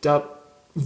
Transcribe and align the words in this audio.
da 0.00 0.22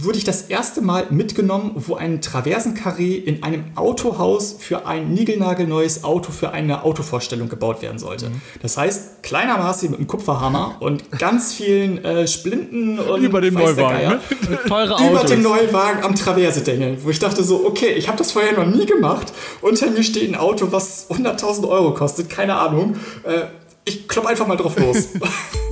wurde 0.01 0.17
ich 0.17 0.23
das 0.23 0.43
erste 0.43 0.81
Mal 0.81 1.07
mitgenommen, 1.11 1.71
wo 1.75 1.95
ein 1.95 2.19
Traversenkarree 2.21 3.15
in 3.15 3.43
einem 3.43 3.65
Autohaus 3.75 4.55
für 4.57 4.87
ein 4.87 5.13
niegelnagelneues 5.13 6.03
Auto 6.03 6.31
für 6.31 6.51
eine 6.51 6.83
Autovorstellung 6.83 7.47
gebaut 7.47 7.81
werden 7.81 7.99
sollte. 7.99 8.29
Mhm. 8.29 8.41
Das 8.61 8.77
heißt, 8.77 9.21
kleiner 9.21 9.57
Marci 9.57 9.89
mit 9.89 9.99
einem 9.99 10.07
Kupferhammer 10.07 10.77
und 10.79 11.11
ganz 11.19 11.53
vielen 11.53 12.03
äh, 12.03 12.27
Splinten 12.27 12.97
und 12.97 13.23
über 13.23 13.39
dem 13.41 13.53
Neuwagen, 13.53 14.09
ne? 14.09 14.19
teure 14.67 14.95
Autos. 14.95 15.09
über 15.09 15.23
dem 15.25 15.41
Neuwagen 15.43 16.03
am 16.03 16.15
Traverse 16.15 16.61
dengeln, 16.61 16.97
wo 17.03 17.09
ich 17.09 17.19
dachte 17.19 17.43
so, 17.43 17.65
okay, 17.65 17.93
ich 17.93 18.07
habe 18.07 18.17
das 18.17 18.31
vorher 18.31 18.53
noch 18.53 18.65
nie 18.65 18.85
gemacht. 18.85 19.31
Unter 19.61 19.91
mir 19.91 20.03
steht 20.03 20.29
ein 20.29 20.35
Auto, 20.35 20.71
was 20.71 21.09
100.000 21.11 21.67
Euro 21.67 21.93
kostet, 21.93 22.29
keine 22.29 22.55
Ahnung. 22.55 22.95
Äh, 23.23 23.43
ich 23.85 24.07
klopp 24.07 24.25
einfach 24.25 24.47
mal 24.47 24.55
drauf 24.57 24.79
los. 24.79 25.09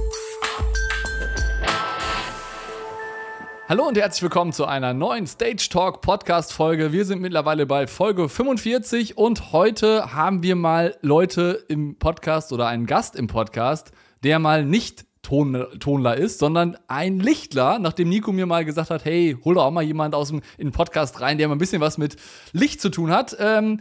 Hallo 3.72 3.88
und 3.88 3.98
herzlich 3.98 4.24
willkommen 4.24 4.52
zu 4.52 4.66
einer 4.66 4.94
neuen 4.94 5.26
Stage 5.26 5.70
Talk 5.72 6.02
Podcast 6.02 6.52
Folge. 6.52 6.92
Wir 6.92 7.06
sind 7.06 7.22
mittlerweile 7.22 7.66
bei 7.66 7.88
Folge 7.88 8.28
45 8.28 9.18
und 9.18 9.54
heute 9.54 10.14
haben 10.14 10.44
wir 10.44 10.58
mal 10.58 10.98
Leute 11.02 11.64
im 11.70 11.98
Podcast 11.98 12.52
oder 12.52 12.68
einen 12.68 12.86
Gast 12.86 13.16
im 13.16 13.28
Podcast, 13.28 13.94
der 14.26 14.40
mal 14.40 14.66
nicht 14.66 15.06
Ton, 15.22 15.66
Tonler 15.80 16.18
ist, 16.18 16.40
sondern 16.40 16.78
ein 16.90 17.22
Lichtler, 17.22 17.80
nachdem 17.80 18.10
Nico 18.10 18.34
mir 18.34 18.46
mal 18.46 18.66
gesagt 18.66 18.90
hat, 18.90 19.06
hey, 19.06 19.38
hol 19.46 19.56
doch 19.56 19.64
auch 19.64 19.72
mal 19.72 19.84
jemand 19.84 20.16
aus 20.16 20.28
dem 20.28 20.42
in 20.58 20.68
den 20.68 20.74
Podcast 20.74 21.22
rein, 21.22 21.38
der 21.38 21.48
mal 21.48 21.56
ein 21.56 21.58
bisschen 21.58 21.80
was 21.80 21.98
mit 21.98 22.18
Licht 22.52 22.82
zu 22.82 22.90
tun 22.90 23.10
hat. 23.10 23.38
Ähm, 23.40 23.80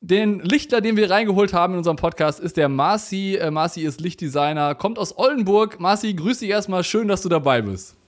den 0.00 0.40
Lichtler, 0.40 0.80
den 0.80 0.96
wir 0.96 1.12
reingeholt 1.12 1.52
haben 1.52 1.74
in 1.74 1.78
unserem 1.78 1.96
Podcast, 1.96 2.40
ist 2.40 2.56
der 2.56 2.68
Marci. 2.68 3.36
Äh, 3.36 3.52
Marci 3.52 3.82
ist 3.82 4.00
Lichtdesigner, 4.00 4.74
kommt 4.74 4.98
aus 4.98 5.16
Oldenburg. 5.16 5.78
Marci, 5.78 6.12
grüß 6.12 6.40
dich 6.40 6.50
erstmal. 6.50 6.82
Schön, 6.82 7.06
dass 7.06 7.22
du 7.22 7.28
dabei 7.28 7.62
bist. 7.62 8.01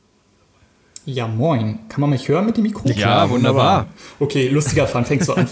Ja, 1.06 1.26
moin. 1.26 1.80
Kann 1.88 2.00
man 2.00 2.10
mich 2.10 2.28
hören 2.28 2.46
mit 2.46 2.56
dem 2.56 2.62
Mikro? 2.62 2.88
Ja, 2.88 3.28
wunderbar. 3.28 3.86
Okay, 4.18 4.48
lustiger 4.48 4.86
Fun. 4.86 5.04
Fängst 5.04 5.28
du 5.28 5.34
an. 5.34 5.48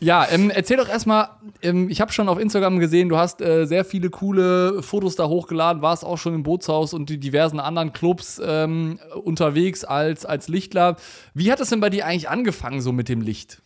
Ja, 0.00 0.26
ähm, 0.30 0.50
erzähl 0.50 0.76
doch 0.76 0.88
erstmal, 0.88 1.28
ähm, 1.62 1.88
ich 1.88 2.02
habe 2.02 2.12
schon 2.12 2.28
auf 2.28 2.38
Instagram 2.38 2.78
gesehen, 2.78 3.08
du 3.08 3.16
hast 3.16 3.40
äh, 3.40 3.64
sehr 3.64 3.86
viele 3.86 4.10
coole 4.10 4.82
Fotos 4.82 5.16
da 5.16 5.28
hochgeladen, 5.28 5.80
warst 5.80 6.04
auch 6.04 6.18
schon 6.18 6.34
im 6.34 6.42
Bootshaus 6.42 6.92
und 6.92 7.08
die 7.08 7.18
diversen 7.18 7.58
anderen 7.58 7.94
Clubs 7.94 8.38
ähm, 8.44 8.98
unterwegs 9.24 9.82
als, 9.82 10.26
als 10.26 10.48
Lichtler. 10.48 10.96
Wie 11.32 11.50
hat 11.50 11.60
es 11.60 11.70
denn 11.70 11.80
bei 11.80 11.88
dir 11.88 12.04
eigentlich 12.04 12.28
angefangen, 12.28 12.82
so 12.82 12.92
mit 12.92 13.08
dem 13.08 13.22
Licht? 13.22 13.62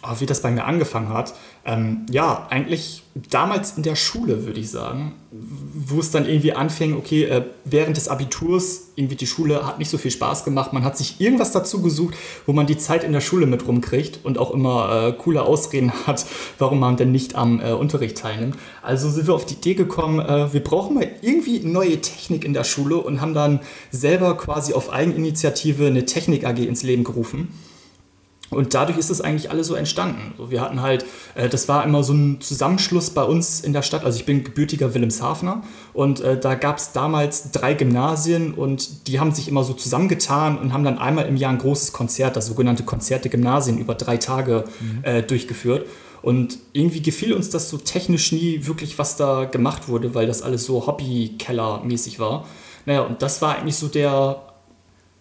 Oh, 0.00 0.14
wie 0.20 0.26
das 0.26 0.42
bei 0.42 0.50
mir 0.52 0.64
angefangen 0.64 1.08
hat. 1.08 1.34
Ähm, 1.64 2.06
ja, 2.08 2.46
eigentlich 2.50 3.02
damals 3.30 3.76
in 3.76 3.82
der 3.82 3.96
Schule, 3.96 4.46
würde 4.46 4.60
ich 4.60 4.70
sagen, 4.70 5.16
wo 5.32 5.98
es 5.98 6.12
dann 6.12 6.24
irgendwie 6.24 6.52
anfing, 6.52 6.96
okay, 6.96 7.24
äh, 7.24 7.44
während 7.64 7.96
des 7.96 8.06
Abiturs, 8.06 8.92
irgendwie 8.94 9.16
die 9.16 9.26
Schule 9.26 9.66
hat 9.66 9.80
nicht 9.80 9.90
so 9.90 9.98
viel 9.98 10.12
Spaß 10.12 10.44
gemacht. 10.44 10.72
Man 10.72 10.84
hat 10.84 10.96
sich 10.96 11.20
irgendwas 11.20 11.50
dazu 11.50 11.82
gesucht, 11.82 12.14
wo 12.46 12.52
man 12.52 12.68
die 12.68 12.78
Zeit 12.78 13.02
in 13.02 13.12
der 13.12 13.20
Schule 13.20 13.46
mit 13.46 13.66
rumkriegt 13.66 14.20
und 14.22 14.38
auch 14.38 14.52
immer 14.52 15.08
äh, 15.08 15.12
coole 15.20 15.42
Ausreden 15.42 15.92
hat, 16.06 16.24
warum 16.58 16.78
man 16.78 16.96
denn 16.96 17.10
nicht 17.10 17.34
am 17.34 17.60
äh, 17.60 17.72
Unterricht 17.72 18.18
teilnimmt. 18.18 18.56
Also 18.82 19.10
sind 19.10 19.26
wir 19.26 19.34
auf 19.34 19.46
die 19.46 19.54
Idee 19.54 19.74
gekommen, 19.74 20.20
äh, 20.20 20.52
wir 20.52 20.62
brauchen 20.62 20.94
mal 20.94 21.10
irgendwie 21.22 21.58
neue 21.58 22.00
Technik 22.00 22.44
in 22.44 22.54
der 22.54 22.64
Schule 22.64 22.98
und 22.98 23.20
haben 23.20 23.34
dann 23.34 23.58
selber 23.90 24.36
quasi 24.36 24.74
auf 24.74 24.92
Eigeninitiative 24.92 25.86
eine 25.86 26.06
Technik 26.06 26.46
AG 26.46 26.58
ins 26.58 26.84
Leben 26.84 27.02
gerufen 27.02 27.48
und 28.50 28.72
dadurch 28.72 28.98
ist 28.98 29.10
das 29.10 29.20
eigentlich 29.20 29.50
alles 29.50 29.66
so 29.66 29.74
entstanden. 29.74 30.32
wir 30.50 30.60
hatten 30.60 30.80
halt, 30.80 31.04
äh, 31.34 31.48
das 31.48 31.68
war 31.68 31.84
immer 31.84 32.02
so 32.02 32.14
ein 32.14 32.40
Zusammenschluss 32.40 33.10
bei 33.10 33.22
uns 33.22 33.60
in 33.60 33.72
der 33.72 33.82
Stadt. 33.82 34.04
Also 34.04 34.18
ich 34.18 34.24
bin 34.24 34.42
gebürtiger 34.42 34.94
Wilhelmshavener 34.94 35.62
und 35.92 36.20
äh, 36.20 36.38
da 36.38 36.54
gab 36.54 36.78
es 36.78 36.92
damals 36.92 37.50
drei 37.52 37.74
Gymnasien 37.74 38.54
und 38.54 39.06
die 39.06 39.20
haben 39.20 39.32
sich 39.32 39.48
immer 39.48 39.64
so 39.64 39.74
zusammengetan 39.74 40.58
und 40.58 40.72
haben 40.72 40.84
dann 40.84 40.98
einmal 40.98 41.26
im 41.26 41.36
Jahr 41.36 41.52
ein 41.52 41.58
großes 41.58 41.92
Konzert, 41.92 42.36
das 42.36 42.46
sogenannte 42.46 42.84
Konzert 42.84 43.24
der 43.24 43.30
Gymnasien, 43.30 43.78
über 43.78 43.94
drei 43.94 44.16
Tage 44.16 44.64
mhm. 44.80 45.04
äh, 45.04 45.22
durchgeführt. 45.22 45.86
Und 46.22 46.58
irgendwie 46.72 47.00
gefiel 47.00 47.32
uns 47.32 47.50
das 47.50 47.70
so 47.70 47.76
technisch 47.78 48.32
nie 48.32 48.66
wirklich, 48.66 48.98
was 48.98 49.16
da 49.16 49.44
gemacht 49.44 49.88
wurde, 49.88 50.14
weil 50.14 50.26
das 50.26 50.42
alles 50.42 50.64
so 50.64 50.86
Hobbykeller-mäßig 50.86 52.18
war. 52.18 52.44
Naja, 52.86 53.02
und 53.02 53.22
das 53.22 53.40
war 53.40 53.56
eigentlich 53.56 53.76
so 53.76 53.86
der 53.86 54.42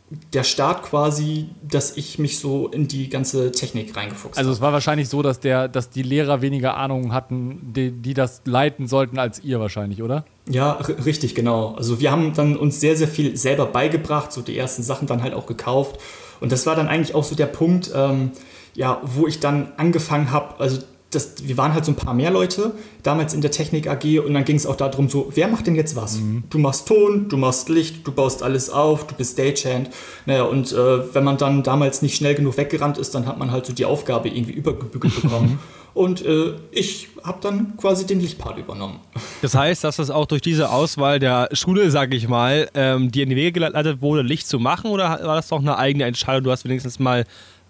der 0.10 0.44
Start 0.44 0.84
quasi, 0.84 1.50
dass 1.68 1.98
ich 1.98 2.18
mich 2.18 2.40
so 2.40 2.68
in 2.70 2.88
die 2.88 3.10
ganze 3.10 3.52
Technik 3.52 3.96
reingefuchst 3.96 4.38
habe. 4.38 4.38
Also 4.38 4.52
es 4.52 4.62
war 4.62 4.72
wahrscheinlich 4.72 5.10
so, 5.10 5.22
dass, 5.22 5.42
der, 5.42 5.68
dass 5.68 5.90
die 5.90 6.02
Lehrer 6.02 6.42
weniger 6.42 6.78
Ahnung 6.78 7.12
hatten, 7.12 7.74
die, 7.74 7.92
die 7.92 8.14
das 8.14 8.42
leiten 8.46 8.88
sollten, 8.88 9.20
als 9.20 9.44
ihr 9.44 9.60
wahrscheinlich, 9.60 10.02
oder? 10.02 10.24
Ja, 10.50 10.74
richtig, 10.74 11.36
genau. 11.36 11.76
Also 11.76 12.00
wir 12.00 12.10
haben 12.10 12.34
dann 12.34 12.56
uns 12.56 12.80
sehr, 12.80 12.96
sehr 12.96 13.10
viel 13.10 13.36
selber 13.36 13.66
beigebracht, 13.66 14.32
so 14.32 14.42
die 14.42 14.58
ersten 14.58 14.82
Sachen 14.82 15.08
dann 15.08 15.24
halt 15.24 15.34
auch 15.34 15.46
gekauft. 15.46 16.00
Und 16.40 16.54
das 16.54 16.66
war 16.66 16.76
dann 16.76 16.88
eigentlich 16.88 17.14
auch 17.14 17.26
so 17.26 17.36
der 17.36 17.48
Punkt, 17.48 17.92
ähm, 17.94 18.32
ja, 18.76 19.02
wo 19.04 19.28
ich 19.28 19.42
dann 19.42 19.74
angefangen 19.76 20.32
habe, 20.32 20.58
also 20.60 20.80
das, 21.12 21.48
wir 21.48 21.56
waren 21.58 21.74
halt 21.74 21.86
so 21.86 21.92
ein 21.92 21.96
paar 21.96 22.14
mehr 22.14 22.32
Leute 22.32 22.74
damals 23.02 23.34
in 23.34 23.40
der 23.40 23.52
Technik 23.52 23.88
AG 23.88 24.20
und 24.20 24.34
dann 24.34 24.44
ging 24.44 24.58
es 24.58 24.66
auch 24.66 24.76
darum, 24.76 25.08
so, 25.08 25.32
wer 25.34 25.48
macht 25.48 25.66
denn 25.68 25.76
jetzt 25.76 25.96
was? 25.96 26.18
Mhm. 26.18 26.44
Du 26.50 26.58
machst 26.58 26.88
Ton, 26.88 27.30
du 27.30 27.38
machst 27.38 27.70
Licht, 27.70 28.06
du 28.06 28.12
baust 28.12 28.44
alles 28.44 28.70
auf, 28.70 29.08
du 29.08 29.16
bist 29.16 29.34
Stagehand. 29.34 29.90
Naja, 30.26 30.44
und 30.44 30.74
äh, 30.74 31.14
wenn 31.14 31.24
man 31.24 31.38
dann 31.38 31.64
damals 31.64 32.02
nicht 32.02 32.16
schnell 32.18 32.36
genug 32.36 32.58
weggerannt 32.58 32.98
ist, 32.98 33.16
dann 33.16 33.26
hat 33.26 33.38
man 33.38 33.52
halt 33.52 33.66
so 33.66 33.74
die 33.74 33.86
Aufgabe 33.86 34.28
irgendwie 34.28 34.52
übergebügelt 34.52 35.22
bekommen. 35.22 35.60
und 35.94 36.26
äh, 36.26 36.56
ich 36.72 37.08
habe 37.24 37.40
dann 37.42 37.78
quasi 37.78 38.06
den 38.06 38.20
Lichtpart 38.20 38.58
übernommen. 38.58 39.00
Das 39.42 39.56
heißt, 39.56 39.86
dass 39.86 39.96
das 39.96 40.10
auch 40.10 40.26
durch 40.26 40.42
diese 40.42 40.72
Auswahl 40.72 41.20
der 41.20 41.48
Schule, 41.54 41.90
sage 41.90 42.18
ich 42.18 42.28
mal, 42.28 42.70
ähm, 42.74 43.12
dir 43.14 43.24
in 43.24 43.30
die 43.30 43.38
Wege 43.38 43.54
geleitet 43.54 44.02
wurde, 44.02 44.24
Licht 44.24 44.48
zu 44.48 44.60
machen 44.60 44.92
oder 44.92 45.22
war 45.24 45.38
das 45.38 45.48
doch 45.48 45.60
eine 45.60 45.78
eigene 45.78 46.04
Entscheidung? 46.04 46.44
Du 46.44 46.52
hast 46.52 46.66
wenigstens 46.66 47.00
mal 47.00 47.26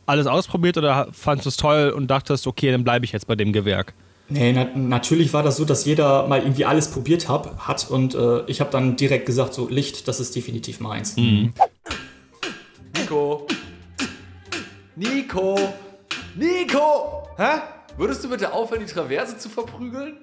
alles 0.07 0.25
ausprobiert 0.27 0.77
oder 0.77 1.09
fandest 1.11 1.45
du 1.45 1.49
es 1.49 1.57
toll 1.57 1.93
und 1.95 2.07
dachtest, 2.07 2.47
okay, 2.47 2.71
dann 2.71 2.83
bleibe 2.83 3.05
ich 3.05 3.11
jetzt 3.11 3.27
bei 3.27 3.35
dem 3.35 3.53
Gewerk? 3.53 3.93
Nee, 4.29 4.51
na, 4.51 4.65
natürlich 4.75 5.33
war 5.33 5.43
das 5.43 5.55
so, 5.55 5.63
dass 5.63 5.85
jeder 5.85 6.27
mal 6.27 6.39
irgendwie 6.41 6.65
alles 6.65 6.89
probiert 6.89 7.29
hab, 7.29 7.59
hat 7.59 7.89
und 7.89 8.13
äh, 8.13 8.41
ich 8.47 8.59
habe 8.59 8.71
dann 8.71 8.97
direkt 8.97 9.25
gesagt, 9.25 9.53
so 9.53 9.69
Licht, 9.69 10.07
das 10.07 10.19
ist 10.19 10.35
definitiv 10.35 10.79
meins. 10.79 11.15
Mhm. 11.15 11.53
Nico! 12.95 13.47
Nico! 14.95 15.57
Nico! 16.35 17.29
Hä? 17.37 17.61
Würdest 17.97 18.23
du 18.23 18.29
bitte 18.29 18.51
aufhören, 18.51 18.81
die 18.85 18.91
Traverse 18.91 19.37
zu 19.37 19.49
verprügeln? 19.49 20.17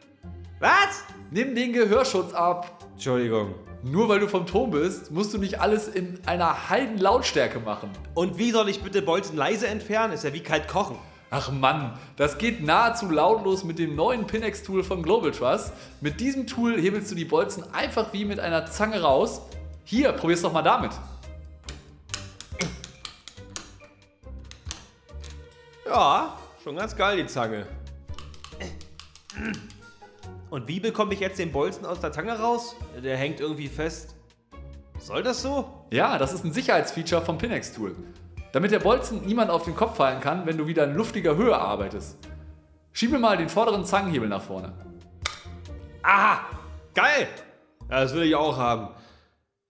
Was? 0.60 1.04
Nimm 1.30 1.54
den 1.54 1.72
Gehörschutz 1.72 2.32
ab. 2.34 2.84
Entschuldigung. 2.92 3.54
Nur 3.84 4.08
weil 4.08 4.18
du 4.18 4.28
vom 4.28 4.46
Turm 4.46 4.70
bist, 4.70 5.10
musst 5.10 5.34
du 5.34 5.38
nicht 5.38 5.60
alles 5.60 5.88
in 5.88 6.18
einer 6.24 6.70
heiden 6.70 6.96
Lautstärke 6.96 7.60
machen. 7.60 7.90
Und 8.14 8.38
wie 8.38 8.50
soll 8.50 8.70
ich 8.70 8.82
bitte 8.82 9.02
Bolzen 9.02 9.36
leise 9.36 9.66
entfernen? 9.68 10.14
Ist 10.14 10.24
ja 10.24 10.32
wie 10.32 10.40
kalt 10.40 10.68
kochen. 10.68 10.96
Ach 11.28 11.52
Mann, 11.52 11.98
das 12.16 12.38
geht 12.38 12.62
nahezu 12.62 13.10
lautlos 13.10 13.62
mit 13.62 13.78
dem 13.78 13.94
neuen 13.94 14.26
Pinex-Tool 14.26 14.84
von 14.84 15.02
Global 15.02 15.32
Trust. 15.32 15.74
Mit 16.00 16.18
diesem 16.18 16.46
Tool 16.46 16.80
hebelst 16.80 17.10
du 17.10 17.14
die 17.14 17.26
Bolzen 17.26 17.62
einfach 17.74 18.10
wie 18.14 18.24
mit 18.24 18.40
einer 18.40 18.64
Zange 18.64 19.02
raus. 19.02 19.42
Hier, 19.84 20.12
probier's 20.12 20.40
doch 20.40 20.52
mal 20.54 20.62
damit. 20.62 20.92
Ja, 25.84 26.38
schon 26.62 26.76
ganz 26.76 26.96
geil 26.96 27.18
die 27.18 27.26
Zange. 27.26 27.66
Und 30.54 30.68
wie 30.68 30.78
bekomme 30.78 31.12
ich 31.14 31.18
jetzt 31.18 31.40
den 31.40 31.50
Bolzen 31.50 31.84
aus 31.84 31.98
der 31.98 32.12
Zange 32.12 32.38
raus? 32.38 32.76
Der 33.02 33.16
hängt 33.16 33.40
irgendwie 33.40 33.66
fest. 33.66 34.14
Soll 35.00 35.24
das 35.24 35.42
so? 35.42 35.68
Ja, 35.90 36.16
das 36.16 36.32
ist 36.32 36.44
ein 36.44 36.52
Sicherheitsfeature 36.52 37.22
vom 37.22 37.38
Pinex-Tool. 37.38 37.96
Damit 38.52 38.70
der 38.70 38.78
Bolzen 38.78 39.26
niemand 39.26 39.50
auf 39.50 39.64
den 39.64 39.74
Kopf 39.74 39.96
fallen 39.96 40.20
kann, 40.20 40.46
wenn 40.46 40.56
du 40.56 40.68
wieder 40.68 40.84
in 40.84 40.94
luftiger 40.94 41.34
Höhe 41.34 41.58
arbeitest. 41.58 42.18
Schiebe 42.92 43.18
mal 43.18 43.36
den 43.36 43.48
vorderen 43.48 43.84
Zangenhebel 43.84 44.28
nach 44.28 44.42
vorne. 44.42 44.72
Aha! 46.04 46.44
Geil! 46.94 47.26
Ja, 47.90 48.02
das 48.02 48.14
will 48.14 48.22
ich 48.22 48.36
auch 48.36 48.56
haben. 48.56 48.94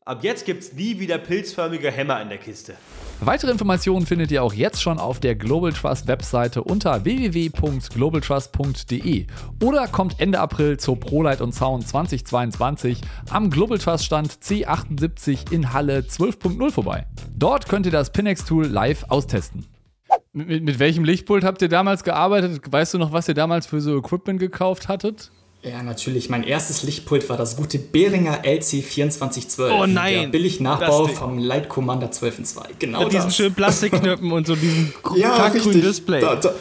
Ab 0.07 0.23
jetzt 0.23 0.45
gibt's 0.45 0.75
nie 0.75 0.99
wieder 0.99 1.17
pilzförmige 1.17 1.91
Hämmer 1.91 2.21
in 2.21 2.29
der 2.29 2.37
Kiste. 2.37 2.75
Weitere 3.21 3.51
Informationen 3.51 4.05
findet 4.05 4.31
ihr 4.31 4.43
auch 4.43 4.53
jetzt 4.53 4.83
schon 4.83 4.99
auf 4.99 5.19
der 5.19 5.35
Global 5.35 5.73
Trust 5.73 6.09
Webseite 6.09 6.63
unter 6.63 7.07
www.globaltrust.de 7.07 9.27
oder 9.63 9.89
kommt 9.89 10.21
Ende 10.21 10.41
April 10.41 10.77
zur 10.77 11.01
ProLight 11.01 11.41
und 11.41 11.55
Sound 11.55 11.89
2022 11.89 13.01
am 13.31 13.49
Global 13.49 13.79
Trust 13.79 14.05
Stand 14.05 14.31
C78 14.31 15.51
in 15.51 15.73
Halle 15.73 16.01
12.0 16.01 16.71
vorbei. 16.71 17.07
Dort 17.35 17.71
könnt 17.71 17.87
ihr 17.87 17.93
das 17.93 18.13
Pinex 18.13 18.45
Tool 18.45 18.67
live 18.67 19.07
austesten. 19.09 19.65
Mit, 20.35 20.49
mit, 20.49 20.65
mit 20.65 20.79
welchem 20.81 21.05
Lichtpult 21.05 21.45
habt 21.45 21.63
ihr 21.63 21.71
damals 21.71 22.05
gearbeitet? 22.05 22.61
Weißt 22.71 22.93
du 22.93 22.99
noch, 22.99 23.13
was 23.13 23.27
ihr 23.29 23.35
damals 23.35 23.67
für 23.67 23.81
so 23.81 23.97
Equipment 23.97 24.39
gekauft 24.39 24.89
hattet? 24.89 25.31
Ja, 25.65 25.83
natürlich. 25.83 26.29
Mein 26.29 26.45
erstes 26.45 26.83
Lichtpult 26.83 27.29
war 27.31 27.39
das 27.39 27.57
gute 27.57 27.79
Behringer 27.79 28.45
LC2412. 28.45 29.71
Oh 29.71 29.87
nein! 29.87 30.15
Der 30.15 30.29
billig 30.29 30.61
Nachbau 30.61 31.07
vom 31.07 31.39
Light 31.39 31.71
Commander 31.71 32.09
12.2. 32.09 32.61
Genau 32.79 33.05
Mit 33.05 33.15
diesen 33.15 33.31
schönen 33.31 33.55
Plastikknöpfen 33.55 34.31
und 34.31 34.47
so 34.47 34.55
diesen 34.55 34.93
ja, 35.17 35.49
Display. 35.49 36.21
Da, 36.21 36.37
da, 36.37 36.55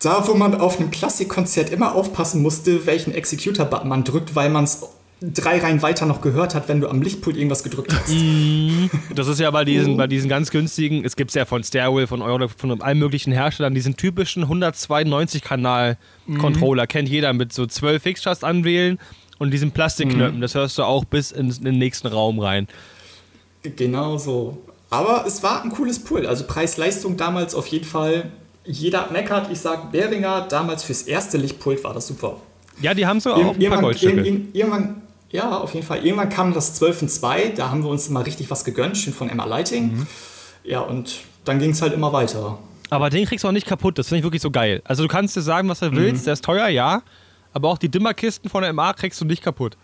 da, 0.00 0.26
wo 0.26 0.34
man 0.34 0.58
auf 0.58 0.80
einem 0.80 0.90
Klassikkonzert 0.90 1.70
immer 1.70 1.94
aufpassen 1.94 2.40
musste, 2.40 2.86
welchen 2.86 3.12
Executor-Button 3.12 3.88
man 3.88 4.04
drückt, 4.04 4.34
weil 4.34 4.48
man 4.48 4.64
es 4.64 4.82
drei 5.20 5.58
Reihen 5.58 5.82
weiter 5.82 6.06
noch 6.06 6.20
gehört 6.20 6.54
hat, 6.54 6.68
wenn 6.68 6.80
du 6.80 6.88
am 6.88 7.02
Lichtpult 7.02 7.36
irgendwas 7.36 7.64
gedrückt 7.64 7.92
hast. 7.92 8.14
Das 9.14 9.26
ist 9.26 9.40
ja 9.40 9.50
bei 9.50 9.64
diesen, 9.64 9.96
bei 9.96 10.06
diesen 10.06 10.28
ganz 10.28 10.50
günstigen, 10.50 11.04
es 11.04 11.16
gibt 11.16 11.30
es 11.30 11.34
ja 11.34 11.44
von 11.44 11.64
Stairwell, 11.64 12.06
von 12.06 12.22
Euro, 12.22 12.46
von 12.48 12.80
allen 12.80 12.98
möglichen 12.98 13.32
Herstellern, 13.32 13.74
diesen 13.74 13.96
typischen 13.96 14.44
192-Kanal-Controller, 14.44 16.86
kennt 16.86 17.08
jeder 17.08 17.32
mit 17.32 17.52
so 17.52 17.66
12 17.66 18.00
Fixtures 18.02 18.44
anwählen 18.44 19.00
und 19.38 19.50
diesen 19.50 19.72
Plastikknöpfen. 19.72 20.40
Das 20.40 20.54
hörst 20.54 20.78
du 20.78 20.84
auch 20.84 21.04
bis 21.04 21.32
in, 21.32 21.50
in 21.50 21.64
den 21.64 21.78
nächsten 21.78 22.06
Raum 22.06 22.38
rein. 22.38 22.68
Genau 23.62 24.18
so. 24.18 24.58
Aber 24.90 25.24
es 25.26 25.42
war 25.42 25.64
ein 25.64 25.70
cooles 25.70 25.98
Pool. 25.98 26.24
Also 26.26 26.44
Preis-Leistung 26.46 27.16
damals 27.16 27.56
auf 27.56 27.66
jeden 27.66 27.84
Fall. 27.84 28.30
Jeder 28.64 29.10
meckert, 29.10 29.50
ich 29.50 29.58
sag 29.60 29.92
Behringer, 29.92 30.46
damals 30.48 30.84
fürs 30.84 31.02
erste 31.02 31.36
Lichtpult 31.38 31.82
war 31.84 31.94
das 31.94 32.06
super. 32.06 32.40
Ja, 32.80 32.94
die 32.94 33.06
haben 33.06 33.20
so 33.20 33.32
auch 33.32 33.56
ein 33.56 33.70
paar 33.70 33.80
Goldstücke. 33.80 34.20
irgendwann, 34.52 35.02
ja, 35.30 35.58
auf 35.58 35.74
jeden 35.74 35.86
Fall. 35.86 36.04
Irgendwann 36.04 36.30
kam 36.30 36.54
das 36.54 36.74
12 36.74 37.02
in 37.02 37.08
2, 37.08 37.48
da 37.56 37.70
haben 37.70 37.82
wir 37.82 37.90
uns 37.90 38.08
mal 38.08 38.22
richtig 38.22 38.50
was 38.50 38.64
gegönnt, 38.64 38.96
schön 38.96 39.12
von 39.12 39.28
Emma 39.28 39.44
Lighting. 39.44 39.98
Mhm. 39.98 40.06
Ja, 40.64 40.80
und 40.80 41.20
dann 41.44 41.58
ging 41.58 41.70
es 41.70 41.82
halt 41.82 41.92
immer 41.92 42.12
weiter. 42.12 42.58
Aber 42.90 43.10
den 43.10 43.26
kriegst 43.26 43.44
du 43.44 43.48
auch 43.48 43.52
nicht 43.52 43.66
kaputt, 43.66 43.98
das 43.98 44.08
finde 44.08 44.20
ich 44.20 44.24
wirklich 44.24 44.42
so 44.42 44.50
geil. 44.50 44.80
Also 44.84 45.02
du 45.02 45.08
kannst 45.08 45.36
dir 45.36 45.42
sagen, 45.42 45.68
was 45.68 45.80
du 45.80 45.92
willst, 45.92 46.26
der 46.26 46.32
ist 46.32 46.44
teuer, 46.44 46.68
ja, 46.68 47.02
aber 47.52 47.68
auch 47.68 47.78
die 47.78 47.88
Dimmerkisten 47.88 48.50
von 48.50 48.62
der 48.62 48.72
MA 48.72 48.94
kriegst 48.94 49.20
du 49.20 49.24
nicht 49.24 49.42
kaputt. 49.42 49.76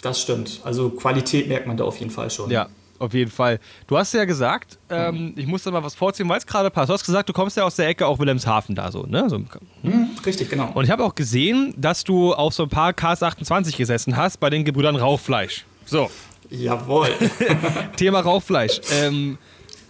Das 0.00 0.20
stimmt. 0.20 0.60
Also 0.64 0.90
Qualität 0.90 1.46
merkt 1.46 1.66
man 1.66 1.76
da 1.76 1.84
auf 1.84 1.98
jeden 1.98 2.10
Fall 2.10 2.30
schon. 2.30 2.50
Ja, 2.50 2.68
auf 3.02 3.12
jeden 3.14 3.30
Fall. 3.30 3.58
Du 3.86 3.98
hast 3.98 4.14
ja 4.14 4.24
gesagt, 4.24 4.78
ähm, 4.88 5.32
ich 5.36 5.46
muss 5.46 5.62
da 5.62 5.70
mal 5.70 5.82
was 5.82 5.94
vorziehen, 5.94 6.28
weil 6.28 6.38
es 6.38 6.46
gerade 6.46 6.70
passt. 6.70 6.88
Du 6.88 6.94
hast 6.94 7.04
gesagt, 7.04 7.28
du 7.28 7.32
kommst 7.32 7.56
ja 7.56 7.64
aus 7.64 7.76
der 7.76 7.88
Ecke 7.88 8.06
auch 8.06 8.18
Wilhelmshaven 8.18 8.74
da 8.74 8.90
so, 8.90 9.02
ne? 9.04 9.28
So, 9.28 9.36
Hm, 9.82 10.10
richtig, 10.24 10.48
genau. 10.48 10.70
und 10.74 10.84
ich 10.84 10.90
habe 10.90 11.04
auch 11.04 11.14
gesehen, 11.14 11.74
dass 11.76 12.04
du 12.04 12.32
auf 12.32 12.54
so 12.54 12.62
ein 12.64 12.68
paar 12.68 12.92
KS28 12.92 13.76
gesessen 13.76 14.16
hast 14.16 14.38
bei 14.40 14.48
den 14.50 14.64
Gebrüdern 14.64 14.96
Rauchfleisch. 14.96 15.64
So, 15.84 16.10
Jawohl. 16.50 17.08
Thema 17.96 18.20
Rauchfleisch. 18.20 18.80
Ähm, 19.02 19.38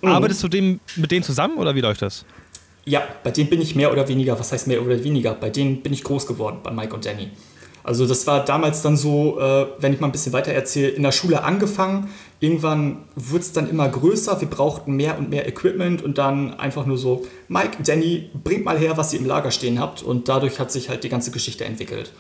Arbeitest 0.03 0.43
du 0.43 0.49
dem, 0.49 0.81
mit 0.97 1.11
denen 1.11 1.23
zusammen 1.23 1.59
oder 1.59 1.75
wie 1.75 1.81
läuft 1.81 2.03
das? 2.03 2.25
ja, 2.85 3.03
bei 3.23 3.31
denen 3.31 3.49
bin 3.49 3.61
ich 3.61 3.77
mehr 3.77 3.93
oder 3.93 4.09
weniger, 4.09 4.37
was 4.41 4.51
heißt 4.51 4.67
mehr 4.67 4.83
oder 4.83 5.05
weniger? 5.05 5.35
Bei 5.35 5.51
denen 5.51 5.83
bin 5.83 5.93
ich 5.93 6.03
groß 6.03 6.27
geworden, 6.27 6.59
bei 6.65 6.73
Mike 6.73 6.93
und 6.93 7.07
Danny. 7.07 7.31
Also 7.85 8.07
das 8.09 8.27
war 8.27 8.45
damals 8.45 8.83
dann 8.83 8.97
so, 8.97 9.39
äh, 9.41 9.67
wenn 9.79 9.93
ich 9.93 10.01
mal 10.01 10.09
ein 10.09 10.13
bisschen 10.13 10.33
weiter 10.33 10.51
erzähle, 10.53 10.89
in 10.89 11.03
der 11.05 11.13
Schule 11.13 11.43
angefangen. 11.45 12.09
Irgendwann 12.43 13.05
wurde 13.15 13.43
es 13.45 13.53
dann 13.53 13.71
immer 13.71 13.89
größer. 13.89 14.41
Wir 14.41 14.51
brauchten 14.51 14.95
mehr 14.97 15.17
und 15.17 15.31
mehr 15.31 15.47
Equipment 15.47 16.03
und 16.03 16.19
dann 16.19 16.55
einfach 16.55 16.87
nur 16.87 16.99
so, 16.99 17.25
Mike, 17.47 17.85
Danny, 17.85 18.31
bringt 18.43 18.65
mal 18.65 18.77
her, 18.77 18.97
was 18.97 19.13
ihr 19.13 19.21
im 19.21 19.27
Lager 19.27 19.53
stehen 19.53 19.79
habt. 19.79 20.03
Und 20.03 20.29
dadurch 20.29 20.59
hat 20.59 20.73
sich 20.73 20.89
halt 20.89 21.05
die 21.05 21.09
ganze 21.09 21.31
Geschichte 21.31 21.65
entwickelt. 21.65 22.13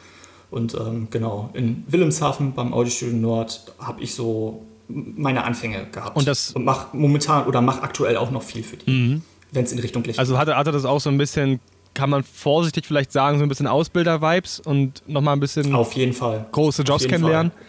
Und 0.52 0.74
ähm, 0.74 1.08
genau, 1.10 1.50
in 1.54 1.82
Wilhelmshaven 1.88 2.52
beim 2.52 2.72
Audiostudio 2.72 3.16
Nord 3.16 3.74
habe 3.80 4.00
ich 4.00 4.14
so 4.14 4.62
meine 4.86 5.42
Anfänge 5.42 5.86
gehabt. 5.90 6.16
Und 6.16 6.28
das- 6.28 6.52
und 6.52 6.64
mach 6.64 6.92
momentan 6.92 7.46
oder 7.48 7.60
mach 7.60 7.82
aktuell 7.82 8.16
auch 8.16 8.30
noch 8.30 8.44
viel 8.44 8.62
für 8.62 8.76
die, 8.76 9.20
wenn 9.50 9.64
es 9.64 9.72
in 9.72 9.80
Richtung 9.80 10.04
Licht 10.04 10.20
Also 10.20 10.38
hatte, 10.38 10.56
hatte 10.56 10.70
das 10.70 10.84
auch 10.84 11.00
so 11.00 11.10
ein 11.10 11.18
bisschen, 11.18 11.58
kann 11.94 12.10
man 12.10 12.22
vorsichtig 12.22 12.86
vielleicht 12.86 13.10
sagen, 13.10 13.38
so 13.38 13.42
ein 13.44 13.48
bisschen 13.48 13.66
Ausbilder-Vibes 13.66 14.60
und 14.60 15.02
nochmal 15.08 15.34
ein 15.34 15.40
bisschen 15.40 15.74
Auf 15.74 15.94
jeden 15.94 16.12
Fall. 16.12 16.46
große 16.52 16.82
Jobs 16.84 17.08
kennenlernen? 17.08 17.50
Fall. 17.50 17.60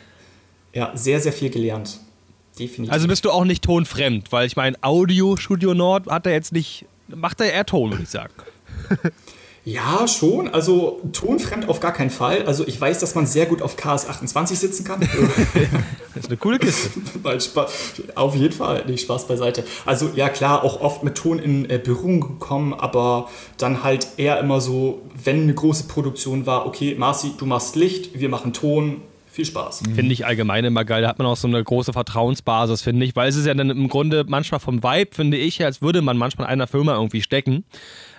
Ja, 0.74 0.92
sehr, 0.96 1.20
sehr 1.20 1.34
viel 1.34 1.50
gelernt. 1.50 2.00
Definitiv. 2.60 2.94
Also 2.94 3.08
bist 3.08 3.26
du 3.26 3.32
auch 3.32 3.46
nicht 3.46 3.64
tonfremd, 3.64 4.32
weil 4.32 4.46
ich 4.46 4.56
meine, 4.56 4.78
Audio 4.82 5.38
Studio 5.38 5.74
Nord 5.74 6.08
hat 6.08 6.26
er 6.26 6.34
jetzt 6.34 6.52
nicht, 6.52 6.86
macht 7.08 7.42
er 7.42 7.52
eher 7.52 7.66
Ton, 7.66 7.92
würde 7.92 8.04
ich 8.04 8.10
sagen. 8.10 8.34
ja, 9.66 10.08
schon. 10.08 10.48
Also 10.50 11.02
tonfremd 11.14 11.68
auf 11.68 11.80
gar 11.80 11.94
keinen 11.94 12.12
Fall. 12.12 12.44
Also 12.46 12.68
ich 12.68 12.80
weiß, 12.80 13.00
dass 13.00 13.16
man 13.16 13.26
sehr 13.26 13.48
gut 13.48 13.62
auf 13.62 13.78
KS28 13.78 14.56
sitzen 14.56 14.84
kann. 14.84 15.02
Das 16.14 16.26
ist 16.26 16.30
eine 16.30 16.38
coole 16.38 16.60
Kiste. 16.60 16.92
Auf 18.16 18.36
jeden 18.36 18.54
Fall. 18.54 18.84
Nee, 18.88 18.98
Spaß 18.98 19.26
beiseite. 19.28 19.64
Also 19.84 20.12
ja, 20.16 20.30
klar, 20.30 20.64
auch 20.64 20.80
oft 20.80 21.04
mit 21.04 21.16
Ton 21.16 21.40
in 21.40 21.68
äh, 21.68 21.80
Berührung 21.84 22.20
gekommen, 22.20 22.76
aber 22.76 23.30
dann 23.58 23.84
halt 23.84 24.08
eher 24.18 24.40
immer 24.40 24.62
so, 24.62 25.02
wenn 25.24 25.42
eine 25.42 25.56
große 25.56 25.86
Produktion 25.86 26.46
war, 26.46 26.68
okay, 26.68 26.94
Marci, 26.96 27.32
du 27.36 27.48
machst 27.48 27.76
Licht, 27.76 28.20
wir 28.20 28.30
machen 28.30 28.54
Ton. 28.54 29.02
Viel 29.34 29.46
Spaß. 29.46 29.82
Finde 29.96 30.14
ich 30.14 30.28
allgemein 30.28 30.64
immer 30.64 30.86
geil. 30.86 31.02
Da 31.02 31.08
hat 31.08 31.18
man 31.18 31.26
auch 31.26 31.36
so 31.36 31.48
eine 31.48 31.64
große 31.64 31.92
Vertrauensbasis, 31.92 32.84
finde 32.84 33.04
ich. 33.04 33.16
Weil 33.16 33.28
es 33.28 33.36
ist 33.36 33.48
ja 33.48 33.56
dann 33.56 33.72
im 33.72 33.90
Grunde 33.90 34.26
manchmal 34.28 34.60
vom 34.60 34.84
Vibe, 34.84 35.10
finde 35.16 35.38
ich, 35.38 35.66
als 35.66 35.82
würde 35.82 36.04
man 36.04 36.18
manchmal 36.18 36.46
in 36.46 36.52
einer 36.52 36.68
Firma 36.68 36.94
irgendwie 36.94 37.24
stecken, 37.24 37.64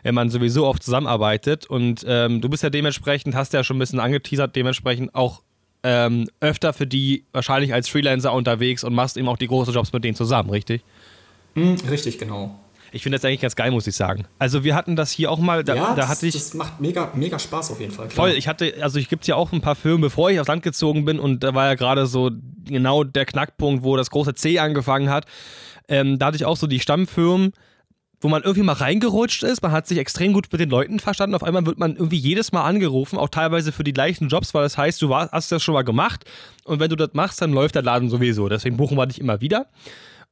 wenn 0.02 0.12
man 0.12 0.28
sowieso 0.28 0.66
oft 0.66 0.82
zusammenarbeitet. 0.82 1.66
Und 1.66 2.04
ähm, 2.08 2.40
du 2.40 2.48
bist 2.48 2.64
ja 2.64 2.70
dementsprechend, 2.70 3.36
hast 3.36 3.52
ja 3.52 3.62
schon 3.62 3.76
ein 3.76 3.78
bisschen 3.78 4.00
angeteasert, 4.00 4.56
dementsprechend 4.56 5.14
auch 5.14 5.42
ähm, 5.84 6.28
öfter 6.40 6.72
für 6.72 6.88
die 6.88 7.22
wahrscheinlich 7.30 7.72
als 7.72 7.88
Freelancer 7.88 8.32
unterwegs 8.32 8.82
und 8.82 8.92
machst 8.92 9.16
eben 9.16 9.28
auch 9.28 9.38
die 9.38 9.46
großen 9.46 9.72
Jobs 9.72 9.92
mit 9.92 10.02
denen 10.02 10.16
zusammen, 10.16 10.50
richtig? 10.50 10.82
Hm, 11.54 11.76
richtig, 11.88 12.18
genau. 12.18 12.58
Ich 12.94 13.02
finde 13.02 13.18
das 13.18 13.24
eigentlich 13.24 13.40
ganz 13.40 13.56
geil, 13.56 13.72
muss 13.72 13.88
ich 13.88 13.96
sagen. 13.96 14.24
Also 14.38 14.62
wir 14.62 14.76
hatten 14.76 14.94
das 14.94 15.10
hier 15.10 15.28
auch 15.28 15.38
mal, 15.38 15.64
da, 15.64 15.74
ja, 15.74 15.86
da 15.88 15.94
das, 15.96 16.08
hatte 16.08 16.26
ich... 16.28 16.34
das 16.34 16.54
macht 16.54 16.80
mega, 16.80 17.10
mega 17.14 17.40
Spaß 17.40 17.72
auf 17.72 17.80
jeden 17.80 17.92
Fall. 17.92 18.06
klar. 18.06 18.28
Voll, 18.28 18.38
ich 18.38 18.46
hatte, 18.46 18.72
also 18.80 19.00
ich 19.00 19.08
gibt 19.08 19.26
ja 19.26 19.34
auch 19.34 19.50
ein 19.50 19.60
paar 19.60 19.74
Firmen, 19.74 20.02
bevor 20.02 20.30
ich 20.30 20.38
aufs 20.38 20.46
Land 20.46 20.62
gezogen 20.62 21.04
bin 21.04 21.18
und 21.18 21.42
da 21.42 21.54
war 21.54 21.66
ja 21.66 21.74
gerade 21.74 22.06
so 22.06 22.30
genau 22.64 23.02
der 23.02 23.26
Knackpunkt, 23.26 23.82
wo 23.82 23.96
das 23.96 24.10
große 24.10 24.34
C 24.34 24.60
angefangen 24.60 25.10
hat. 25.10 25.26
Ähm, 25.88 26.20
da 26.20 26.26
hatte 26.26 26.36
ich 26.36 26.44
auch 26.44 26.56
so 26.56 26.68
die 26.68 26.78
Stammfirmen, 26.78 27.52
wo 28.20 28.28
man 28.28 28.42
irgendwie 28.42 28.62
mal 28.62 28.74
reingerutscht 28.74 29.42
ist, 29.42 29.60
man 29.60 29.72
hat 29.72 29.88
sich 29.88 29.98
extrem 29.98 30.32
gut 30.32 30.46
mit 30.52 30.60
den 30.60 30.70
Leuten 30.70 31.00
verstanden, 31.00 31.34
auf 31.34 31.42
einmal 31.42 31.66
wird 31.66 31.80
man 31.80 31.96
irgendwie 31.96 32.16
jedes 32.16 32.52
Mal 32.52 32.62
angerufen, 32.62 33.18
auch 33.18 33.28
teilweise 33.28 33.72
für 33.72 33.82
die 33.82 33.92
gleichen 33.92 34.28
Jobs, 34.28 34.54
weil 34.54 34.62
das 34.62 34.78
heißt, 34.78 35.02
du 35.02 35.08
war, 35.08 35.30
hast 35.32 35.50
das 35.50 35.64
schon 35.64 35.74
mal 35.74 35.82
gemacht 35.82 36.24
und 36.64 36.78
wenn 36.78 36.90
du 36.90 36.96
das 36.96 37.10
machst, 37.12 37.42
dann 37.42 37.52
läuft 37.52 37.74
der 37.74 37.82
Laden 37.82 38.08
sowieso, 38.08 38.48
deswegen 38.48 38.76
buchen 38.76 38.96
wir 38.96 39.06
dich 39.06 39.20
immer 39.20 39.40
wieder. 39.40 39.66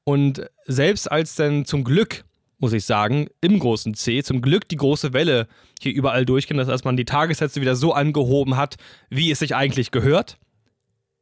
Und 0.04 0.42
selbst 0.66 1.10
als 1.10 1.36
dann 1.36 1.64
zum 1.64 1.84
Glück 1.84 2.24
muss 2.62 2.72
ich 2.72 2.86
sagen, 2.86 3.26
im 3.40 3.58
großen 3.58 3.94
C 3.94 4.22
zum 4.22 4.40
Glück 4.40 4.68
die 4.68 4.76
große 4.76 5.12
Welle 5.12 5.48
hier 5.80 5.92
überall 5.92 6.24
durchgehen, 6.24 6.58
dass 6.58 6.84
man 6.84 6.96
die 6.96 7.04
Tagessätze 7.04 7.60
wieder 7.60 7.74
so 7.74 7.92
angehoben 7.92 8.56
hat, 8.56 8.76
wie 9.10 9.32
es 9.32 9.40
sich 9.40 9.56
eigentlich 9.56 9.90
gehört. 9.90 10.38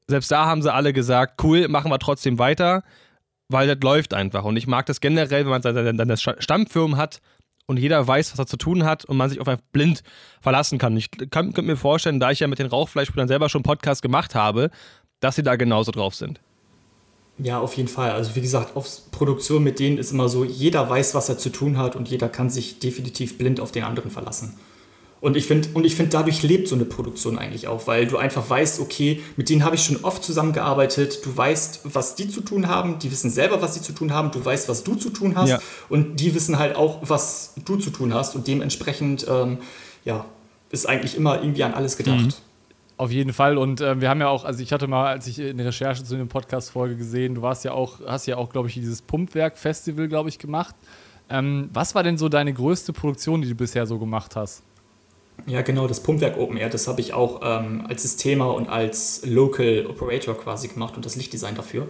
Selbst 0.06 0.30
da 0.30 0.44
haben 0.44 0.60
sie 0.60 0.72
alle 0.72 0.92
gesagt, 0.92 1.42
cool, 1.42 1.66
machen 1.68 1.90
wir 1.90 1.98
trotzdem 1.98 2.38
weiter, 2.38 2.84
weil 3.48 3.66
das 3.66 3.78
läuft 3.82 4.12
einfach. 4.12 4.44
Und 4.44 4.56
ich 4.56 4.66
mag 4.66 4.84
das 4.84 5.00
generell, 5.00 5.46
wenn 5.46 5.96
man 5.96 6.08
das 6.08 6.20
Stammfirmen 6.20 6.98
hat 6.98 7.22
und 7.64 7.78
jeder 7.78 8.06
weiß, 8.06 8.32
was 8.32 8.38
er 8.38 8.46
zu 8.46 8.58
tun 8.58 8.84
hat 8.84 9.06
und 9.06 9.16
man 9.16 9.30
sich 9.30 9.40
auf 9.40 9.48
einen 9.48 9.62
blind 9.72 10.02
verlassen 10.42 10.76
kann. 10.76 10.94
Ich 10.98 11.10
könnte 11.30 11.62
mir 11.62 11.76
vorstellen, 11.76 12.20
da 12.20 12.30
ich 12.30 12.40
ja 12.40 12.48
mit 12.48 12.58
den 12.58 12.66
Rauchfleischbrüdern 12.66 13.28
selber 13.28 13.48
schon 13.48 13.60
einen 13.60 13.64
Podcast 13.64 14.02
gemacht 14.02 14.34
habe, 14.34 14.70
dass 15.20 15.36
sie 15.36 15.42
da 15.42 15.56
genauso 15.56 15.90
drauf 15.90 16.14
sind. 16.14 16.38
Ja, 17.42 17.58
auf 17.58 17.74
jeden 17.74 17.88
Fall. 17.88 18.10
Also 18.10 18.34
wie 18.34 18.40
gesagt, 18.40 18.76
auf 18.76 18.86
Produktion 19.12 19.62
mit 19.62 19.78
denen 19.78 19.98
ist 19.98 20.12
immer 20.12 20.28
so, 20.28 20.44
jeder 20.44 20.88
weiß, 20.88 21.14
was 21.14 21.28
er 21.28 21.38
zu 21.38 21.50
tun 21.50 21.78
hat 21.78 21.96
und 21.96 22.08
jeder 22.08 22.28
kann 22.28 22.50
sich 22.50 22.78
definitiv 22.78 23.38
blind 23.38 23.60
auf 23.60 23.72
den 23.72 23.84
anderen 23.84 24.10
verlassen. 24.10 24.54
Und 25.22 25.36
ich 25.36 25.46
finde, 25.46 25.68
und 25.74 25.84
ich 25.84 25.96
finde, 25.96 26.12
dadurch 26.12 26.42
lebt 26.42 26.66
so 26.66 26.74
eine 26.74 26.86
Produktion 26.86 27.38
eigentlich 27.38 27.68
auch, 27.68 27.86
weil 27.86 28.06
du 28.06 28.16
einfach 28.16 28.48
weißt, 28.48 28.80
okay, 28.80 29.20
mit 29.36 29.50
denen 29.50 29.64
habe 29.64 29.74
ich 29.76 29.84
schon 29.84 30.02
oft 30.02 30.24
zusammengearbeitet, 30.24 31.24
du 31.26 31.36
weißt, 31.36 31.80
was 31.84 32.14
die 32.14 32.28
zu 32.30 32.40
tun 32.40 32.68
haben, 32.68 32.98
die 32.98 33.10
wissen 33.12 33.30
selber, 33.30 33.60
was 33.60 33.74
sie 33.74 33.82
zu 33.82 33.92
tun 33.92 34.14
haben, 34.14 34.30
du 34.30 34.42
weißt, 34.42 34.68
was 34.70 34.82
du 34.82 34.94
zu 34.94 35.10
tun 35.10 35.36
hast 35.36 35.50
Ja. 35.50 35.60
und 35.90 36.20
die 36.20 36.34
wissen 36.34 36.58
halt 36.58 36.74
auch, 36.74 37.00
was 37.02 37.52
du 37.66 37.76
zu 37.76 37.90
tun 37.90 38.14
hast 38.14 38.34
und 38.34 38.46
dementsprechend, 38.48 39.26
ähm, 39.28 39.58
ja, 40.06 40.24
ist 40.70 40.88
eigentlich 40.88 41.16
immer 41.16 41.42
irgendwie 41.42 41.64
an 41.64 41.74
alles 41.74 41.98
gedacht. 41.98 42.40
Auf 43.00 43.10
jeden 43.10 43.32
Fall. 43.32 43.56
Und 43.56 43.80
äh, 43.80 43.98
wir 43.98 44.10
haben 44.10 44.20
ja 44.20 44.28
auch, 44.28 44.44
also 44.44 44.62
ich 44.62 44.74
hatte 44.74 44.86
mal, 44.86 45.06
als 45.06 45.26
ich 45.26 45.38
in 45.38 45.56
der 45.56 45.68
Recherche 45.68 46.04
zu 46.04 46.18
dem 46.18 46.28
Podcast-Folge 46.28 46.96
gesehen, 46.96 47.34
du 47.34 47.40
warst 47.40 47.64
ja 47.64 47.72
auch, 47.72 48.00
hast 48.06 48.26
ja 48.26 48.36
auch, 48.36 48.50
glaube 48.50 48.68
ich, 48.68 48.74
dieses 48.74 49.00
Pumpwerk-Festival, 49.00 50.06
glaube 50.06 50.28
ich, 50.28 50.38
gemacht. 50.38 50.74
Ähm, 51.30 51.70
was 51.72 51.94
war 51.94 52.02
denn 52.02 52.18
so 52.18 52.28
deine 52.28 52.52
größte 52.52 52.92
Produktion, 52.92 53.40
die 53.40 53.48
du 53.48 53.54
bisher 53.54 53.86
so 53.86 53.98
gemacht 53.98 54.36
hast? 54.36 54.62
Ja, 55.46 55.62
genau, 55.62 55.88
das 55.88 56.02
Pumpwerk 56.02 56.36
Open 56.36 56.58
Air, 56.58 56.68
das 56.68 56.88
habe 56.88 57.00
ich 57.00 57.14
auch 57.14 57.40
ähm, 57.42 57.86
als 57.88 58.02
Systemer 58.02 58.52
und 58.52 58.68
als 58.68 59.22
Local 59.24 59.86
Operator 59.86 60.36
quasi 60.36 60.68
gemacht 60.68 60.94
und 60.96 61.06
das 61.06 61.16
Lichtdesign 61.16 61.54
dafür. 61.54 61.88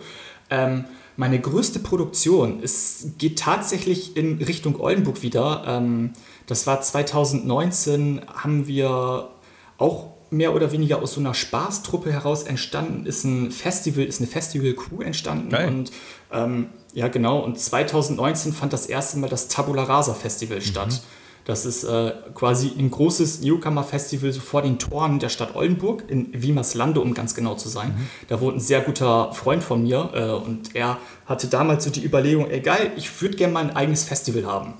Ähm, 0.49 0.85
meine 1.17 1.40
größte 1.40 1.81
Produktion, 1.81 2.61
es 2.62 3.14
geht 3.19 3.40
tatsächlich 3.40 4.17
in 4.17 4.40
Richtung 4.40 4.79
Oldenburg 4.79 5.23
wieder. 5.23 5.64
Ähm, 5.67 6.12
das 6.47 6.69
war 6.69 6.81
2019, 6.81 8.21
haben 8.29 8.69
wir 8.69 9.31
auch 9.76 10.20
mehr 10.31 10.55
oder 10.55 10.73
weniger 10.73 11.03
aus 11.03 11.15
so 11.15 11.21
einer 11.21 11.35
Spaßtruppe 11.35 12.13
heraus 12.13 12.45
entstanden, 12.45 13.07
ist 13.07 13.25
ein 13.25 13.51
Festival, 13.51 14.05
ist 14.05 14.21
eine 14.21 14.29
Festival-Crew 14.29 15.03
entstanden. 15.03 15.51
Geil. 15.51 15.69
Und 15.69 15.91
ähm, 16.33 16.67
ja, 16.93 17.09
genau, 17.09 17.41
und 17.41 17.59
2019 17.59 18.53
fand 18.53 18.73
das 18.73 18.87
erste 18.87 19.19
Mal 19.19 19.29
das 19.29 19.49
Tabula 19.49 19.85
Rasa 19.85 20.15
Festival 20.15 20.61
statt. 20.61 21.03
Das 21.45 21.65
ist 21.65 21.85
äh, 21.85 22.13
quasi 22.35 22.71
ein 22.79 22.91
großes 22.91 23.41
Newcomer-Festival 23.41 24.33
so 24.33 24.41
vor 24.41 24.63
den 24.63 24.79
Toren 24.79 25.19
der 25.19 25.31
Stadt 25.31 25.57
Oldenburg, 25.57 26.05
in 26.07 26.29
Wiemerslande, 26.33 27.01
um 27.01 27.15
ganz 27.15 27.35
genau 27.35 27.55
zu 27.55 27.69
sein. 27.69 28.09
Da 28.29 28.41
wohnt 28.41 28.59
ein 28.59 28.61
sehr 28.61 28.83
guter 28.83 29.33
Freund 29.33 29.65
von 29.65 29.83
mir 29.83 30.11
äh, 30.15 30.31
und 30.31 30.77
er 30.77 30.99
hatte 31.27 31.49
damals 31.49 31.85
so 31.85 31.91
die 31.91 32.05
Überlegung, 32.05 32.49
ey 32.51 32.61
geil, 32.61 32.93
ich 32.97 33.21
würde 33.23 33.37
gerne 33.37 33.53
mal 33.53 33.65
ein 33.65 33.75
eigenes 33.75 34.05
Festival 34.05 34.47
haben. 34.47 34.75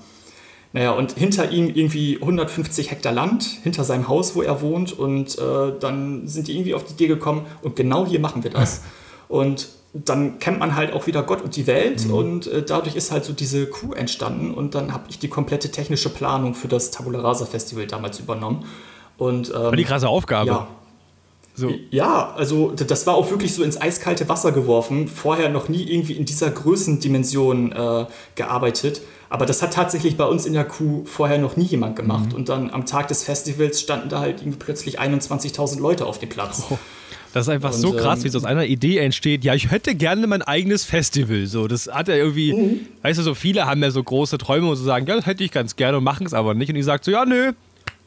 Naja, 0.73 0.91
und 0.91 1.13
hinter 1.13 1.51
ihm 1.51 1.67
irgendwie 1.67 2.17
150 2.21 2.91
Hektar 2.91 3.11
Land, 3.11 3.43
hinter 3.63 3.83
seinem 3.83 4.07
Haus, 4.07 4.35
wo 4.35 4.41
er 4.41 4.61
wohnt. 4.61 4.97
Und 4.97 5.37
äh, 5.37 5.73
dann 5.79 6.27
sind 6.27 6.47
die 6.47 6.55
irgendwie 6.55 6.73
auf 6.73 6.85
die 6.85 6.93
Idee 6.93 7.07
gekommen, 7.07 7.45
und 7.61 7.75
genau 7.75 8.05
hier 8.05 8.19
machen 8.19 8.43
wir 8.43 8.51
das. 8.51 8.81
Und 9.27 9.69
dann 9.93 10.39
kennt 10.39 10.59
man 10.59 10.75
halt 10.75 10.93
auch 10.93 11.07
wieder 11.07 11.23
Gott 11.23 11.41
und 11.41 11.55
die 11.55 11.67
Welt 11.67 12.05
mhm. 12.05 12.13
und 12.13 12.47
äh, 12.47 12.63
dadurch 12.63 12.95
ist 12.95 13.11
halt 13.11 13.25
so 13.25 13.33
diese 13.33 13.67
Crew 13.67 13.91
entstanden 13.91 14.53
und 14.53 14.73
dann 14.73 14.93
habe 14.93 15.03
ich 15.09 15.19
die 15.19 15.27
komplette 15.27 15.69
technische 15.69 16.09
Planung 16.09 16.53
für 16.53 16.69
das 16.69 16.91
Tabula 16.91 17.19
Rasa 17.19 17.45
Festival 17.45 17.87
damals 17.87 18.19
übernommen. 18.19 18.65
Und, 19.17 19.49
ähm, 19.49 19.55
war 19.55 19.75
die 19.75 19.83
krasse 19.83 20.07
Aufgabe. 20.07 20.49
Ja. 20.49 20.67
So. 21.55 21.73
Ja, 21.91 22.33
also 22.35 22.71
das 22.71 23.05
war 23.07 23.15
auch 23.15 23.29
wirklich 23.29 23.53
so 23.53 23.63
ins 23.63 23.79
eiskalte 23.79 24.27
Wasser 24.29 24.51
geworfen. 24.51 25.07
Vorher 25.07 25.49
noch 25.49 25.69
nie 25.69 25.83
irgendwie 25.83 26.13
in 26.13 26.25
dieser 26.25 26.49
Größendimension 26.49 27.71
äh, 27.71 28.05
gearbeitet. 28.35 29.01
Aber 29.29 29.45
das 29.45 29.61
hat 29.61 29.73
tatsächlich 29.73 30.17
bei 30.17 30.25
uns 30.25 30.45
in 30.45 30.53
der 30.53 30.65
Crew 30.65 31.05
vorher 31.05 31.37
noch 31.37 31.55
nie 31.55 31.63
jemand 31.63 31.95
gemacht. 31.95 32.29
Mhm. 32.29 32.35
Und 32.35 32.49
dann 32.49 32.69
am 32.69 32.85
Tag 32.85 33.07
des 33.07 33.23
Festivals 33.23 33.79
standen 33.79 34.09
da 34.09 34.19
halt 34.19 34.41
irgendwie 34.41 34.59
plötzlich 34.59 34.99
21.000 34.99 35.79
Leute 35.79 36.05
auf 36.05 36.19
dem 36.19 36.29
Platz. 36.29 36.63
Oh. 36.69 36.77
Das 37.33 37.45
ist 37.45 37.49
einfach 37.49 37.73
und, 37.73 37.79
so 37.79 37.93
krass, 37.93 38.19
ähm, 38.19 38.23
wie 38.25 38.27
es 38.27 38.35
aus 38.35 38.43
einer 38.43 38.65
Idee 38.65 38.97
entsteht. 38.97 39.45
Ja, 39.45 39.53
ich 39.53 39.71
hätte 39.71 39.95
gerne 39.95 40.27
mein 40.27 40.41
eigenes 40.41 40.83
Festival. 40.83 41.45
So, 41.45 41.67
das 41.67 41.87
hat 41.87 42.09
ja 42.09 42.15
irgendwie, 42.15 42.53
mhm. 42.53 42.79
weißt 43.03 43.19
du, 43.19 43.23
so 43.23 43.33
viele 43.33 43.65
haben 43.65 43.81
ja 43.81 43.91
so 43.91 44.03
große 44.03 44.37
Träume 44.37 44.69
und 44.69 44.75
so 44.75 44.83
sagen, 44.83 45.07
ja, 45.07 45.15
das 45.15 45.25
hätte 45.25 45.43
ich 45.43 45.51
ganz 45.51 45.77
gerne 45.77 45.97
und 45.97 46.03
machen 46.03 46.25
es 46.25 46.33
aber 46.33 46.53
nicht. 46.53 46.69
Und 46.69 46.75
ich 46.75 46.85
sage 46.85 47.01
so, 47.03 47.11
ja, 47.11 47.23
nö, 47.25 47.53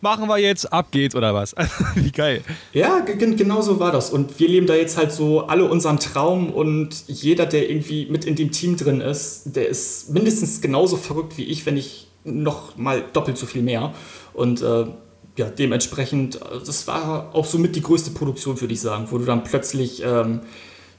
machen 0.04 0.28
wir 0.28 0.38
jetzt, 0.38 0.72
ab 0.72 0.88
geht's 0.92 1.16
oder 1.16 1.34
was? 1.34 1.56
wie 1.96 2.12
geil. 2.12 2.42
Ja, 2.72 3.00
genau 3.00 3.62
so 3.62 3.80
war 3.80 3.90
das. 3.90 4.10
Und 4.10 4.38
wir 4.38 4.48
leben 4.48 4.66
da 4.68 4.74
jetzt 4.74 4.96
halt 4.96 5.10
so 5.10 5.46
alle 5.46 5.64
unseren 5.64 5.98
Traum 5.98 6.50
und 6.50 7.08
jeder, 7.08 7.46
der 7.46 7.68
irgendwie 7.68 8.06
mit 8.06 8.24
in 8.24 8.36
dem 8.36 8.52
Team 8.52 8.76
drin 8.76 9.00
ist, 9.00 9.56
der 9.56 9.66
ist 9.66 10.10
mindestens 10.10 10.60
genauso 10.60 10.96
verrückt 10.96 11.36
wie 11.38 11.44
ich, 11.44 11.66
wenn 11.66 11.74
nicht 11.74 12.08
noch 12.22 12.76
mal 12.76 13.02
doppelt 13.12 13.38
so 13.38 13.46
viel 13.46 13.62
mehr. 13.62 13.94
Und 14.34 14.62
äh, 14.62 14.86
ja, 15.36 15.46
dementsprechend, 15.46 16.38
das 16.64 16.86
war 16.86 17.34
auch 17.34 17.46
somit 17.46 17.74
die 17.74 17.82
größte 17.82 18.10
Produktion, 18.10 18.60
würde 18.60 18.74
ich 18.74 18.80
sagen, 18.80 19.08
wo 19.10 19.18
du 19.18 19.24
dann 19.24 19.42
plötzlich 19.42 20.02
ähm, 20.04 20.40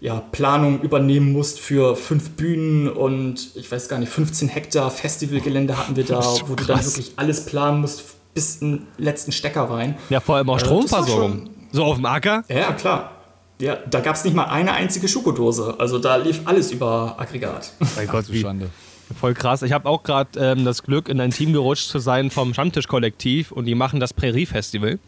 ja, 0.02 0.20
Planung 0.32 0.82
übernehmen 0.82 1.32
musst 1.32 1.60
für 1.60 1.96
fünf 1.96 2.32
Bühnen 2.32 2.90
und 2.90 3.52
ich 3.56 3.72
weiß 3.72 3.88
gar 3.88 4.00
nicht, 4.00 4.12
15 4.12 4.50
Hektar 4.50 4.92
Festivalgelände 4.92 5.78
hatten 5.78 5.96
wir 5.96 6.04
da, 6.04 6.22
so 6.22 6.50
wo 6.50 6.56
du 6.56 6.66
dann 6.66 6.84
wirklich 6.84 7.14
alles 7.16 7.46
planen 7.46 7.82
musst 7.82 8.15
bis 8.36 8.58
in 8.58 8.72
den 8.78 8.88
letzten 8.98 9.32
Stecker 9.32 9.64
rein. 9.64 9.96
Ja, 10.10 10.20
vor 10.20 10.36
allem 10.36 10.50
auch 10.52 10.58
äh, 10.58 10.60
Stromversorgung. 10.60 11.50
so 11.72 11.84
auf 11.84 11.96
dem 11.96 12.06
Acker? 12.06 12.44
Ja, 12.48 12.72
klar. 12.74 13.12
Ja, 13.60 13.78
da 13.90 14.02
gab 14.02 14.16
es 14.16 14.24
nicht 14.26 14.36
mal 14.36 14.46
eine 14.46 14.74
einzige 14.74 15.08
Schokodose. 15.08 15.76
Also 15.80 15.98
da 15.98 16.18
lief 16.18 16.42
alles 16.46 16.72
über 16.72 17.16
Aggregat. 17.18 17.72
Mein 17.96 18.08
Gott, 18.08 18.26
wie 18.30 18.42
Schande. 18.42 18.70
Voll 19.18 19.34
krass. 19.34 19.62
Ich 19.62 19.72
habe 19.72 19.88
auch 19.88 20.04
gerade 20.04 20.38
ähm, 20.38 20.66
das 20.66 20.84
Glück, 20.84 21.10
in 21.10 21.22
ein 21.22 21.32
Team 21.32 21.54
gerutscht 21.54 21.90
zu 21.90 22.00
sein 22.00 22.32
vom 22.32 22.54
Stammtisch-Kollektiv 22.54 23.52
und 23.52 23.66
die 23.66 23.76
machen 23.76 24.00
das 24.00 24.14
Prärie-Festival. 24.14 25.00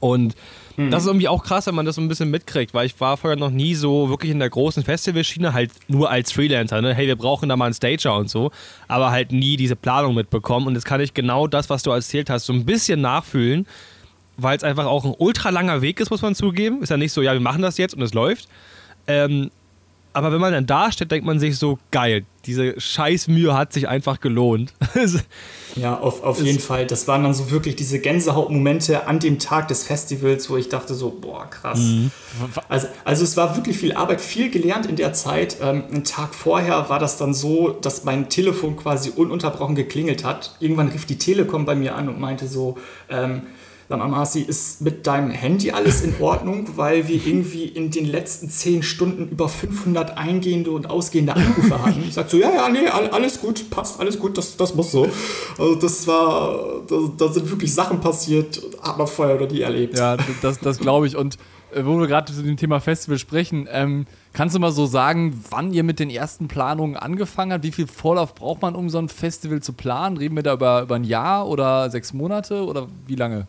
Und 0.00 0.36
mhm. 0.76 0.90
das 0.90 1.02
ist 1.02 1.08
irgendwie 1.08 1.28
auch 1.28 1.42
krass, 1.42 1.66
wenn 1.66 1.74
man 1.74 1.86
das 1.86 1.96
so 1.96 2.00
ein 2.00 2.08
bisschen 2.08 2.30
mitkriegt, 2.30 2.74
weil 2.74 2.86
ich 2.86 3.00
war 3.00 3.16
vorher 3.16 3.38
noch 3.38 3.50
nie 3.50 3.74
so 3.74 4.08
wirklich 4.08 4.30
in 4.30 4.38
der 4.38 4.50
großen 4.50 4.82
Festivalschiene, 4.82 5.52
halt 5.52 5.70
nur 5.88 6.10
als 6.10 6.32
Freelancer. 6.32 6.80
Ne? 6.80 6.94
Hey, 6.94 7.06
wir 7.06 7.16
brauchen 7.16 7.48
da 7.48 7.56
mal 7.56 7.66
einen 7.66 7.74
Stager 7.74 8.16
und 8.16 8.30
so, 8.30 8.50
aber 8.88 9.10
halt 9.10 9.32
nie 9.32 9.56
diese 9.56 9.76
Planung 9.76 10.14
mitbekommen. 10.14 10.66
Und 10.66 10.74
jetzt 10.74 10.84
kann 10.84 11.00
ich 11.00 11.14
genau 11.14 11.46
das, 11.46 11.70
was 11.70 11.82
du 11.82 11.90
erzählt 11.90 12.30
hast, 12.30 12.46
so 12.46 12.52
ein 12.52 12.64
bisschen 12.64 13.00
nachfühlen, 13.00 13.66
weil 14.36 14.56
es 14.56 14.64
einfach 14.64 14.86
auch 14.86 15.04
ein 15.04 15.14
ultra 15.16 15.50
langer 15.50 15.82
Weg 15.82 16.00
ist, 16.00 16.10
muss 16.10 16.22
man 16.22 16.34
zugeben. 16.34 16.82
Ist 16.82 16.90
ja 16.90 16.96
nicht 16.96 17.12
so, 17.12 17.22
ja, 17.22 17.32
wir 17.32 17.40
machen 17.40 17.62
das 17.62 17.78
jetzt 17.78 17.94
und 17.94 18.02
es 18.02 18.14
läuft. 18.14 18.48
Ähm, 19.06 19.50
aber 20.14 20.30
wenn 20.32 20.40
man 20.40 20.52
dann 20.52 20.64
da 20.64 20.92
steht, 20.92 21.10
denkt 21.10 21.26
man 21.26 21.40
sich 21.40 21.58
so, 21.58 21.78
geil, 21.90 22.24
diese 22.46 22.80
Scheißmühe 22.80 23.52
hat 23.52 23.72
sich 23.72 23.88
einfach 23.88 24.20
gelohnt. 24.20 24.72
ja, 25.74 25.98
auf, 25.98 26.22
auf 26.22 26.40
jeden 26.40 26.60
Fall. 26.60 26.86
Das 26.86 27.08
waren 27.08 27.24
dann 27.24 27.34
so 27.34 27.50
wirklich 27.50 27.74
diese 27.74 27.98
Gänsehautmomente 27.98 29.08
an 29.08 29.18
dem 29.18 29.40
Tag 29.40 29.66
des 29.68 29.82
Festivals, 29.82 30.48
wo 30.48 30.56
ich 30.56 30.68
dachte 30.68 30.94
so, 30.94 31.10
boah, 31.10 31.50
krass. 31.50 31.80
Mhm. 31.80 32.12
Also, 32.68 32.86
also 33.04 33.24
es 33.24 33.36
war 33.36 33.56
wirklich 33.56 33.76
viel 33.76 33.92
Arbeit, 33.92 34.20
viel 34.20 34.50
gelernt 34.50 34.86
in 34.86 34.94
der 34.94 35.14
Zeit. 35.14 35.56
Ähm, 35.60 35.82
einen 35.90 36.04
Tag 36.04 36.32
vorher 36.32 36.88
war 36.88 37.00
das 37.00 37.16
dann 37.16 37.34
so, 37.34 37.70
dass 37.70 38.04
mein 38.04 38.28
Telefon 38.28 38.76
quasi 38.76 39.10
ununterbrochen 39.10 39.74
geklingelt 39.74 40.22
hat. 40.22 40.54
Irgendwann 40.60 40.88
rief 40.88 41.06
die 41.06 41.18
Telekom 41.18 41.64
bei 41.64 41.74
mir 41.74 41.96
an 41.96 42.08
und 42.08 42.20
meinte 42.20 42.46
so, 42.46 42.78
ähm, 43.10 43.42
Mal, 43.96 44.08
Marci, 44.08 44.40
ist 44.40 44.80
mit 44.80 45.06
deinem 45.06 45.30
Handy 45.30 45.70
alles 45.70 46.02
in 46.02 46.14
Ordnung, 46.20 46.68
weil 46.76 47.08
wir 47.08 47.26
irgendwie 47.26 47.64
in 47.64 47.90
den 47.90 48.06
letzten 48.06 48.48
zehn 48.48 48.82
Stunden 48.82 49.28
über 49.28 49.48
500 49.48 50.16
eingehende 50.16 50.70
und 50.70 50.90
ausgehende 50.90 51.34
Anrufe 51.34 51.82
hatten? 51.82 52.04
Ich 52.06 52.14
sag 52.14 52.28
so, 52.28 52.36
ja, 52.36 52.52
ja, 52.52 52.68
nee, 52.68 52.86
alles 52.88 53.40
gut, 53.40 53.70
passt, 53.70 53.98
alles 53.98 54.18
gut, 54.18 54.36
das, 54.36 54.56
das 54.56 54.74
muss 54.74 54.92
so. 54.92 55.08
Also 55.58 55.74
das 55.76 56.06
war, 56.06 56.82
da, 57.16 57.28
sind 57.28 57.50
wirklich 57.50 57.72
Sachen 57.72 58.00
passiert, 58.00 58.60
hat 58.82 58.98
man 58.98 59.06
vorher 59.06 59.40
noch 59.40 59.50
nie 59.50 59.60
erlebt. 59.60 59.98
Ja, 59.98 60.16
das, 60.42 60.60
das 60.60 60.78
glaube 60.78 61.06
ich. 61.06 61.16
Und 61.16 61.38
äh, 61.74 61.84
wo 61.84 61.98
wir 61.98 62.06
gerade 62.06 62.32
zu 62.32 62.42
dem 62.42 62.56
Thema 62.56 62.80
Festival 62.80 63.18
sprechen, 63.18 63.68
ähm, 63.70 64.06
kannst 64.32 64.54
du 64.54 64.60
mal 64.60 64.72
so 64.72 64.86
sagen, 64.86 65.44
wann 65.50 65.72
ihr 65.72 65.82
mit 65.82 65.98
den 65.98 66.10
ersten 66.10 66.48
Planungen 66.48 66.96
angefangen 66.96 67.52
habt? 67.52 67.64
Wie 67.64 67.72
viel 67.72 67.86
Vorlauf 67.86 68.34
braucht 68.34 68.62
man, 68.62 68.74
um 68.74 68.88
so 68.90 68.98
ein 68.98 69.08
Festival 69.08 69.60
zu 69.60 69.72
planen? 69.72 70.16
Reden 70.16 70.36
wir 70.36 70.42
da 70.42 70.54
über, 70.54 70.82
über 70.82 70.94
ein 70.94 71.04
Jahr 71.04 71.48
oder 71.48 71.90
sechs 71.90 72.12
Monate 72.12 72.64
oder 72.64 72.88
wie 73.06 73.16
lange? 73.16 73.46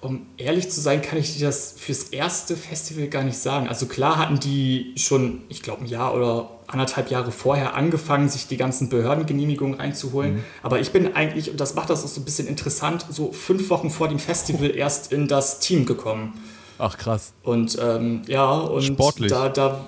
Um 0.00 0.26
ehrlich 0.38 0.70
zu 0.70 0.80
sein, 0.80 1.02
kann 1.02 1.18
ich 1.18 1.36
dir 1.36 1.46
das 1.46 1.74
fürs 1.76 2.04
erste 2.04 2.56
Festival 2.56 3.08
gar 3.08 3.22
nicht 3.22 3.36
sagen. 3.36 3.68
Also 3.68 3.86
klar 3.86 4.16
hatten 4.16 4.40
die 4.40 4.94
schon, 4.96 5.42
ich 5.48 5.62
glaube, 5.62 5.82
ein 5.82 5.86
Jahr 5.86 6.14
oder 6.14 6.50
anderthalb 6.66 7.10
Jahre 7.10 7.32
vorher 7.32 7.74
angefangen, 7.74 8.28
sich 8.28 8.46
die 8.46 8.56
ganzen 8.56 8.88
Behördengenehmigungen 8.88 9.78
reinzuholen. 9.78 10.34
Mhm. 10.34 10.44
Aber 10.62 10.80
ich 10.80 10.92
bin 10.92 11.14
eigentlich, 11.14 11.50
und 11.50 11.60
das 11.60 11.74
macht 11.74 11.90
das 11.90 12.04
auch 12.04 12.08
so 12.08 12.20
ein 12.20 12.24
bisschen 12.24 12.48
interessant, 12.48 13.04
so 13.10 13.32
fünf 13.32 13.68
Wochen 13.68 13.90
vor 13.90 14.08
dem 14.08 14.18
Festival 14.18 14.74
erst 14.74 15.12
in 15.12 15.28
das 15.28 15.60
Team 15.60 15.84
gekommen. 15.84 16.40
Ach 16.78 16.96
krass. 16.96 17.34
Und 17.42 17.78
ähm, 17.80 18.22
ja, 18.26 18.52
und 18.52 18.82
Sportlich. 18.82 19.30
da, 19.30 19.50
da 19.50 19.84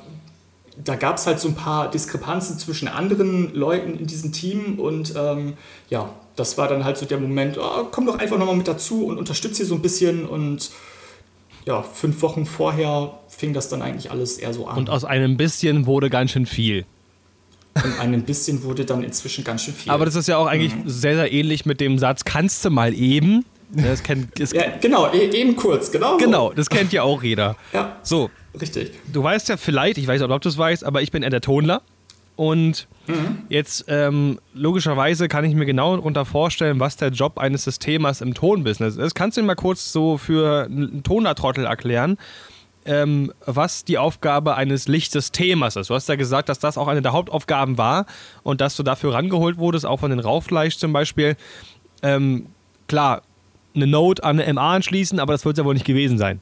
da 0.83 0.97
gab 0.97 1.19
es 1.19 1.27
halt 1.27 1.39
so 1.39 1.49
ein 1.49 1.55
paar 1.55 1.91
Diskrepanzen 1.91 2.59
zwischen 2.59 2.89
anderen 2.89 3.55
Leuten 3.55 3.99
in 3.99 4.07
diesem 4.07 4.33
Team 4.33 4.79
und 4.79 5.15
ähm, 5.17 5.55
ja, 5.91 6.11
das 6.37 6.59
war 6.59 6.69
dann 6.69 6.85
halt 6.85 6.97
so 6.97 7.07
der 7.07 7.19
Moment, 7.19 7.59
oh, 7.59 7.85
komm 7.91 8.07
doch 8.07 8.19
einfach 8.19 8.39
nochmal 8.39 8.57
mit 8.57 8.69
dazu 8.69 9.07
und 9.07 9.19
unterstütze 9.19 9.59
hier 9.59 9.67
so 9.67 9.75
ein 9.75 9.83
bisschen 9.83 10.27
und 10.27 10.71
ja, 11.65 11.83
fünf 11.83 12.23
Wochen 12.23 12.47
vorher 12.47 13.19
fing 13.29 13.53
das 13.53 13.69
dann 13.69 13.83
eigentlich 13.83 14.11
alles 14.11 14.39
eher 14.39 14.53
so 14.53 14.67
an. 14.67 14.79
Und 14.79 14.91
aus 14.91 15.05
einem 15.05 15.37
bisschen 15.37 15.87
wurde 15.87 16.11
ganz 16.11 16.33
schön 16.33 16.47
viel. 16.47 16.85
Und 17.75 18.01
einem 18.01 18.23
bisschen 18.23 18.63
wurde 18.65 18.85
dann 18.85 19.03
inzwischen 19.03 19.45
ganz 19.45 19.63
schön 19.63 19.75
viel. 19.75 19.91
Aber 19.91 20.05
das 20.05 20.15
ist 20.15 20.29
ja 20.29 20.37
auch 20.37 20.47
eigentlich 20.47 20.75
mhm. 20.75 20.89
sehr, 20.89 21.15
sehr 21.15 21.33
ähnlich 21.33 21.65
mit 21.65 21.81
dem 21.81 21.99
Satz, 21.99 22.25
kannst 22.25 22.65
du 22.65 22.71
mal 22.71 22.93
eben. 22.95 23.45
Das 23.71 24.03
kennt, 24.03 24.39
das 24.39 24.53
ja, 24.53 24.65
genau, 24.81 25.11
e-, 25.13 25.31
eben 25.31 25.57
kurz, 25.57 25.91
genau. 25.91 26.19
Genau, 26.19 26.53
das 26.53 26.69
kennt 26.69 26.93
ja 26.93 27.03
auch 27.03 27.23
jeder. 27.23 27.57
Ja. 27.73 27.97
So. 28.03 28.31
Richtig. 28.61 28.93
Du 29.11 29.23
weißt 29.23 29.49
ja 29.49 29.57
vielleicht, 29.57 29.97
ich 29.97 30.07
weiß 30.07 30.21
auch, 30.21 30.29
ob 30.29 30.43
du 30.43 30.51
es 30.51 30.59
weißt, 30.59 30.85
aber 30.85 31.01
ich 31.01 31.11
bin 31.11 31.23
eher 31.23 31.31
der 31.31 31.41
Tonler. 31.41 31.81
Und 32.37 32.89
mhm. 33.07 33.43
jetzt 33.49 33.85
ähm, 33.89 34.39
logischerweise 34.55 35.29
kann 35.29 35.45
ich 35.45 35.55
mir 35.55 35.67
genau 35.67 35.97
darunter 35.97 36.25
vorstellen, 36.25 36.81
was 36.81 36.97
der 36.97 37.11
Job 37.11 37.39
eines 37.39 37.65
Systemers 37.65 38.21
im 38.21 38.35
Tonbusiness 38.35 38.97
ist. 38.97 39.15
Kannst 39.15 39.37
du 39.37 39.43
mir 39.43 39.49
mal 39.49 39.55
kurz 39.55 39.93
so 39.93 40.17
für 40.17 40.65
einen 40.65 41.03
Tonertrottel 41.03 41.67
erklären, 41.67 42.17
ähm, 42.85 43.33
was 43.45 43.85
die 43.85 43.99
Aufgabe 43.99 44.57
eines 44.57 44.89
Lichtsystemers 44.89 45.77
ist? 45.77 45.91
Du 45.91 45.95
hast 45.95 46.09
ja 46.09 46.17
gesagt, 46.17 46.49
dass 46.49 46.59
das 46.59 46.79
auch 46.79 46.89
eine 46.89 47.03
der 47.03 47.13
Hauptaufgaben 47.13 47.79
war 47.79 48.07
und 48.43 48.61
dass 48.61 48.77
du 48.77 48.83
dafür 48.83 49.15
rangeholt 49.15 49.59
wurdest, 49.59 49.87
auch 49.87 50.01
von 50.01 50.11
den 50.11 50.21
Rauchfleisch 50.21 50.79
zum 50.79 50.93
Beispiel. 50.93 51.37
Ähm, 52.03 52.47
klar, 52.89 53.23
eine 53.75 53.87
Note 53.87 54.25
an 54.25 54.41
eine 54.41 54.53
MA 54.55 54.75
anschließen, 54.75 55.21
aber 55.21 55.33
das 55.33 55.45
wird 55.45 55.55
es 55.55 55.59
ja 55.59 55.65
wohl 55.65 55.75
nicht 55.75 55.87
gewesen 55.87 56.19
sein. 56.19 56.41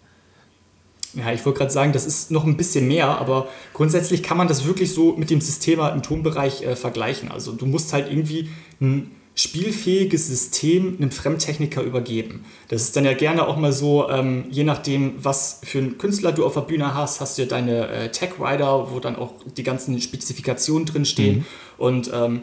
Ja, 1.15 1.33
ich 1.33 1.45
wollte 1.45 1.59
gerade 1.59 1.73
sagen, 1.73 1.93
das 1.93 2.07
ist 2.07 2.31
noch 2.31 2.45
ein 2.45 2.57
bisschen 2.57 2.87
mehr, 2.87 3.09
aber 3.09 3.49
grundsätzlich 3.73 4.23
kann 4.23 4.37
man 4.37 4.49
das 4.49 4.65
wirklich 4.65 4.93
so 4.93 5.17
mit 5.17 5.31
dem 5.31 5.41
System 5.41 5.81
im 5.81 6.03
Tonbereich 6.03 6.63
äh, 6.63 6.77
vergleichen. 6.77 7.31
Also 7.31 7.53
du 7.53 7.67
musst 7.67 7.93
halt 7.93 8.09
irgendwie 8.09 8.49
ein 8.81 9.11
spielfähiges 9.35 10.27
System 10.27 10.97
einem 10.99 11.11
Fremdtechniker 11.11 11.83
übergeben. 11.83 12.45
Das 12.69 12.83
ist 12.83 12.97
dann 12.97 13.05
ja 13.05 13.15
gerne 13.15 13.47
auch 13.47 13.57
mal 13.57 13.73
so, 13.73 14.09
ähm, 14.11 14.45
je 14.51 14.65
nachdem, 14.65 15.15
was 15.23 15.61
für 15.65 15.79
einen 15.79 15.99
Künstler 15.99 16.33
du 16.33 16.45
auf 16.45 16.55
der 16.55 16.61
Bühne 16.63 16.95
hast, 16.95 17.21
hast 17.21 17.39
du 17.39 17.43
ja 17.43 17.49
deine 17.49 17.89
äh, 17.89 18.11
Tech-Rider, 18.11 18.89
wo 18.91 19.01
dann 19.01 19.17
auch 19.17 19.33
die 19.57 19.63
ganzen 19.63 20.01
Spezifikationen 20.01 20.85
drinstehen. 20.85 21.39
Mhm. 21.39 21.47
Und 21.79 22.11
ähm, 22.13 22.43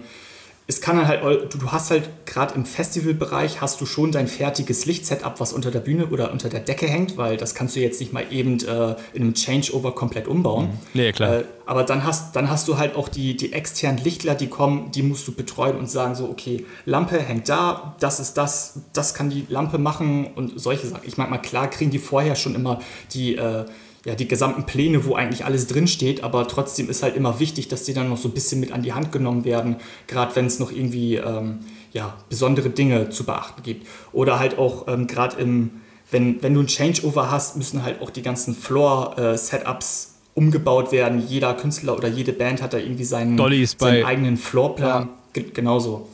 es 0.70 0.82
kann 0.82 0.98
dann 0.98 1.08
halt, 1.08 1.22
du, 1.24 1.72
hast 1.72 1.92
halt 1.92 2.10
gerade 2.26 2.54
im 2.56 2.66
Festivalbereich 2.66 3.62
hast 3.62 3.80
du 3.80 3.86
schon 3.86 4.12
dein 4.12 4.28
fertiges 4.28 4.86
Lichtsetup, 4.86 5.40
was 5.40 5.54
unter 5.54 5.72
der 5.72 5.80
Bühne 5.80 6.08
oder 6.08 6.34
unter 6.34 6.50
der 6.50 6.60
Decke 6.60 6.88
hängt, 6.88 7.16
weil 7.16 7.38
das 7.38 7.56
kannst 7.56 7.78
du 7.78 7.80
jetzt 7.80 8.02
nicht 8.02 8.12
mal 8.12 8.26
eben 8.32 8.60
äh, 8.60 8.96
in 9.14 9.24
einem 9.24 9.34
Changeover 9.34 9.96
komplett 9.96 10.28
umbauen. 10.28 10.66
Mhm. 10.66 10.78
Nee, 10.94 11.12
klar. 11.14 11.38
Äh, 11.38 11.44
aber 11.66 11.84
dann 11.84 12.04
hast, 12.04 12.36
dann 12.36 12.50
hast 12.50 12.68
du 12.68 12.78
halt 12.78 12.98
auch 12.98 13.08
die, 13.08 13.38
die 13.38 13.54
externen 13.54 14.04
Lichtler, 14.04 14.36
die 14.36 14.48
kommen, 14.48 14.92
die 14.92 15.04
musst 15.04 15.26
du 15.30 15.34
betreuen 15.34 15.78
und 15.78 15.90
sagen 15.90 16.16
so, 16.16 16.30
okay, 16.30 16.66
Lampe 16.86 17.18
hängt 17.18 17.48
da, 17.48 17.96
das 18.02 18.20
ist 18.20 18.34
das, 18.34 18.82
das 18.92 19.14
kann 19.14 19.30
die 19.30 19.46
Lampe 19.48 19.78
machen 19.78 20.28
und 20.36 20.60
solche 20.60 20.88
Sachen. 20.88 21.08
Ich 21.08 21.18
meine 21.18 21.30
mal, 21.30 21.38
klar 21.38 21.70
kriegen 21.70 21.92
die 21.92 22.00
vorher 22.00 22.36
schon 22.36 22.56
immer 22.56 22.80
die 23.14 23.38
äh, 23.38 23.66
ja, 24.08 24.16
die 24.16 24.30
gesamten 24.30 24.66
Pläne, 24.66 25.04
wo 25.04 25.16
eigentlich 25.16 25.44
alles 25.44 25.68
drinsteht, 25.68 26.24
aber 26.24 26.48
trotzdem 26.48 26.90
ist 26.90 27.04
halt 27.04 27.18
immer 27.18 27.42
wichtig, 27.42 27.68
dass 27.68 27.84
die 27.84 27.94
dann 27.94 28.08
noch 28.08 28.16
so 28.16 28.30
ein 28.30 28.34
bisschen 28.34 28.62
mit 28.62 28.72
an 28.72 28.82
die 28.82 28.94
Hand 28.94 29.12
genommen 29.12 29.44
werden, 29.44 29.76
gerade 30.08 30.34
wenn 30.38 30.46
es 30.46 30.60
noch 30.60 30.72
irgendwie 30.72 31.16
ähm, 31.16 31.60
ja, 31.92 32.16
besondere 32.30 32.70
Dinge 32.70 33.10
zu 33.10 33.26
beachten 33.26 33.64
gibt. 33.64 33.86
Oder 34.14 34.40
halt 34.40 34.58
auch 34.58 34.88
ähm, 34.88 35.08
gerade 35.08 35.36
im, 35.42 35.82
wenn, 36.10 36.42
wenn 36.42 36.54
du 36.54 36.62
ein 36.62 36.68
Changeover 36.68 37.30
hast, 37.30 37.58
müssen 37.58 37.84
halt 37.84 38.02
auch 38.02 38.10
die 38.10 38.22
ganzen 38.22 38.56
Floor-Setups 38.56 40.06
äh, 40.06 40.40
umgebaut 40.40 40.94
werden. 40.94 41.22
Jeder 41.28 41.54
Künstler 41.56 41.98
oder 41.98 42.08
jede 42.08 42.32
Band 42.32 42.62
hat 42.62 42.74
da 42.74 42.78
irgendwie 42.78 43.04
seinen, 43.04 43.38
seinen 43.78 44.06
eigenen 44.06 44.38
Floorplan. 44.38 45.10
Ja. 45.36 45.44
Genauso. 45.54 46.08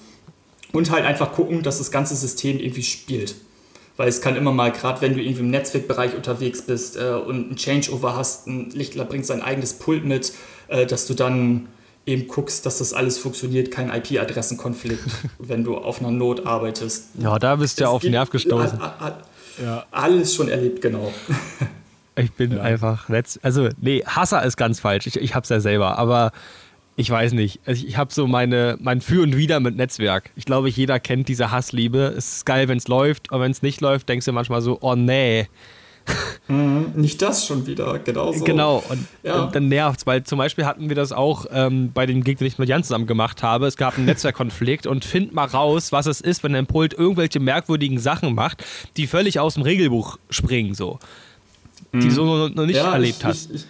Und 0.71 0.89
halt 0.89 1.05
einfach 1.05 1.31
gucken, 1.31 1.61
dass 1.61 1.77
das 1.77 1.91
ganze 1.91 2.15
System 2.15 2.57
irgendwie 2.57 2.81
spielt. 2.81 3.35
Weil 3.95 4.07
es 4.07 4.21
kann 4.21 4.35
immer 4.35 4.51
mal, 4.51 4.71
gerade 4.71 5.01
wenn 5.01 5.13
du 5.13 5.21
irgendwie 5.21 5.41
im 5.41 5.51
Netzwerkbereich 5.51 6.15
unterwegs 6.15 6.63
bist 6.63 6.97
äh, 6.97 7.11
und 7.11 7.51
ein 7.51 7.55
Changeover 7.57 8.15
hast, 8.15 8.47
ein 8.47 8.71
Lichtler 8.71 9.05
bringt 9.05 9.25
sein 9.25 9.41
eigenes 9.41 9.73
Pult 9.73 10.03
mit, 10.03 10.33
äh, 10.67 10.85
dass 10.85 11.05
du 11.05 11.13
dann 11.13 11.67
eben 12.05 12.27
guckst, 12.27 12.65
dass 12.65 12.79
das 12.79 12.93
alles 12.93 13.17
funktioniert, 13.17 13.71
kein 13.71 13.89
IP-Adressenkonflikt, 13.89 15.03
wenn 15.39 15.63
du 15.63 15.77
auf 15.77 15.99
einer 15.99 16.11
Not 16.11 16.45
arbeitest. 16.45 17.09
Ja, 17.19 17.37
da 17.39 17.55
bist 17.55 17.79
du 17.79 17.83
ja 17.83 17.89
auf 17.89 18.01
den 18.01 18.11
Nerv 18.11 18.29
gestoßen. 18.29 18.79
Ja. 19.63 19.85
Alles 19.91 20.33
schon 20.33 20.49
erlebt, 20.49 20.81
genau. 20.81 21.13
Ich 22.15 22.31
bin 22.33 22.53
ja. 22.53 22.61
einfach 22.61 23.09
letzt. 23.09 23.39
Also, 23.43 23.69
nee, 23.79 24.03
Hasser 24.05 24.43
ist 24.43 24.57
ganz 24.57 24.79
falsch. 24.79 25.07
Ich, 25.07 25.15
ich 25.15 25.35
hab's 25.35 25.49
ja 25.49 25.59
selber, 25.59 25.97
aber 25.97 26.31
ich 26.95 27.09
weiß 27.09 27.33
nicht. 27.33 27.59
Also 27.65 27.85
ich 27.85 27.97
habe 27.97 28.13
so 28.13 28.27
meine, 28.27 28.77
mein 28.79 29.01
Für 29.01 29.23
und 29.23 29.35
Wider 29.35 29.59
mit 29.59 29.75
Netzwerk. 29.75 30.31
Ich 30.35 30.45
glaube, 30.45 30.69
jeder 30.69 30.99
kennt 30.99 31.27
diese 31.27 31.51
Hassliebe. 31.51 32.13
Es 32.17 32.37
ist 32.37 32.45
geil, 32.45 32.67
wenn 32.67 32.77
es 32.77 32.87
läuft, 32.87 33.31
aber 33.31 33.43
wenn 33.43 33.51
es 33.51 33.61
nicht 33.61 33.81
läuft, 33.81 34.09
denkst 34.09 34.25
du 34.25 34.31
manchmal 34.31 34.61
so, 34.61 34.77
oh 34.81 34.95
nee. 34.95 35.47
Mhm, 36.49 36.91
nicht 36.95 37.21
das 37.21 37.47
schon 37.47 37.65
wieder, 37.65 37.97
genau 37.99 38.33
so. 38.33 38.43
Genau, 38.43 38.83
und, 38.89 39.05
ja. 39.23 39.43
und 39.43 39.55
dann 39.55 39.69
nervt 39.69 39.99
es, 39.99 40.05
weil 40.05 40.23
zum 40.23 40.37
Beispiel 40.37 40.65
hatten 40.65 40.89
wir 40.89 40.95
das 40.95 41.13
auch 41.13 41.45
ähm, 41.51 41.91
bei 41.93 42.05
dem 42.05 42.21
Gig, 42.21 42.37
den 42.37 42.47
ich 42.47 42.57
mit 42.57 42.67
Jan 42.67 42.83
zusammen 42.83 43.07
gemacht 43.07 43.41
habe. 43.43 43.65
Es 43.65 43.77
gab 43.77 43.95
einen 43.95 44.05
Netzwerkkonflikt 44.07 44.85
und 44.85 45.05
find 45.05 45.33
mal 45.33 45.45
raus, 45.45 45.93
was 45.93 46.05
es 46.05 46.19
ist, 46.19 46.43
wenn 46.43 46.51
dein 46.51 46.67
Pult 46.67 46.93
irgendwelche 46.93 47.39
merkwürdigen 47.39 47.97
Sachen 47.97 48.35
macht, 48.35 48.65
die 48.97 49.07
völlig 49.07 49.39
aus 49.39 49.53
dem 49.53 49.63
Regelbuch 49.63 50.17
springen, 50.29 50.73
so. 50.73 50.99
Die 51.93 51.99
du 51.99 52.05
mhm. 52.07 52.11
so 52.11 52.47
noch 52.49 52.65
nicht 52.65 52.75
ja, 52.75 52.91
erlebt 52.91 53.19
ich, 53.19 53.23
hast. 53.23 53.49
Ich, 53.51 53.55
ich, 53.61 53.65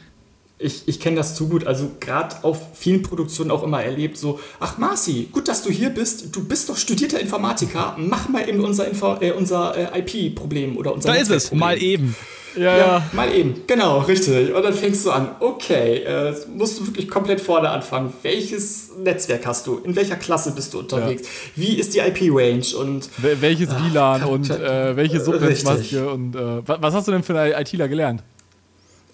ich, 0.64 0.88
ich 0.88 1.00
kenne 1.00 1.18
das 1.18 1.36
zu 1.36 1.48
gut. 1.50 1.68
Also 1.68 1.92
gerade 2.00 2.36
auf 2.44 2.60
vielen 2.74 3.02
Produktionen 3.02 3.52
auch 3.52 3.64
immer 3.64 3.84
erlebt, 3.84 4.18
so, 4.18 4.40
ach 4.60 4.78
Marci, 4.78 5.30
gut, 5.32 5.48
dass 5.48 5.64
du 5.64 5.70
hier 5.70 5.90
bist. 5.90 6.36
Du 6.36 6.44
bist 6.44 6.70
doch 6.70 6.78
studierter 6.78 7.20
Informatiker. 7.20 7.96
Mach 7.98 8.30
mal 8.30 8.48
eben 8.48 8.64
unser, 8.64 8.88
äh, 9.22 9.32
unser 9.32 9.94
äh, 9.96 10.00
IP-Problem 10.00 10.78
oder 10.78 10.94
unser 10.94 11.10
Da 11.10 11.16
ist 11.16 11.32
es, 11.32 11.52
mal 11.52 11.82
eben. 11.82 12.16
Ja, 12.56 12.78
ja, 12.78 13.10
mal 13.14 13.34
eben. 13.34 13.64
Genau, 13.66 14.00
richtig. 14.02 14.54
Und 14.54 14.64
dann 14.64 14.74
fängst 14.74 15.06
du 15.06 15.12
an, 15.12 15.30
okay, 15.40 16.04
äh, 16.04 16.36
musst 16.56 16.80
du 16.80 16.86
wirklich 16.86 17.08
komplett 17.08 17.42
vorne 17.42 17.70
anfangen. 17.70 18.14
Welches 18.22 18.92
Netzwerk 19.04 19.46
hast 19.48 19.66
du? 19.66 19.80
In 19.80 19.96
welcher 19.96 20.18
Klasse 20.18 20.52
bist 20.52 20.74
du 20.74 20.80
unterwegs? 20.80 21.24
Ja. 21.24 21.28
Wie 21.56 21.80
ist 21.80 21.96
die 21.96 22.00
IP-Range? 22.00 22.66
Und 22.80 23.10
welches 23.18 23.70
WLAN 23.70 24.24
und 24.26 24.50
äh, 24.52 24.96
welche 24.96 25.20
Subnetzmaske 25.20 26.08
und 26.08 26.36
äh, 26.36 26.62
was 26.68 26.94
hast 26.94 27.08
du 27.08 27.12
denn 27.12 27.24
für 27.24 27.40
einen 27.40 27.60
ITler 27.60 27.88
gelernt? 27.88 28.22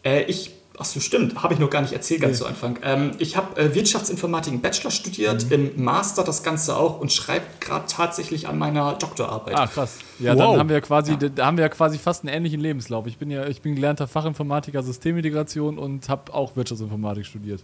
Äh, 0.03 0.23
ich 0.23 0.51
Ach 0.81 0.85
so, 0.85 1.01
stimmt. 1.01 1.43
Habe 1.43 1.53
ich 1.53 1.59
noch 1.59 1.69
gar 1.69 1.81
nicht 1.81 1.91
erzählt 1.91 2.21
ganz 2.21 2.37
nee. 2.37 2.43
zu 2.43 2.45
Anfang. 2.45 2.79
Ähm, 2.83 3.11
ich 3.19 3.35
habe 3.35 3.59
äh, 3.59 3.75
Wirtschaftsinformatik 3.75 4.53
im 4.53 4.61
Bachelor 4.61 4.91
studiert, 4.91 5.47
mhm. 5.47 5.51
im 5.75 5.83
Master 5.83 6.23
das 6.23 6.41
Ganze 6.41 6.77
auch 6.77 7.01
und 7.01 7.11
schreibe 7.11 7.45
gerade 7.59 7.85
tatsächlich 7.87 8.47
an 8.47 8.57
meiner 8.57 8.93
Doktorarbeit. 8.93 9.55
Ah, 9.55 9.67
krass. 9.67 9.97
Ja, 10.19 10.35
wow. 10.35 10.51
dann 10.51 10.59
haben 10.59 10.69
wir 10.69 10.79
quasi, 10.79 11.17
ja. 11.19 11.29
da 11.29 11.45
haben 11.47 11.57
wir 11.57 11.63
ja 11.63 11.69
quasi 11.69 11.97
fast 11.97 12.23
einen 12.23 12.33
ähnlichen 12.33 12.61
Lebenslauf. 12.61 13.07
Ich 13.07 13.17
bin 13.17 13.29
ja, 13.29 13.45
ich 13.47 13.61
bin 13.61 13.75
gelernter 13.75 14.07
Fachinformatiker 14.07 14.81
Systemintegration 14.81 15.77
und 15.77 16.07
habe 16.07 16.33
auch 16.33 16.55
Wirtschaftsinformatik 16.55 17.25
studiert. 17.25 17.61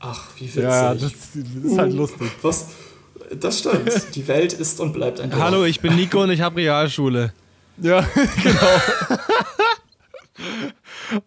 Ach, 0.00 0.28
wie 0.36 0.46
witzig. 0.46 0.62
Ja, 0.62 0.94
das, 0.94 1.12
das 1.12 1.64
ist 1.64 1.78
halt 1.78 1.92
uh, 1.92 1.96
lustig. 1.96 2.30
Was? 2.40 2.68
Das 3.38 3.58
stimmt. 3.58 3.90
Die 4.14 4.26
Welt 4.26 4.54
ist 4.54 4.80
und 4.80 4.94
bleibt 4.94 5.20
ein 5.20 5.30
Dorf. 5.30 5.42
Hallo, 5.42 5.64
ich 5.64 5.80
bin 5.80 5.96
Nico 5.96 6.22
und 6.22 6.30
ich 6.30 6.40
habe 6.40 6.56
Realschule. 6.56 7.34
Ja, 7.76 8.00
genau. 8.42 8.58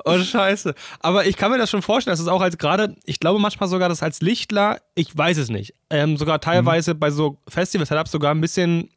Oh, 0.05 0.17
scheiße. 0.19 0.75
Aber 0.99 1.25
ich 1.25 1.35
kann 1.35 1.51
mir 1.51 1.57
das 1.57 1.69
schon 1.69 1.81
vorstellen, 1.81 2.13
dass 2.13 2.19
es 2.19 2.27
auch 2.27 2.41
als 2.41 2.57
gerade, 2.57 2.95
ich 3.05 3.19
glaube 3.19 3.39
manchmal 3.39 3.69
sogar, 3.69 3.89
dass 3.89 4.03
als 4.03 4.21
Lichtler, 4.21 4.79
ich 4.95 5.15
weiß 5.15 5.37
es 5.37 5.49
nicht, 5.49 5.73
ähm, 5.89 6.17
sogar 6.17 6.41
teilweise 6.41 6.93
mhm. 6.93 6.99
bei 6.99 7.11
so 7.11 7.37
Festival-Setups 7.47 8.11
sogar 8.11 8.33
ein 8.33 8.41
bisschen 8.41 8.89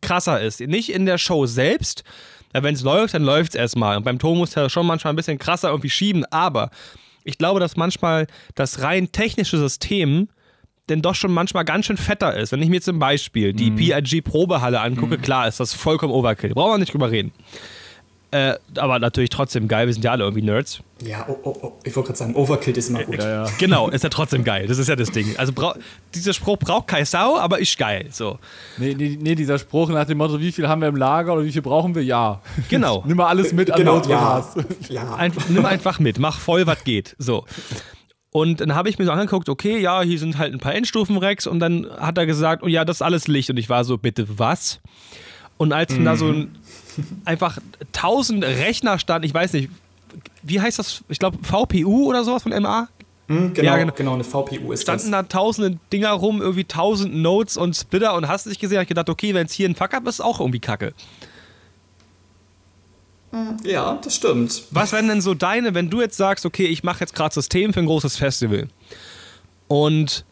krasser 0.00 0.40
ist. 0.40 0.60
Nicht 0.60 0.92
in 0.92 1.06
der 1.06 1.18
Show 1.18 1.46
selbst, 1.46 2.04
wenn 2.52 2.74
es 2.74 2.82
läuft, 2.82 3.14
dann 3.14 3.22
läuft 3.22 3.50
es 3.50 3.54
erstmal. 3.54 3.96
Und 3.96 4.04
beim 4.04 4.18
Ton 4.18 4.38
muss 4.38 4.56
er 4.56 4.68
schon 4.68 4.86
manchmal 4.86 5.12
ein 5.12 5.16
bisschen 5.16 5.38
krasser 5.38 5.68
irgendwie 5.68 5.90
schieben, 5.90 6.24
aber 6.26 6.70
ich 7.24 7.38
glaube, 7.38 7.60
dass 7.60 7.76
manchmal 7.76 8.26
das 8.54 8.82
rein 8.82 9.12
technische 9.12 9.58
System 9.58 10.28
denn 10.88 11.02
doch 11.02 11.14
schon 11.14 11.32
manchmal 11.32 11.64
ganz 11.64 11.86
schön 11.86 11.96
fetter 11.96 12.36
ist. 12.36 12.50
Wenn 12.50 12.62
ich 12.62 12.68
mir 12.68 12.82
zum 12.82 12.98
Beispiel 12.98 13.52
die 13.52 13.70
mhm. 13.70 13.76
PIG-Probehalle 13.76 14.80
angucke, 14.80 15.18
mhm. 15.18 15.22
klar 15.22 15.46
ist 15.46 15.60
das 15.60 15.72
vollkommen 15.72 16.12
Overkill. 16.12 16.52
Brauchen 16.52 16.72
wir 16.72 16.78
nicht 16.78 16.92
drüber 16.92 17.10
reden. 17.10 17.32
Äh, 18.32 18.54
aber 18.76 19.00
natürlich 19.00 19.30
trotzdem 19.30 19.66
geil, 19.66 19.86
wir 19.86 19.92
sind 19.92 20.04
ja 20.04 20.12
alle 20.12 20.22
irgendwie 20.22 20.42
Nerds. 20.42 20.80
Ja, 21.02 21.26
oh, 21.28 21.36
oh, 21.42 21.56
oh. 21.62 21.72
ich 21.82 21.96
wollte 21.96 22.08
gerade 22.08 22.18
sagen, 22.18 22.36
Overkill 22.36 22.76
ist 22.76 22.88
immer 22.88 23.02
gut. 23.02 23.18
Ja, 23.18 23.44
ja. 23.44 23.50
Genau, 23.58 23.88
ist 23.88 24.04
ja 24.04 24.08
trotzdem 24.08 24.44
geil, 24.44 24.68
das 24.68 24.78
ist 24.78 24.88
ja 24.88 24.94
das 24.94 25.10
Ding. 25.10 25.36
Also 25.36 25.52
dieser 26.14 26.32
Spruch 26.32 26.56
braucht 26.58 26.86
keine 26.86 27.06
Sau, 27.06 27.38
aber 27.38 27.58
ist 27.58 27.76
geil. 27.76 28.06
So. 28.10 28.38
Nee, 28.78 28.94
nee, 28.94 29.18
nee, 29.20 29.34
dieser 29.34 29.58
Spruch 29.58 29.88
nach 29.88 30.04
dem 30.04 30.18
Motto, 30.18 30.38
wie 30.38 30.52
viel 30.52 30.68
haben 30.68 30.80
wir 30.80 30.88
im 30.88 30.96
Lager 30.96 31.32
oder 31.32 31.44
wie 31.44 31.50
viel 31.50 31.62
brauchen 31.62 31.96
wir? 31.96 32.04
Ja. 32.04 32.40
Genau. 32.68 33.02
nimm 33.06 33.16
mal 33.16 33.26
alles 33.26 33.52
mit 33.52 33.68
an 33.72 33.78
genau, 33.78 33.96
Notes, 33.96 34.08
ja. 34.08 34.44
ja. 34.88 35.14
Einfach, 35.16 35.48
nimm 35.48 35.66
einfach 35.66 35.98
mit, 35.98 36.20
mach 36.20 36.38
voll, 36.38 36.68
was 36.68 36.84
geht. 36.84 37.16
So. 37.18 37.44
Und 38.30 38.60
dann 38.60 38.76
habe 38.76 38.88
ich 38.88 38.98
mir 38.98 39.06
so 39.06 39.10
angeguckt, 39.10 39.48
okay, 39.48 39.78
ja, 39.78 40.02
hier 40.02 40.20
sind 40.20 40.38
halt 40.38 40.52
ein 40.52 40.60
paar 40.60 40.74
Endstufen-Racks 40.76 41.48
und 41.48 41.58
dann 41.58 41.88
hat 41.98 42.16
er 42.16 42.26
gesagt, 42.26 42.62
oh 42.62 42.68
ja, 42.68 42.84
das 42.84 42.98
ist 42.98 43.02
alles 43.02 43.26
Licht. 43.26 43.50
Und 43.50 43.56
ich 43.56 43.68
war 43.68 43.82
so, 43.82 43.98
bitte 43.98 44.38
was? 44.38 44.80
Und 45.56 45.72
als 45.72 45.92
dann 45.92 46.02
mhm. 46.02 46.04
da 46.04 46.16
so 46.16 46.28
ein 46.28 46.56
einfach 47.24 47.58
tausend 47.92 48.44
Rechner 48.44 48.98
standen, 48.98 49.26
ich 49.26 49.34
weiß 49.34 49.52
nicht, 49.54 49.70
wie 50.42 50.60
heißt 50.60 50.78
das? 50.78 51.02
Ich 51.08 51.18
glaube 51.18 51.38
VPU 51.42 52.08
oder 52.08 52.24
sowas 52.24 52.42
von 52.42 52.52
MA? 52.62 52.88
Mhm, 53.28 53.54
genau, 53.54 53.66
ja, 53.70 53.76
genau, 53.76 53.92
genau, 53.94 54.14
eine 54.14 54.24
VPU 54.24 54.72
ist 54.72 54.82
Standen 54.82 55.12
das. 55.12 55.28
da 55.28 55.28
tausende 55.28 55.78
Dinger 55.92 56.10
rum, 56.10 56.40
irgendwie 56.40 56.64
tausend 56.64 57.14
Nodes 57.14 57.56
und 57.56 57.76
Splitter 57.76 58.14
und 58.14 58.26
hast 58.26 58.46
nicht 58.46 58.60
gesehen, 58.60 58.78
hab 58.78 58.82
ich 58.82 58.88
gedacht, 58.88 59.08
okay, 59.08 59.34
wenn 59.34 59.46
es 59.46 59.52
hier 59.52 59.68
ein 59.68 59.76
Fuck-up 59.76 60.06
ist, 60.08 60.20
auch 60.20 60.40
irgendwie 60.40 60.58
kacke. 60.58 60.94
Mhm, 63.30 63.58
ja, 63.64 63.98
das 64.02 64.16
stimmt. 64.16 64.64
Was 64.72 64.90
wären 64.92 65.06
denn 65.06 65.20
so 65.20 65.34
deine, 65.34 65.74
wenn 65.74 65.90
du 65.90 66.00
jetzt 66.00 66.16
sagst, 66.16 66.44
okay, 66.44 66.66
ich 66.66 66.82
mache 66.82 67.00
jetzt 67.00 67.14
gerade 67.14 67.32
System 67.32 67.72
für 67.72 67.80
ein 67.80 67.86
großes 67.86 68.16
Festival 68.16 68.66
und 69.68 70.24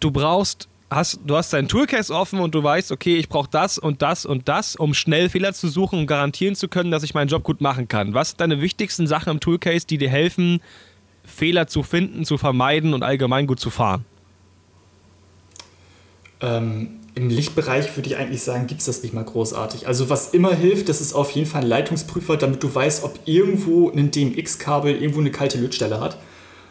du 0.00 0.10
brauchst 0.10 0.68
hast, 0.94 1.20
du 1.24 1.36
hast 1.36 1.52
deinen 1.52 1.68
Toolcase 1.68 2.14
offen 2.14 2.40
und 2.40 2.54
du 2.54 2.62
weißt, 2.62 2.92
okay, 2.92 3.16
ich 3.16 3.28
brauche 3.28 3.48
das 3.50 3.78
und 3.78 4.02
das 4.02 4.26
und 4.26 4.48
das, 4.48 4.76
um 4.76 4.94
schnell 4.94 5.28
Fehler 5.28 5.52
zu 5.52 5.68
suchen 5.68 5.98
und 5.98 6.06
garantieren 6.06 6.54
zu 6.54 6.68
können, 6.68 6.90
dass 6.90 7.02
ich 7.02 7.14
meinen 7.14 7.28
Job 7.28 7.42
gut 7.42 7.60
machen 7.60 7.88
kann. 7.88 8.14
Was 8.14 8.30
sind 8.30 8.40
deine 8.40 8.60
wichtigsten 8.60 9.06
Sachen 9.06 9.30
im 9.30 9.40
Toolcase, 9.40 9.86
die 9.86 9.98
dir 9.98 10.08
helfen, 10.08 10.60
Fehler 11.24 11.66
zu 11.66 11.82
finden, 11.82 12.24
zu 12.24 12.38
vermeiden 12.38 12.94
und 12.94 13.02
allgemein 13.02 13.46
gut 13.46 13.60
zu 13.60 13.70
fahren? 13.70 14.04
Ähm, 16.40 17.00
Im 17.14 17.30
Lichtbereich 17.30 17.96
würde 17.96 18.08
ich 18.08 18.16
eigentlich 18.16 18.42
sagen, 18.42 18.66
gibt 18.66 18.80
es 18.80 18.86
das 18.86 19.02
nicht 19.02 19.14
mal 19.14 19.24
großartig. 19.24 19.86
Also 19.86 20.10
was 20.10 20.34
immer 20.34 20.54
hilft, 20.54 20.88
das 20.88 21.00
ist 21.00 21.14
auf 21.14 21.30
jeden 21.30 21.46
Fall 21.46 21.62
ein 21.62 21.68
Leitungsprüfer, 21.68 22.36
damit 22.36 22.62
du 22.62 22.74
weißt, 22.74 23.04
ob 23.04 23.18
irgendwo 23.24 23.90
ein 23.90 24.10
DMX-Kabel 24.10 24.94
irgendwo 24.94 25.20
eine 25.20 25.30
kalte 25.30 25.58
Lötstelle 25.58 26.00
hat. 26.00 26.18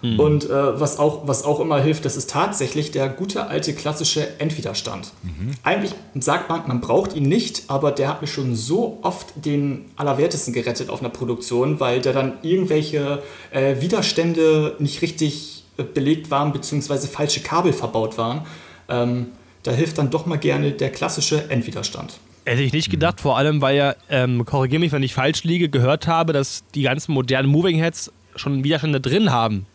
Mhm. 0.04 0.20
Und 0.20 0.50
äh, 0.50 0.80
was, 0.80 1.00
auch, 1.00 1.28
was 1.28 1.46
auch 1.46 1.62
immer 1.62 1.82
hilft, 1.82 2.04
das 2.04 2.18
ist 2.18 2.30
tatsächlich 2.30 2.92
der 2.92 3.08
gute 3.08 3.48
alte 3.48 3.74
klassische 3.74 4.38
Endwiderstand. 4.38 5.14
Mhm. 5.24 5.52
Eigentlich 5.64 5.96
sagt 6.16 6.50
man, 6.50 6.68
man 6.68 6.82
braucht 6.82 7.16
ihn 7.16 7.24
nicht, 7.24 7.64
aber 7.70 7.92
der 7.92 8.10
hat 8.10 8.22
mir 8.22 8.28
schon 8.28 8.54
so 8.54 9.00
oft 9.02 9.28
den 9.36 9.86
Allerwertesten 9.96 10.54
gerettet 10.54 10.90
auf 10.90 11.00
einer 11.00 11.10
Produktion, 11.10 11.80
weil 11.80 12.02
der 12.02 12.12
dann 12.12 12.34
irgendwelche 12.42 13.24
äh, 13.52 13.80
Widerstände 13.80 14.76
nicht 14.78 15.02
richtig 15.02 15.64
äh, 15.78 15.84
belegt 15.84 16.30
waren, 16.30 16.52
beziehungsweise 16.52 17.08
falsche 17.08 17.40
Kabel 17.40 17.72
verbaut 17.72 18.18
waren. 18.18 18.42
Ähm, 18.90 19.28
da 19.64 19.72
hilft 19.72 19.98
dann 19.98 20.10
doch 20.10 20.26
mal 20.26 20.38
gerne 20.38 20.72
der 20.72 20.92
klassische 20.92 21.50
Endwiderstand. 21.50 22.20
Hätte 22.46 22.62
ich 22.62 22.74
nicht 22.74 22.90
gedacht, 22.90 23.22
vor 23.22 23.38
allem, 23.38 23.62
weil 23.62 23.78
ja, 23.78 23.96
ähm, 24.10 24.44
korrigiere 24.44 24.82
mich, 24.82 24.92
wenn 24.92 25.02
ich 25.02 25.14
falsch 25.14 25.46
liege, 25.46 25.70
gehört 25.70 26.08
habe, 26.08 26.34
dass 26.34 26.66
die 26.76 26.82
ganzen 26.82 27.14
modernen 27.14 27.48
Moving 27.48 27.78
Heads 27.78 28.12
schon 28.36 28.66
Widerstände 28.66 29.00
drin 29.00 29.32
haben 29.32 29.66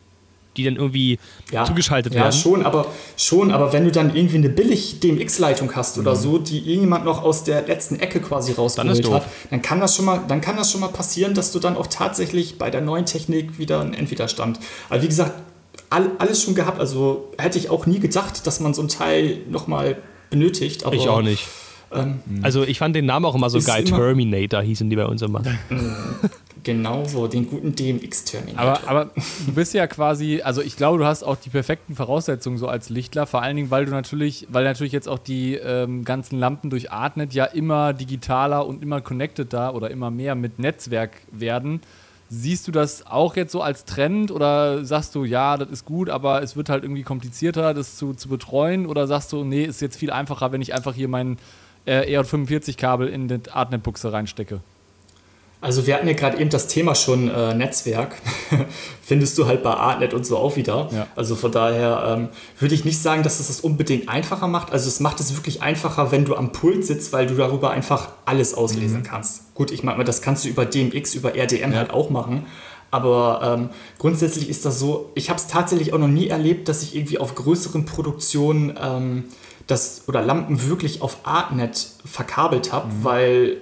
die 0.58 0.64
dann 0.64 0.76
irgendwie 0.76 1.18
ja, 1.50 1.64
zugeschaltet 1.64 2.12
ja, 2.12 2.20
werden. 2.20 2.32
Ja, 2.32 2.38
schon, 2.38 2.66
aber 2.66 2.86
schon, 3.16 3.50
aber 3.52 3.72
wenn 3.72 3.84
du 3.84 3.92
dann 3.92 4.14
irgendwie 4.14 4.36
eine 4.36 4.50
billig 4.50 5.00
DMX-Leitung 5.00 5.74
hast 5.74 5.96
mhm. 5.96 6.02
oder 6.02 6.16
so, 6.16 6.38
die 6.38 6.58
irgendjemand 6.58 7.04
noch 7.04 7.22
aus 7.22 7.44
der 7.44 7.66
letzten 7.66 7.98
Ecke 8.00 8.20
quasi 8.20 8.52
rausgeholt 8.52 9.10
hat, 9.10 9.24
dann 9.50 9.62
kann 9.62 9.80
das 9.80 9.96
schon 9.96 10.04
mal, 10.04 10.20
dann 10.28 10.40
kann 10.40 10.56
das 10.56 10.70
schon 10.70 10.80
mal 10.80 10.88
passieren, 10.88 11.34
dass 11.34 11.52
du 11.52 11.58
dann 11.58 11.76
auch 11.76 11.86
tatsächlich 11.86 12.58
bei 12.58 12.70
der 12.70 12.80
neuen 12.80 13.06
Technik 13.06 13.58
wieder 13.58 13.80
einen 13.80 13.94
Endwiderstand. 13.94 14.58
Aber 14.90 15.02
wie 15.02 15.08
gesagt, 15.08 15.32
all, 15.90 16.10
alles 16.18 16.42
schon 16.42 16.54
gehabt. 16.54 16.80
Also 16.80 17.32
hätte 17.38 17.58
ich 17.58 17.70
auch 17.70 17.86
nie 17.86 18.00
gedacht, 18.00 18.46
dass 18.46 18.60
man 18.60 18.74
so 18.74 18.82
ein 18.82 18.88
Teil 18.88 19.38
nochmal 19.48 19.96
benötigt. 20.30 20.84
Aber, 20.84 20.94
ich 20.94 21.08
auch 21.08 21.22
nicht. 21.22 21.46
Ähm, 21.92 22.20
also 22.42 22.64
ich 22.64 22.78
fand 22.78 22.94
den 22.94 23.06
Namen 23.06 23.24
auch 23.24 23.34
immer 23.34 23.50
so 23.50 23.60
geil. 23.60 23.86
Immer 23.86 23.96
Terminator 23.96 24.62
hießen 24.62 24.88
die 24.90 24.96
bei 24.96 25.06
uns 25.06 25.22
immer. 25.22 25.42
Genau 26.64 27.04
so, 27.06 27.28
den 27.28 27.48
guten 27.48 27.74
DMX-Terminator. 27.74 28.60
Aber, 28.60 28.88
aber 28.88 29.10
du 29.46 29.52
bist 29.54 29.72
ja 29.72 29.86
quasi, 29.86 30.42
also 30.42 30.60
ich 30.60 30.76
glaube, 30.76 30.98
du 30.98 31.06
hast 31.06 31.22
auch 31.22 31.36
die 31.36 31.48
perfekten 31.48 31.94
Voraussetzungen 31.94 32.58
so 32.58 32.68
als 32.68 32.90
Lichtler, 32.90 33.26
vor 33.26 33.42
allen 33.42 33.56
Dingen, 33.56 33.70
weil 33.70 33.86
du 33.86 33.90
natürlich, 33.90 34.46
weil 34.50 34.64
natürlich 34.64 34.92
jetzt 34.92 35.08
auch 35.08 35.18
die 35.18 35.54
ähm, 35.54 36.04
ganzen 36.04 36.38
Lampen 36.38 36.68
durch 36.68 36.90
Artnet 36.92 37.32
ja 37.32 37.44
immer 37.46 37.92
digitaler 37.94 38.66
und 38.66 38.82
immer 38.82 39.00
connecteder 39.00 39.74
oder 39.74 39.90
immer 39.90 40.10
mehr 40.10 40.34
mit 40.34 40.58
Netzwerk 40.58 41.12
werden. 41.32 41.80
Siehst 42.28 42.68
du 42.68 42.72
das 42.72 43.06
auch 43.06 43.36
jetzt 43.36 43.52
so 43.52 43.62
als 43.62 43.86
Trend 43.86 44.30
oder 44.30 44.84
sagst 44.84 45.14
du, 45.14 45.24
ja, 45.24 45.56
das 45.56 45.70
ist 45.70 45.86
gut, 45.86 46.10
aber 46.10 46.42
es 46.42 46.56
wird 46.56 46.68
halt 46.68 46.82
irgendwie 46.82 47.02
komplizierter, 47.02 47.72
das 47.72 47.96
zu, 47.96 48.12
zu 48.12 48.28
betreuen? 48.28 48.84
Oder 48.84 49.06
sagst 49.06 49.32
du, 49.32 49.44
nee, 49.44 49.64
ist 49.64 49.80
jetzt 49.80 49.96
viel 49.96 50.10
einfacher, 50.10 50.52
wenn 50.52 50.60
ich 50.60 50.74
einfach 50.74 50.94
hier 50.94 51.08
mein 51.08 51.38
äh, 51.88 52.18
EJ45-Kabel 52.18 53.08
in 53.08 53.28
die 53.28 53.50
Artnet-Buchse 53.50 54.12
reinstecke? 54.12 54.60
Also 55.60 55.88
wir 55.88 55.94
hatten 55.94 56.06
ja 56.06 56.12
gerade 56.12 56.38
eben 56.38 56.50
das 56.50 56.68
Thema 56.68 56.94
schon 56.94 57.28
äh, 57.28 57.52
Netzwerk. 57.52 58.14
Findest 59.02 59.36
du 59.38 59.46
halt 59.46 59.64
bei 59.64 59.70
Artnet 59.70 60.14
und 60.14 60.24
so 60.24 60.36
auch 60.36 60.54
wieder. 60.54 60.88
Ja. 60.92 61.08
Also 61.16 61.34
von 61.34 61.50
daher 61.50 62.14
ähm, 62.16 62.28
würde 62.60 62.76
ich 62.76 62.84
nicht 62.84 63.02
sagen, 63.02 63.24
dass 63.24 63.40
es 63.40 63.48
das 63.48 63.60
unbedingt 63.60 64.08
einfacher 64.08 64.46
macht. 64.46 64.70
Also 64.70 64.86
es 64.86 65.00
macht 65.00 65.18
es 65.18 65.34
wirklich 65.34 65.60
einfacher, 65.60 66.12
wenn 66.12 66.24
du 66.24 66.36
am 66.36 66.52
Pult 66.52 66.84
sitzt, 66.84 67.12
weil 67.12 67.26
du 67.26 67.34
darüber 67.34 67.70
einfach 67.70 68.10
alles 68.24 68.54
auslesen 68.54 68.98
mhm. 68.98 69.02
kannst. 69.02 69.52
Gut, 69.54 69.72
ich 69.72 69.82
meine, 69.82 70.04
das 70.04 70.22
kannst 70.22 70.44
du 70.44 70.48
über 70.48 70.64
DMX, 70.64 71.16
über 71.16 71.34
RDM 71.34 71.72
ja. 71.72 71.78
halt 71.78 71.90
auch 71.90 72.08
machen. 72.08 72.46
Aber 72.92 73.40
ähm, 73.42 73.70
grundsätzlich 73.98 74.48
ist 74.48 74.64
das 74.64 74.78
so, 74.78 75.10
ich 75.14 75.28
habe 75.28 75.40
es 75.40 75.48
tatsächlich 75.48 75.92
auch 75.92 75.98
noch 75.98 76.08
nie 76.08 76.28
erlebt, 76.28 76.68
dass 76.68 76.82
ich 76.82 76.94
irgendwie 76.94 77.18
auf 77.18 77.34
größeren 77.34 77.84
Produktionen 77.84 78.78
ähm, 78.80 79.24
das 79.68 80.02
oder 80.08 80.22
Lampen 80.22 80.68
wirklich 80.68 81.02
auf 81.02 81.18
Artnet 81.22 81.90
verkabelt 82.04 82.72
habe, 82.72 82.88
mhm. 82.88 83.04
weil 83.04 83.56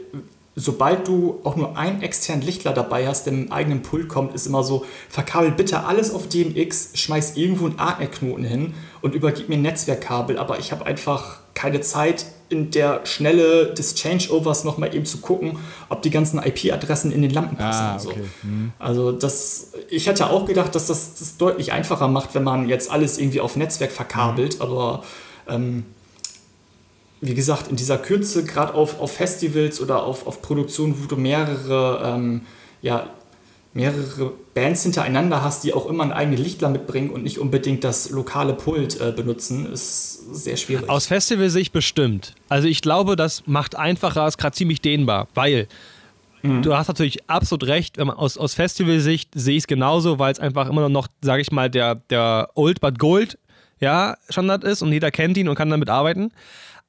sobald 0.56 1.06
du 1.06 1.40
auch 1.44 1.54
nur 1.56 1.76
einen 1.76 2.00
externen 2.00 2.42
Lichtler 2.42 2.72
dabei 2.72 3.06
hast, 3.06 3.26
der 3.26 3.34
mit 3.34 3.42
einem 3.42 3.52
eigenen 3.52 3.82
Pult 3.82 4.08
kommt, 4.08 4.34
ist 4.34 4.46
immer 4.46 4.64
so, 4.64 4.86
verkabel 5.10 5.50
bitte 5.50 5.84
alles 5.84 6.12
auf 6.14 6.28
DMX, 6.28 6.92
schmeiß 6.94 7.36
irgendwo 7.36 7.66
einen 7.66 7.78
Artnet-Knoten 7.78 8.44
hin 8.44 8.74
und 9.02 9.14
übergib 9.14 9.50
mir 9.50 9.56
ein 9.56 9.62
Netzwerkkabel, 9.62 10.38
aber 10.38 10.58
ich 10.58 10.72
habe 10.72 10.86
einfach 10.86 11.40
keine 11.52 11.82
Zeit 11.82 12.24
in 12.48 12.70
der 12.70 13.04
Schnelle 13.04 13.74
des 13.74 13.96
Changeovers 13.96 14.64
nochmal 14.64 14.94
eben 14.94 15.04
zu 15.04 15.18
gucken, 15.18 15.58
ob 15.88 16.02
die 16.02 16.10
ganzen 16.10 16.38
IP-Adressen 16.38 17.10
in 17.10 17.20
den 17.20 17.32
Lampen 17.32 17.56
passen. 17.56 17.82
Ah, 17.82 17.96
okay. 17.96 18.22
so. 18.42 18.46
mhm. 18.46 18.72
Also 18.78 19.12
das, 19.12 19.72
ich 19.90 20.06
hätte 20.06 20.30
auch 20.30 20.46
gedacht, 20.46 20.74
dass 20.74 20.86
das, 20.86 21.16
das 21.16 21.36
deutlich 21.36 21.72
einfacher 21.72 22.08
macht, 22.08 22.34
wenn 22.34 22.44
man 22.44 22.68
jetzt 22.68 22.90
alles 22.90 23.18
irgendwie 23.18 23.40
auf 23.40 23.56
Netzwerk 23.56 23.90
verkabelt, 23.90 24.56
mhm. 24.56 24.62
aber 24.62 25.04
ähm, 25.48 25.84
wie 27.20 27.34
gesagt, 27.34 27.68
in 27.68 27.76
dieser 27.76 27.98
Kürze, 27.98 28.44
gerade 28.44 28.74
auf, 28.74 29.00
auf 29.00 29.12
Festivals 29.12 29.80
oder 29.80 30.02
auf, 30.02 30.26
auf 30.26 30.42
Produktionen, 30.42 31.02
wo 31.02 31.06
du 31.06 31.16
mehrere, 31.16 32.02
ähm, 32.04 32.42
ja, 32.82 33.08
mehrere 33.72 34.32
Bands 34.54 34.82
hintereinander 34.84 35.42
hast, 35.42 35.64
die 35.64 35.74
auch 35.74 35.86
immer 35.86 36.02
ein 36.02 36.12
eigenes 36.12 36.40
Lichtler 36.40 36.70
mitbringen 36.70 37.10
und 37.10 37.22
nicht 37.22 37.38
unbedingt 37.38 37.84
das 37.84 38.10
lokale 38.10 38.54
Pult 38.54 38.98
äh, 39.00 39.12
benutzen, 39.12 39.70
ist 39.70 40.34
sehr 40.34 40.56
schwierig. 40.56 40.88
Aus 40.88 41.06
Festivalsicht 41.06 41.72
bestimmt. 41.72 42.34
Also 42.48 42.68
ich 42.68 42.80
glaube, 42.80 43.16
das 43.16 43.42
macht 43.46 43.76
einfacher, 43.76 44.26
ist 44.26 44.38
gerade 44.38 44.56
ziemlich 44.56 44.80
dehnbar, 44.80 45.28
weil 45.34 45.68
mhm. 46.42 46.62
du 46.62 46.74
hast 46.74 46.88
natürlich 46.88 47.28
absolut 47.28 47.66
recht, 47.66 47.98
aus, 48.00 48.38
aus 48.38 48.54
Festivalsicht 48.54 49.30
sehe 49.34 49.56
ich 49.56 49.64
es 49.64 49.66
genauso, 49.66 50.18
weil 50.18 50.32
es 50.32 50.38
einfach 50.40 50.70
immer 50.70 50.88
noch, 50.88 51.08
sage 51.20 51.42
ich 51.42 51.52
mal, 51.52 51.68
der, 51.68 51.96
der 51.96 52.48
Old 52.54 52.80
but 52.80 52.98
Gold 52.98 53.38
ja, 53.78 54.16
Standard 54.30 54.64
ist 54.64 54.82
und 54.82 54.92
jeder 54.92 55.10
kennt 55.10 55.36
ihn 55.36 55.48
und 55.48 55.54
kann 55.54 55.68
damit 55.68 55.90
arbeiten. 55.90 56.32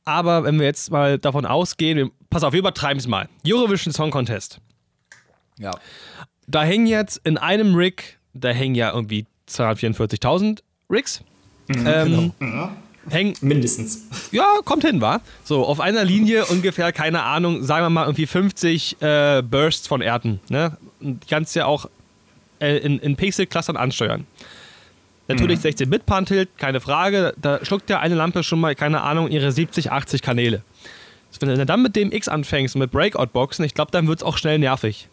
Aber 0.07 0.45
wenn 0.45 0.57
wir 0.57 0.65
jetzt 0.65 0.89
mal 0.89 1.19
davon 1.19 1.45
ausgehen, 1.45 2.11
pass 2.29 2.41
auf, 2.45 2.53
wir 2.53 2.59
übertreiben 2.59 2.97
es 2.97 3.07
mal. 3.07 3.27
Eurovision 3.45 3.93
Song 3.93 4.09
Contest. 4.09 4.59
Ja. 5.59 5.71
Da 6.47 6.63
hängen 6.63 6.87
jetzt 6.87 7.19
in 7.25 7.37
einem 7.37 7.75
Rig, 7.75 8.17
da 8.33 8.47
hängen 8.47 8.73
ja 8.73 8.93
irgendwie 8.93 9.25
244.000 9.49 10.59
Rigs. 10.89 11.21
Mhm, 11.67 11.85
ähm, 11.85 12.33
genau. 12.39 12.69
Hängen, 13.09 13.33
Mindestens. 13.41 14.07
Ja, 14.31 14.45
kommt 14.63 14.85
hin, 14.85 15.01
wa? 15.01 15.19
So, 15.43 15.65
auf 15.65 15.81
einer 15.81 16.05
Linie 16.05 16.45
ungefähr, 16.45 16.93
keine 16.93 17.23
Ahnung, 17.23 17.63
sagen 17.63 17.83
wir 17.83 17.89
mal 17.89 18.05
irgendwie 18.05 18.27
50 18.27 19.01
äh, 19.01 19.41
Bursts 19.41 19.87
von 19.87 19.99
Erden. 19.99 20.39
Ne? 20.47 20.77
Kannst 21.29 21.53
ja 21.53 21.65
auch 21.65 21.89
äh, 22.59 22.77
in, 22.77 22.99
in 22.99 23.17
Pixel-Clustern 23.17 23.75
ansteuern. 23.75 24.25
Natürlich 25.27 25.59
mhm. 25.59 25.69
16-Bit-Pan-Tilt, 25.69 26.49
keine 26.57 26.79
Frage. 26.79 27.33
Da 27.41 27.63
schluckt 27.63 27.89
ja 27.89 27.99
eine 27.99 28.15
Lampe 28.15 28.43
schon 28.43 28.59
mal, 28.59 28.75
keine 28.75 29.01
Ahnung, 29.01 29.29
ihre 29.29 29.51
70, 29.51 29.91
80 29.91 30.21
Kanäle. 30.21 30.61
Wenn 31.39 31.49
du 31.49 31.65
dann 31.65 31.83
mit 31.83 31.95
dem 31.95 32.11
X 32.11 32.27
anfängst, 32.27 32.75
mit 32.77 32.91
Breakout-Boxen, 32.91 33.63
ich 33.65 33.73
glaube, 33.73 33.91
dann 33.91 34.07
wird 34.07 34.19
es 34.19 34.23
auch 34.23 34.37
schnell 34.37 34.57
nervig. 34.57 35.09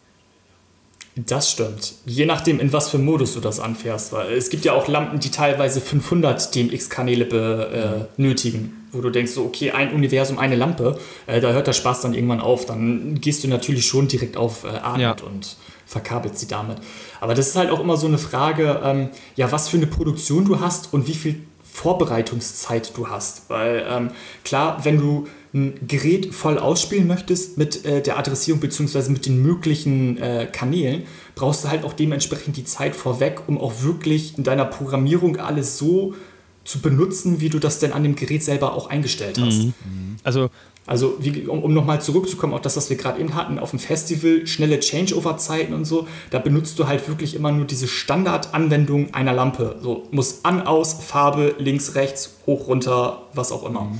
Das 1.15 1.51
stimmt. 1.51 1.93
Je 2.05 2.25
nachdem, 2.25 2.59
in 2.59 2.73
was 2.73 2.89
für 2.89 2.97
Modus 2.97 3.35
du 3.35 3.39
das 3.39 3.59
anfährst. 3.59 4.11
Weil 4.11 4.33
es 4.33 4.49
gibt 4.49 4.65
ja 4.65 4.73
auch 4.73 4.87
Lampen, 4.89 5.19
die 5.19 5.31
teilweise 5.31 5.79
500 5.79 6.53
DMX-Kanäle 6.53 7.25
benötigen. 8.17 8.65
Äh, 8.65 8.85
wo 8.95 9.01
du 9.01 9.09
denkst, 9.09 9.31
so, 9.31 9.45
okay, 9.45 9.71
ein 9.71 9.93
Universum, 9.93 10.39
eine 10.39 10.55
Lampe, 10.55 10.99
äh, 11.27 11.39
da 11.39 11.51
hört 11.51 11.67
der 11.67 11.73
Spaß 11.73 12.01
dann 12.01 12.13
irgendwann 12.13 12.41
auf. 12.41 12.65
Dann 12.65 13.19
gehst 13.21 13.43
du 13.43 13.47
natürlich 13.47 13.85
schon 13.85 14.07
direkt 14.07 14.35
auf 14.35 14.63
äh, 14.65 14.67
Arnet 14.67 15.21
ja. 15.21 15.27
und 15.27 15.55
verkabelt 15.85 16.37
sie 16.37 16.47
damit. 16.47 16.77
Aber 17.19 17.35
das 17.35 17.47
ist 17.47 17.55
halt 17.55 17.69
auch 17.69 17.79
immer 17.79 17.97
so 17.97 18.07
eine 18.07 18.17
Frage, 18.17 18.81
ähm, 18.83 19.09
ja, 19.35 19.51
was 19.51 19.69
für 19.69 19.77
eine 19.77 19.87
Produktion 19.87 20.45
du 20.45 20.59
hast 20.59 20.93
und 20.93 21.07
wie 21.07 21.13
viel 21.13 21.41
Vorbereitungszeit 21.63 22.97
du 22.97 23.09
hast. 23.09 23.49
Weil 23.49 23.85
ähm, 23.89 24.11
klar, 24.43 24.83
wenn 24.83 24.97
du 24.97 25.27
ein 25.53 25.87
Gerät 25.87 26.33
voll 26.33 26.57
ausspielen 26.57 27.07
möchtest 27.07 27.57
mit 27.57 27.85
äh, 27.85 28.01
der 28.01 28.17
Adressierung 28.17 28.59
bzw. 28.59 29.09
mit 29.09 29.25
den 29.25 29.41
möglichen 29.41 30.17
äh, 30.17 30.47
Kanälen, 30.51 31.03
brauchst 31.35 31.63
du 31.63 31.69
halt 31.69 31.83
auch 31.83 31.93
dementsprechend 31.93 32.57
die 32.57 32.65
Zeit 32.65 32.95
vorweg, 32.95 33.43
um 33.47 33.59
auch 33.59 33.81
wirklich 33.81 34.37
in 34.37 34.43
deiner 34.43 34.65
Programmierung 34.65 35.37
alles 35.37 35.77
so 35.77 36.13
zu 36.65 36.79
benutzen, 36.79 37.39
wie 37.39 37.49
du 37.49 37.59
das 37.59 37.79
denn 37.79 37.93
an 37.93 38.03
dem 38.03 38.15
Gerät 38.15 38.43
selber 38.43 38.73
auch 38.73 38.89
eingestellt 38.89 39.39
hast. 39.39 39.65
Mhm. 39.65 40.17
Also 40.23 40.49
also 40.87 41.17
wie, 41.19 41.47
um, 41.47 41.63
um 41.63 41.73
nochmal 41.73 42.01
zurückzukommen 42.01 42.53
auf 42.53 42.61
das, 42.61 42.77
was 42.77 42.89
wir 42.89 42.97
gerade 42.97 43.19
eben 43.19 43.33
hatten, 43.33 43.57
auf 43.57 43.71
dem 43.71 43.79
Festival, 43.79 44.45
schnelle 44.45 44.79
Changeover-Zeiten 44.79 45.73
und 45.73 45.85
so, 45.85 46.07
da 46.29 46.39
benutzt 46.39 46.77
du 46.77 46.87
halt 46.87 47.07
wirklich 47.07 47.35
immer 47.35 47.51
nur 47.51 47.65
diese 47.65 47.87
Standardanwendung 47.87 49.13
einer 49.13 49.33
Lampe. 49.33 49.77
So 49.81 50.07
muss 50.11 50.45
an, 50.45 50.61
aus, 50.61 50.93
Farbe, 50.93 51.55
links, 51.57 51.95
rechts, 51.95 52.37
hoch, 52.45 52.67
runter, 52.67 53.23
was 53.33 53.51
auch 53.51 53.65
immer. 53.65 53.81
Mhm. 53.81 53.99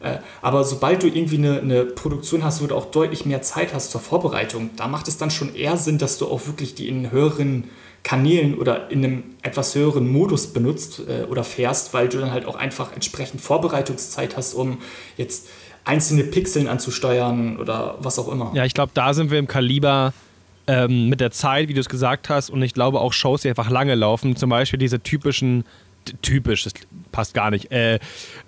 Äh, 0.00 0.18
aber 0.42 0.64
sobald 0.64 1.02
du 1.02 1.06
irgendwie 1.06 1.38
eine, 1.38 1.60
eine, 1.60 1.84
Produktion 1.84 2.44
hast, 2.44 2.62
wo 2.62 2.66
du 2.66 2.76
auch 2.76 2.86
deutlich 2.86 3.24
mehr 3.24 3.42
Zeit 3.42 3.74
hast 3.74 3.90
zur 3.90 4.00
Vorbereitung, 4.00 4.70
da 4.76 4.86
macht 4.86 5.08
es 5.08 5.16
dann 5.16 5.30
schon 5.30 5.54
eher 5.54 5.76
Sinn, 5.76 5.98
dass 5.98 6.18
du 6.18 6.26
auch 6.26 6.46
wirklich 6.46 6.74
die 6.74 6.88
in 6.88 7.10
höheren 7.10 7.64
Kanälen 8.04 8.56
oder 8.56 8.90
in 8.90 9.04
einem 9.04 9.24
etwas 9.42 9.74
höheren 9.74 10.08
Modus 10.08 10.48
benutzt 10.48 11.02
äh, 11.08 11.24
oder 11.24 11.42
fährst, 11.42 11.94
weil 11.94 12.08
du 12.08 12.18
dann 12.18 12.30
halt 12.30 12.46
auch 12.46 12.54
einfach 12.54 12.92
entsprechend 12.92 13.40
Vorbereitungszeit 13.40 14.36
hast, 14.36 14.54
um 14.54 14.78
jetzt 15.16 15.48
einzelne 15.88 16.24
Pixeln 16.24 16.68
anzusteuern 16.68 17.56
oder 17.56 17.96
was 18.00 18.18
auch 18.18 18.28
immer. 18.28 18.52
Ja, 18.54 18.64
ich 18.64 18.74
glaube, 18.74 18.92
da 18.92 19.14
sind 19.14 19.30
wir 19.30 19.38
im 19.38 19.48
Kaliber 19.48 20.12
ähm, 20.66 21.08
mit 21.08 21.20
der 21.20 21.30
Zeit, 21.30 21.68
wie 21.68 21.74
du 21.74 21.80
es 21.80 21.88
gesagt 21.88 22.28
hast, 22.28 22.50
und 22.50 22.62
ich 22.62 22.74
glaube 22.74 23.00
auch 23.00 23.14
Shows, 23.14 23.42
die 23.42 23.48
einfach 23.48 23.70
lange 23.70 23.94
laufen, 23.94 24.36
zum 24.36 24.50
Beispiel 24.50 24.78
diese 24.78 25.02
typischen, 25.02 25.64
typisch, 26.20 26.64
das 26.64 26.74
passt 27.10 27.32
gar 27.32 27.50
nicht, 27.50 27.72
äh, 27.72 27.98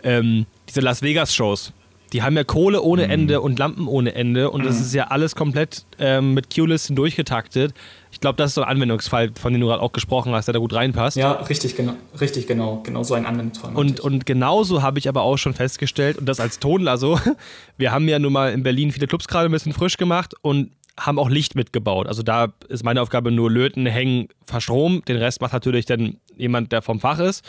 ähm, 0.02 0.44
diese 0.68 0.82
Las 0.82 1.00
Vegas-Shows. 1.00 1.72
Die 2.12 2.22
haben 2.22 2.36
ja 2.36 2.44
Kohle 2.44 2.82
ohne 2.82 3.04
mhm. 3.04 3.10
Ende 3.10 3.40
und 3.40 3.58
Lampen 3.58 3.86
ohne 3.86 4.14
Ende 4.14 4.50
und 4.50 4.62
mhm. 4.62 4.66
das 4.66 4.80
ist 4.80 4.94
ja 4.94 5.08
alles 5.08 5.34
komplett 5.36 5.84
ähm, 5.98 6.34
mit 6.34 6.54
Q-Listen 6.54 6.96
durchgetaktet. 6.96 7.74
Ich 8.12 8.20
glaube, 8.20 8.36
das 8.36 8.50
ist 8.50 8.54
so 8.56 8.62
ein 8.62 8.68
Anwendungsfall, 8.68 9.30
von 9.40 9.52
dem 9.52 9.60
du 9.60 9.68
gerade 9.68 9.82
auch 9.82 9.92
gesprochen 9.92 10.32
hast, 10.32 10.46
der 10.46 10.54
da 10.54 10.58
gut 10.58 10.74
reinpasst. 10.74 11.16
Ja, 11.16 11.32
richtig, 11.32 11.76
genau. 11.76 11.94
Richtig, 12.20 12.46
genau. 12.46 12.80
Genau 12.82 13.02
so 13.04 13.14
ein 13.14 13.24
Anwendungsfall. 13.24 13.74
Und, 13.74 14.00
und 14.00 14.26
genauso 14.26 14.82
habe 14.82 14.98
ich 14.98 15.08
aber 15.08 15.22
auch 15.22 15.36
schon 15.36 15.54
festgestellt, 15.54 16.18
und 16.18 16.26
das 16.26 16.40
als 16.40 16.58
Tonler 16.58 16.98
so, 16.98 17.20
wir 17.78 17.92
haben 17.92 18.08
ja 18.08 18.18
nun 18.18 18.32
mal 18.32 18.52
in 18.52 18.62
Berlin 18.62 18.90
viele 18.90 19.06
Clubs 19.06 19.28
gerade 19.28 19.48
ein 19.48 19.52
bisschen 19.52 19.72
frisch 19.72 19.96
gemacht 19.96 20.34
und 20.42 20.72
haben 20.98 21.18
auch 21.18 21.30
Licht 21.30 21.54
mitgebaut. 21.54 22.06
Also 22.06 22.22
da 22.22 22.52
ist 22.68 22.84
meine 22.84 23.00
Aufgabe 23.00 23.30
nur 23.30 23.50
löten, 23.50 23.86
hängen, 23.86 24.28
verstrom. 24.44 25.02
Den 25.06 25.16
Rest 25.16 25.40
macht 25.40 25.52
natürlich 25.52 25.86
dann 25.86 26.18
jemand, 26.36 26.72
der 26.72 26.82
vom 26.82 27.00
Fach 27.00 27.18
ist. 27.18 27.44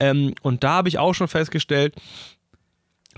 Ähm, 0.00 0.34
und 0.42 0.64
da 0.64 0.70
habe 0.72 0.88
ich 0.88 0.98
auch 0.98 1.14
schon 1.14 1.28
festgestellt, 1.28 1.94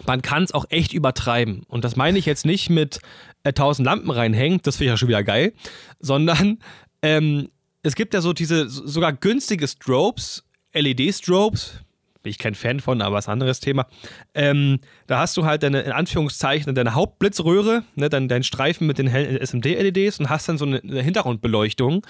man 0.07 0.23
kann 0.23 0.43
es 0.43 0.53
auch 0.53 0.67
echt 0.71 0.93
übertreiben. 0.93 1.65
Und 1.69 1.85
das 1.85 1.97
meine 1.97 2.19
ich 2.19 2.27
jetzt 2.27 2.47
nicht 2.47 2.71
mit 2.71 3.01
äh, 3.45 3.49
1000 3.49 3.87
Lampen 3.87 4.11
reinhängen, 4.11 4.61
das 4.63 4.77
finde 4.77 4.87
ich 4.87 4.93
ja 4.93 4.97
schon 4.97 5.09
wieder 5.09 5.25
geil, 5.25 5.53
sondern 6.01 6.59
ähm, 7.03 7.49
es 7.83 7.95
gibt 7.95 8.15
ja 8.15 8.21
so 8.21 8.33
diese 8.33 8.69
sogar 8.69 9.13
günstige 9.13 9.67
Strobes, 9.67 10.45
LED-Strobes, 10.73 11.83
bin 12.23 12.31
ich 12.31 12.39
kein 12.39 12.55
Fan 12.55 12.81
von, 12.81 13.03
aber 13.03 13.19
ist 13.19 13.29
ein 13.29 13.33
anderes 13.33 13.61
Thema. 13.61 13.87
Ähm, 14.35 14.79
da 15.09 15.19
hast 15.19 15.37
du 15.37 15.45
halt 15.45 15.63
deine, 15.65 15.83
in 15.83 15.93
Anführungszeichen, 15.93 16.75
deine 16.75 16.95
Hauptblitzröhre, 16.95 17.83
ne, 17.97 18.09
dann 18.09 18.29
deinen 18.29 18.45
Streifen 18.45 18.87
mit 18.87 18.99
den 18.99 19.09
hellen 19.09 19.37
SMD-LEDs 19.37 20.21
und 20.21 20.31
hast 20.31 20.49
dann 20.49 20.59
so 20.59 20.65
eine, 20.65 20.81
Hintergrundbeleuchtung, 21.03 22.07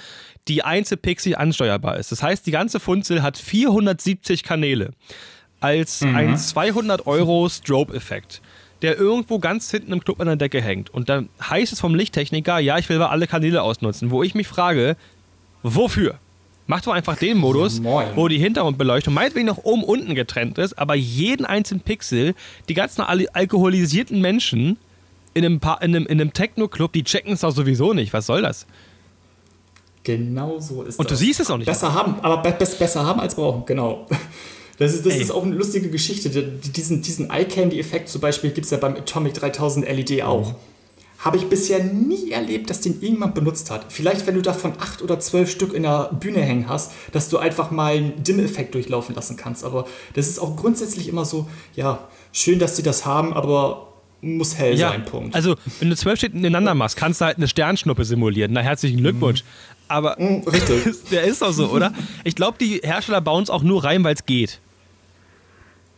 die 0.48 0.62
einzelpixelig 0.62 1.38
ansteuerbar 1.38 1.96
ist. 1.96 2.12
Das 2.12 2.22
heißt, 2.22 2.46
die 2.46 2.50
ganze 2.50 2.78
Funzel 2.78 3.22
hat 3.22 3.38
470 3.38 4.42
Kanäle 4.42 4.90
als 5.62 6.00
mhm. 6.02 6.16
ein 6.16 6.36
200 6.38 7.06
Euro 7.06 7.48
Strobe-Effekt. 7.48 8.40
der 8.82 8.98
irgendwo 8.98 9.38
ganz 9.38 9.70
hinten 9.70 9.92
im 9.92 10.02
Club 10.02 10.20
an 10.20 10.26
der 10.26 10.34
Decke 10.36 10.60
hängt. 10.60 10.90
Und 10.90 11.08
dann 11.08 11.28
heißt 11.40 11.72
es 11.72 11.78
vom 11.78 11.94
Lichttechniker, 11.94 12.58
ja, 12.58 12.78
ich 12.78 12.88
will 12.88 12.98
mal 12.98 13.06
alle 13.10 13.28
Kanäle 13.28 13.62
ausnutzen. 13.62 14.10
Wo 14.10 14.24
ich 14.24 14.34
mich 14.34 14.48
frage, 14.48 14.96
wofür? 15.62 16.16
Mach 16.66 16.80
doch 16.80 16.92
einfach 16.92 17.16
den 17.16 17.38
Modus, 17.38 17.80
Ja, 17.82 18.16
wo 18.16 18.26
die 18.26 18.38
Hintergrundbeleuchtung 18.38 19.14
meinetwegen 19.14 19.46
noch 19.46 19.58
oben 19.58 19.84
unten 19.84 20.14
getrennt 20.16 20.58
ist, 20.58 20.78
aber 20.78 20.94
jeden 20.96 21.46
einzelnen 21.46 21.80
Pixel, 21.80 22.34
die 22.68 22.74
ganzen 22.74 23.02
al 23.02 23.26
alkoholisierten 23.32 24.20
Menschen 24.20 24.78
in 25.34 25.44
einem, 25.44 25.60
Pa- 25.60 25.78
in 25.80 25.94
einem, 25.94 26.06
in 26.06 26.20
einem 26.20 26.32
Techno-Club, 26.32 26.92
die 26.92 27.04
checken 27.04 27.34
es 27.34 27.40
doch 27.40 27.52
sowieso 27.52 27.92
nicht. 27.94 28.12
Was 28.12 28.26
soll 28.26 28.42
das? 28.42 28.66
Genau 30.04 30.58
so 30.58 30.82
ist 30.82 30.98
Und 30.98 31.06
du 31.08 31.14
das. 31.14 31.20
siehst 31.20 31.38
es 31.40 31.50
auch 31.50 31.56
nicht. 31.56 31.66
Besser 31.66 31.94
haben, 31.94 32.16
aber 32.22 32.38
be 32.42 32.50
be 32.50 32.66
besser 32.78 33.06
haben 33.06 33.20
als 33.20 33.36
brauchen, 33.36 33.64
genau. 33.64 34.08
Das 34.82 34.94
ist, 34.94 35.06
das 35.06 35.14
Ey. 35.14 35.22
ist 35.22 35.30
auch 35.30 35.44
eine 35.44 35.54
lustige 35.54 35.88
Geschichte. 35.90 36.28
Die- 36.30 36.70
Diesen, 36.72 37.02
diesen 37.02 37.30
Eye-Candy-Effekt 37.30 38.08
zum 38.08 38.20
Beispiel 38.20 38.50
gibt 38.50 38.64
es 38.66 38.70
ja 38.70 38.78
beim 38.78 38.94
Atomic 38.96 39.34
3000 39.34 39.86
LED 39.88 40.22
auch. 40.22 40.54
Habe 41.18 41.36
ich 41.36 41.44
bisher 41.46 41.84
nie 41.84 42.32
erlebt, 42.32 42.68
dass 42.68 42.80
den 42.80 42.94
irgendjemand 42.94 43.36
benutzt 43.36 43.70
hat. 43.70 43.86
Vielleicht, 43.92 44.26
wenn 44.26 44.34
du 44.34 44.42
davon 44.42 44.72
acht 44.80 45.02
oder 45.02 45.20
zwölf 45.20 45.48
Stück 45.50 45.72
in 45.72 45.84
der 45.84 46.10
Bühne 46.18 46.40
hängen 46.40 46.68
hast, 46.68 46.90
dass 47.12 47.28
du 47.28 47.38
einfach 47.38 47.70
mal 47.70 47.94
einen 47.96 48.22
Dim-Effekt 48.24 48.74
durchlaufen 48.74 49.14
lassen 49.14 49.36
kannst. 49.36 49.62
Aber 49.62 49.86
das 50.14 50.26
ist 50.26 50.40
auch 50.40 50.56
grundsätzlich 50.56 51.06
immer 51.08 51.24
so, 51.24 51.46
ja, 51.76 52.08
schön, 52.32 52.58
dass 52.58 52.74
die 52.74 52.82
das 52.82 53.06
haben, 53.06 53.32
aber 53.34 53.88
muss 54.20 54.56
hell 54.58 54.76
Ja, 54.76 54.90
sein, 54.90 55.04
Punkt. 55.04 55.34
also 55.34 55.54
wenn 55.80 55.90
du 55.90 55.96
zwölf 55.96 56.18
Städte 56.18 56.36
ineinander 56.36 56.74
machst, 56.74 56.96
kannst 56.96 57.20
du 57.20 57.24
halt 57.24 57.36
eine 57.36 57.46
Sternschnuppe 57.48 58.04
simulieren. 58.04 58.52
Na, 58.52 58.60
herzlichen 58.60 58.98
Glückwunsch. 58.98 59.44
Aber 59.88 60.16
Mm, 60.18 60.42
richtig. 60.48 60.94
der 61.12 61.24
ist 61.24 61.42
doch 61.42 61.52
so, 61.52 61.68
oder? 61.68 61.92
Ich 62.24 62.34
glaube, 62.34 62.56
die 62.58 62.80
Hersteller 62.82 63.20
bauen 63.20 63.42
es 63.44 63.50
auch 63.50 63.62
nur 63.62 63.84
rein, 63.84 64.02
weil 64.04 64.14
es 64.14 64.24
geht. 64.26 64.60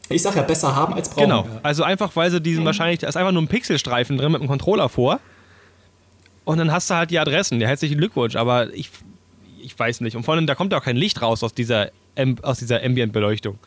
Ich 0.08 0.22
sag 0.22 0.36
ja, 0.36 0.42
besser 0.42 0.74
haben 0.74 0.94
als 0.94 1.08
brauchen. 1.08 1.22
Genau. 1.22 1.46
Also 1.62 1.82
einfach, 1.82 2.14
weil 2.14 2.30
sie 2.30 2.40
diesen 2.40 2.64
wahrscheinlich, 2.64 3.00
da 3.00 3.08
ist 3.08 3.16
einfach 3.16 3.32
nur 3.32 3.42
ein 3.42 3.48
Pixelstreifen 3.48 4.18
drin 4.18 4.32
mit 4.32 4.40
einem 4.40 4.48
Controller 4.48 4.88
vor. 4.88 5.20
Und 6.44 6.58
dann 6.58 6.70
hast 6.70 6.90
du 6.90 6.94
halt 6.94 7.10
die 7.10 7.18
Adressen. 7.18 7.60
Ja, 7.60 7.68
herzlichen 7.68 7.96
Glückwunsch. 7.96 8.36
Aber 8.36 8.72
ich, 8.74 8.90
ich 9.62 9.78
weiß 9.78 10.02
nicht. 10.02 10.14
Und 10.16 10.24
vor 10.24 10.34
allem, 10.34 10.46
da 10.46 10.54
kommt 10.54 10.72
ja 10.72 10.78
auch 10.78 10.84
kein 10.84 10.96
Licht 10.96 11.22
raus 11.22 11.42
aus 11.42 11.54
dieser, 11.54 11.90
aus 12.42 12.58
dieser 12.58 12.82
Ambient-Beleuchtung. 12.84 13.58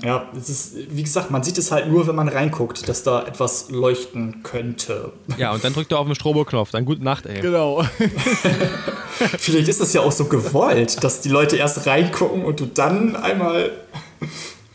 Ja, 0.00 0.28
es 0.36 0.48
ist, 0.48 0.76
wie 0.90 1.02
gesagt, 1.02 1.32
man 1.32 1.42
sieht 1.42 1.58
es 1.58 1.72
halt 1.72 1.88
nur, 1.90 2.06
wenn 2.06 2.14
man 2.14 2.28
reinguckt, 2.28 2.88
dass 2.88 3.02
da 3.02 3.26
etwas 3.26 3.68
leuchten 3.68 4.44
könnte. 4.44 5.10
Ja, 5.38 5.52
und 5.52 5.64
dann 5.64 5.72
drückt 5.72 5.90
er 5.90 5.98
auf 5.98 6.06
den 6.06 6.14
Strobo-Knopf. 6.14 6.70
Dann 6.70 6.84
gute 6.84 7.02
Nacht, 7.02 7.26
ey. 7.26 7.40
Genau. 7.40 7.82
Vielleicht 9.38 9.66
ist 9.66 9.80
das 9.80 9.92
ja 9.92 10.02
auch 10.02 10.12
so 10.12 10.26
gewollt, 10.26 11.02
dass 11.02 11.20
die 11.20 11.30
Leute 11.30 11.56
erst 11.56 11.84
reingucken 11.84 12.44
und 12.44 12.60
du 12.60 12.66
dann 12.66 13.16
einmal 13.16 13.72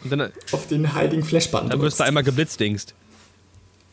Und 0.03 0.09
dann, 0.09 0.31
auf 0.51 0.67
den 0.67 0.93
heiligen 0.93 1.23
Flashbutton 1.23 1.69
dann 1.69 1.81
wirst 1.81 1.99
du 1.99 2.03
einmal 2.03 2.23
geblitzdingst. 2.23 2.93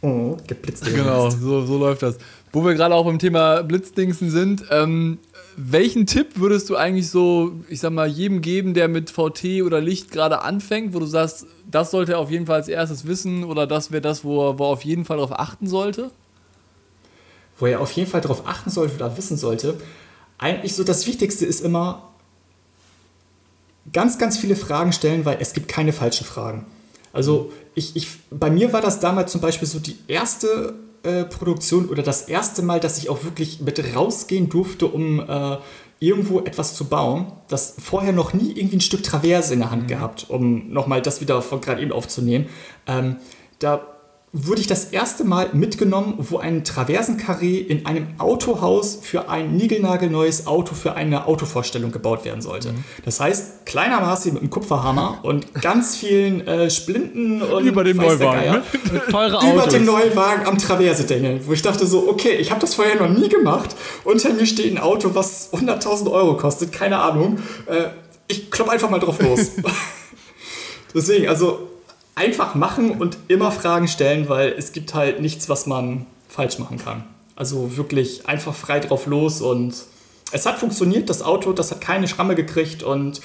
Oh, 0.00 0.36
geblitzt. 0.46 0.84
Genau, 0.84 1.28
so, 1.28 1.66
so 1.66 1.78
läuft 1.78 2.02
das. 2.02 2.18
Wo 2.52 2.64
wir 2.64 2.74
gerade 2.74 2.94
auch 2.94 3.04
beim 3.04 3.18
Thema 3.18 3.62
Blitzdingsen 3.62 4.30
sind, 4.30 4.64
ähm, 4.70 5.18
welchen 5.56 6.06
Tipp 6.06 6.38
würdest 6.38 6.70
du 6.70 6.76
eigentlich 6.76 7.10
so, 7.10 7.52
ich 7.68 7.80
sag 7.80 7.92
mal, 7.92 8.06
jedem 8.06 8.40
geben, 8.40 8.74
der 8.74 8.86
mit 8.86 9.10
VT 9.10 9.62
oder 9.64 9.80
Licht 9.80 10.12
gerade 10.12 10.42
anfängt, 10.42 10.94
wo 10.94 11.00
du 11.00 11.06
sagst, 11.06 11.46
das 11.68 11.90
sollte 11.90 12.12
er 12.12 12.20
auf 12.20 12.30
jeden 12.30 12.46
Fall 12.46 12.56
als 12.56 12.68
erstes 12.68 13.06
wissen 13.06 13.42
oder 13.42 13.66
das 13.66 13.90
wäre 13.90 14.00
das, 14.00 14.24
wo 14.24 14.50
er, 14.50 14.58
wo 14.58 14.64
er 14.64 14.68
auf 14.68 14.84
jeden 14.84 15.04
Fall 15.04 15.16
darauf 15.16 15.36
achten 15.38 15.66
sollte? 15.66 16.12
Wo 17.58 17.66
er 17.66 17.80
auf 17.80 17.90
jeden 17.92 18.08
Fall 18.08 18.20
darauf 18.20 18.46
achten 18.46 18.70
sollte 18.70 18.94
oder 18.94 19.16
wissen 19.16 19.36
sollte. 19.36 19.74
Eigentlich 20.38 20.74
so 20.74 20.84
das 20.84 21.08
Wichtigste 21.08 21.44
ist 21.44 21.60
immer 21.60 22.08
ganz, 23.92 24.18
ganz 24.18 24.38
viele 24.38 24.56
Fragen 24.56 24.92
stellen, 24.92 25.24
weil 25.24 25.38
es 25.40 25.52
gibt 25.52 25.68
keine 25.68 25.92
falschen 25.92 26.24
Fragen. 26.24 26.66
Also 27.12 27.52
ich, 27.74 27.96
ich, 27.96 28.08
bei 28.30 28.50
mir 28.50 28.72
war 28.72 28.80
das 28.80 29.00
damals 29.00 29.32
zum 29.32 29.40
Beispiel 29.40 29.66
so 29.66 29.78
die 29.78 29.96
erste 30.08 30.74
äh, 31.02 31.24
Produktion 31.24 31.88
oder 31.88 32.02
das 32.02 32.22
erste 32.22 32.62
Mal, 32.62 32.80
dass 32.80 32.98
ich 32.98 33.08
auch 33.08 33.24
wirklich 33.24 33.60
mit 33.60 33.82
rausgehen 33.94 34.48
durfte, 34.48 34.86
um 34.86 35.20
äh, 35.20 35.56
irgendwo 36.00 36.40
etwas 36.40 36.74
zu 36.74 36.84
bauen. 36.84 37.32
Das 37.48 37.74
vorher 37.78 38.12
noch 38.12 38.34
nie 38.34 38.52
irgendwie 38.52 38.76
ein 38.76 38.80
Stück 38.80 39.02
Traverse 39.02 39.52
in 39.52 39.60
der 39.60 39.70
Hand 39.70 39.88
gehabt, 39.88 40.26
um 40.28 40.70
nochmal 40.70 41.02
das 41.02 41.20
wieder 41.20 41.42
von 41.42 41.60
gerade 41.60 41.82
eben 41.82 41.92
aufzunehmen. 41.92 42.46
Ähm, 42.86 43.16
da 43.58 43.97
wurde 44.32 44.60
ich 44.60 44.66
das 44.66 44.84
erste 44.86 45.24
Mal 45.24 45.48
mitgenommen, 45.54 46.14
wo 46.18 46.36
ein 46.36 46.62
Traversenkarree 46.62 47.58
in 47.58 47.86
einem 47.86 48.08
Autohaus 48.18 48.98
für 49.00 49.30
ein 49.30 49.56
niegelnagelneues 49.56 50.46
Auto 50.46 50.74
für 50.74 50.94
eine 50.94 51.26
Autovorstellung 51.26 51.92
gebaut 51.92 52.26
werden 52.26 52.42
sollte. 52.42 52.74
Das 53.06 53.20
heißt, 53.20 53.64
kleiner 53.64 54.00
Maße 54.00 54.30
mit 54.32 54.42
einem 54.42 54.50
Kupferhammer 54.50 55.20
und 55.22 55.54
ganz 55.62 55.96
vielen 55.96 56.46
äh, 56.46 56.68
Splinten 56.70 57.40
und 57.40 57.64
Über 57.64 57.84
dem 57.84 57.96
Neuwagen, 57.96 58.40
Geier. 58.40 58.52
ne? 58.52 58.62
Teure 59.10 59.38
Über 59.50 59.62
Autos. 59.62 59.72
den 59.72 59.86
Neuwagen 59.86 60.46
am 60.46 60.58
Traverse 60.58 61.04
dengeln, 61.04 61.40
wo 61.46 61.52
ich 61.54 61.62
dachte 61.62 61.86
so, 61.86 62.08
okay, 62.10 62.34
ich 62.36 62.50
habe 62.50 62.60
das 62.60 62.74
vorher 62.74 62.96
noch 62.96 63.08
nie 63.08 63.30
gemacht. 63.30 63.74
Unter 64.04 64.32
mir 64.34 64.44
steht 64.46 64.70
ein 64.72 64.78
Auto, 64.78 65.14
was 65.14 65.52
100.000 65.54 66.10
Euro 66.10 66.36
kostet, 66.36 66.70
keine 66.72 66.98
Ahnung. 66.98 67.38
Äh, 67.66 67.88
ich 68.26 68.50
klopp 68.50 68.68
einfach 68.68 68.90
mal 68.90 69.00
drauf 69.00 69.22
los. 69.22 69.52
Deswegen, 70.94 71.28
also 71.28 71.68
einfach 72.18 72.54
machen 72.54 72.90
und 72.92 73.16
immer 73.28 73.50
Fragen 73.52 73.88
stellen, 73.88 74.28
weil 74.28 74.54
es 74.58 74.72
gibt 74.72 74.92
halt 74.94 75.20
nichts, 75.20 75.48
was 75.48 75.66
man 75.66 76.06
falsch 76.28 76.58
machen 76.58 76.78
kann. 76.78 77.04
Also 77.36 77.76
wirklich 77.76 78.26
einfach 78.28 78.54
frei 78.54 78.80
drauf 78.80 79.06
los 79.06 79.40
und 79.40 79.74
es 80.32 80.44
hat 80.44 80.58
funktioniert, 80.58 81.08
das 81.08 81.22
Auto, 81.22 81.52
das 81.52 81.70
hat 81.70 81.80
keine 81.80 82.08
Schramme 82.08 82.34
gekriegt 82.34 82.82
und 82.82 83.20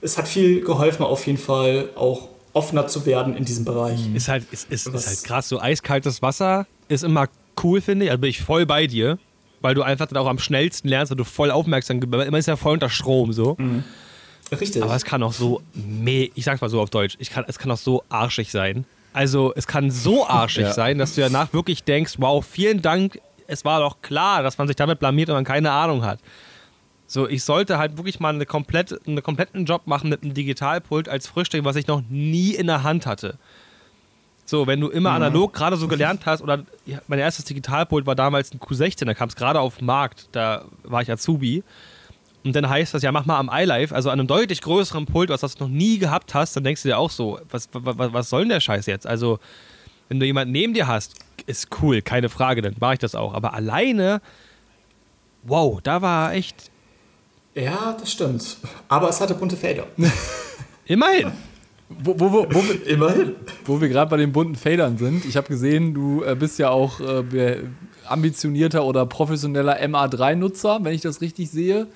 es 0.00 0.18
hat 0.18 0.26
viel 0.26 0.62
geholfen, 0.62 1.04
auf 1.04 1.26
jeden 1.26 1.38
Fall 1.38 1.90
auch 1.94 2.28
offener 2.52 2.86
zu 2.86 3.04
werden 3.06 3.36
in 3.36 3.44
diesem 3.44 3.64
Bereich. 3.64 4.00
Ist 4.14 4.28
halt, 4.28 4.44
ist, 4.50 4.70
ist, 4.70 4.92
Was- 4.92 5.02
ist 5.02 5.06
halt 5.08 5.24
krass. 5.24 5.48
So 5.48 5.60
eiskaltes 5.60 6.22
Wasser 6.22 6.66
ist 6.88 7.04
immer 7.04 7.28
cool, 7.62 7.80
finde 7.80 8.06
ich. 8.06 8.10
Also 8.10 8.20
bin 8.20 8.30
ich 8.30 8.40
voll 8.42 8.64
bei 8.66 8.86
dir. 8.86 9.18
Weil 9.62 9.74
du 9.74 9.82
einfach 9.82 10.06
dann 10.06 10.18
auch 10.18 10.26
am 10.26 10.38
schnellsten 10.38 10.86
lernst, 10.88 11.10
weil 11.10 11.16
du 11.16 11.24
voll 11.24 11.50
aufmerksam 11.50 11.98
bist. 11.98 12.26
Immer 12.26 12.38
ist 12.38 12.46
ja 12.46 12.56
voll 12.56 12.74
unter 12.74 12.90
Strom 12.90 13.32
so. 13.32 13.56
Richtig. 14.52 14.82
Aber 14.82 14.94
es 14.94 15.04
kann 15.04 15.22
auch 15.22 15.32
so, 15.32 15.60
ich 16.34 16.44
sag's 16.44 16.60
mal 16.60 16.68
so 16.70 16.80
auf 16.80 16.90
Deutsch, 16.90 17.16
ich 17.18 17.30
kann, 17.30 17.44
es 17.48 17.58
kann 17.58 17.70
auch 17.70 17.76
so 17.76 18.04
arschig 18.08 18.50
sein. 18.50 18.84
Also 19.12 19.52
es 19.56 19.66
kann 19.66 19.90
so 19.90 20.26
arschig 20.26 20.64
Ja. 20.66 20.72
sein, 20.72 20.98
dass 20.98 21.14
du 21.14 21.20
danach 21.22 21.52
wirklich 21.52 21.82
denkst, 21.84 22.14
wow, 22.18 22.44
vielen 22.44 22.82
Dank, 22.82 23.20
es 23.46 23.64
war 23.64 23.80
doch 23.80 24.02
klar, 24.02 24.42
dass 24.42 24.58
man 24.58 24.66
sich 24.68 24.76
damit 24.76 24.98
blamiert 24.98 25.28
und 25.30 25.34
man 25.36 25.44
keine 25.44 25.70
Ahnung 25.72 26.04
hat. 26.04 26.20
So, 27.08 27.28
ich 27.28 27.44
sollte 27.44 27.78
halt 27.78 27.96
wirklich 27.96 28.18
mal 28.20 28.34
eine 28.34 28.46
komplett, 28.46 29.06
einen 29.06 29.22
kompletten 29.22 29.64
Job 29.64 29.86
machen 29.86 30.10
mit 30.10 30.22
einem 30.22 30.34
Digitalpult 30.34 31.08
als 31.08 31.26
Frühstück, 31.28 31.64
was 31.64 31.76
ich 31.76 31.86
noch 31.86 32.02
nie 32.08 32.50
in 32.54 32.66
der 32.66 32.82
Hand 32.82 33.06
hatte. 33.06 33.38
So, 34.44 34.66
wenn 34.66 34.80
du 34.80 34.88
immer 34.88 35.10
analog 35.12 35.52
gerade 35.54 35.76
so 35.76 35.88
gelernt 35.88 36.26
hast, 36.26 36.40
oder 36.42 36.64
mein 37.08 37.18
erstes 37.18 37.44
Digitalpult 37.46 38.06
war 38.06 38.14
damals 38.14 38.52
ein 38.52 38.60
Q16, 38.60 39.04
da 39.04 39.14
kam 39.14 39.28
es 39.28 39.34
gerade 39.36 39.60
auf 39.60 39.78
den 39.78 39.86
Markt, 39.86 40.28
da 40.32 40.64
war 40.84 41.02
ich 41.02 41.10
Azubi. 41.10 41.64
Und 42.46 42.54
dann 42.54 42.68
heißt 42.68 42.94
das, 42.94 43.02
ja, 43.02 43.10
mach 43.10 43.26
mal 43.26 43.38
am 43.38 43.50
iLife, 43.52 43.92
also 43.92 44.08
an 44.08 44.20
einem 44.20 44.28
deutlich 44.28 44.60
größeren 44.62 45.04
Pult, 45.06 45.30
was 45.30 45.40
du 45.40 45.64
noch 45.64 45.68
nie 45.70 45.98
gehabt 45.98 46.32
hast, 46.32 46.54
dann 46.54 46.62
denkst 46.62 46.82
du 46.82 46.88
dir 46.88 46.96
auch 46.98 47.10
so, 47.10 47.40
was, 47.50 47.68
was, 47.72 48.12
was 48.12 48.30
soll 48.30 48.42
denn 48.42 48.50
der 48.50 48.60
Scheiß 48.60 48.86
jetzt? 48.86 49.04
Also, 49.04 49.40
wenn 50.08 50.20
du 50.20 50.26
jemanden 50.26 50.52
neben 50.52 50.72
dir 50.72 50.86
hast, 50.86 51.14
ist 51.46 51.68
cool, 51.82 52.02
keine 52.02 52.28
Frage, 52.28 52.62
dann 52.62 52.76
mache 52.78 52.92
ich 52.94 52.98
das 53.00 53.16
auch. 53.16 53.34
Aber 53.34 53.52
alleine, 53.52 54.20
wow, 55.42 55.80
da 55.82 56.00
war 56.02 56.34
echt, 56.34 56.70
ja, 57.54 57.96
das 57.98 58.12
stimmt. 58.12 58.58
Aber 58.88 59.08
es 59.08 59.20
hatte 59.20 59.34
bunte 59.34 59.56
Fader. 59.56 59.86
immerhin. 60.86 61.32
Wo, 61.88 62.18
wo, 62.18 62.32
wo, 62.32 62.46
wo, 62.50 62.62
wir- 62.64 62.86
Immerhin. 62.94 63.34
wo 63.64 63.80
wir 63.80 63.88
gerade 63.88 64.10
bei 64.10 64.18
den 64.18 64.30
bunten 64.32 64.54
Fadern 64.56 64.98
sind, 64.98 65.24
ich 65.24 65.36
habe 65.36 65.48
gesehen, 65.48 65.94
du 65.94 66.22
äh, 66.22 66.36
bist 66.36 66.58
ja 66.60 66.70
auch 66.70 67.00
äh, 67.00 67.62
ambitionierter 68.06 68.84
oder 68.84 69.04
professioneller 69.06 69.80
MA3-Nutzer, 69.80 70.78
wenn 70.82 70.94
ich 70.94 71.00
das 71.00 71.20
richtig 71.20 71.50
sehe. 71.50 71.86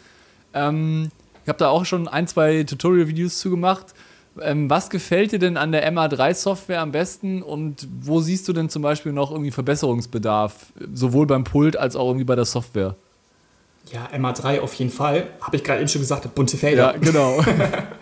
Ähm, 0.54 1.10
ich 1.42 1.48
habe 1.48 1.58
da 1.58 1.68
auch 1.68 1.84
schon 1.84 2.08
ein, 2.08 2.26
zwei 2.26 2.64
Tutorial-Videos 2.64 3.38
zu 3.38 3.50
gemacht. 3.50 3.94
Ähm, 4.40 4.70
was 4.70 4.90
gefällt 4.90 5.32
dir 5.32 5.38
denn 5.38 5.56
an 5.56 5.72
der 5.72 5.90
MA3-Software 5.92 6.80
am 6.80 6.92
besten 6.92 7.42
und 7.42 7.88
wo 8.00 8.20
siehst 8.20 8.46
du 8.48 8.52
denn 8.52 8.68
zum 8.68 8.82
Beispiel 8.82 9.12
noch 9.12 9.30
irgendwie 9.30 9.50
Verbesserungsbedarf, 9.50 10.72
sowohl 10.94 11.26
beim 11.26 11.44
Pult 11.44 11.76
als 11.76 11.96
auch 11.96 12.06
irgendwie 12.06 12.24
bei 12.24 12.36
der 12.36 12.44
Software? 12.44 12.94
Ja, 13.92 14.08
MA3 14.16 14.60
auf 14.60 14.74
jeden 14.74 14.90
Fall. 14.90 15.26
Habe 15.40 15.56
ich 15.56 15.64
gerade 15.64 15.80
eben 15.80 15.88
schon 15.88 16.00
gesagt, 16.00 16.32
bunte 16.34 16.56
Fader. 16.56 16.94
genau. 17.00 17.40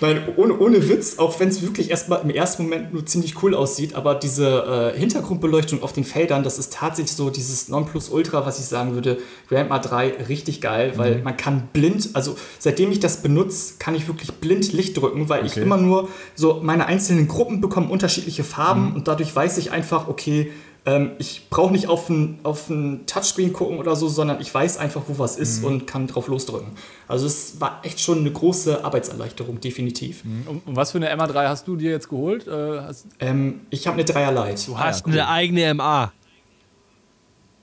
Nein, 0.00 0.22
ohne, 0.36 0.58
ohne 0.58 0.88
Witz, 0.88 1.18
auch 1.18 1.38
wenn 1.40 1.48
es 1.48 1.62
wirklich 1.62 1.90
erstmal 1.90 2.20
im 2.22 2.30
ersten 2.30 2.64
Moment 2.64 2.92
nur 2.92 3.06
ziemlich 3.06 3.42
cool 3.42 3.54
aussieht, 3.54 3.94
aber 3.94 4.14
diese 4.14 4.92
äh, 4.94 4.98
Hintergrundbeleuchtung 4.98 5.82
auf 5.82 5.92
den 5.92 6.04
Feldern, 6.04 6.42
das 6.42 6.58
ist 6.58 6.72
tatsächlich 6.72 7.14
so 7.14 7.30
dieses 7.30 7.68
Nonplusultra, 7.68 8.44
was 8.44 8.58
ich 8.58 8.64
sagen 8.66 8.94
würde, 8.94 9.18
Grandma 9.48 9.78
3 9.78 10.14
richtig 10.28 10.60
geil, 10.60 10.94
weil 10.96 11.20
man 11.22 11.36
kann 11.36 11.68
blind, 11.72 12.10
also 12.14 12.36
seitdem 12.58 12.90
ich 12.90 13.00
das 13.00 13.22
benutze, 13.22 13.74
kann 13.78 13.94
ich 13.94 14.08
wirklich 14.08 14.32
blind 14.32 14.72
Licht 14.72 14.96
drücken, 15.00 15.28
weil 15.28 15.46
ich 15.46 15.52
Okay. 15.52 15.62
immer 15.62 15.76
nur 15.76 16.08
so 16.34 16.60
meine 16.62 16.86
einzelnen 16.86 17.28
Gruppen 17.28 17.60
bekommen 17.60 17.90
unterschiedliche 17.90 18.42
Farben 18.42 18.94
und 18.94 19.06
dadurch 19.06 19.34
weiß 19.34 19.58
ich 19.58 19.70
einfach, 19.70 20.08
okay, 20.08 20.50
Ähm, 20.84 21.12
ich 21.18 21.48
brauche 21.48 21.72
nicht 21.72 21.86
auf 21.86 22.08
ein, 22.08 22.40
auf 22.42 22.68
ein 22.68 23.06
Touchscreen 23.06 23.52
gucken 23.52 23.78
oder 23.78 23.94
so, 23.94 24.08
sondern 24.08 24.40
ich 24.40 24.52
weiß 24.52 24.78
einfach, 24.78 25.02
wo 25.06 25.18
was 25.18 25.36
ist 25.36 25.60
mhm. 25.60 25.66
und 25.66 25.86
kann 25.86 26.08
drauf 26.08 26.26
losdrücken. 26.26 26.72
Also 27.06 27.26
es 27.26 27.60
war 27.60 27.80
echt 27.84 28.00
schon 28.00 28.18
eine 28.18 28.32
große 28.32 28.84
Arbeitserleichterung, 28.84 29.60
definitiv. 29.60 30.24
Mhm. 30.24 30.42
Und, 30.46 30.66
und, 30.66 30.76
was 30.76 30.90
für 30.90 30.98
eine 30.98 31.14
MA3 31.14 31.48
hast 31.48 31.68
du 31.68 31.76
dir 31.76 31.92
jetzt 31.92 32.08
geholt? 32.08 32.48
Äh, 32.48 32.82
ähm, 33.20 33.60
ich 33.70 33.86
habe 33.86 33.94
eine 33.94 34.04
3er 34.04 34.32
Lite. 34.32 34.66
Du 34.66 34.78
hast 34.78 35.06
ah, 35.06 35.08
ja, 35.08 35.12
cool. 35.14 35.20
eine 35.20 35.28
eigene 35.28 35.74
MA. 35.74 36.12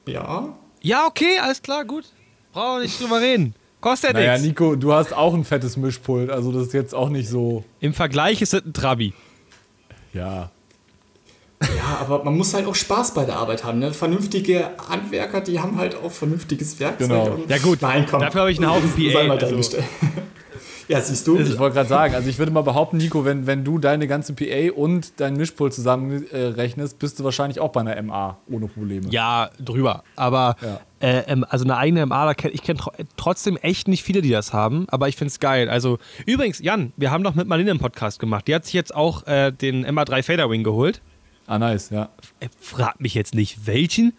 Ja. 0.08 0.50
Ja, 0.82 1.06
okay, 1.06 1.40
alles 1.42 1.62
klar, 1.62 1.84
gut. 1.84 2.06
Brauchen 2.54 2.78
wir 2.78 2.84
nicht 2.84 3.02
drüber 3.02 3.20
reden. 3.20 3.54
Kostet 3.82 4.12
ja 4.12 4.20
naja, 4.20 4.32
nichts. 4.34 4.48
Nico, 4.48 4.76
du 4.76 4.94
hast 4.94 5.14
auch 5.14 5.34
ein 5.34 5.44
fettes 5.44 5.76
Mischpult, 5.76 6.30
also 6.30 6.52
das 6.52 6.68
ist 6.68 6.74
jetzt 6.74 6.96
auch 6.96 7.10
nicht 7.10 7.28
so. 7.28 7.64
Im 7.82 7.94
Vergleich 7.94 8.42
ist 8.42 8.54
es 8.54 8.66
ein 8.66 8.74
Trabi. 8.74 9.14
Ja. 10.14 10.52
Ja, 11.62 11.98
aber 12.00 12.24
man 12.24 12.38
muss 12.38 12.54
halt 12.54 12.66
auch 12.66 12.76
Spaß 12.76 13.14
bei 13.14 13.26
der 13.26 13.36
Arbeit 13.38 13.64
haben. 13.64 13.80
Ne? 13.80 13.94
Vernünftige 13.94 14.72
Handwerker, 14.90 15.42
die 15.42 15.60
haben 15.60 15.78
halt 15.78 15.96
auch 15.96 16.12
vernünftiges 16.12 16.80
Werkzeug. 16.80 17.10
Genau. 17.10 17.38
ja 17.48 17.58
gut, 17.58 17.82
Nein, 17.82 18.06
komm. 18.10 18.22
dafür 18.22 18.42
habe 18.42 18.52
ich 18.52 18.60
einen 18.60 18.70
Haufen 18.70 18.92
PA. 19.14 19.20
Also. 19.20 19.78
Ja, 20.90 21.00
siehst 21.00 21.28
du. 21.28 21.38
Ich 21.38 21.60
wollte 21.60 21.76
gerade 21.76 21.88
sagen, 21.88 22.16
also 22.16 22.28
ich 22.28 22.40
würde 22.40 22.52
mal 22.52 22.64
behaupten, 22.64 22.98
Nico, 22.98 23.24
wenn, 23.24 23.46
wenn 23.46 23.64
du 23.64 23.78
deine 23.78 24.08
ganze 24.08 24.34
PA 24.34 24.74
und 24.76 25.20
dein 25.20 25.36
Mischpult 25.36 25.72
zusammenrechnest, 25.72 26.94
äh, 26.94 26.98
bist 26.98 27.20
du 27.20 27.24
wahrscheinlich 27.24 27.60
auch 27.60 27.72
bei 27.72 27.82
einer 27.82 28.02
MA 28.02 28.40
ohne 28.50 28.66
Probleme. 28.66 29.08
Ja, 29.12 29.52
drüber. 29.60 30.04
Aber 30.16 30.56
ja. 30.64 30.80
äh, 31.08 31.20
ähm, 31.28 31.46
also 31.48 31.64
eine 31.64 31.78
eigene 31.78 32.08
MA, 32.08 32.32
ich 32.32 32.64
kenne 32.64 32.80
trotzdem 33.18 33.58
echt 33.58 33.88
nicht 33.88 34.02
viele, 34.02 34.24
die 34.24 34.32
das 34.32 34.52
haben, 34.52 34.88
aber 34.90 35.08
ich 35.08 35.16
finde 35.16 35.30
es 35.30 35.40
geil. 35.40 35.70
Also 35.70 36.00
übrigens, 36.26 36.58
Jan, 36.58 36.92
wir 36.98 37.12
haben 37.12 37.24
doch 37.24 37.36
mit 37.36 37.48
Marlene 37.48 37.70
einen 37.70 37.80
Podcast 37.80 38.18
gemacht. 38.18 38.48
Die 38.48 38.56
hat 38.56 38.66
sich 38.66 38.74
jetzt 38.74 38.96
auch 38.96 39.28
äh, 39.28 39.52
den 39.52 39.86
MA3 39.86 40.24
Faderwing 40.24 40.64
geholt. 40.64 41.04
Ah, 41.50 41.58
nice, 41.58 41.90
ja. 41.90 42.10
Äh, 42.40 42.48
frag 42.62 43.00
mich 43.02 43.16
jetzt 43.16 43.34
nicht, 43.34 43.66
welchen, 43.66 44.14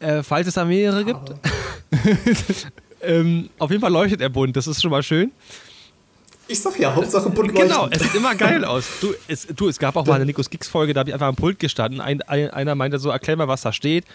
äh, 0.00 0.22
falls 0.22 0.48
es 0.48 0.54
da 0.54 0.64
mehrere 0.64 1.04
gibt. 1.04 1.34
ähm, 3.02 3.50
auf 3.58 3.70
jeden 3.70 3.82
Fall 3.82 3.92
leuchtet 3.92 4.22
er 4.22 4.30
bunt, 4.30 4.56
das 4.56 4.66
ist 4.66 4.80
schon 4.80 4.90
mal 4.90 5.02
schön. 5.02 5.30
Ich 6.46 6.58
sag 6.58 6.78
ja, 6.78 6.94
Hauptsache 6.94 7.28
bunt 7.28 7.54
Genau, 7.54 7.88
es 7.90 8.00
sieht 8.00 8.14
immer 8.14 8.34
geil 8.34 8.64
aus. 8.64 8.88
Du 9.02 9.14
es, 9.28 9.46
du, 9.46 9.68
es 9.68 9.78
gab 9.78 9.94
auch 9.96 10.06
mal 10.06 10.14
eine 10.14 10.24
Nikos 10.24 10.48
Geeks 10.48 10.68
Folge, 10.68 10.94
da 10.94 11.00
habe 11.00 11.10
ich 11.10 11.14
einfach 11.14 11.26
am 11.26 11.36
Pult 11.36 11.58
gestanden. 11.58 12.00
Ein, 12.00 12.22
ein, 12.22 12.48
einer 12.48 12.74
meinte 12.74 12.98
so, 12.98 13.10
erklär 13.10 13.36
mal, 13.36 13.46
was 13.46 13.60
da 13.60 13.70
steht. 13.70 14.06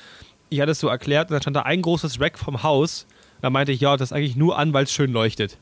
Ich 0.49 0.59
hatte 0.59 0.71
es 0.71 0.79
so 0.79 0.87
erklärt 0.87 1.29
und 1.29 1.33
dann 1.35 1.41
stand 1.43 1.55
da 1.55 1.61
ein 1.61 1.83
großes 1.83 2.19
Rack 2.19 2.39
vom 2.39 2.63
Haus. 2.63 3.05
Da 3.43 3.51
meinte 3.51 3.71
ich, 3.71 3.79
ja, 3.79 3.95
das 3.95 4.09
ist 4.09 4.13
eigentlich 4.13 4.35
nur 4.35 4.57
an, 4.57 4.73
weil 4.73 4.85
es 4.85 4.91
schön 4.91 5.11
leuchtet. 5.11 5.59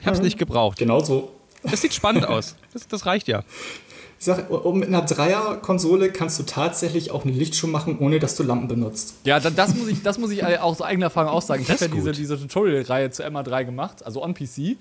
Ich 0.00 0.06
habe 0.06 0.14
es 0.14 0.20
mhm. 0.20 0.24
nicht 0.24 0.38
gebraucht. 0.38 0.78
Genau 0.78 1.00
so. 1.00 1.30
Das 1.62 1.82
sieht 1.82 1.92
spannend 1.92 2.24
aus. 2.24 2.56
Das, 2.72 2.88
das 2.88 3.04
reicht 3.04 3.28
ja. 3.28 3.44
Ich 4.22 4.26
sag, 4.26 4.48
mit 4.72 4.86
einer 4.86 5.02
Dreier-Konsole 5.02 6.12
kannst 6.12 6.38
du 6.38 6.44
tatsächlich 6.44 7.10
auch 7.10 7.24
eine 7.24 7.32
Lichtshow 7.32 7.66
machen, 7.66 7.98
ohne 7.98 8.20
dass 8.20 8.36
du 8.36 8.44
Lampen 8.44 8.68
benutzt. 8.68 9.16
Ja, 9.24 9.40
das 9.40 9.74
muss 9.74 9.88
ich, 9.88 10.00
das 10.04 10.16
muss 10.16 10.30
ich 10.30 10.46
aus 10.60 10.80
eigener 10.80 11.06
Erfahrung 11.06 11.32
auch 11.32 11.42
sagen. 11.42 11.60
Ich 11.60 11.68
habe 11.68 11.86
ja 11.86 11.88
diese, 11.88 12.12
diese 12.12 12.38
Tutorial-Reihe 12.38 13.10
zu 13.10 13.24
MA3 13.24 13.64
gemacht, 13.64 14.06
also 14.06 14.22
on 14.22 14.34
PC 14.34 14.76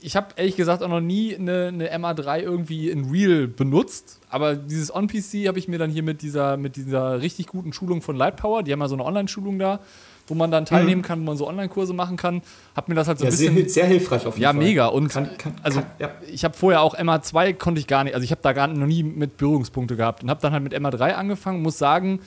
ich 0.00 0.16
habe 0.16 0.28
ehrlich 0.36 0.56
gesagt 0.56 0.82
auch 0.82 0.88
noch 0.88 1.00
nie 1.00 1.34
eine, 1.34 1.66
eine 1.66 1.94
MA3 1.94 2.40
irgendwie 2.40 2.88
in 2.90 3.10
Real 3.10 3.46
benutzt, 3.46 4.18
aber 4.30 4.56
dieses 4.56 4.94
On-PC 4.94 5.46
habe 5.46 5.58
ich 5.58 5.68
mir 5.68 5.78
dann 5.78 5.90
hier 5.90 6.02
mit 6.02 6.22
dieser, 6.22 6.56
mit 6.56 6.76
dieser 6.76 7.20
richtig 7.20 7.48
guten 7.48 7.72
Schulung 7.72 8.00
von 8.00 8.16
Lightpower, 8.16 8.62
die 8.62 8.72
haben 8.72 8.80
ja 8.80 8.88
so 8.88 8.94
eine 8.94 9.04
Online-Schulung 9.04 9.58
da, 9.58 9.80
wo 10.26 10.34
man 10.34 10.50
dann 10.50 10.64
teilnehmen 10.64 11.02
mhm. 11.02 11.04
kann, 11.04 11.20
wo 11.20 11.24
man 11.24 11.36
so 11.36 11.46
Online-Kurse 11.48 11.92
machen 11.92 12.16
kann, 12.16 12.42
habe 12.74 12.90
mir 12.90 12.94
das 12.94 13.08
halt 13.08 13.18
so 13.18 13.24
ja, 13.24 13.30
ein 13.30 13.36
bisschen... 13.36 13.54
Sehr, 13.54 13.68
sehr 13.68 13.86
hilfreich 13.86 14.26
auf 14.26 14.34
jeden 14.34 14.42
ja, 14.42 14.52
Fall. 14.52 14.62
Ja, 14.62 14.68
mega. 14.68 14.86
Und 14.86 15.08
kann, 15.08 15.36
kann, 15.36 15.54
also 15.62 15.80
kann, 15.80 15.90
ja. 15.98 16.10
ich 16.30 16.44
habe 16.44 16.56
vorher 16.56 16.80
auch 16.80 16.96
MA2 16.96 17.54
konnte 17.54 17.80
ich 17.80 17.86
gar 17.86 18.04
nicht, 18.04 18.14
also 18.14 18.24
ich 18.24 18.30
habe 18.30 18.40
da 18.42 18.52
gar 18.52 18.66
noch 18.66 18.86
nie 18.86 19.02
mit 19.02 19.36
Berührungspunkte 19.36 19.96
gehabt 19.96 20.22
und 20.22 20.30
habe 20.30 20.40
dann 20.40 20.52
halt 20.52 20.62
mit 20.62 20.74
MA3 20.74 21.12
angefangen, 21.12 21.62
muss 21.62 21.78
sagen, 21.78 22.20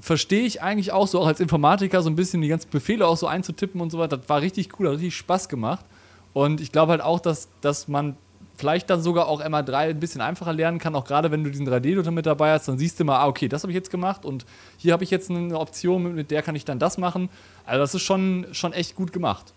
verstehe 0.00 0.44
ich 0.44 0.62
eigentlich 0.62 0.92
auch 0.92 1.06
so, 1.06 1.20
auch 1.20 1.26
als 1.26 1.40
Informatiker 1.40 2.02
so 2.02 2.10
ein 2.10 2.16
bisschen 2.16 2.42
die 2.42 2.48
ganzen 2.48 2.70
Befehle 2.70 3.06
auch 3.06 3.16
so 3.16 3.26
einzutippen 3.26 3.80
und 3.80 3.90
so 3.90 3.98
weiter. 3.98 4.18
Das 4.18 4.28
war 4.28 4.40
richtig 4.40 4.78
cool, 4.78 4.88
hat 4.88 4.94
richtig 4.94 5.16
Spaß 5.16 5.48
gemacht. 5.48 5.84
Und 6.32 6.60
ich 6.60 6.70
glaube 6.70 6.92
halt 6.92 7.00
auch, 7.00 7.20
dass, 7.20 7.48
dass 7.62 7.88
man 7.88 8.16
vielleicht 8.56 8.90
dann 8.90 9.02
sogar 9.02 9.28
auch 9.28 9.40
MA3 9.42 9.90
ein 9.90 10.00
bisschen 10.00 10.20
einfacher 10.20 10.52
lernen 10.52 10.78
kann, 10.78 10.94
auch 10.94 11.04
gerade 11.04 11.30
wenn 11.30 11.44
du 11.44 11.50
diesen 11.50 11.68
3D-Looter 11.68 12.10
mit 12.10 12.26
dabei 12.26 12.52
hast, 12.52 12.68
dann 12.68 12.78
siehst 12.78 12.98
du 12.98 13.04
mal, 13.04 13.18
ah, 13.18 13.28
okay, 13.28 13.48
das 13.48 13.62
habe 13.62 13.72
ich 13.72 13.76
jetzt 13.76 13.90
gemacht 13.90 14.24
und 14.24 14.46
hier 14.76 14.92
habe 14.92 15.04
ich 15.04 15.10
jetzt 15.10 15.30
eine 15.30 15.58
Option, 15.58 16.14
mit 16.14 16.30
der 16.30 16.42
kann 16.42 16.56
ich 16.56 16.64
dann 16.64 16.78
das 16.78 16.98
machen. 16.98 17.28
Also 17.64 17.80
das 17.80 17.94
ist 17.94 18.02
schon, 18.02 18.46
schon 18.52 18.72
echt 18.72 18.96
gut 18.96 19.12
gemacht. 19.12 19.52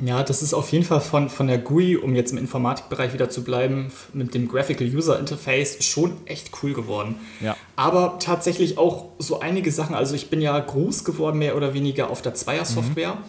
Ja, 0.00 0.22
das 0.22 0.42
ist 0.42 0.54
auf 0.54 0.70
jeden 0.70 0.84
Fall 0.84 1.00
von, 1.00 1.28
von 1.28 1.48
der 1.48 1.58
GUI, 1.58 1.96
um 1.96 2.14
jetzt 2.14 2.30
im 2.30 2.38
Informatikbereich 2.38 3.12
wieder 3.12 3.30
zu 3.30 3.42
bleiben, 3.42 3.90
mit 4.12 4.32
dem 4.32 4.46
Graphical 4.46 4.86
User 4.86 5.18
Interface 5.18 5.84
schon 5.84 6.12
echt 6.26 6.50
cool 6.62 6.72
geworden. 6.72 7.16
Ja. 7.40 7.56
Aber 7.74 8.18
tatsächlich 8.20 8.78
auch 8.78 9.06
so 9.18 9.40
einige 9.40 9.72
Sachen, 9.72 9.96
also 9.96 10.14
ich 10.14 10.30
bin 10.30 10.40
ja 10.40 10.58
groß 10.58 11.04
geworden, 11.04 11.38
mehr 11.38 11.56
oder 11.56 11.74
weniger 11.74 12.10
auf 12.10 12.22
der 12.22 12.34
Zweier-Software. 12.34 13.14
Mhm. 13.14 13.24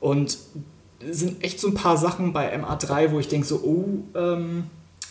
Und 0.00 0.38
sind 1.10 1.42
echt 1.42 1.60
so 1.60 1.68
ein 1.68 1.74
paar 1.74 1.96
Sachen 1.96 2.32
bei 2.32 2.56
MA3, 2.56 3.10
wo 3.10 3.18
ich 3.18 3.28
denke 3.28 3.46
so, 3.46 3.56
oh, 3.62 4.18
ähm, 4.18 4.64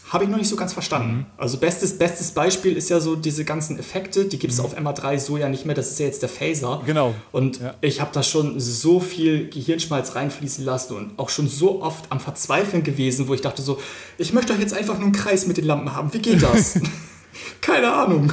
habe 0.10 0.26
ich 0.26 0.30
noch 0.30 0.38
nicht 0.38 0.50
so 0.50 0.56
ganz 0.56 0.74
verstanden. 0.74 1.16
Mhm. 1.16 1.26
Also 1.38 1.58
bestes, 1.58 1.98
bestes 1.98 2.32
Beispiel 2.32 2.78
ist 2.78 2.90
ja 2.90 3.00
so 3.00 3.16
diese 3.16 3.46
ganzen 3.46 3.80
Effekte, 3.80 4.26
die 4.26 4.38
gibt 4.38 4.54
es 4.54 4.60
mhm. 4.60 4.66
auf 4.66 4.78
MA3 4.78 5.18
so 5.18 5.38
ja 5.38 5.50
nicht 5.50 5.66
mehr, 5.66 5.76
das 5.76 5.90
ist 5.90 6.00
ja 6.00 6.06
jetzt 6.06 6.22
der 6.22 6.30
Phaser. 6.30 6.84
Genau. 6.86 7.16
Und 7.32 7.60
ja. 7.60 7.74
ich 7.82 8.00
habe 8.00 8.12
da 8.14 8.22
schon 8.22 8.60
so 8.60 9.00
viel 9.00 9.50
Gehirnschmalz 9.50 10.16
reinfließen 10.16 10.64
lassen 10.64 10.96
und 10.96 11.18
auch 11.18 11.30
schon 11.30 11.48
so 11.48 11.82
oft 11.82 12.06
am 12.12 12.20
Verzweifeln 12.20 12.84
gewesen, 12.84 13.28
wo 13.28 13.34
ich 13.34 13.42
dachte 13.42 13.62
so, 13.62 13.80
ich 14.18 14.34
möchte 14.34 14.54
doch 14.54 14.60
jetzt 14.60 14.74
einfach 14.74 14.96
nur 14.96 15.06
einen 15.06 15.14
Kreis 15.14 15.48
mit 15.48 15.58
den 15.58 15.66
Lampen 15.66 15.96
haben, 15.96 16.14
wie 16.14 16.20
geht 16.20 16.44
das? 16.44 16.80
Keine 17.62 17.92
Ahnung. 17.92 18.32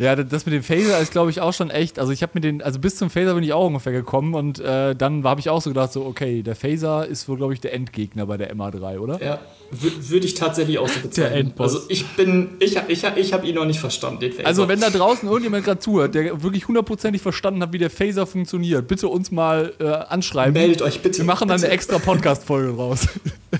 Ja, 0.00 0.16
das 0.16 0.46
mit 0.46 0.54
dem 0.54 0.62
Phaser 0.62 0.98
ist, 0.98 1.12
glaube 1.12 1.30
ich, 1.30 1.42
auch 1.42 1.52
schon 1.52 1.68
echt. 1.68 1.98
Also 1.98 2.10
ich 2.10 2.22
habe 2.22 2.32
mit 2.32 2.42
den, 2.42 2.62
also 2.62 2.78
bis 2.78 2.96
zum 2.96 3.10
Phaser 3.10 3.34
bin 3.34 3.44
ich 3.44 3.52
auch 3.52 3.66
ungefähr 3.66 3.92
gekommen 3.92 4.34
und 4.34 4.58
äh, 4.58 4.96
dann 4.96 5.24
habe 5.24 5.40
ich 5.40 5.50
auch 5.50 5.60
so 5.60 5.68
gedacht, 5.68 5.92
so, 5.92 6.06
okay, 6.06 6.42
der 6.42 6.56
Phaser 6.56 7.06
ist 7.06 7.28
wohl, 7.28 7.36
glaube 7.36 7.52
ich, 7.52 7.60
der 7.60 7.74
Endgegner 7.74 8.24
bei 8.24 8.38
der 8.38 8.56
MA3, 8.56 8.98
oder? 8.98 9.22
Ja, 9.22 9.40
würde 9.70 10.26
ich 10.26 10.32
tatsächlich 10.32 10.78
auch 10.78 10.88
so 10.88 11.00
bezeichnen. 11.00 11.32
Der 11.32 11.40
Endboss. 11.40 11.74
Also 11.74 11.86
ich 11.90 12.06
bin, 12.16 12.48
ich, 12.60 12.78
ich, 12.88 13.04
ich 13.04 13.32
habe 13.34 13.46
ihn 13.46 13.54
noch 13.54 13.66
nicht 13.66 13.78
verstanden, 13.78 14.20
den 14.20 14.32
Phaser. 14.32 14.46
Also 14.46 14.68
wenn 14.68 14.80
da 14.80 14.88
draußen 14.88 15.28
irgendjemand 15.28 15.66
gerade 15.66 15.80
zuhört, 15.80 16.14
der 16.14 16.42
wirklich 16.42 16.66
hundertprozentig 16.66 17.20
verstanden 17.20 17.60
hat, 17.60 17.74
wie 17.74 17.78
der 17.78 17.90
Phaser 17.90 18.26
funktioniert, 18.26 18.88
bitte 18.88 19.06
uns 19.06 19.30
mal 19.30 19.74
äh, 19.80 19.84
anschreiben. 19.84 20.54
Meldet 20.54 20.80
euch 20.80 21.02
bitte. 21.02 21.18
Wir 21.18 21.26
machen 21.26 21.46
dann 21.46 21.62
eine 21.62 21.70
extra 21.70 21.98
Podcast-Folge 21.98 22.74
raus. 22.74 23.06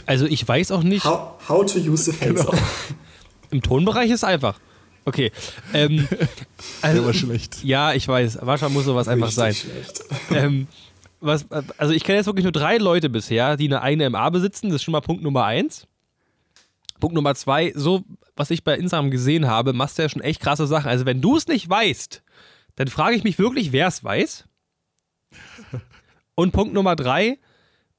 Also 0.07 0.25
ich 0.25 0.49
weiß 0.49 0.71
auch 0.71 0.85
nicht. 0.85 1.05
How, 1.05 1.33
how 1.49 1.66
to 1.66 1.79
use 1.79 2.05
the 2.05 2.12
Phaser. 2.12 2.45
Genau. 2.45 2.55
Im 3.51 3.61
Tonbereich 3.61 4.11
ist 4.11 4.25
einfach. 4.25 4.59
Okay. 5.04 5.32
Ähm, 5.72 6.06
also, 6.82 7.04
war 7.04 7.14
schlecht. 7.14 7.64
Ja, 7.64 7.92
ich 7.92 8.06
weiß. 8.06 8.38
Wahrscheinlich 8.42 8.76
muss 8.76 8.84
sowas 8.84 9.08
einfach 9.08 9.30
sein. 9.30 9.54
Ähm, 10.32 10.68
was, 11.20 11.46
also 11.50 11.92
ich 11.92 12.04
kenne 12.04 12.18
jetzt 12.18 12.26
wirklich 12.26 12.44
nur 12.44 12.52
drei 12.52 12.78
Leute 12.78 13.10
bisher, 13.10 13.56
die 13.56 13.66
eine 13.66 13.82
eigene 13.82 14.08
MA 14.08 14.30
besitzen. 14.30 14.68
Das 14.68 14.76
ist 14.76 14.84
schon 14.84 14.92
mal 14.92 15.00
Punkt 15.00 15.22
Nummer 15.22 15.44
eins. 15.44 15.86
Punkt 16.98 17.14
Nummer 17.14 17.34
zwei, 17.34 17.72
so 17.74 18.04
was 18.36 18.50
ich 18.50 18.64
bei 18.64 18.76
Instagram 18.76 19.10
gesehen 19.10 19.46
habe, 19.46 19.72
machst 19.72 19.98
du 19.98 20.02
ja 20.02 20.08
schon 20.08 20.22
echt 20.22 20.40
krasse 20.40 20.66
Sachen. 20.66 20.88
Also 20.88 21.04
wenn 21.06 21.20
du 21.20 21.36
es 21.36 21.46
nicht 21.46 21.68
weißt, 21.68 22.22
dann 22.76 22.88
frage 22.88 23.16
ich 23.16 23.24
mich 23.24 23.38
wirklich, 23.38 23.72
wer 23.72 23.88
es 23.88 24.02
weiß. 24.02 24.44
Und 26.34 26.52
Punkt 26.52 26.72
Nummer 26.72 26.96
drei, 26.96 27.38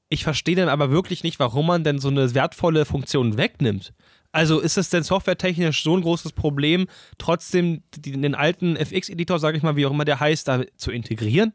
ich 0.08 0.24
verstehe 0.24 0.56
dann 0.56 0.68
aber 0.68 0.90
wirklich 0.90 1.22
nicht, 1.22 1.38
warum 1.38 1.66
man 1.66 1.84
denn 1.84 1.98
so 1.98 2.08
eine 2.08 2.34
wertvolle 2.34 2.84
Funktion 2.84 3.36
wegnimmt. 3.36 3.92
Also 4.32 4.60
ist 4.60 4.78
es 4.78 4.88
denn 4.88 5.02
softwaretechnisch 5.02 5.82
so 5.82 5.94
ein 5.94 6.02
großes 6.02 6.32
Problem, 6.32 6.88
trotzdem 7.18 7.82
den 7.96 8.34
alten 8.34 8.76
FX-Editor, 8.76 9.38
sage 9.38 9.58
ich 9.58 9.62
mal, 9.62 9.76
wie 9.76 9.84
auch 9.86 9.90
immer 9.90 10.06
der 10.06 10.20
heißt, 10.20 10.48
da 10.48 10.62
zu 10.76 10.90
integrieren? 10.90 11.52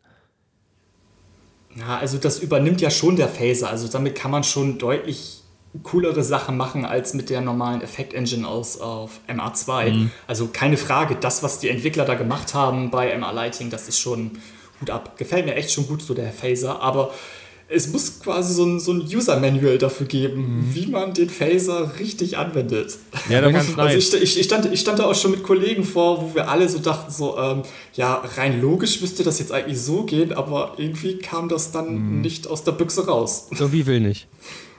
Ja, 1.76 1.98
also 1.98 2.18
das 2.18 2.40
übernimmt 2.40 2.82
ja 2.82 2.90
schon 2.90 3.16
der 3.16 3.28
Phaser. 3.28 3.70
Also 3.70 3.88
damit 3.88 4.16
kann 4.16 4.32
man 4.32 4.44
schon 4.44 4.78
deutlich 4.78 5.42
coolere 5.84 6.24
Sachen 6.24 6.58
machen 6.58 6.86
als 6.86 7.14
mit 7.14 7.30
der 7.30 7.42
normalen 7.42 7.82
Effekt-Engine 7.82 8.48
aus 8.48 8.80
auf 8.80 9.20
MA2. 9.28 9.92
Mhm. 9.92 10.12
Also 10.26 10.48
keine 10.48 10.78
Frage, 10.78 11.16
das, 11.16 11.44
was 11.44 11.60
die 11.60 11.70
Entwickler 11.70 12.06
da 12.06 12.16
gemacht 12.16 12.54
haben 12.54 12.90
bei 12.90 13.16
MA 13.18 13.32
Lighting, 13.32 13.70
das 13.70 13.88
ist 13.88 14.00
schon 14.00 14.40
gut 14.80 14.90
ab. 14.90 15.18
Gefällt 15.18 15.46
mir 15.46 15.56
echt 15.56 15.72
schon 15.72 15.88
gut 15.88 16.02
so 16.02 16.14
der 16.14 16.32
Phaser, 16.32 16.82
aber 16.82 17.14
es 17.70 17.92
muss 17.92 18.20
quasi 18.20 18.54
so 18.54 18.66
ein, 18.66 18.80
so 18.80 18.94
ein 18.94 19.02
User-Manual 19.02 19.78
dafür 19.78 20.08
geben, 20.08 20.42
mhm. 20.42 20.76
wie 20.76 20.88
man 20.88 21.14
den 21.14 21.30
Phaser 21.30 22.00
richtig 22.00 22.38
anwendet. 22.38 22.98
Ja, 23.30 23.42
da 23.42 23.52
ganz 23.52 23.78
also 23.78 23.98
ich, 23.98 24.24
ich, 24.24 24.40
ich, 24.40 24.46
stand, 24.46 24.72
ich 24.72 24.80
stand 24.80 25.00
da 25.00 25.06
auch 25.06 25.16
schon 25.16 25.32
mit 25.32 25.44
Kollegen 25.44 25.84
vor, 25.84 26.22
wo 26.22 26.36
wir 26.36 26.50
alle 26.50 26.70
so 26.70 26.80
dachten, 26.80 27.12
so, 27.12 27.38
ähm, 27.38 27.64
ja, 27.94 28.22
rein 28.38 28.62
logisch 28.62 29.02
müsste 29.02 29.24
das 29.24 29.40
jetzt 29.40 29.52
eigentlich 29.52 29.82
so 29.82 30.04
gehen, 30.04 30.32
aber 30.34 30.74
irgendwie 30.78 31.18
kam 31.18 31.50
das 31.50 31.72
dann 31.72 32.16
mhm. 32.16 32.22
nicht 32.22 32.48
aus 32.48 32.64
der 32.64 32.72
Büchse 32.72 33.06
raus. 33.06 33.50
So 33.52 33.74
wie 33.74 33.86
will 33.86 34.00
nicht. 34.00 34.28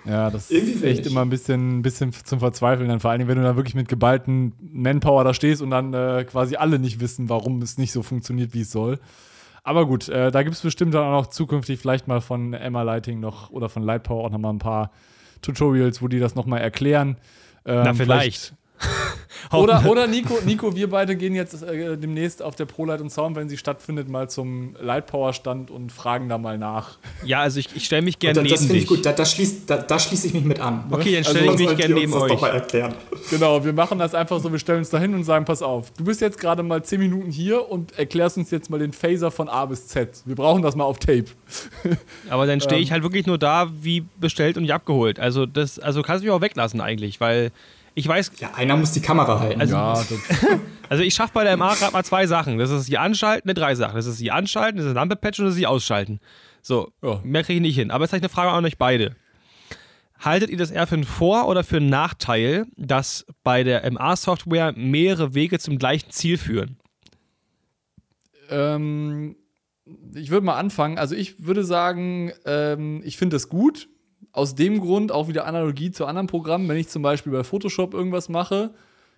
Ja, 0.05 0.31
das 0.31 0.51
Irgendwie 0.51 0.73
ist 0.73 0.85
echt 0.85 1.07
immer 1.07 1.23
ein 1.23 1.29
bisschen, 1.29 1.83
bisschen 1.83 2.13
zum 2.25 2.41
Verzweifeln. 2.41 2.89
Dann 2.89 3.01
vor 3.01 3.11
allem, 3.11 3.29
wenn 3.29 3.37
du 3.37 3.43
dann 3.43 3.57
wirklich 3.57 3.75
mit 3.75 3.89
geballten 3.89 4.55
Manpower 4.73 5.23
da 5.25 5.35
stehst 5.35 5.61
und 5.61 5.71
dann 5.71 5.93
äh, 5.93 6.25
quasi 6.25 6.57
alle 6.57 6.79
nicht 6.79 7.01
wissen, 7.01 7.29
warum 7.29 7.61
es 7.61 7.77
nicht 7.77 7.93
so 7.93 8.03
funktioniert, 8.03 8.55
wie 8.55 8.63
es 8.63 8.73
soll. 8.73 8.99
Aber 9.63 9.87
gut, 9.87 10.09
äh, 10.09 10.31
da 10.31 10.43
gibt 10.43 10.55
es 10.55 10.63
bestimmt 10.63 10.95
dann 10.95 11.05
auch 11.05 11.23
noch 11.23 11.27
zukünftig 11.29 11.79
vielleicht 11.79 12.09
mal 12.09 12.21
von 12.21 12.55
Emma 12.55 12.83
Lighting 12.83 13.21
noch 13.21 13.51
oder 13.51 13.69
von 13.69 13.83
Lightpower 13.83 14.25
auch 14.25 14.31
noch 14.31 14.39
mal 14.39 14.51
ein 14.51 14.59
paar 14.59 14.91
Tutorials, 15.43 16.03
wo 16.03 16.09
die 16.09 16.19
das 16.19 16.35
noch 16.35 16.47
mal 16.47 16.59
erklären. 16.59 17.17
Ähm, 17.65 17.83
Na, 17.85 17.95
vielleicht. 17.95 17.99
vielleicht 17.99 18.58
Oder, 19.53 19.85
oder 19.87 20.07
Nico, 20.07 20.39
Nico, 20.45 20.75
wir 20.75 20.91
beide 20.91 21.17
gehen 21.17 21.35
jetzt 21.35 21.63
äh, 21.63 21.97
demnächst 21.97 22.43
auf 22.43 22.55
der 22.55 22.67
ProLight 22.67 23.01
und 23.01 23.11
Sound, 23.11 23.37
wenn 23.37 23.49
sie 23.49 23.57
stattfindet, 23.57 24.09
mal 24.09 24.29
zum 24.29 24.77
Lightpower-Stand 24.81 25.71
und 25.71 25.91
fragen 25.91 26.29
da 26.29 26.37
mal 26.37 26.59
nach. 26.59 26.99
Ja, 27.25 27.41
also 27.41 27.59
ich, 27.59 27.75
ich 27.75 27.87
stelle 27.87 28.03
mich 28.03 28.19
gerne 28.19 28.43
neben 28.43 28.51
das 28.51 28.61
dich. 28.61 28.69
Das 28.69 28.77
finde 28.77 28.83
ich 28.83 28.89
gut, 28.89 29.07
da, 29.07 29.13
da 29.13 29.25
schließe 29.25 29.63
da, 29.67 29.79
da 29.79 29.99
schließ 29.99 30.25
ich 30.27 30.35
mich 30.35 30.45
mit 30.45 30.61
an. 30.61 30.85
Okay, 30.91 31.15
dann 31.15 31.25
stelle 31.25 31.51
also, 31.51 31.63
ich 31.63 31.69
mich 31.71 31.79
gerne 31.79 31.95
neben 31.95 32.13
euch. 32.13 32.33
Doch 32.33 32.41
mal 32.41 32.49
erklären. 32.49 32.95
Genau, 33.31 33.65
wir 33.65 33.73
machen 33.73 33.99
das 33.99 34.15
einfach 34.15 34.41
so, 34.41 34.53
wir 34.53 34.59
stellen 34.59 34.81
uns 34.81 34.91
da 34.91 34.99
hin 34.99 35.15
und 35.15 35.25
sagen, 35.25 35.45
pass 35.45 35.63
auf, 35.63 35.93
du 35.93 36.05
bist 36.05 36.21
jetzt 36.21 36.39
gerade 36.39 36.63
mal 36.63 36.83
10 36.83 37.01
Minuten 37.01 37.31
hier 37.31 37.71
und 37.71 37.99
erklärst 37.99 38.37
uns 38.37 38.51
jetzt 38.51 38.69
mal 38.69 38.79
den 38.79 38.93
Phaser 38.93 39.31
von 39.31 39.49
A 39.49 39.65
bis 39.65 39.87
Z. 39.89 40.23
Wir 40.27 40.35
brauchen 40.35 40.63
das 40.63 40.77
mal 40.77 40.85
auf 40.85 40.99
Tape. 40.99 41.27
Aber 42.29 42.47
dann 42.47 42.61
stehe 42.61 42.81
ich 42.81 42.89
ähm. 42.89 42.95
halt 42.95 43.03
wirklich 43.03 43.27
nur 43.27 43.39
da, 43.39 43.71
wie 43.81 44.05
bestellt 44.21 44.57
und 44.57 44.65
nicht 44.65 44.75
abgeholt. 44.75 45.19
Also 45.19 45.47
das, 45.47 45.79
also 45.79 46.03
kannst 46.03 46.23
du 46.23 46.27
mich 46.27 46.35
auch 46.35 46.43
weglassen 46.43 46.81
eigentlich, 46.81 47.21
weil 47.21 47.51
ich 47.99 48.07
weiß. 48.07 48.33
Ja, 48.39 48.55
einer 48.55 48.77
muss 48.77 48.93
die 48.93 49.01
Kamera 49.01 49.41
halten. 49.41 49.61
Also, 49.61 49.75
ja, 49.75 49.95
also 50.89 51.03
ich 51.03 51.15
schaffe 51.15 51.33
bei 51.35 51.43
der 51.43 51.57
MA 51.57 51.75
gerade 51.75 51.93
mal 51.93 52.05
zwei 52.05 52.29
Sachen. 52.29 52.57
Das 52.57 52.71
ist 52.71 52.89
die 52.89 52.97
Anschalten, 52.97 53.49
ne, 53.49 53.55
drei 53.55 53.75
Sachen. 53.75 53.97
Das 53.97 54.07
ist 54.07 54.21
die 54.21 54.31
Anschalten, 54.31 54.79
das 54.79 54.87
ist 54.87 54.95
Lampe 54.95 55.17
patchen 55.17 55.45
und 55.45 55.49
das 55.49 55.57
ist 55.57 55.61
die 55.61 55.67
Ausschalten. 55.67 56.21
So, 56.63 56.93
ja. 57.03 57.21
mehr 57.25 57.43
kriege 57.43 57.57
ich 57.57 57.63
nicht 57.63 57.75
hin. 57.75 57.91
Aber 57.91 58.05
jetzt 58.05 58.13
habe 58.13 58.19
ich 58.19 58.23
eine 58.23 58.29
Frage 58.29 58.53
an 58.53 58.65
euch 58.65 58.79
beide. 58.79 59.17
Haltet 60.21 60.51
ihr 60.51 60.57
das 60.57 60.71
eher 60.71 60.87
für 60.87 60.95
einen 60.95 61.05
Vor- 61.05 61.49
oder 61.49 61.65
für 61.65 61.79
einen 61.79 61.91
Nachteil, 61.91 62.67
dass 62.77 63.27
bei 63.43 63.65
der 63.65 63.91
MA-Software 63.91 64.75
mehrere 64.77 65.35
Wege 65.35 65.59
zum 65.59 65.77
gleichen 65.79 66.11
Ziel 66.11 66.39
führen? 66.39 66.79
Ähm, 68.49 69.35
ich 70.15 70.31
würde 70.31 70.47
mal 70.47 70.57
anfangen. 70.57 70.99
Also 70.99 71.17
ich 71.17 71.45
würde 71.45 71.65
sagen, 71.65 72.33
ähm, 72.45 73.03
ich 73.05 73.17
finde 73.17 73.35
das 73.35 73.49
gut, 73.49 73.89
aus 74.33 74.55
dem 74.55 74.81
Grund 74.81 75.13
auch 75.13 75.29
wieder 75.29 75.47
Analogie 75.47 75.91
zu 75.91 76.07
anderen 76.07 76.27
Programmen. 76.27 76.69
Wenn 76.69 76.77
ich 76.77 76.89
zum 76.89 77.03
Beispiel 77.03 77.33
bei 77.33 77.45
Photoshop 77.45 77.95
irgendwas 77.95 78.29
mache, 78.29 78.71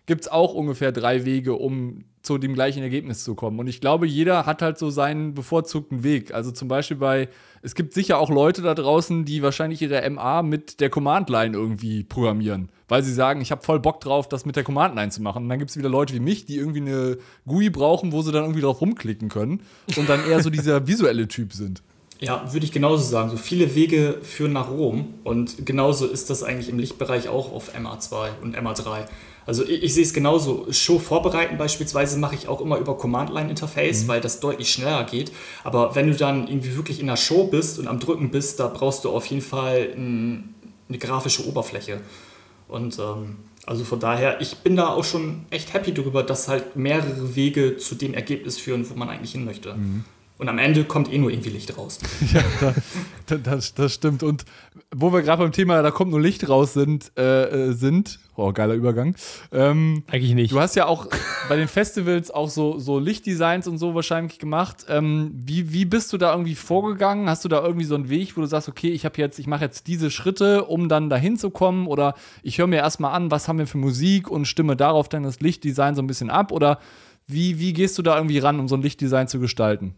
gibt 0.06 0.22
es 0.22 0.28
auch 0.28 0.54
ungefähr 0.54 0.92
drei 0.92 1.24
Wege, 1.24 1.54
um 1.54 2.04
zu 2.22 2.36
dem 2.36 2.52
gleichen 2.52 2.82
Ergebnis 2.82 3.24
zu 3.24 3.34
kommen. 3.34 3.58
Und 3.58 3.66
ich 3.66 3.80
glaube, 3.80 4.06
jeder 4.06 4.44
hat 4.44 4.60
halt 4.60 4.76
so 4.76 4.90
seinen 4.90 5.32
bevorzugten 5.34 6.02
Weg. 6.02 6.34
Also 6.34 6.50
zum 6.50 6.68
Beispiel 6.68 6.98
bei, 6.98 7.28
es 7.62 7.74
gibt 7.74 7.94
sicher 7.94 8.18
auch 8.18 8.28
Leute 8.28 8.60
da 8.60 8.74
draußen, 8.74 9.24
die 9.24 9.42
wahrscheinlich 9.42 9.80
ihre 9.80 10.08
MA 10.10 10.42
mit 10.42 10.80
der 10.80 10.90
Command-Line 10.90 11.56
irgendwie 11.56 12.02
programmieren. 12.02 12.70
Weil 12.88 13.02
sie 13.02 13.14
sagen, 13.14 13.40
ich 13.40 13.50
habe 13.52 13.62
voll 13.62 13.80
Bock 13.80 14.00
drauf, 14.00 14.28
das 14.28 14.44
mit 14.44 14.56
der 14.56 14.64
Command-Line 14.64 15.10
zu 15.10 15.22
machen. 15.22 15.44
Und 15.44 15.48
dann 15.48 15.58
gibt 15.58 15.70
es 15.70 15.78
wieder 15.78 15.88
Leute 15.88 16.12
wie 16.12 16.20
mich, 16.20 16.44
die 16.44 16.56
irgendwie 16.56 16.80
eine 16.80 17.18
GUI 17.46 17.70
brauchen, 17.70 18.12
wo 18.12 18.20
sie 18.20 18.32
dann 18.32 18.42
irgendwie 18.42 18.60
drauf 18.60 18.80
rumklicken 18.80 19.28
können 19.28 19.62
und 19.96 20.08
dann 20.08 20.28
eher 20.28 20.42
so 20.42 20.50
dieser 20.50 20.86
visuelle 20.86 21.26
Typ 21.28 21.52
sind. 21.52 21.82
Ja, 22.20 22.52
würde 22.52 22.66
ich 22.66 22.72
genauso 22.72 23.02
sagen. 23.02 23.30
So 23.30 23.36
viele 23.36 23.74
Wege 23.74 24.18
führen 24.22 24.52
nach 24.52 24.70
Rom 24.70 25.14
und 25.24 25.66
genauso 25.66 26.06
ist 26.06 26.28
das 26.28 26.42
eigentlich 26.42 26.68
im 26.68 26.78
Lichtbereich 26.78 27.28
auch 27.28 27.52
auf 27.52 27.74
MA2 27.74 28.28
und 28.42 28.56
MA3. 28.56 29.06
Also 29.46 29.64
ich, 29.64 29.82
ich 29.82 29.94
sehe 29.94 30.04
es 30.04 30.12
genauso. 30.12 30.66
Show 30.70 30.98
vorbereiten 30.98 31.56
beispielsweise 31.56 32.18
mache 32.18 32.34
ich 32.34 32.46
auch 32.46 32.60
immer 32.60 32.78
über 32.78 32.96
Command-Line-Interface, 32.96 34.04
mhm. 34.04 34.08
weil 34.08 34.20
das 34.20 34.40
deutlich 34.40 34.70
schneller 34.70 35.04
geht. 35.04 35.32
Aber 35.64 35.94
wenn 35.94 36.08
du 36.08 36.14
dann 36.14 36.46
irgendwie 36.46 36.76
wirklich 36.76 37.00
in 37.00 37.06
der 37.06 37.16
Show 37.16 37.44
bist 37.44 37.78
und 37.78 37.88
am 37.88 37.98
Drücken 37.98 38.30
bist, 38.30 38.60
da 38.60 38.68
brauchst 38.68 39.04
du 39.04 39.10
auf 39.10 39.26
jeden 39.26 39.42
Fall 39.42 39.88
ein, 39.96 40.54
eine 40.88 40.98
grafische 40.98 41.48
Oberfläche. 41.48 42.00
Und 42.68 42.98
ähm, 42.98 43.38
also 43.66 43.84
von 43.84 43.98
daher, 43.98 44.40
ich 44.40 44.58
bin 44.58 44.76
da 44.76 44.88
auch 44.88 45.04
schon 45.04 45.46
echt 45.50 45.72
happy 45.72 45.92
darüber, 45.92 46.22
dass 46.22 46.48
halt 46.48 46.76
mehrere 46.76 47.34
Wege 47.34 47.76
zu 47.76 47.94
dem 47.94 48.14
Ergebnis 48.14 48.58
führen, 48.58 48.88
wo 48.90 48.94
man 48.94 49.08
eigentlich 49.08 49.32
hin 49.32 49.44
möchte. 49.44 49.74
Mhm. 49.74 50.04
Und 50.40 50.48
am 50.48 50.56
Ende 50.56 50.84
kommt 50.84 51.12
eh 51.12 51.18
nur 51.18 51.30
irgendwie 51.30 51.50
Licht 51.50 51.76
raus. 51.76 51.98
ja, 52.32 52.42
da, 53.26 53.36
das, 53.36 53.74
das 53.74 53.92
stimmt. 53.92 54.22
Und 54.22 54.46
wo 54.90 55.12
wir 55.12 55.20
gerade 55.20 55.42
beim 55.42 55.52
Thema, 55.52 55.82
da 55.82 55.90
kommt 55.90 56.12
nur 56.12 56.20
Licht 56.20 56.48
raus 56.48 56.72
sind, 56.72 57.12
äh, 57.18 57.68
äh, 57.68 57.72
sind, 57.72 58.18
oh, 58.36 58.50
geiler 58.50 58.72
Übergang. 58.72 59.16
Ähm, 59.52 60.02
Eigentlich 60.06 60.32
nicht. 60.32 60.52
Du 60.52 60.58
hast 60.58 60.76
ja 60.76 60.86
auch 60.86 61.08
bei 61.50 61.56
den 61.56 61.68
Festivals 61.68 62.30
auch 62.30 62.48
so, 62.48 62.78
so 62.78 62.98
Lichtdesigns 62.98 63.68
und 63.68 63.76
so 63.76 63.94
wahrscheinlich 63.94 64.38
gemacht. 64.38 64.86
Ähm, 64.88 65.30
wie, 65.34 65.74
wie 65.74 65.84
bist 65.84 66.10
du 66.10 66.16
da 66.16 66.32
irgendwie 66.32 66.54
vorgegangen? 66.54 67.28
Hast 67.28 67.44
du 67.44 67.50
da 67.50 67.62
irgendwie 67.62 67.84
so 67.84 67.94
einen 67.94 68.08
Weg, 68.08 68.34
wo 68.34 68.40
du 68.40 68.46
sagst, 68.46 68.70
okay, 68.70 68.88
ich 68.88 69.04
habe 69.04 69.18
jetzt, 69.18 69.38
ich 69.38 69.46
mache 69.46 69.66
jetzt 69.66 69.88
diese 69.88 70.10
Schritte, 70.10 70.64
um 70.64 70.88
dann 70.88 71.10
dahin 71.10 71.36
zu 71.36 71.50
kommen? 71.50 71.86
Oder 71.86 72.14
ich 72.42 72.56
höre 72.56 72.66
mir 72.66 72.76
erstmal 72.76 73.12
an, 73.12 73.30
was 73.30 73.46
haben 73.46 73.58
wir 73.58 73.66
für 73.66 73.76
Musik 73.76 74.30
und 74.30 74.46
stimme 74.46 74.74
darauf 74.74 75.10
dann 75.10 75.22
das 75.22 75.40
Lichtdesign 75.40 75.94
so 75.94 76.00
ein 76.00 76.06
bisschen 76.06 76.30
ab? 76.30 76.50
Oder 76.50 76.78
wie, 77.26 77.58
wie 77.58 77.74
gehst 77.74 77.98
du 77.98 78.02
da 78.02 78.16
irgendwie 78.16 78.38
ran, 78.38 78.58
um 78.58 78.68
so 78.68 78.74
ein 78.74 78.80
Lichtdesign 78.80 79.28
zu 79.28 79.38
gestalten? 79.38 79.96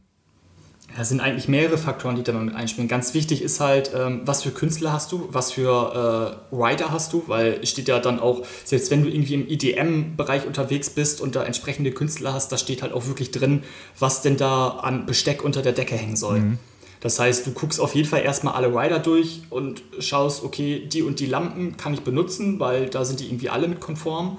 Es 0.99 1.09
sind 1.09 1.21
eigentlich 1.21 1.49
mehrere 1.49 1.79
Faktoren, 1.79 2.17
die 2.17 2.23
da 2.23 2.33
mit 2.33 2.55
einspielen. 2.55 2.89
Ganz 2.89 3.15
wichtig 3.15 3.43
ist 3.43 3.61
halt, 3.61 3.93
ähm, 3.95 4.23
was 4.25 4.43
für 4.43 4.51
Künstler 4.51 4.93
hast 4.93 5.11
du, 5.13 5.29
was 5.31 5.53
für 5.53 6.37
äh, 6.51 6.55
Writer 6.55 6.91
hast 6.91 7.13
du, 7.13 7.25
weil 7.29 7.65
steht 7.67 7.89
ja 7.89 7.99
dann 7.99 8.21
auch, 8.21 8.45
selbst 8.65 8.91
wenn 8.91 9.03
du 9.03 9.09
irgendwie 9.09 9.35
im 9.35 9.49
EDM-Bereich 9.49 10.47
unterwegs 10.47 10.91
bist 10.91 11.21
und 11.21 11.35
da 11.35 11.45
entsprechende 11.45 11.93
Künstler 11.93 12.35
hast, 12.35 12.53
da 12.53 12.59
steht 12.59 12.83
halt 12.83 12.93
auch 12.93 13.07
wirklich 13.07 13.31
drin, 13.31 13.63
was 13.99 14.23
denn 14.23 14.37
da 14.37 14.69
an 14.69 15.07
Besteck 15.07 15.43
unter 15.43 15.63
der 15.63 15.73
Decke 15.73 15.95
hängen 15.95 16.17
soll. 16.17 16.41
Mhm. 16.41 16.59
Das 17.01 17.19
heißt, 17.19 17.47
du 17.47 17.53
guckst 17.53 17.81
auf 17.81 17.95
jeden 17.95 18.09
Fall 18.09 18.23
erstmal 18.23 18.55
alle 18.55 18.69
Rider 18.69 19.01
durch 19.01 19.43
und 19.51 19.83
schaust, 19.99 20.45
okay, 20.45 20.87
die 20.87 21.03
und 21.03 21.19
die 21.19 21.27
Lampen 21.27 21.77
kann 21.77 21.95
ich 21.95 22.03
benutzen, 22.03 22.61
weil 22.61 22.89
da 22.89 23.05
sind 23.05 23.19
die 23.19 23.27
irgendwie 23.27 23.49
alle 23.49 23.67
mit 23.67 23.81
konform. 23.81 24.39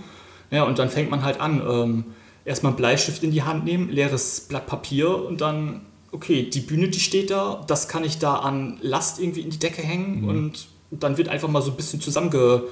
Ja, 0.50 0.64
und 0.64 0.80
dann 0.80 0.90
fängt 0.90 1.10
man 1.10 1.24
halt 1.24 1.42
an, 1.42 1.62
ähm, 1.68 2.04
erstmal 2.46 2.72
einen 2.72 2.78
Bleistift 2.78 3.24
in 3.24 3.32
die 3.32 3.44
Hand 3.44 3.66
nehmen, 3.66 3.90
leeres 3.90 4.42
Blatt 4.42 4.66
Papier 4.68 5.26
und 5.26 5.42
dann 5.42 5.82
okay, 6.14 6.50
die 6.50 6.62
Bühne, 6.62 6.90
die 6.90 7.00
steht 7.00 7.32
da, 7.32 7.64
das 7.68 7.88
kann 7.88 8.04
ich 8.04 8.20
da 8.20 8.36
an 8.36 8.78
Last 8.82 9.20
irgendwie 9.20 9.42
in 9.42 9.50
die 9.50 9.60
Decke 9.60 9.82
hängen 9.82 10.22
mhm. 10.22 10.30
und 10.30 10.68
dann 10.92 11.18
wird 11.18 11.28
einfach 11.28 11.50
mal 11.50 11.62
so 11.62 11.72
ein 11.72 11.78
bisschen 11.78 12.00
zusammenge, 12.00 12.64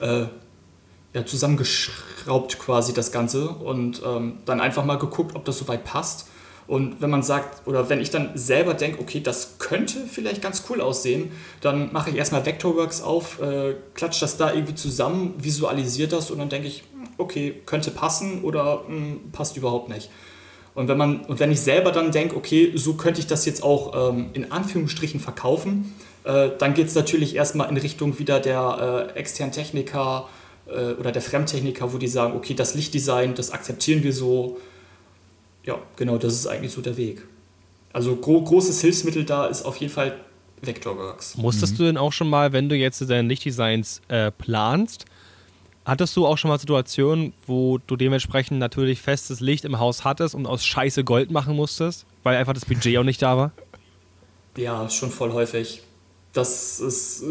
äh, 0.00 0.24
ja, 1.14 1.24
zusammengeschraubt 1.24 2.58
quasi 2.58 2.92
das 2.92 3.12
Ganze 3.12 3.48
und 3.50 4.02
ähm, 4.04 4.38
dann 4.44 4.60
einfach 4.60 4.84
mal 4.84 4.98
geguckt, 4.98 5.36
ob 5.36 5.44
das 5.44 5.58
soweit 5.58 5.84
passt. 5.84 6.28
Und 6.66 7.00
wenn 7.00 7.08
man 7.08 7.22
sagt, 7.22 7.66
oder 7.66 7.88
wenn 7.88 7.98
ich 7.98 8.10
dann 8.10 8.36
selber 8.36 8.74
denke, 8.74 9.00
okay, 9.00 9.20
das 9.20 9.58
könnte 9.58 10.04
vielleicht 10.06 10.42
ganz 10.42 10.64
cool 10.68 10.82
aussehen, 10.82 11.30
dann 11.62 11.92
mache 11.94 12.10
ich 12.10 12.16
erstmal 12.16 12.44
Vectorworks 12.44 13.00
auf, 13.00 13.40
äh, 13.40 13.74
klatsche 13.94 14.20
das 14.20 14.36
da 14.36 14.52
irgendwie 14.52 14.74
zusammen, 14.74 15.32
visualisiere 15.38 16.08
das 16.08 16.30
und 16.30 16.38
dann 16.38 16.50
denke 16.50 16.68
ich, 16.68 16.84
okay, 17.16 17.62
könnte 17.64 17.90
passen 17.90 18.42
oder 18.44 18.84
mh, 18.86 18.88
hm, 18.88 19.20
passt 19.32 19.56
überhaupt 19.56 19.88
nicht. 19.88 20.10
Und 20.78 20.86
wenn, 20.86 20.96
man, 20.96 21.22
und 21.22 21.40
wenn 21.40 21.50
ich 21.50 21.60
selber 21.60 21.90
dann 21.90 22.12
denke, 22.12 22.36
okay, 22.36 22.70
so 22.76 22.94
könnte 22.94 23.18
ich 23.18 23.26
das 23.26 23.44
jetzt 23.46 23.64
auch 23.64 24.12
ähm, 24.12 24.30
in 24.32 24.52
Anführungsstrichen 24.52 25.18
verkaufen, 25.18 25.92
äh, 26.22 26.50
dann 26.56 26.74
geht 26.74 26.86
es 26.86 26.94
natürlich 26.94 27.34
erstmal 27.34 27.68
in 27.68 27.76
Richtung 27.76 28.20
wieder 28.20 28.38
der 28.38 29.08
äh, 29.12 29.18
externen 29.18 29.52
Techniker 29.52 30.28
äh, 30.68 30.92
oder 30.92 31.10
der 31.10 31.20
Fremdtechniker, 31.20 31.92
wo 31.92 31.98
die 31.98 32.06
sagen, 32.06 32.36
okay, 32.36 32.54
das 32.54 32.76
Lichtdesign, 32.76 33.34
das 33.34 33.50
akzeptieren 33.50 34.04
wir 34.04 34.12
so. 34.12 34.60
Ja, 35.64 35.80
genau, 35.96 36.16
das 36.16 36.34
ist 36.34 36.46
eigentlich 36.46 36.70
so 36.70 36.80
der 36.80 36.96
Weg. 36.96 37.26
Also 37.92 38.14
gro 38.14 38.40
großes 38.40 38.80
Hilfsmittel 38.80 39.24
da 39.24 39.46
ist 39.46 39.64
auf 39.64 39.78
jeden 39.78 39.92
Fall 39.92 40.14
Vectorworks. 40.62 41.38
Musstest 41.38 41.72
mhm. 41.72 41.76
du 41.78 41.84
denn 41.86 41.96
auch 41.96 42.12
schon 42.12 42.30
mal, 42.30 42.52
wenn 42.52 42.68
du 42.68 42.76
jetzt 42.76 43.00
deine 43.10 43.26
Lichtdesigns 43.26 44.00
äh, 44.06 44.30
planst, 44.30 45.06
Hattest 45.88 46.14
du 46.18 46.26
auch 46.26 46.36
schon 46.36 46.50
mal 46.50 46.60
Situationen, 46.60 47.32
wo 47.46 47.78
du 47.78 47.96
dementsprechend 47.96 48.58
natürlich 48.58 49.00
festes 49.00 49.40
Licht 49.40 49.64
im 49.64 49.78
Haus 49.78 50.04
hattest 50.04 50.34
und 50.34 50.46
aus 50.46 50.62
Scheiße 50.62 51.02
Gold 51.02 51.30
machen 51.30 51.56
musstest, 51.56 52.04
weil 52.24 52.36
einfach 52.36 52.52
das 52.52 52.66
Budget 52.66 52.98
auch 52.98 53.04
nicht 53.04 53.22
da 53.22 53.38
war? 53.38 53.52
Ja, 54.58 54.90
schon 54.90 55.10
voll 55.10 55.32
häufig. 55.32 55.80
Das 56.34 56.78
ist 56.78 57.24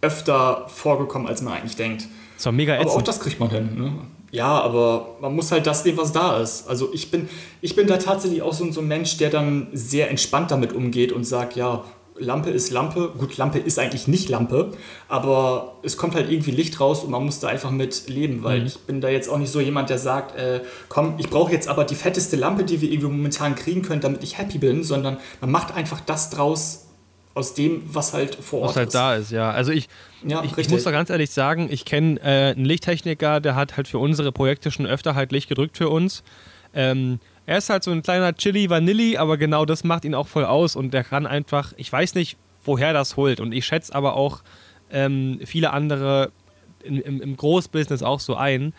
öfter 0.00 0.64
vorgekommen, 0.66 1.28
als 1.28 1.42
man 1.42 1.52
eigentlich 1.52 1.76
denkt. 1.76 2.08
Das 2.36 2.46
war 2.46 2.52
mega 2.52 2.74
ätzend. 2.74 2.90
Aber 2.90 2.98
auch 2.98 3.02
das 3.02 3.20
kriegt 3.20 3.38
man 3.38 3.50
hin. 3.50 3.78
Ne? 3.78 3.92
Ja, 4.32 4.60
aber 4.60 5.18
man 5.20 5.36
muss 5.36 5.52
halt 5.52 5.64
das 5.64 5.84
nehmen, 5.84 5.98
was 5.98 6.10
da 6.10 6.40
ist. 6.40 6.66
Also 6.66 6.92
ich 6.92 7.12
bin, 7.12 7.28
ich 7.60 7.76
bin 7.76 7.86
da 7.86 7.98
tatsächlich 7.98 8.42
auch 8.42 8.52
so, 8.52 8.68
so 8.72 8.80
ein 8.80 8.88
Mensch, 8.88 9.16
der 9.18 9.30
dann 9.30 9.68
sehr 9.72 10.10
entspannt 10.10 10.50
damit 10.50 10.72
umgeht 10.72 11.12
und 11.12 11.22
sagt, 11.22 11.54
ja, 11.54 11.84
Lampe 12.20 12.50
ist 12.50 12.70
Lampe. 12.70 13.12
Gut, 13.18 13.36
Lampe 13.36 13.58
ist 13.58 13.78
eigentlich 13.78 14.06
nicht 14.06 14.28
Lampe, 14.28 14.72
aber 15.08 15.76
es 15.82 15.96
kommt 15.96 16.14
halt 16.14 16.30
irgendwie 16.30 16.50
Licht 16.52 16.78
raus 16.80 17.02
und 17.02 17.10
man 17.10 17.24
muss 17.24 17.40
da 17.40 17.48
einfach 17.48 17.70
mit 17.70 18.08
leben, 18.08 18.42
weil 18.42 18.60
mhm. 18.60 18.66
ich 18.66 18.78
bin 18.80 19.00
da 19.00 19.08
jetzt 19.08 19.28
auch 19.28 19.38
nicht 19.38 19.50
so 19.50 19.60
jemand, 19.60 19.90
der 19.90 19.98
sagt, 19.98 20.36
äh, 20.36 20.60
komm, 20.88 21.14
ich 21.18 21.28
brauche 21.28 21.52
jetzt 21.52 21.68
aber 21.68 21.84
die 21.84 21.94
fetteste 21.94 22.36
Lampe, 22.36 22.64
die 22.64 22.80
wir 22.80 22.90
irgendwie 22.90 23.10
momentan 23.10 23.54
kriegen 23.54 23.82
können, 23.82 24.00
damit 24.00 24.22
ich 24.22 24.38
happy 24.38 24.58
bin, 24.58 24.84
sondern 24.84 25.18
man 25.40 25.50
macht 25.50 25.74
einfach 25.74 26.00
das 26.00 26.30
draus 26.30 26.86
aus 27.34 27.54
dem, 27.54 27.82
was 27.86 28.12
halt 28.12 28.34
vor 28.34 28.60
Ort 28.60 28.70
was 28.70 28.76
halt 28.76 28.88
ist. 28.88 28.94
da 28.94 29.14
ist, 29.14 29.30
ja. 29.30 29.50
Also 29.50 29.72
ich, 29.72 29.88
ja, 30.26 30.42
ich, 30.44 30.56
ich, 30.58 30.68
muss 30.68 30.82
da 30.82 30.90
ganz 30.90 31.10
ehrlich 31.10 31.30
sagen, 31.30 31.68
ich 31.70 31.84
kenne 31.84 32.20
äh, 32.20 32.52
einen 32.52 32.64
Lichttechniker, 32.64 33.40
der 33.40 33.54
hat 33.54 33.76
halt 33.76 33.88
für 33.88 33.98
unsere 33.98 34.32
Projekte 34.32 34.70
schon 34.70 34.86
öfter 34.86 35.14
halt 35.14 35.32
Licht 35.32 35.48
gedrückt 35.48 35.76
für 35.76 35.88
uns. 35.88 36.22
Ähm, 36.74 37.20
er 37.50 37.58
ist 37.58 37.68
halt 37.68 37.82
so 37.82 37.90
ein 37.90 38.04
kleiner 38.04 38.32
Chili 38.32 38.70
Vanilli, 38.70 39.16
aber 39.16 39.36
genau 39.36 39.64
das 39.64 39.82
macht 39.82 40.04
ihn 40.04 40.14
auch 40.14 40.28
voll 40.28 40.44
aus 40.44 40.76
und 40.76 40.94
der 40.94 41.02
kann 41.02 41.26
einfach, 41.26 41.72
ich 41.76 41.92
weiß 41.92 42.14
nicht, 42.14 42.38
woher 42.64 42.92
das 42.92 43.16
holt 43.16 43.40
und 43.40 43.50
ich 43.50 43.66
schätze 43.66 43.92
aber 43.92 44.14
auch 44.14 44.42
ähm, 44.92 45.40
viele 45.44 45.72
andere 45.72 46.30
in, 46.84 47.00
im, 47.00 47.20
im 47.20 47.36
Großbusiness 47.36 48.04
auch 48.04 48.20
so 48.20 48.36
ein. 48.36 48.72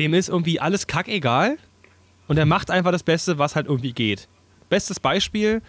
Dem 0.00 0.12
ist 0.12 0.28
irgendwie 0.28 0.58
alles 0.58 0.88
kackegal 0.88 1.56
und 2.26 2.36
er 2.36 2.46
macht 2.46 2.68
einfach 2.68 2.90
das 2.90 3.04
Beste, 3.04 3.38
was 3.38 3.54
halt 3.54 3.68
irgendwie 3.68 3.92
geht. 3.92 4.26
Bestes 4.70 4.98
Beispiel, 4.98 5.62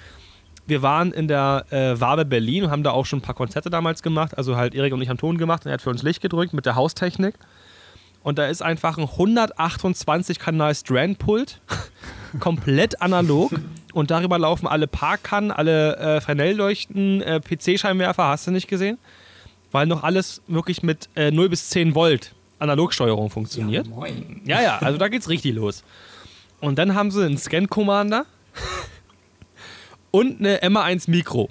wir 0.65 0.81
waren 0.81 1.11
in 1.11 1.27
der 1.27 1.67
äh, 1.69 2.01
Wabe 2.01 2.25
Berlin 2.25 2.63
und 2.63 2.71
haben 2.71 2.81
da 2.81 2.89
auch 2.89 3.05
schon 3.05 3.19
ein 3.19 3.21
paar 3.21 3.35
Konzerte 3.35 3.69
damals 3.69 4.01
gemacht. 4.01 4.35
Also 4.35 4.55
halt 4.55 4.73
Erik 4.73 4.93
und 4.93 5.01
ich 5.03 5.09
haben 5.09 5.19
Ton 5.19 5.37
gemacht 5.37 5.63
und 5.65 5.69
er 5.69 5.73
hat 5.73 5.83
für 5.83 5.91
uns 5.91 6.01
Licht 6.01 6.21
gedrückt 6.21 6.53
mit 6.53 6.65
der 6.65 6.73
Haustechnik. 6.73 7.35
Und 8.27 8.37
da 8.37 8.47
ist 8.47 8.61
einfach 8.61 8.97
ein 8.97 9.05
128-Kanal 9.05 10.75
Strand-Pult, 10.75 11.61
komplett 12.41 13.01
analog 13.01 13.53
und 13.93 14.11
darüber 14.11 14.37
laufen 14.37 14.67
alle 14.67 14.85
Parkkannen, 14.85 15.49
alle 15.49 15.95
äh, 15.95 16.19
Fresnel-Leuchten, 16.19 17.21
äh, 17.21 17.39
PC-Scheinwerfer, 17.39 18.25
hast 18.25 18.45
du 18.45 18.51
nicht 18.51 18.67
gesehen? 18.67 18.97
Weil 19.71 19.87
noch 19.87 20.03
alles 20.03 20.41
wirklich 20.47 20.83
mit 20.83 21.07
äh, 21.15 21.31
0 21.31 21.47
bis 21.47 21.69
10 21.69 21.95
Volt 21.95 22.35
Analogsteuerung 22.59 23.29
funktioniert. 23.29 23.87
Ja, 23.87 23.93
moin. 23.93 24.41
Ja, 24.43 24.61
ja, 24.61 24.77
also 24.79 24.97
da 24.97 25.07
geht's 25.07 25.29
richtig 25.29 25.55
los. 25.55 25.85
Und 26.59 26.77
dann 26.77 26.95
haben 26.95 27.11
sie 27.11 27.23
einen 27.23 27.37
Scan-Commander 27.37 28.25
und 30.11 30.41
eine 30.41 30.59
MA1 30.63 31.09
Mikro. 31.09 31.47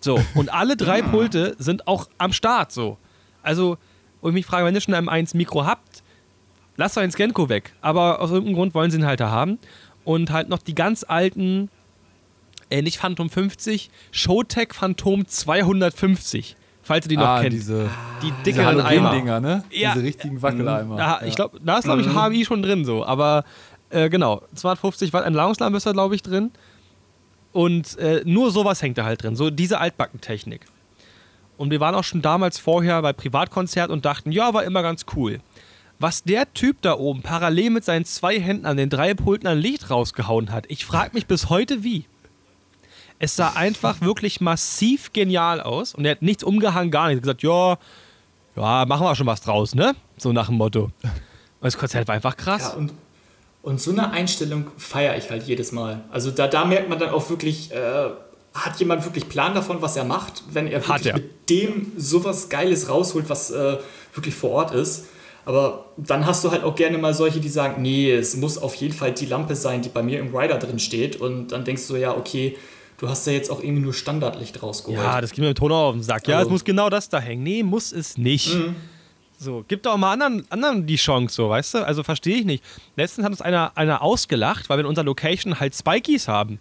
So, 0.00 0.18
und 0.34 0.50
alle 0.54 0.78
drei 0.78 1.02
Pulte 1.02 1.54
sind 1.58 1.86
auch 1.86 2.08
am 2.16 2.32
Start 2.32 2.72
so. 2.72 2.96
Also, 3.42 3.76
und 4.22 4.30
ich 4.30 4.34
mich 4.36 4.46
frage, 4.46 4.64
wenn 4.64 4.74
ihr 4.74 4.80
schon 4.80 4.94
ein 4.94 5.06
M1 5.06 5.36
Mikro 5.36 5.66
habt, 5.66 5.93
lasst 6.76 6.96
doch 6.96 7.02
ein 7.02 7.10
Scanco 7.10 7.48
weg. 7.48 7.72
Aber 7.80 8.20
aus 8.20 8.30
irgendeinem 8.30 8.56
Grund 8.56 8.74
wollen 8.74 8.90
sie 8.90 8.98
ihn 8.98 9.06
halt 9.06 9.20
da 9.20 9.30
haben. 9.30 9.58
Und 10.04 10.30
halt 10.30 10.48
noch 10.48 10.58
die 10.58 10.74
ganz 10.74 11.04
alten, 11.06 11.70
äh, 12.70 12.82
nicht 12.82 12.98
Phantom 12.98 13.30
50, 13.30 13.90
Showtech 14.10 14.74
Phantom 14.74 15.26
250. 15.26 16.56
Falls 16.82 17.06
ihr 17.06 17.08
die 17.08 17.16
noch 17.16 17.24
ah, 17.24 17.40
kennt. 17.40 17.54
diese, 17.54 17.88
die 18.22 18.30
diese 18.30 18.42
dickeren 18.42 18.80
Eimer. 18.80 19.10
Halogene-Dinger, 19.10 19.40
ne? 19.40 19.64
Ja. 19.70 19.94
Diese 19.94 20.04
richtigen 20.04 20.42
Wackeleimer. 20.42 20.96
Da, 20.96 21.20
ja. 21.20 21.26
Ich 21.26 21.34
glaube, 21.34 21.58
da 21.64 21.78
ist, 21.78 21.84
glaube 21.84 22.02
ich, 22.02 22.08
HMI 22.08 22.44
schon 22.44 22.62
drin 22.62 22.84
so. 22.84 23.06
Aber 23.06 23.44
äh, 23.88 24.10
genau, 24.10 24.42
250 24.54 25.14
Watt 25.14 25.24
Entladungslampe 25.24 25.78
ist 25.78 25.86
da, 25.86 25.92
glaube 25.92 26.14
ich, 26.14 26.22
drin. 26.22 26.50
Und 27.52 27.96
äh, 27.98 28.22
nur 28.26 28.50
sowas 28.50 28.82
hängt 28.82 28.98
da 28.98 29.04
halt 29.04 29.22
drin. 29.22 29.34
So 29.34 29.48
diese 29.48 29.78
Altbackentechnik. 29.80 30.66
Und 31.56 31.70
wir 31.70 31.80
waren 31.80 31.94
auch 31.94 32.04
schon 32.04 32.20
damals 32.20 32.58
vorher 32.58 33.00
bei 33.00 33.12
Privatkonzert 33.12 33.90
und 33.90 34.04
dachten, 34.04 34.32
ja, 34.32 34.52
war 34.52 34.64
immer 34.64 34.82
ganz 34.82 35.06
cool. 35.16 35.40
Was 35.98 36.24
der 36.24 36.52
Typ 36.54 36.82
da 36.82 36.98
oben 36.98 37.22
parallel 37.22 37.70
mit 37.70 37.84
seinen 37.84 38.04
zwei 38.04 38.40
Händen 38.40 38.66
an 38.66 38.76
den 38.76 38.90
drei 38.90 39.14
Pulten 39.14 39.46
an 39.46 39.58
Licht 39.58 39.90
rausgehauen 39.90 40.50
hat, 40.50 40.66
ich 40.68 40.84
frage 40.84 41.10
mich 41.14 41.26
bis 41.26 41.48
heute 41.48 41.84
wie. 41.84 42.06
Es 43.18 43.36
sah 43.36 43.52
einfach 43.54 44.00
wirklich 44.00 44.40
massiv 44.40 45.12
genial 45.12 45.60
aus 45.60 45.94
und 45.94 46.04
er 46.04 46.12
hat 46.12 46.22
nichts 46.22 46.42
umgehangen, 46.42 46.90
gar 46.90 47.08
nichts. 47.08 47.26
Er 47.26 47.30
hat 47.30 47.38
gesagt, 47.38 47.42
ja, 47.42 47.78
ja, 48.56 48.84
machen 48.86 49.06
wir 49.06 49.14
schon 49.14 49.26
was 49.26 49.40
draus, 49.40 49.74
ne? 49.74 49.94
So 50.16 50.32
nach 50.32 50.46
dem 50.46 50.56
Motto. 50.56 50.84
Und 50.84 50.92
das 51.60 51.78
Konzert 51.78 52.08
war 52.08 52.14
einfach 52.14 52.36
krass. 52.36 52.62
Ja, 52.62 52.70
und, 52.70 52.92
und 53.62 53.80
so 53.80 53.92
eine 53.92 54.10
Einstellung 54.10 54.66
feiere 54.76 55.16
ich 55.16 55.30
halt 55.30 55.44
jedes 55.44 55.72
Mal. 55.72 56.04
Also 56.10 56.30
da, 56.30 56.48
da 56.48 56.64
merkt 56.64 56.88
man 56.88 56.98
dann 56.98 57.10
auch 57.10 57.30
wirklich, 57.30 57.72
äh, 57.72 58.10
hat 58.52 58.78
jemand 58.78 59.04
wirklich 59.04 59.28
Plan 59.28 59.54
davon, 59.54 59.80
was 59.80 59.96
er 59.96 60.04
macht, 60.04 60.42
wenn 60.52 60.66
er 60.66 60.86
wirklich 60.86 61.06
er. 61.06 61.14
mit 61.14 61.48
dem 61.50 61.92
sowas 61.96 62.48
Geiles 62.48 62.88
rausholt, 62.88 63.28
was 63.28 63.50
äh, 63.50 63.78
wirklich 64.12 64.34
vor 64.34 64.50
Ort 64.50 64.72
ist. 64.72 65.06
Aber 65.46 65.86
dann 65.96 66.24
hast 66.26 66.42
du 66.44 66.50
halt 66.50 66.64
auch 66.64 66.74
gerne 66.74 66.96
mal 66.98 67.12
solche, 67.14 67.40
die 67.40 67.48
sagen, 67.48 67.82
nee, 67.82 68.10
es 68.12 68.36
muss 68.36 68.56
auf 68.58 68.74
jeden 68.76 68.94
Fall 68.94 69.12
die 69.12 69.26
Lampe 69.26 69.54
sein, 69.56 69.82
die 69.82 69.88
bei 69.90 70.02
mir 70.02 70.18
im 70.20 70.34
Rider 70.34 70.58
drin 70.58 70.78
steht. 70.78 71.16
Und 71.20 71.48
dann 71.48 71.64
denkst 71.64 71.86
du, 71.88 71.96
ja, 71.96 72.16
okay, 72.16 72.56
du 72.98 73.08
hast 73.08 73.26
ja 73.26 73.34
jetzt 73.34 73.50
auch 73.50 73.60
irgendwie 73.62 73.82
nur 73.82 73.92
Standardlicht 73.92 74.62
rausgeholt. 74.62 74.98
Ja, 75.02 75.20
das 75.20 75.30
geht 75.32 75.40
mir 75.40 75.48
mit 75.48 75.58
Ton 75.58 75.70
auf 75.72 75.94
den 75.94 76.02
Sack. 76.02 76.26
Ja, 76.28 76.38
Also- 76.38 76.48
es 76.48 76.52
muss 76.52 76.64
genau 76.64 76.88
das 76.88 77.08
da 77.08 77.18
hängen. 77.20 77.42
Nee, 77.42 77.62
muss 77.62 77.92
es 77.92 78.16
nicht. 78.16 78.56
So, 79.38 79.64
gib 79.68 79.82
doch 79.82 79.96
mal 79.96 80.12
anderen, 80.12 80.46
anderen 80.48 80.86
die 80.86 80.96
Chance, 80.96 81.34
so, 81.34 81.48
weißt 81.50 81.74
du? 81.74 81.78
Also 81.86 82.02
verstehe 82.02 82.36
ich 82.36 82.44
nicht. 82.46 82.64
Letztens 82.96 83.24
hat 83.24 83.32
uns 83.32 83.42
einer, 83.42 83.72
einer 83.76 84.00
ausgelacht, 84.00 84.68
weil 84.70 84.78
wir 84.78 84.82
in 84.82 84.86
unserer 84.86 85.04
Location 85.04 85.58
halt 85.60 85.74
Spikies 85.74 86.28
haben. 86.28 86.58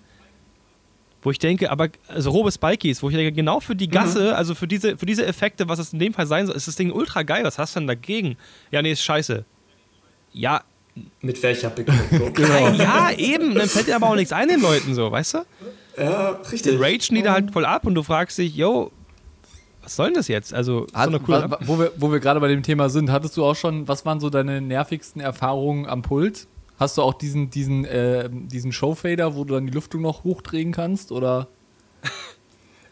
Wo 1.24 1.32
ich 1.32 1.40
denke, 1.40 1.72
aber, 1.72 1.88
also 2.10 2.32
robe 2.32 2.52
Spikies, 2.52 3.02
wo 3.02 3.10
ich 3.10 3.16
denke, 3.16 3.32
genau 3.32 3.60
für 3.62 3.76
die 3.76 3.88
Gasse, 3.88 4.36
also 4.36 4.56
für 4.56 4.68
diese, 4.68 4.98
für 4.98 5.06
diese 5.06 5.26
Effekte, 5.26 5.70
was 5.70 5.80
es 5.80 5.94
in 5.94 6.00
dem 6.00 6.14
Fall 6.14 6.28
sein 6.28 6.46
soll, 6.48 6.56
ist 6.56 6.68
das 6.68 6.76
Ding 6.76 6.92
ultra 6.92 7.24
geil. 7.24 7.44
Was 7.46 7.58
hast 7.58 7.76
du 7.76 7.80
denn 7.80 7.88
dagegen? 7.88 8.36
Ja, 8.72 8.82
nee, 8.82 8.92
ist 8.92 9.02
scheiße. 9.04 9.46
Ja, 10.34 10.64
Mit 11.22 11.42
welcher 11.42 11.70
Begründung? 11.70 12.34
nein, 12.40 12.76
ja, 12.76 13.12
eben. 13.18 13.56
Dann 13.56 13.68
fällt 13.70 13.88
dir 13.88 13.96
aber 13.96 14.10
auch 14.10 14.16
nichts 14.16 14.34
ein 14.34 14.48
den 14.50 14.62
Leuten 14.62 14.94
so, 14.94 15.12
weißt 15.12 15.36
du? 15.36 15.38
Ja, 15.98 16.32
richtig. 16.52 16.80
Ragen 16.80 17.16
die 17.16 17.22
da 17.22 17.34
halt 17.34 17.52
voll 17.52 17.66
ab 17.66 17.86
und 17.86 17.96
du 17.96 18.04
fragst 18.04 18.38
dich, 18.38 18.56
yo, 18.56 18.92
was 19.82 19.96
soll 19.96 20.08
denn 20.08 20.16
das 20.16 20.28
jetzt? 20.28 20.54
Also, 20.54 20.86
ist 20.86 20.96
Hat, 20.96 21.08
doch 21.08 21.14
eine 21.14 21.20
coole 21.20 21.42
wa- 21.44 21.52
wa- 21.52 21.60
wo 21.62 21.80
wir, 21.80 21.92
wo 21.98 22.12
wir 22.12 22.20
gerade 22.20 22.40
bei 22.40 22.48
dem 22.48 22.64
Thema 22.64 22.90
sind, 22.90 23.12
hattest 23.12 23.38
du 23.38 23.46
auch 23.46 23.56
schon, 23.56 23.88
was 23.88 24.06
waren 24.06 24.20
so 24.20 24.30
deine 24.30 24.60
nervigsten 24.62 25.22
Erfahrungen 25.22 25.86
am 25.88 26.02
Pult? 26.02 26.48
Hast 26.80 26.98
du 26.98 27.02
auch 27.02 27.14
diesen, 27.14 27.50
diesen, 27.50 27.86
äh, 27.86 28.30
diesen 28.32 28.72
Showfader, 28.72 29.36
wo 29.36 29.44
du 29.44 29.54
dann 29.54 29.66
die 29.68 29.74
Lüftung 29.74 30.02
noch 30.02 30.24
hochdrehen 30.24 30.72
kannst? 30.72 31.12
Oder? 31.12 31.48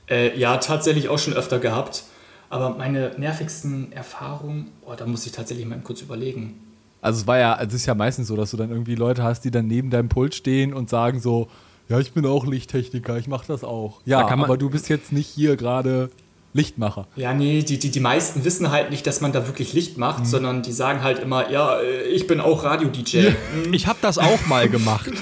Äh, 0.09 0.38
ja, 0.38 0.57
tatsächlich 0.57 1.07
auch 1.07 1.19
schon 1.19 1.34
öfter 1.36 1.59
gehabt. 1.59 2.03
Aber 2.49 2.71
meine 2.71 3.13
nervigsten 3.17 3.93
Erfahrungen, 3.93 4.71
oh, 4.86 4.93
da 4.97 5.05
muss 5.05 5.25
ich 5.25 5.32
tatsächlich 5.32 5.65
mal 5.65 5.79
kurz 5.79 6.01
überlegen. 6.01 6.59
Also 7.01 7.21
es 7.21 7.27
war 7.27 7.39
ja, 7.39 7.57
es 7.61 7.73
ist 7.73 7.86
ja 7.86 7.95
meistens 7.95 8.27
so, 8.27 8.36
dass 8.36 8.51
du 8.51 8.57
dann 8.57 8.71
irgendwie 8.71 8.95
Leute 8.95 9.23
hast, 9.23 9.45
die 9.45 9.51
dann 9.51 9.67
neben 9.67 9.89
deinem 9.89 10.09
Pult 10.09 10.36
stehen 10.36 10.73
und 10.73 10.89
sagen 10.89 11.21
so, 11.21 11.47
ja, 11.88 11.97
ich 11.99 12.11
bin 12.11 12.25
auch 12.25 12.45
Lichttechniker, 12.45 13.17
ich 13.17 13.27
mache 13.29 13.47
das 13.47 13.63
auch. 13.63 14.01
Ja, 14.05 14.23
Da 14.23 14.27
kann 14.27 14.39
man- 14.39 14.49
aber 14.49 14.57
du 14.57 14.69
bist 14.69 14.89
jetzt 14.89 15.13
nicht 15.13 15.27
hier 15.27 15.55
gerade 15.55 16.09
Lichtmacher. 16.54 17.08
Ja, 17.16 17.34
nee, 17.34 17.64
die, 17.64 17.80
die, 17.80 17.91
die 17.91 17.99
meisten 18.02 18.43
wissen 18.43 18.72
halt 18.72 18.89
nicht, 18.89 19.08
dass 19.08 19.22
man 19.22 19.32
da 19.32 19.47
wirklich 19.47 19.72
Licht 19.74 19.97
macht, 19.97 20.28
sondern 20.28 20.62
die 20.64 20.72
sagen 20.74 21.02
halt 21.02 21.20
immer, 21.20 21.49
ja, 21.49 21.80
äh, 21.80 22.04
ich 22.10 22.28
bin 22.28 22.41
auch 22.41 22.64
Radio-DJ. 22.66 23.30
Ich 23.72 23.88
habe 23.88 23.99
das 24.02 24.18
auch 24.18 24.45
mal 24.47 24.68
gemacht. 24.70 25.10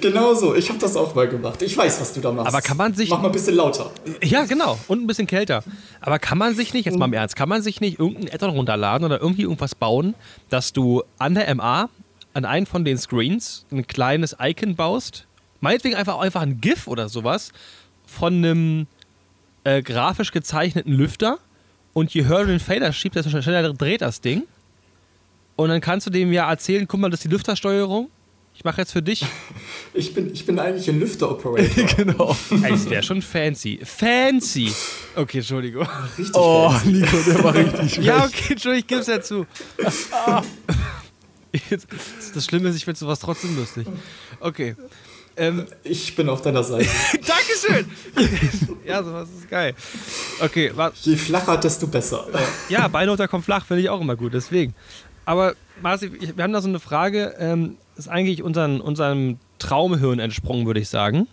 Genau 0.00 0.34
so, 0.34 0.52
ich 0.56 0.68
habe 0.68 0.80
das 0.80 0.96
auch 0.96 1.14
mal 1.14 1.28
gemacht. 1.28 1.62
Ich 1.62 1.76
weiß, 1.76 2.00
was 2.00 2.12
du 2.12 2.20
da 2.20 2.32
machst. 2.32 2.48
Aber 2.48 2.60
kann 2.60 2.76
man 2.76 2.92
sich- 2.94 3.08
Mach 3.10 3.20
mal 3.20 3.28
ein 3.28 3.32
bisschen 3.32 3.54
lauter. 3.54 3.92
Ja, 4.20 4.46
genau. 4.46 4.76
Und 4.88 5.00
ein 5.02 5.06
bisschen 5.06 5.28
kälter. 5.28 5.62
Aber 6.00 6.18
kann 6.18 6.38
man 6.38 6.56
sich 6.56 6.74
nicht, 6.74 6.86
jetzt 6.86 6.98
mal 6.98 7.04
im 7.04 7.12
Ernst, 7.12 7.36
kann 7.36 7.48
man 7.48 7.62
sich 7.62 7.80
nicht 7.80 8.00
irgendein 8.00 8.34
Add-on 8.34 8.50
runterladen 8.50 9.04
oder 9.06 9.20
irgendwie 9.20 9.42
irgendwas 9.42 9.76
bauen, 9.76 10.14
dass 10.48 10.72
du 10.72 11.04
an 11.18 11.34
der 11.36 11.54
MA, 11.54 11.88
an 12.32 12.44
einen 12.44 12.66
von 12.66 12.84
den 12.84 12.98
Screens, 12.98 13.64
ein 13.70 13.86
kleines 13.86 14.34
Icon 14.40 14.74
baust? 14.74 15.26
Meinetwegen 15.60 15.94
einfach, 15.94 16.18
einfach 16.18 16.42
ein 16.42 16.60
GIF 16.60 16.88
oder 16.88 17.08
sowas 17.08 17.52
von 18.06 18.34
einem 18.34 18.86
äh, 19.64 19.82
grafisch 19.82 20.30
gezeichneten 20.32 20.92
Lüfter. 20.92 21.38
Und 21.92 22.12
je 22.12 22.24
höher 22.26 22.40
du 22.40 22.46
den 22.48 22.60
Fader 22.60 22.92
schiebst, 22.92 23.16
desto 23.24 23.40
schneller 23.42 23.72
dreht 23.72 24.00
das 24.02 24.20
Ding. 24.20 24.42
Und 25.56 25.68
dann 25.68 25.80
kannst 25.80 26.06
du 26.06 26.10
dem 26.10 26.32
ja 26.32 26.48
erzählen, 26.50 26.86
guck 26.88 26.98
mal, 27.00 27.08
das 27.10 27.18
ist 27.20 27.24
die 27.24 27.28
Lüftersteuerung. 27.28 28.10
Ich 28.56 28.62
mache 28.64 28.80
jetzt 28.80 28.92
für 28.92 29.02
dich. 29.02 29.24
Ich 29.96 30.12
bin, 30.12 30.32
ich 30.32 30.44
bin 30.44 30.58
eigentlich 30.58 30.88
ein 30.88 30.98
Lüfter-Operator. 31.04 31.84
genau. 31.96 32.36
Das 32.68 32.90
wäre 32.90 33.04
schon 33.04 33.22
fancy. 33.22 33.78
Fancy. 33.84 34.72
Okay, 35.14 35.38
Entschuldigung. 35.38 35.86
Richtig 36.18 36.34
Oh, 36.34 36.68
fancy. 36.70 36.88
Nico, 36.92 37.16
der 37.24 37.44
war 37.44 37.54
richtig. 37.54 38.04
Ja, 38.04 38.24
okay, 38.24 38.54
Entschuldigung, 38.54 38.78
ich 38.80 38.86
geb's 38.88 39.06
ja 39.06 39.20
zu. 39.20 39.46
Das 42.34 42.44
Schlimme 42.44 42.70
ist, 42.70 42.76
ich 42.76 42.84
finde 42.84 42.98
sowas 42.98 43.20
trotzdem 43.20 43.56
lustig. 43.56 43.86
Okay. 44.40 44.74
Ähm, 45.36 45.66
Ich 45.84 46.16
bin 46.16 46.28
auf 46.28 46.42
deiner 46.42 46.64
Seite. 46.64 46.88
Dankeschön. 47.68 48.76
ja, 48.86 49.02
sowas 49.02 49.28
ist 49.30 49.48
geil. 49.50 49.74
Okay, 50.40 50.70
wa- 50.74 50.92
Je 51.02 51.16
flacher, 51.16 51.56
desto 51.56 51.86
besser. 51.86 52.26
ja, 52.68 52.88
Beinhoter 52.88 53.28
kommt 53.28 53.44
flach, 53.44 53.64
finde 53.66 53.82
ich 53.82 53.88
auch 53.88 54.00
immer 54.00 54.16
gut, 54.16 54.34
deswegen. 54.34 54.74
Aber, 55.24 55.54
Marci, 55.82 56.10
wir 56.36 56.42
haben 56.44 56.52
da 56.52 56.60
so 56.60 56.68
eine 56.68 56.80
Frage, 56.80 57.34
ähm, 57.38 57.76
ist 57.96 58.08
eigentlich 58.08 58.42
unseren, 58.42 58.80
unserem 58.80 59.38
Traumhirn 59.58 60.18
entsprungen, 60.18 60.66
würde 60.66 60.80
ich 60.80 60.88
sagen. 60.88 61.26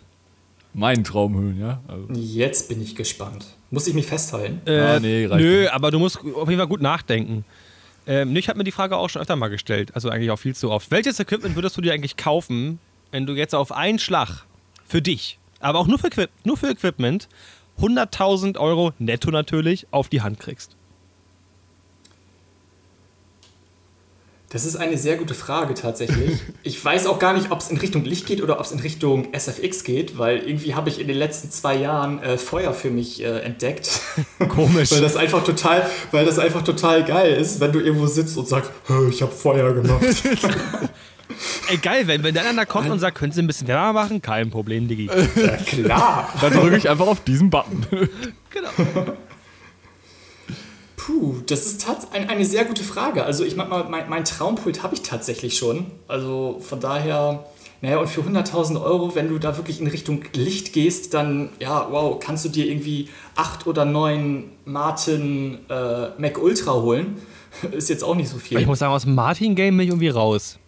Mein 0.73 1.03
Traumhöhen, 1.03 1.59
ja. 1.59 1.82
Also, 1.88 2.07
Jetzt 2.13 2.69
bin 2.69 2.82
ich 2.82 2.95
gespannt. 2.95 3.45
Muss 3.71 3.88
ich 3.88 3.93
mich 3.93 4.05
festhalten? 4.05 4.61
Äh, 4.65 4.79
Ah, 4.79 4.99
nee, 4.99 5.25
reicht 5.25 5.41
nö, 5.43 5.61
nicht. 5.63 5.73
aber 5.73 5.91
du 5.91 5.99
musst 5.99 6.17
auf 6.19 6.47
jeden 6.47 6.59
Fall 6.59 6.67
gut 6.67 6.82
nachdenken. 6.82 7.43
Ähm, 8.07 8.34
ich 8.36 8.47
habe 8.47 8.57
mir 8.57 8.63
die 8.63 8.71
Frage 8.71 8.95
auch 8.97 9.09
schon 9.09 9.21
öfter 9.21 9.36
mal 9.36 9.49
gestellt, 9.49 9.91
also 9.93 10.09
eigentlich 10.09 10.32
auch 10.32 10.39
viel 10.39 10.55
zu 10.55 10.71
oft. 10.71 10.89
Welches 10.91 11.19
Equipment 11.19 11.55
würdest 11.55 11.75
du 11.77 11.82
dir 11.82 11.93
eigentlich 11.93 12.15
kaufen, 12.15 12.79
wenn 13.11 13.25
du 13.25 13.34
jetzt 13.34 13.53
auf 13.53 13.71
einen 13.73 13.99
Schlag 13.99 14.45
für 14.88 15.01
dich, 15.01 15.38
aber 15.62 15.80
auch 15.80 15.88
nur 15.88 15.99
für, 15.99 16.07
Equip 16.07 16.30
nur 16.43 16.57
für 16.57 16.70
Equipment, 16.70 17.28
100.000 17.80 18.57
Euro 18.57 18.93
netto 18.99 19.32
natürlich 19.32 19.88
auf 19.91 20.09
die 20.09 20.22
Hand 20.22 20.39
kriegst? 20.39 20.76
Das 24.49 24.66
ist 24.66 24.76
eine 24.76 24.97
sehr 24.97 25.16
gute 25.16 25.34
Frage 25.34 25.74
tatsächlich. 25.74 26.39
Ich 26.64 26.84
weiß 26.84 27.07
auch 27.07 27.18
gar 27.18 27.34
nicht, 27.34 27.51
ob 27.51 27.59
es 27.59 27.70
in 27.70 27.78
Richtung 27.78 28.05
Licht 28.05 28.28
geht 28.28 28.41
oder 28.41 28.59
ob 28.59 28.66
es 28.66 28.72
in 28.72 28.80
Richtung 28.80 29.34
SFX 29.34 29.84
geht, 29.84 30.20
weil 30.20 30.38
irgendwie 30.39 30.76
habe 30.76 30.89
ich 30.89 30.99
in 30.99 31.07
den 31.07 31.18
letzten 31.18 31.49
zwei 31.49 31.76
Jahren 31.76 32.22
äh, 32.22 32.38
Feuer 32.38 32.74
für 32.74 32.91
mich 32.91 33.24
äh, 33.24 33.39
entdeckt. 33.39 34.01
Komisch. 34.49 34.91
weil 34.91 35.01
das 35.01 35.16
einfach 35.16 35.43
total, 35.43 35.89
weil 36.12 36.26
das 36.26 36.38
einfach 36.38 36.64
total 36.64 37.03
geil 37.03 37.34
ist, 37.34 37.59
wenn 37.62 37.72
du 37.72 37.80
irgendwo 37.80 38.05
sitzt 38.05 38.38
und 38.38 38.47
sagst, 38.47 38.72
"Hä, 38.88 39.09
ich 39.09 39.22
habe 39.24 39.32
Feuer 39.32 39.74
gemacht. 39.74 40.03
Ey, 41.69 41.77
geil, 41.77 42.07
wenn, 42.07 42.23
wenn 42.23 42.34
der 42.34 42.47
einer 42.47 42.65
kommt 42.65 42.89
und 42.89 42.99
sagt, 42.99 43.17
können 43.17 43.32
Sie 43.32 43.41
ein 43.41 43.47
bisschen 43.47 43.67
wärmer 43.67 43.93
machen? 43.93 44.21
Kein 44.21 44.49
Problem, 44.49 44.88
Diggi. 44.88 45.09
ja, 45.36 45.57
klar. 45.57 46.34
Dann 46.41 46.53
drücke 46.53 46.77
ich 46.77 46.89
einfach 46.89 47.07
auf 47.07 47.23
diesen 47.23 47.49
Button. 47.49 47.86
genau. 48.49 49.15
Puh, 51.05 51.38
das 51.47 51.65
ist 51.65 51.82
tats 51.82 52.11
ein, 52.11 52.29
eine 52.29 52.45
sehr 52.45 52.63
gute 52.63 52.84
Frage. 52.84 53.23
Also 53.23 53.43
ich 53.43 53.55
meine 53.55 53.69
mal, 53.69 53.86
mein, 53.89 54.07
mein 54.07 54.23
Traumpult 54.23 54.84
habe 54.84 54.93
ich 54.93 55.01
tatsächlich 55.01 55.57
schon. 55.57 55.88
Also 56.07 56.61
von 56.61 56.79
daher, 56.79 57.45
naja, 57.82 57.97
und 57.97 58.07
für 58.07 58.21
100.000 58.21 58.79
Euro, 58.79 59.15
wenn 59.15 59.27
du 59.27 59.39
da 59.39 59.57
wirklich 59.57 59.82
in 59.82 59.88
Richtung 59.88 60.23
Licht 60.36 60.73
gehst, 60.73 61.15
dann, 61.15 61.49
ja, 61.59 61.88
wow, 61.89 62.19
kannst 62.19 62.45
du 62.45 62.49
dir 62.49 62.67
irgendwie 62.67 63.09
acht 63.36 63.65
oder 63.65 63.84
neun 63.84 64.51
Martin 64.65 65.59
äh, 65.69 66.09
Mac 66.19 66.38
Ultra 66.38 66.73
holen, 66.73 67.17
ist 67.71 67.89
jetzt 67.89 68.03
auch 68.03 68.15
nicht 68.15 68.29
so 68.29 68.38
viel. 68.38 68.59
Ich 68.59 68.67
muss 68.67 68.79
sagen, 68.79 68.93
aus 68.93 69.03
dem 69.03 69.15
Martin-Game 69.15 69.75
bin 69.75 69.86
ich 69.86 69.89
irgendwie 69.89 70.09
raus. 70.09 70.59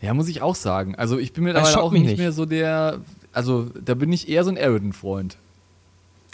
Ja, 0.00 0.14
muss 0.14 0.28
ich 0.28 0.42
auch 0.42 0.54
sagen. 0.54 0.94
Also 0.94 1.18
ich 1.18 1.32
bin 1.32 1.44
mittlerweile 1.44 1.72
schockt 1.72 1.84
auch 1.84 1.92
nicht, 1.92 2.04
nicht. 2.04 2.18
mehr 2.18 2.32
so 2.32 2.44
der. 2.44 3.00
Also 3.32 3.66
da 3.82 3.94
bin 3.94 4.12
ich 4.12 4.28
eher 4.28 4.44
so 4.44 4.50
ein 4.50 4.58
Aridon-Freund. 4.58 5.36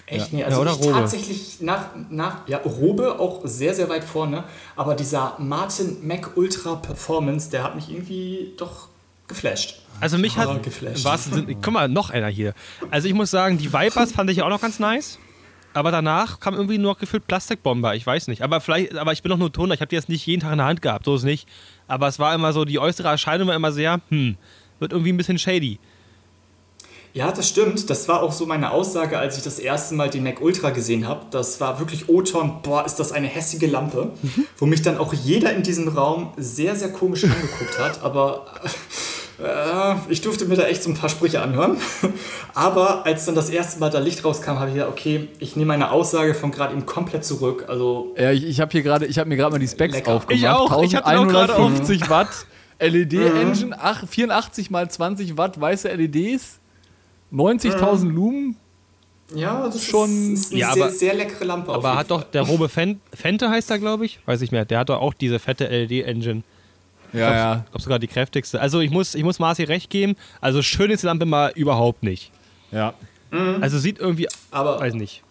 Echt? 0.07 0.33
Ja. 0.33 0.39
Nee, 0.39 0.45
also 0.45 0.57
Ja, 0.59 0.63
oder 0.63 0.73
ich 0.81 0.87
Robe. 0.87 0.93
tatsächlich 1.01 1.61
nach, 1.61 1.87
nach, 2.11 2.49
ja, 2.49 2.59
Robe 2.59 3.19
auch 3.21 3.41
sehr, 3.45 3.75
sehr 3.75 3.89
weit 3.89 4.05
vorne, 4.05 4.45
aber 4.77 4.95
dieser 4.95 5.37
Martin 5.39 6.07
Mac 6.07 6.37
Ultra 6.37 6.75
Performance, 6.75 7.51
der 7.51 7.63
hat 7.63 7.75
mich 7.77 7.89
irgendwie 7.91 8.53
doch 8.57 8.89
geflasht. 9.29 9.81
Also 10.01 10.19
mich 10.19 10.37
Ah, 10.37 10.49
hat. 10.53 10.63
geflasht. 10.65 11.07
guck 11.63 11.73
mal, 11.73 11.89
noch 11.89 12.11
einer 12.11 12.27
hier. 12.29 12.55
Also 12.91 13.07
ich 13.09 13.15
muss 13.15 13.31
sagen, 13.31 13.59
die 13.59 13.73
Vipers 13.73 14.13
fand 14.13 14.29
ich 14.31 14.43
auch 14.43 14.49
noch 14.49 14.61
ganz 14.61 14.79
nice. 14.81 15.19
Aber 15.75 15.91
danach 15.91 16.41
kam 16.41 16.55
irgendwie 16.55 16.79
nur 16.79 16.93
noch 16.93 16.99
gefühlt 16.99 17.27
Plastikbomber. 17.27 17.95
Ich 17.95 18.07
weiß 18.07 18.29
nicht. 18.29 18.43
Aber 18.43 18.61
vielleicht, 18.61 18.97
aber 18.97 19.13
ich 19.13 19.23
bin 19.23 19.31
doch 19.31 19.39
nur 19.39 19.53
Toner. 19.53 19.75
Ich 19.75 19.81
habe 19.81 19.89
die 19.89 19.97
jetzt 19.97 20.09
nicht 20.09 20.27
jeden 20.27 20.43
Tag 20.43 20.53
in 20.53 20.59
der 20.59 20.67
Hand 20.67 20.83
gehabt. 20.83 21.07
So 21.07 21.15
ist 21.15 21.23
nicht. 21.23 21.49
Aber 21.89 22.09
es 22.09 22.19
war 22.19 22.35
immer 22.35 22.53
so, 22.53 22.65
die 22.65 22.79
äußere 22.79 23.09
Erscheinung 23.09 23.49
war 23.49 23.55
immer 23.55 23.73
sehr, 23.73 24.01
hm, 24.09 24.37
wird 24.79 24.93
irgendwie 24.93 25.13
ein 25.13 25.17
bisschen 25.17 25.39
shady. 25.39 25.79
Ja, 27.15 27.31
das 27.31 27.49
stimmt. 27.49 27.91
Das 27.91 28.09
war 28.09 28.23
auch 28.23 28.33
so 28.33 28.47
meine 28.47 28.71
Aussage, 28.71 29.19
als 29.19 29.37
ich 29.37 29.45
das 29.45 29.59
erste 29.59 29.95
Mal 29.95 30.09
den 30.09 30.23
Mac 30.23 30.41
Ultra 30.41 30.71
gesehen 30.71 31.07
habe. 31.07 31.27
Das 31.31 31.61
war 31.61 31.79
wirklich 31.79 32.09
O-Ton, 32.09 32.63
boah, 32.63 32.87
ist 32.87 32.97
das 32.97 33.13
eine 33.13 33.27
hässige 33.27 33.67
Lampe. 33.67 34.13
Wo 34.57 34.65
mich 34.65 34.81
dann 34.81 34.97
auch 34.97 35.13
jeder 35.13 35.53
in 35.53 35.63
diesem 35.63 35.89
Raum 35.89 36.33
sehr, 36.39 36.75
sehr 36.75 36.91
komisch 36.91 37.25
angeguckt 37.25 37.79
hat. 37.79 38.03
Aber 38.03 38.47
ich 40.09 40.21
durfte 40.21 40.45
mir 40.47 40.57
da 40.57 40.65
echt 40.65 40.83
so 40.83 40.91
ein 40.91 40.95
paar 40.97 41.09
Sprüche 41.09 41.41
anhören. 41.43 41.77
Aber 42.55 43.07
als 43.07 43.25
dann 43.25 43.35
das 43.35 43.51
erste 43.51 43.81
Mal 43.81 43.91
da 43.91 43.99
Licht 43.99 44.25
rauskam, 44.25 44.59
habe 44.59 44.69
ich 44.69 44.75
gedacht, 44.75 44.91
okay, 44.91 45.29
ich 45.39 45.57
nehme 45.57 45.69
meine 45.69 45.91
Aussage 45.91 46.35
von 46.35 46.51
gerade 46.51 46.73
eben 46.75 46.87
komplett 46.87 47.25
zurück. 47.25 47.65
Also 47.69 48.15
Ja, 48.19 48.31
ich, 48.31 48.45
ich 48.45 48.61
habe 48.61 48.71
hier 48.73 48.83
gerade, 48.83 49.07
ich 49.07 49.19
habe 49.19 49.29
mir 49.29 49.37
gerade 49.37 49.53
mal 49.53 49.59
die 49.59 49.69
Specs 49.69 49.95
Lecker. 49.95 50.13
aufgemacht. 50.15 50.43
Ich 50.43 50.49
auch, 50.49 50.83
ich 50.83 50.95
hab 50.95 51.05
den 51.07 51.17
auch 51.19 51.27
gerade 51.29 51.53
auf. 51.55 51.59
1150 51.71 52.11
Watt 52.11 52.29
LED-Engine, 52.81 53.77
ach, 53.81 54.07
84 54.09 54.71
mal 54.71 54.91
20 54.91 55.37
Watt 55.37 55.61
weiße 55.61 55.89
LEDs, 55.93 56.59
90.000 57.33 58.11
Lumen. 58.11 58.57
ja, 59.35 59.65
das 59.67 59.85
Schon- 59.85 60.35
ist, 60.35 60.47
ist 60.47 60.53
eine 60.53 60.61
Ja, 60.61 60.73
sehr, 60.73 60.85
aber- 60.85 60.93
sehr 60.93 61.15
leckere 61.15 61.45
Lampe. 61.45 61.71
auf 61.71 61.77
Aber 61.77 61.89
jeden 61.89 61.99
hat 62.01 62.11
doch 62.11 62.23
der 62.25 62.43
Robe 62.43 62.69
Fen 62.69 63.01
Fente 63.15 63.49
heißt 63.49 63.71
er, 63.71 63.79
glaube 63.79 64.05
ich. 64.05 64.19
Weiß 64.27 64.43
ich 64.43 64.51
mehr. 64.53 64.65
Der 64.65 64.81
hat 64.81 64.89
doch 64.89 65.01
auch 65.01 65.15
diese 65.15 65.39
fette 65.39 65.67
LED-Engine. 65.69 66.43
Ja, 67.13 67.35
ja. 67.35 67.57
Ich 67.65 67.71
glaube 67.71 67.83
sogar 67.83 67.99
die 67.99 68.07
kräftigste. 68.09 68.61
Also 68.61 68.81
ich 68.81 68.91
muss, 68.91 69.15
ich 69.15 69.23
muss 69.23 69.39
Marci 69.39 69.65
recht 69.65 69.91
geben. 69.91 70.17
Also 70.41 70.63
schön 70.63 70.91
ist 70.91 71.03
die 71.03 71.07
Lampe 71.07 71.27
mal 71.27 71.53
überhaupt 71.55 72.03
nicht. 72.03 72.31
ja. 72.71 72.95
Also 73.63 73.79
sieht 73.79 73.99
irgendwie, 73.99 74.29
Aber 74.51 74.79
weiß 74.79 74.93
nicht. 74.93 75.23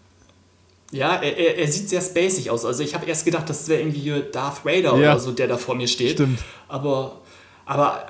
Ja, 0.92 1.18
er, 1.18 1.38
er, 1.38 1.58
er 1.60 1.68
sieht 1.72 1.88
sehr 1.88 2.02
spacig 2.02 2.50
aus. 2.50 2.66
Also 2.66 2.82
ich 2.84 2.96
habe 2.96 3.06
erst 3.06 3.26
gedacht, 3.26 3.48
das 3.48 3.68
wäre 3.68 3.80
irgendwie 3.82 4.24
Darth 4.32 4.66
Vader 4.66 4.98
Ja. 4.98 5.12
oder 5.14 5.20
so, 5.20 5.32
der 5.32 5.48
da 5.48 5.56
vor 5.58 5.76
mir 5.76 5.88
steht. 5.88 6.14
Stimmt. 6.14 6.40
Aber, 6.68 7.20
aber 7.66 8.04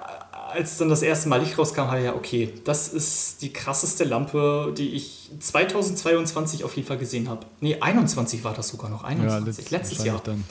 als 0.53 0.77
dann 0.77 0.87
das 0.89 1.01
erste 1.01 1.27
Mal 1.27 1.41
Licht 1.41 1.57
rauskam, 1.57 1.81
habe 1.81 1.99
ich 1.99 2.05
ja, 2.05 2.15
okay, 2.15 2.53
das 2.63 2.87
ist 2.87 3.41
die 3.41 3.51
krasseste 3.53 4.05
Lampe, 4.05 4.73
die 4.77 4.89
ich 4.95 5.29
2022 5.39 6.63
auf 6.63 6.75
jeden 6.75 6.87
Fall 6.87 6.97
gesehen 6.97 7.29
habe. 7.29 7.45
Nee, 7.59 7.77
21 7.79 8.43
war 8.43 8.53
das 8.53 8.69
sogar 8.69 8.89
noch. 8.89 9.03
21, 9.03 9.65
letzt- 9.65 9.71
letztes 9.71 10.05
Jahr. 10.05 10.15
wahrscheinlich 10.25 10.45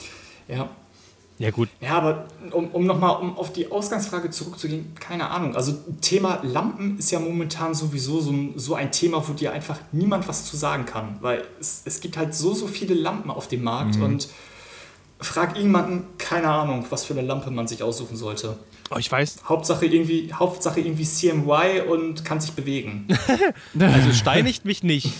Dann. 0.47 0.57
Ja. 0.57 0.69
Ja 1.41 1.49
gut. 1.49 1.69
Ja, 1.79 1.97
aber 1.97 2.27
um, 2.51 2.67
um 2.67 2.85
nochmal 2.85 3.19
um 3.19 3.35
auf 3.35 3.51
die 3.51 3.71
Ausgangsfrage 3.71 4.29
zurückzugehen, 4.29 4.93
keine 4.99 5.31
Ahnung. 5.31 5.55
Also 5.55 5.73
Thema 5.99 6.39
Lampen 6.43 6.99
ist 6.99 7.09
ja 7.09 7.19
momentan 7.19 7.73
sowieso 7.73 8.19
so 8.19 8.31
ein, 8.31 8.53
so 8.57 8.75
ein 8.75 8.91
Thema, 8.91 9.27
wo 9.27 9.33
dir 9.33 9.51
einfach 9.51 9.79
niemand 9.91 10.27
was 10.27 10.45
zu 10.45 10.55
sagen 10.55 10.85
kann. 10.85 11.17
Weil 11.19 11.43
es, 11.59 11.81
es 11.85 11.99
gibt 11.99 12.15
halt 12.15 12.35
so, 12.35 12.53
so 12.53 12.67
viele 12.67 12.93
Lampen 12.93 13.31
auf 13.31 13.47
dem 13.47 13.63
Markt 13.63 13.95
und 13.95 14.29
frag 15.19 15.49
irgendjemanden, 15.55 16.03
keine 16.19 16.47
Ahnung, 16.47 16.85
was 16.91 17.05
für 17.05 17.13
eine 17.13 17.23
Lampe 17.23 17.49
man 17.49 17.67
sich 17.67 17.81
aussuchen 17.81 18.17
sollte. 18.17 18.57
Oh, 18.91 18.97
ich 18.97 19.11
weiß, 19.11 19.41
Hauptsache 19.49 19.87
irgendwie, 19.87 20.31
Hauptsache 20.31 20.79
irgendwie 20.79 21.05
CMY 21.05 21.81
und 21.89 22.23
kann 22.23 22.39
sich 22.39 22.51
bewegen. 22.51 23.07
also 23.79 24.13
steinigt 24.13 24.65
mich 24.65 24.83
nicht. 24.83 25.11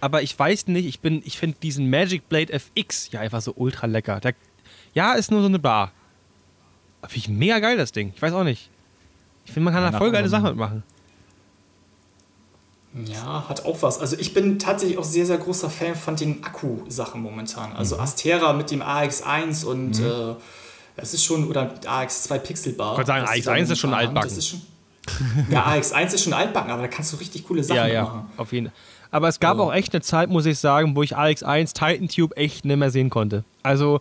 Aber 0.00 0.20
ich 0.20 0.38
weiß 0.38 0.66
nicht, 0.66 0.84
ich 0.84 1.00
bin, 1.00 1.22
ich 1.24 1.38
finde 1.38 1.56
diesen 1.62 1.88
Magic 1.88 2.28
Blade 2.28 2.52
FX 2.52 3.10
ja 3.12 3.20
einfach 3.20 3.40
so 3.40 3.54
ultra 3.56 3.86
lecker. 3.86 4.20
Der, 4.20 4.34
ja, 4.94 5.12
ist 5.14 5.30
nur 5.30 5.40
so 5.40 5.46
eine 5.48 5.58
Bar. 5.58 5.90
Finde 7.02 7.16
ich 7.16 7.28
mega 7.28 7.58
geil, 7.58 7.76
das 7.76 7.92
Ding. 7.92 8.12
Ich 8.14 8.22
weiß 8.22 8.32
auch 8.32 8.44
nicht. 8.44 8.70
Ich 9.44 9.52
finde, 9.52 9.70
man 9.70 9.74
kann 9.74 9.92
da 9.92 9.98
voll 9.98 10.10
geile. 10.10 10.28
Sachen 10.28 10.44
mitmachen. 10.44 10.82
Ja, 13.06 13.44
hat 13.48 13.64
auch 13.64 13.82
was. 13.82 13.98
Also 13.98 14.16
ich 14.18 14.34
bin 14.34 14.58
tatsächlich 14.58 14.98
auch 14.98 15.04
sehr, 15.04 15.26
sehr 15.26 15.38
großer 15.38 15.68
Fan 15.68 15.96
von 15.96 16.14
den 16.14 16.44
Akku-Sachen 16.44 17.20
momentan. 17.20 17.72
Also 17.72 17.98
Astera 17.98 18.52
mit 18.52 18.70
dem 18.70 18.82
AX1 18.82 19.64
und 19.64 19.98
äh, 19.98 20.34
das 20.96 21.12
ist 21.12 21.24
schon, 21.24 21.48
oder 21.48 21.64
mit 21.64 21.88
AX2 21.88 22.38
Pixelbar. 22.38 22.92
Ich 22.92 22.98
wollte 22.98 23.08
sagen, 23.08 23.26
das 23.26 23.34
sie 23.34 23.40
AX1 23.42 23.66
da 23.66 23.72
ist 23.72 23.78
schon 23.80 23.94
altbacken. 23.94 24.28
Das 24.30 24.38
ist 24.38 24.48
schon, 24.48 24.62
ja, 25.50 25.66
AX1 25.66 26.14
ist 26.14 26.22
schon 26.22 26.32
altbacken, 26.34 26.70
aber 26.70 26.82
da 26.82 26.88
kannst 26.88 27.12
du 27.12 27.16
richtig 27.16 27.44
coole 27.44 27.64
Sachen 27.64 27.78
Ja, 27.78 27.86
ja, 27.88 28.02
machen. 28.04 28.26
auf 28.36 28.52
jeden 28.52 28.66
Fall. 28.66 28.74
Aber 29.10 29.28
es 29.28 29.40
gab 29.40 29.52
Also- 29.52 29.64
auch 29.64 29.72
echt 29.74 29.92
eine 29.92 30.00
Zeit, 30.02 30.28
muss 30.30 30.46
ich 30.46 30.58
sagen, 30.60 30.94
wo 30.94 31.02
ich 31.02 31.16
AX1 31.16 31.72
Titan 31.74 32.08
Tube 32.08 32.36
echt 32.36 32.64
nicht 32.64 32.76
mehr 32.76 32.90
sehen 32.90 33.10
konnte. 33.10 33.44
Also, 33.64 34.00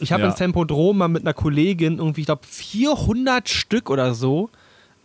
ich 0.00 0.12
habe 0.12 0.22
Ja. 0.22 0.28
ins 0.28 0.38
Tempodrom 0.38 0.98
mal 0.98 1.08
mit 1.08 1.22
einer 1.22 1.34
Kollegin 1.34 1.98
irgendwie, 1.98 2.22
ich 2.22 2.26
glaube, 2.26 2.46
400 2.46 3.48
Stück 3.48 3.90
oder 3.90 4.14
so 4.14 4.50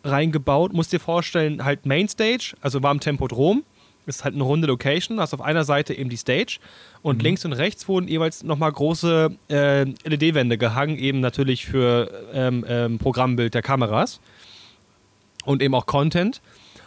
reingebaut. 0.04 0.74
Musst 0.74 0.94
dir 0.94 1.00
vorstellen, 1.00 1.64
halt 1.64 1.86
Mainstage, 1.86 2.54
also 2.62 2.82
war 2.84 2.92
im 2.92 3.00
Tempodrom. 3.00 3.64
Ist 4.06 4.24
halt 4.24 4.34
eine 4.34 4.44
runde 4.44 4.66
Location. 4.66 5.20
Hast 5.20 5.34
auf 5.36 5.42
einer 5.42 5.64
Seite 5.64 5.94
eben 5.94 6.10
die 6.10 6.18
Stage 6.18 6.58
und 7.04 7.22
links 7.22 7.46
und 7.46 7.54
rechts 7.54 7.88
wurden 7.88 8.08
jeweils 8.08 8.42
nochmal 8.44 8.72
große 8.72 9.36
äh, 9.50 9.84
LED-Wände 9.84 10.58
gehangen, 10.58 10.98
eben 10.98 11.20
natürlich 11.20 11.66
für 11.68 12.10
ähm, 12.34 12.66
ähm, 12.68 12.98
Programmbild 12.98 13.54
der 13.54 13.62
Kameras 13.62 14.20
und 15.46 15.62
eben 15.62 15.76
auch 15.76 15.86
Content. 15.86 16.42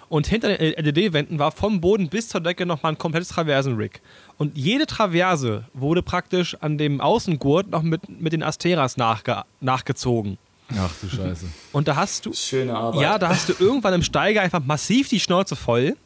Und 0.08 0.26
hinter 0.26 0.56
den 0.56 0.74
LED-Wänden 0.84 1.38
war 1.38 1.52
vom 1.52 1.80
Boden 1.80 2.08
bis 2.08 2.28
zur 2.28 2.40
Decke 2.40 2.66
nochmal 2.66 2.92
ein 2.92 2.98
komplettes 2.98 3.28
Traversen-Rig. 3.28 4.00
Und 4.38 4.56
jede 4.56 4.86
Traverse 4.86 5.64
wurde 5.74 6.02
praktisch 6.02 6.56
an 6.60 6.78
dem 6.78 7.00
Außengurt 7.00 7.68
noch 7.70 7.82
mit, 7.82 8.08
mit 8.20 8.32
den 8.32 8.42
Asteras 8.42 8.96
nachge 8.96 9.42
nachgezogen. 9.60 10.38
Ach 10.76 10.90
du 11.00 11.08
Scheiße. 11.08 11.46
Und 11.72 11.88
da 11.88 11.96
hast 11.96 12.26
du, 12.26 12.32
Schöne 12.32 12.74
Arbeit. 12.74 13.02
ja, 13.02 13.18
da 13.18 13.28
hast 13.28 13.48
du 13.48 13.54
irgendwann 13.58 13.94
im 13.94 14.02
Steiger 14.02 14.40
einfach 14.40 14.64
massiv 14.64 15.08
die 15.08 15.20
Schnauze 15.20 15.56
voll. 15.56 15.96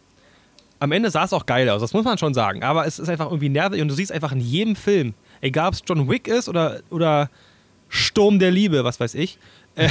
Am 0.79 0.93
Ende 0.93 1.11
sah 1.11 1.25
es 1.25 1.33
auch 1.33 1.47
geil 1.47 1.69
aus, 1.71 1.81
das 1.81 1.93
muss 1.95 2.05
man 2.05 2.19
schon 2.19 2.35
sagen. 2.35 2.63
Aber 2.63 2.87
es 2.87 2.99
ist 2.99 3.09
einfach 3.09 3.27
irgendwie 3.27 3.49
nervig 3.49 3.81
und 3.81 3.89
du 3.89 3.95
siehst 3.95 4.13
einfach 4.13 4.33
in 4.33 4.41
jedem 4.41 4.77
Film, 4.77 5.15
egal 5.41 5.69
ob 5.69 5.75
es 5.75 5.83
John 5.87 6.09
Wick 6.11 6.29
ist 6.29 6.49
oder, 6.49 6.81
oder 6.91 7.31
Sturm 7.89 8.39
der 8.39 8.51
Liebe, 8.51 8.85
was 8.85 9.01
weiß 9.01 9.15
ich, 9.15 9.39
äh, 9.77 9.89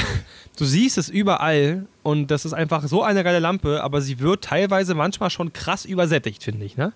du 0.58 0.64
siehst 0.64 0.98
es 0.98 1.08
überall 1.08 1.86
und 2.02 2.30
das 2.30 2.44
ist 2.44 2.52
einfach 2.52 2.86
so 2.86 3.02
eine 3.02 3.24
geile 3.24 3.38
Lampe, 3.38 3.82
aber 3.82 4.00
sie 4.00 4.20
wird 4.20 4.44
teilweise 4.44 4.94
manchmal 4.94 5.30
schon 5.30 5.52
krass 5.52 5.84
übersättigt, 5.84 6.42
finde 6.44 6.64
ich. 6.66 6.76
Ne? 6.76 6.92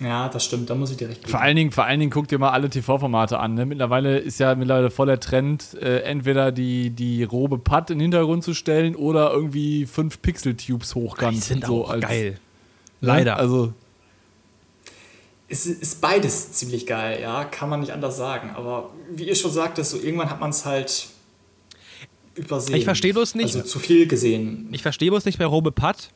Ja, 0.00 0.28
das 0.28 0.44
stimmt, 0.44 0.68
da 0.70 0.74
muss 0.74 0.90
ich 0.90 0.96
dir 0.96 1.08
recht 1.08 1.20
geben. 1.20 1.30
Vor 1.30 1.40
allen 1.40 1.54
Dingen, 1.56 1.70
vor 1.70 1.84
allen 1.84 2.00
Dingen 2.00 2.10
guck 2.10 2.26
dir 2.28 2.38
mal 2.38 2.50
alle 2.50 2.68
TV-Formate 2.70 3.38
an. 3.38 3.54
Ne? 3.54 3.66
Mittlerweile 3.66 4.18
ist 4.18 4.40
ja 4.40 4.54
mittlerweile 4.54 4.90
voll 4.90 5.06
der 5.06 5.20
Trend, 5.20 5.74
äh, 5.80 6.00
entweder 6.00 6.50
die, 6.50 6.90
die 6.90 7.22
Robe 7.24 7.58
Putt 7.58 7.90
in 7.90 7.98
den 7.98 8.02
Hintergrund 8.12 8.42
zu 8.42 8.54
stellen 8.54 8.96
oder 8.96 9.30
irgendwie 9.32 9.86
fünf 9.86 10.20
Pixel-Tubes 10.22 10.94
hochkant. 10.94 11.36
Die 11.36 11.40
sind 11.40 11.64
so 11.66 11.84
auch 11.84 11.90
als- 11.90 12.02
geil. 12.02 12.30
Ne? 13.00 13.08
Leider. 13.08 13.36
Also, 13.36 13.72
Es 15.48 15.66
ist 15.66 16.00
beides 16.00 16.52
ziemlich 16.52 16.86
geil, 16.86 17.20
ja, 17.20 17.44
kann 17.44 17.68
man 17.68 17.80
nicht 17.80 17.92
anders 17.92 18.16
sagen. 18.16 18.50
Aber 18.56 18.90
wie 19.10 19.24
ihr 19.28 19.34
schon 19.34 19.50
sagtet, 19.50 19.84
so 19.84 19.98
irgendwann 19.98 20.30
hat 20.30 20.40
man 20.40 20.48
es 20.50 20.64
halt 20.64 21.08
übersehen. 22.34 22.76
Ich 22.76 22.84
verstehe 22.84 23.12
bloß 23.12 23.34
nicht- 23.34 23.54
Also 23.54 23.60
zu 23.68 23.78
viel 23.78 24.06
gesehen. 24.06 24.68
Ich 24.72 24.80
verstehe 24.82 25.10
bloß 25.10 25.26
nicht 25.26 25.38
bei 25.38 25.44
Robe 25.44 25.70
Putt, 25.70 26.08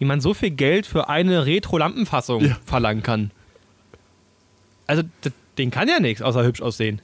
wie 0.00 0.04
man 0.06 0.20
so 0.20 0.34
viel 0.34 0.50
Geld 0.50 0.86
für 0.86 1.08
eine 1.08 1.46
Retro-Lampenfassung 1.46 2.44
Ja. 2.44 2.56
verlangen 2.66 3.04
kann. 3.04 3.30
Also, 4.88 5.02
den 5.58 5.70
kann 5.70 5.86
ja 5.88 6.00
nichts, 6.00 6.20
außer 6.22 6.42
hübsch 6.42 6.60
aussehen. 6.62 7.00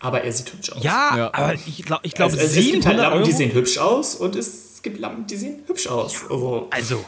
Aber 0.00 0.22
er 0.22 0.32
sieht 0.32 0.52
hübsch 0.52 0.70
aus. 0.70 0.82
Ja, 0.84 1.16
Ja. 1.16 1.30
aber 1.34 1.54
ich 1.54 1.82
glaube, 1.84 2.02
ich 2.06 2.14
glaub, 2.14 2.30
also, 2.30 2.40
es, 2.40 2.50
es 2.56 2.64
gibt 2.64 2.86
halt 2.86 2.94
700 2.96 2.96
Lampen, 3.02 3.16
Euro. 3.18 3.26
die 3.26 3.32
sehen 3.32 3.52
hübsch 3.52 3.78
aus 3.78 4.14
und 4.14 4.36
es 4.36 4.80
gibt 4.82 5.00
Lampen, 5.00 5.26
die 5.26 5.36
sehen 5.36 5.62
hübsch 5.66 5.88
aus. 5.88 6.22
Also, 6.30 6.68
also, 6.70 7.04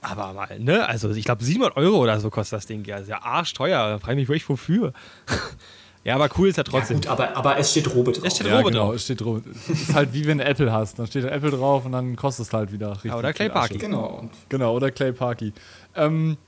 aber 0.00 0.32
mal, 0.32 0.58
ne? 0.58 0.88
Also, 0.88 1.10
ich 1.10 1.24
glaube, 1.24 1.44
700 1.44 1.76
Euro 1.76 1.98
oder 1.98 2.18
so 2.18 2.30
kostet 2.30 2.56
das 2.56 2.66
Ding. 2.66 2.84
Ja, 2.86 2.96
ist 2.98 3.08
ja 3.08 3.22
arschteuer. 3.22 3.90
Da 3.90 3.98
frage 3.98 4.14
ich 4.14 4.18
mich 4.22 4.28
wirklich, 4.28 4.48
wofür. 4.48 4.92
Ja, 6.08 6.14
aber 6.14 6.30
cool 6.38 6.48
ist 6.48 6.56
ja 6.56 6.62
ja, 6.62 6.70
trotzdem. 6.70 6.96
gut, 6.96 7.06
aber, 7.06 7.36
aber 7.36 7.58
es 7.58 7.70
steht 7.70 7.94
Robe 7.94 8.12
drauf. 8.12 8.24
Es 8.24 8.34
steht 8.36 8.46
ja, 8.46 8.56
Robe 8.56 8.70
genau, 8.70 8.86
drauf. 8.86 8.94
es 8.94 9.04
steht 9.04 9.20
drauf. 9.20 9.42
Es 9.70 9.82
ist 9.82 9.94
halt 9.94 10.14
wie 10.14 10.26
wenn 10.26 10.38
du 10.38 10.44
Apple 10.46 10.72
hast. 10.72 10.98
Dann 10.98 11.06
steht 11.06 11.26
Apple 11.26 11.50
drauf 11.50 11.84
und 11.84 11.92
dann 11.92 12.16
kostet 12.16 12.46
es 12.46 12.52
halt 12.54 12.72
wieder 12.72 12.92
richtig. 12.92 13.12
oder 13.12 13.34
Clay. 13.34 13.50
Parky. 13.50 13.76
Genau. 13.76 14.26
Genau, 14.48 14.74
oder 14.74 14.90
Clay 14.90 15.12
Parky. 15.12 15.52
Ähm, 15.94 16.38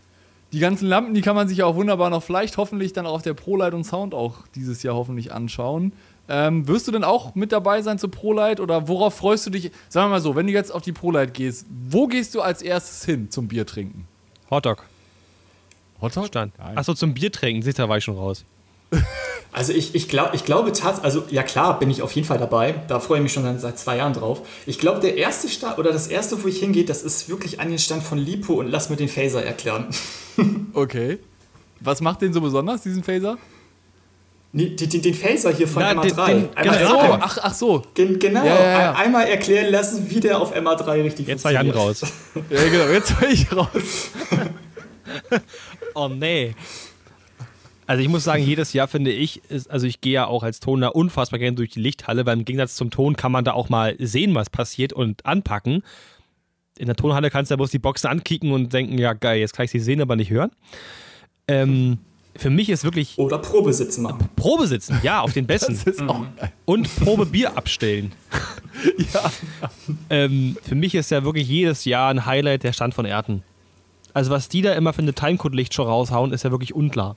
die 0.55 0.61
ganzen 0.61 0.89
Lampen, 0.89 1.13
die 1.13 1.21
kann 1.21 1.37
man 1.37 1.47
sich 1.47 1.59
ja 1.59 1.67
auch 1.67 1.75
wunderbar 1.75 2.09
noch 2.09 2.23
vielleicht 2.23 2.57
hoffentlich 2.57 2.95
dann 2.95 3.05
auch 3.05 3.13
auf 3.13 3.23
der 3.23 3.35
ProLight 3.35 3.75
und 3.75 3.85
Sound 3.85 4.15
auch 4.15 4.39
dieses 4.55 4.83
Jahr 4.83 4.95
hoffentlich 4.95 5.31
anschauen. 5.31 5.93
Ähm, 6.31 6.67
wirst 6.67 6.89
du 6.89 6.93
denn 6.93 7.05
auch 7.05 7.35
mit 7.35 7.53
dabei 7.53 7.83
sein 7.83 7.99
zur 7.99 8.11
ProLight 8.11 8.61
oder 8.61 8.89
worauf 8.89 9.15
freust 9.15 9.45
du 9.45 9.51
dich? 9.51 9.73
Sagen 9.91 10.07
wir 10.07 10.13
mal 10.13 10.21
so, 10.23 10.37
wenn 10.37 10.47
du 10.47 10.55
jetzt 10.55 10.73
auf 10.73 10.81
die 10.81 10.93
ProLight 10.93 11.35
gehst, 11.35 11.67
wo 11.91 12.07
gehst 12.07 12.35
du 12.35 12.41
als 12.41 12.63
erstes 12.63 13.05
hin 13.05 13.31
zum 13.31 13.47
Bier 13.47 13.67
trinken? 13.67 14.09
Hotdog 14.51 14.87
Hotdog? 16.01 16.29
stand. 16.29 16.55
Achso, 16.59 16.95
zum 16.95 17.13
Bier 17.13 17.31
trinken. 17.31 17.61
Siehst 17.61 17.79
du, 17.79 17.83
da 17.83 17.89
war 17.91 17.99
ich 17.99 18.05
schon 18.05 18.17
raus. 18.17 18.47
Also 19.53 19.73
ich, 19.73 19.97
ich, 19.97 20.09
glaub, 20.09 20.33
ich 20.33 20.45
glaube 20.45 20.71
tatsächlich, 20.71 21.05
also 21.05 21.25
ja 21.29 21.43
klar, 21.43 21.81
bin 21.81 21.91
ich 21.91 22.03
auf 22.03 22.13
jeden 22.13 22.25
Fall 22.27 22.39
dabei. 22.39 22.73
Da 22.87 23.01
freue 23.01 23.19
ich 23.19 23.25
mich 23.25 23.33
schon 23.33 23.59
seit 23.59 23.81
zwei 23.81 23.97
Jahren 23.97 24.13
drauf. 24.13 24.43
Ich 24.65 24.79
glaube, 24.79 25.01
der 25.01 25.17
erste 25.17 25.49
Start 25.49 25.77
oder 25.81 25.93
das 25.93 26.07
erste, 26.07 26.41
wo 26.45 26.47
ich 26.47 26.61
hingehe, 26.61 26.85
das 26.85 27.03
ist 27.03 27.29
wirklich 27.29 27.59
an 27.59 27.69
den 27.69 27.81
Stand 27.81 28.05
von 28.05 28.17
Lipo 28.17 28.55
und 28.55 28.69
lass 28.71 28.91
mir 28.91 28.97
den 28.97 29.09
Phaser 29.09 29.45
erklären. 29.45 29.89
Okay. 30.73 31.19
Was 31.81 32.01
macht 32.01 32.23
den 32.23 32.33
so 32.33 32.41
besonders, 32.41 32.83
diesen 32.83 33.03
Phaser? 33.03 33.39
Nee, 34.53 34.71
den, 34.77 34.89
den, 34.89 35.03
den 35.03 35.15
Phaser 35.15 35.53
hier 35.53 35.67
von 35.67 35.83
Na, 35.83 35.93
MA3. 35.93 36.27
den- 36.27 36.41
den- 36.43 36.57
einmal, 36.57 36.79
Ach 36.85 36.89
so, 36.89 36.97
ach, 37.21 37.39
ach 37.43 37.55
so. 37.55 37.83
gen- 37.95 38.19
genau, 38.21 38.45
Ja, 38.45 38.55
ja, 38.55 38.71
ja. 38.71 38.91
ein- 38.93 38.97
einmal 39.07 39.27
erklären 39.27 39.73
lassen, 39.73 40.09
wie 40.11 40.21
der 40.21 40.41
auf 40.41 40.55
MA3 40.55 41.03
richtig 41.03 41.27
Jetzt 41.27 41.43
war 41.45 41.51
Jan 41.51 41.67
funktioniert. 41.73 42.03
raus. 42.03 42.13
Ja, 42.51 42.69
genau, 42.69 42.87
jetzt 42.93 43.21
war 43.21 43.29
ich 43.29 43.53
raus. 43.53 44.11
Oh 45.95 46.09
nee. 46.09 46.55
Also 47.91 48.05
ich 48.05 48.09
muss 48.09 48.23
sagen, 48.23 48.45
jedes 48.45 48.73
Jahr 48.73 48.87
finde 48.87 49.11
ich, 49.11 49.43
ist, 49.51 49.69
also 49.69 49.85
ich 49.85 50.01
gehe 50.01 50.13
ja 50.13 50.27
auch 50.29 50.45
als 50.45 50.61
Toner 50.61 50.95
unfassbar 50.95 51.41
gerne 51.41 51.57
durch 51.57 51.71
die 51.71 51.81
Lichthalle, 51.81 52.25
weil 52.25 52.39
im 52.39 52.45
Gegensatz 52.45 52.77
zum 52.77 52.93
Ton 52.93 53.17
kann 53.17 53.33
man 53.33 53.45
da 53.45 53.53
auch 53.53 53.69
mal 53.69 53.97
sehen, 53.99 54.33
was 54.37 54.49
passiert 54.49 54.93
und 54.93 55.27
anpacken. 55.27 55.83
In 56.79 56.87
der 56.87 56.95
Tonhalle 56.95 57.31
kannst 57.31 57.51
du 57.51 57.55
ja 57.55 57.57
bloß 57.57 57.73
die 57.73 57.81
Boxen 57.81 58.07
ankicken 58.07 58.53
und 58.53 58.73
denken, 58.73 58.97
ja 58.97 59.13
geil, 59.13 59.41
jetzt 59.41 59.55
kann 59.55 59.65
ich 59.65 59.73
sie 59.73 59.81
sehen, 59.81 60.01
aber 60.01 60.15
nicht 60.15 60.31
hören. 60.31 60.53
Ähm, 61.49 61.99
für 62.37 62.49
mich 62.49 62.69
ist 62.69 62.85
wirklich 62.85 63.19
Oder 63.19 63.39
Probesitzen 63.39 64.05
machen. 64.05 64.29
Probe 64.37 64.69
sitzen, 64.69 65.01
ja, 65.03 65.21
auf 65.21 65.33
den 65.33 65.49
besten. 65.49 65.73
Das 65.85 65.95
ist 65.95 66.01
auch 66.03 66.25
geil. 66.37 66.53
Und 66.67 66.97
Probe 67.01 67.27
Bier 67.27 67.57
abstellen. 67.57 68.13
Ja. 69.13 69.33
Ähm, 70.09 70.57
für 70.63 70.77
mich 70.77 70.95
ist 70.95 71.11
ja 71.11 71.25
wirklich 71.25 71.49
jedes 71.49 71.85
Jahr 71.85 72.09
ein 72.09 72.25
Highlight 72.25 72.63
der 72.63 72.73
Stand 72.73 72.95
von 72.95 73.05
Erten. 73.05 73.43
Also 74.15 74.31
was 74.31 74.49
die 74.49 74.63
da 74.63 74.75
immer 74.75 74.93
für 74.93 75.03
eine 75.03 75.13
Timecode-Lichtshow 75.13 75.83
raushauen, 75.83 76.33
ist 76.33 76.45
ja 76.45 76.53
wirklich 76.53 76.73
unklar. 76.73 77.17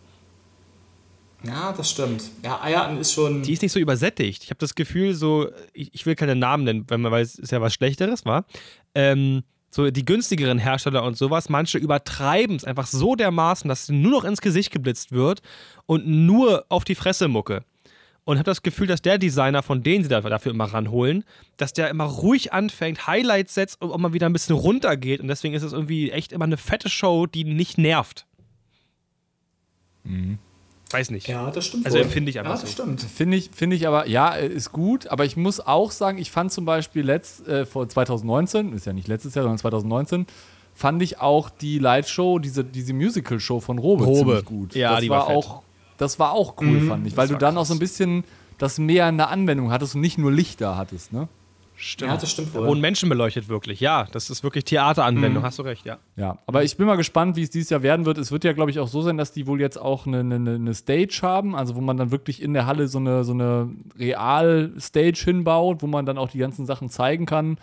Ja, 1.45 1.73
das 1.73 1.89
stimmt. 1.89 2.23
Ja, 2.43 2.61
Eierten 2.61 2.97
ist 2.97 3.13
schon. 3.13 3.43
Die 3.43 3.51
ist 3.53 3.61
nicht 3.61 3.71
so 3.73 3.79
übersättigt. 3.79 4.43
Ich 4.43 4.49
habe 4.49 4.59
das 4.59 4.75
Gefühl, 4.75 5.13
so, 5.13 5.49
ich, 5.73 5.93
ich 5.93 6.05
will 6.05 6.15
keine 6.15 6.35
Namen 6.35 6.63
nennen, 6.63 6.85
wenn 6.87 7.01
man 7.01 7.11
weiß, 7.11 7.35
ist 7.35 7.51
ja 7.51 7.59
was 7.61 7.73
Schlechteres, 7.73 8.25
war. 8.25 8.45
Ähm, 8.95 9.43
so 9.69 9.89
die 9.89 10.05
günstigeren 10.05 10.59
Hersteller 10.59 11.03
und 11.03 11.17
sowas, 11.17 11.49
manche 11.49 11.79
übertreiben 11.79 12.55
es 12.55 12.63
einfach 12.63 12.85
so 12.87 13.15
dermaßen, 13.15 13.67
dass 13.67 13.89
nur 13.89 14.11
noch 14.11 14.23
ins 14.23 14.39
Gesicht 14.39 14.71
geblitzt 14.71 15.11
wird 15.11 15.41
und 15.85 16.07
nur 16.07 16.65
auf 16.69 16.83
die 16.85 16.95
Fresse 16.95 17.27
mucke. 17.27 17.63
Und 18.25 18.37
habe 18.37 18.45
das 18.45 18.61
Gefühl, 18.61 18.87
dass 18.87 19.01
der 19.01 19.17
Designer, 19.17 19.63
von 19.63 19.83
denen 19.83 20.03
sie 20.03 20.09
da- 20.09 20.21
dafür 20.21 20.53
immer 20.53 20.65
ranholen, 20.65 21.25
dass 21.57 21.73
der 21.73 21.89
immer 21.89 22.05
ruhig 22.05 22.53
anfängt, 22.53 23.05
Highlights 23.05 23.53
setzt 23.55 23.81
und 23.81 23.91
auch 23.91 23.97
mal 23.97 24.13
wieder 24.13 24.27
ein 24.27 24.33
bisschen 24.33 24.55
runtergeht. 24.55 25.19
Und 25.19 25.27
deswegen 25.27 25.55
ist 25.55 25.63
es 25.63 25.73
irgendwie 25.73 26.09
echt 26.11 26.31
immer 26.31 26.45
eine 26.45 26.55
fette 26.55 26.89
Show, 26.89 27.25
die 27.25 27.43
nicht 27.43 27.77
nervt. 27.77 28.25
Weiß 30.93 31.09
nicht. 31.11 31.27
ja, 31.27 31.49
das 31.51 31.65
stimmt. 31.65 31.85
Also 31.85 31.97
empfinde 31.97 32.29
ich 32.29 32.39
einfach 32.39 32.51
Ja, 32.51 32.57
so. 32.57 32.63
das 32.63 32.71
stimmt. 32.71 33.01
Finde 33.01 33.37
ich, 33.37 33.49
finde 33.53 33.75
ich 33.75 33.87
aber, 33.87 34.07
ja, 34.07 34.33
äh, 34.35 34.47
ist 34.47 34.71
gut, 34.71 35.07
aber 35.07 35.25
ich 35.25 35.35
muss 35.37 35.59
auch 35.59 35.91
sagen, 35.91 36.17
ich 36.17 36.31
fand 36.31 36.51
zum 36.51 36.65
Beispiel 36.65 37.03
letzt, 37.03 37.47
äh, 37.47 37.65
vor 37.65 37.87
2019, 37.89 38.73
ist 38.73 38.85
ja 38.85 38.93
nicht 38.93 39.07
letztes 39.07 39.35
Jahr, 39.35 39.43
sondern 39.43 39.57
2019, 39.57 40.27
fand 40.75 41.01
ich 41.01 41.19
auch 41.19 41.49
die 41.49 41.79
Lightshow, 41.79 42.39
diese, 42.39 42.63
diese 42.63 42.93
Musical-Show 42.93 43.59
von 43.59 43.77
Robe, 43.79 44.05
Robe. 44.05 44.19
ziemlich 44.19 44.45
gut. 44.45 44.75
Ja, 44.75 44.91
das 44.93 45.01
die 45.01 45.09
war 45.09 45.27
war 45.27 45.35
auch, 45.35 45.61
das 45.97 46.19
war 46.19 46.31
auch 46.33 46.55
cool, 46.61 46.67
Mhm, 46.67 46.87
fand 46.87 47.07
ich, 47.07 47.17
weil 47.17 47.27
du 47.27 47.35
dann 47.37 47.55
auch 47.57 47.61
krass. 47.61 47.67
so 47.69 47.73
ein 47.75 47.79
bisschen 47.79 48.23
das 48.57 48.77
mehr 48.79 49.09
in 49.09 49.17
der 49.17 49.29
Anwendung 49.29 49.71
hattest 49.71 49.95
und 49.95 50.01
nicht 50.01 50.17
nur 50.17 50.31
Lichter 50.31 50.77
hattest, 50.77 51.11
ne? 51.13 51.27
Stimmt. 51.83 52.11
Ja, 52.11 52.17
das 52.17 52.31
stimmt 52.31 52.55
Da 52.55 52.59
wohl. 52.59 52.67
wurden 52.67 52.79
Menschen 52.79 53.09
beleuchtet, 53.09 53.49
wirklich. 53.49 53.81
Ja, 53.81 54.07
das 54.11 54.29
ist 54.29 54.41
wirklich 54.41 54.63
Theateranwendung, 54.63 55.43
hast 55.43 55.59
du 55.59 55.63
recht, 55.63 55.85
ja. 55.85 55.97
Ja, 56.15 56.37
aber 56.45 56.63
ich 56.63 56.77
bin 56.77 56.85
mal 56.85 56.95
gespannt, 56.95 57.35
wie 57.35 57.41
es 57.41 57.49
dieses 57.49 57.69
Jahr 57.69 57.83
werden 57.83 58.05
wird. 58.05 58.17
Es 58.17 58.31
wird 58.31 58.45
ja, 58.45 58.53
glaube 58.53 58.71
ich, 58.71 58.79
auch 58.79 58.87
so 58.87 59.01
sein, 59.01 59.17
dass 59.17 59.33
die 59.33 59.47
wohl 59.47 59.59
jetzt 59.59 59.77
auch 59.77 60.07
eine, 60.07 60.21
eine, 60.21 60.35
eine 60.35 60.73
Stage 60.73 61.19
haben, 61.23 61.55
also 61.57 61.75
wo 61.75 61.81
man 61.81 61.97
dann 61.97 62.09
wirklich 62.09 62.41
in 62.41 62.53
der 62.53 62.67
Halle 62.67 62.87
so 62.87 62.99
eine, 62.99 63.25
so 63.25 63.33
eine 63.33 63.69
Real-Stage 63.99 65.21
hinbaut, 65.25 65.81
wo 65.81 65.87
man 65.87 66.05
dann 66.05 66.17
auch 66.17 66.29
die 66.29 66.37
ganzen 66.37 66.65
Sachen 66.65 66.89
zeigen 66.89 67.25
kann. 67.25 67.57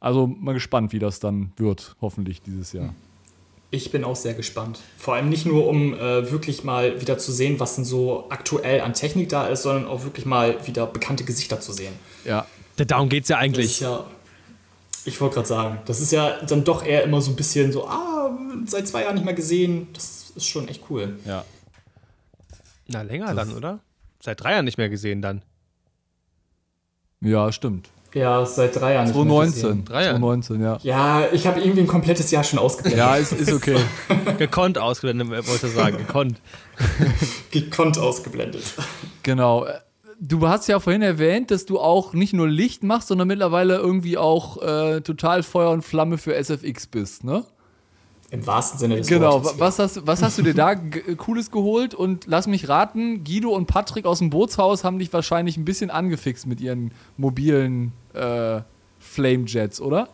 Also 0.00 0.26
mal 0.26 0.54
gespannt, 0.54 0.92
wie 0.92 0.98
das 0.98 1.20
dann 1.20 1.52
wird, 1.56 1.94
hoffentlich 2.00 2.40
dieses 2.40 2.72
Jahr. 2.72 2.94
Ich 3.70 3.90
bin 3.90 4.02
auch 4.02 4.16
sehr 4.16 4.32
gespannt. 4.32 4.80
Vor 4.96 5.14
allem 5.14 5.28
nicht 5.28 5.44
nur, 5.44 5.66
um 5.68 5.92
äh, 5.92 6.30
wirklich 6.30 6.64
mal 6.64 7.02
wieder 7.02 7.18
zu 7.18 7.32
sehen, 7.32 7.60
was 7.60 7.74
denn 7.74 7.84
so 7.84 8.24
aktuell 8.30 8.80
an 8.80 8.94
Technik 8.94 9.28
da 9.28 9.46
ist, 9.46 9.64
sondern 9.64 9.86
auch 9.86 10.04
wirklich 10.04 10.24
mal 10.24 10.56
wieder 10.66 10.86
bekannte 10.86 11.24
Gesichter 11.24 11.60
zu 11.60 11.72
sehen. 11.72 11.92
Ja. 12.24 12.46
Darum 12.86 13.08
geht's 13.08 13.28
ja 13.28 13.36
Das 13.36 13.44
ist 13.44 13.48
eigentlich. 13.54 13.80
ja. 13.80 14.04
Ich 15.04 15.20
wollte 15.20 15.36
gerade 15.36 15.48
sagen, 15.48 15.78
das 15.86 16.00
ist 16.00 16.12
ja 16.12 16.36
dann 16.46 16.64
doch 16.64 16.84
eher 16.84 17.02
immer 17.04 17.20
so 17.22 17.30
ein 17.30 17.36
bisschen 17.36 17.72
so, 17.72 17.86
ah, 17.88 18.36
seit 18.66 18.86
zwei 18.88 19.02
Jahren 19.04 19.14
nicht 19.14 19.24
mehr 19.24 19.34
gesehen. 19.34 19.88
Das 19.94 20.30
ist 20.34 20.46
schon 20.46 20.68
echt 20.68 20.82
cool. 20.90 21.18
Ja. 21.24 21.44
Na, 22.88 23.02
länger 23.02 23.34
dann, 23.34 23.54
oder? 23.54 23.80
Seit 24.22 24.42
drei 24.42 24.52
Jahren 24.52 24.64
nicht 24.64 24.78
mehr 24.78 24.88
gesehen 24.88 25.22
dann. 25.22 25.42
Ja, 27.20 27.50
stimmt. 27.52 27.88
Ja, 28.14 28.44
seit 28.46 28.74
drei 28.76 28.94
Jahren. 28.94 29.06
nicht 29.06 29.14
mehr 29.14 29.24
2019. 29.24 29.52
gesehen. 29.62 29.84
Drei 29.84 30.02
Jahre. 30.04 30.18
2019, 30.18 30.62
ja. 30.62 30.78
Ja, 30.82 31.28
ich 31.32 31.46
habe 31.46 31.60
irgendwie 31.60 31.80
ein 31.82 31.86
komplettes 31.86 32.30
Jahr 32.30 32.42
schon 32.44 32.58
ausgeblendet. 32.58 32.98
Ja, 32.98 33.16
ist, 33.16 33.32
ist 33.32 33.52
okay. 33.52 33.78
Gekonnt 34.38 34.78
ausgeblendet, 34.78 35.28
wollte 35.28 35.66
ich 35.66 35.72
sagen. 35.74 35.98
Gekonnt. 35.98 36.40
Gekonnt 37.50 37.98
ausgeblendet. 37.98 38.62
genau. 39.22 39.66
Du 40.20 40.48
hast 40.48 40.66
ja 40.66 40.80
vorhin 40.80 41.02
erwähnt, 41.02 41.50
dass 41.52 41.64
du 41.64 41.78
auch 41.78 42.12
nicht 42.12 42.32
nur 42.32 42.48
Licht 42.48 42.82
machst, 42.82 43.08
sondern 43.08 43.28
mittlerweile 43.28 43.76
irgendwie 43.76 44.18
auch 44.18 44.60
äh, 44.60 45.00
total 45.00 45.42
Feuer 45.44 45.70
und 45.70 45.82
Flamme 45.82 46.18
für 46.18 46.34
SFX 46.34 46.88
bist, 46.88 47.22
ne? 47.22 47.44
Im 48.30 48.46
wahrsten 48.46 48.78
Sinne 48.78 48.96
des 48.96 49.06
Genau, 49.06 49.42
Wortes. 49.44 49.52
wa- 49.58 49.64
was 49.66 49.78
hast, 49.78 50.06
was 50.06 50.22
hast 50.22 50.36
du 50.36 50.42
dir 50.42 50.52
da 50.54 50.74
g- 50.74 51.14
Cooles 51.14 51.50
geholt? 51.50 51.94
Und 51.94 52.26
lass 52.26 52.46
mich 52.46 52.68
raten, 52.68 53.22
Guido 53.24 53.50
und 53.50 53.66
Patrick 53.66 54.04
aus 54.06 54.18
dem 54.18 54.28
Bootshaus 54.28 54.82
haben 54.84 54.98
dich 54.98 55.10
wahrscheinlich 55.12 55.56
ein 55.56 55.64
bisschen 55.64 55.88
angefixt 55.88 56.46
mit 56.46 56.60
ihren 56.60 56.90
mobilen 57.16 57.92
äh, 58.12 58.60
Flamejets, 58.98 59.80
oder? 59.80 60.08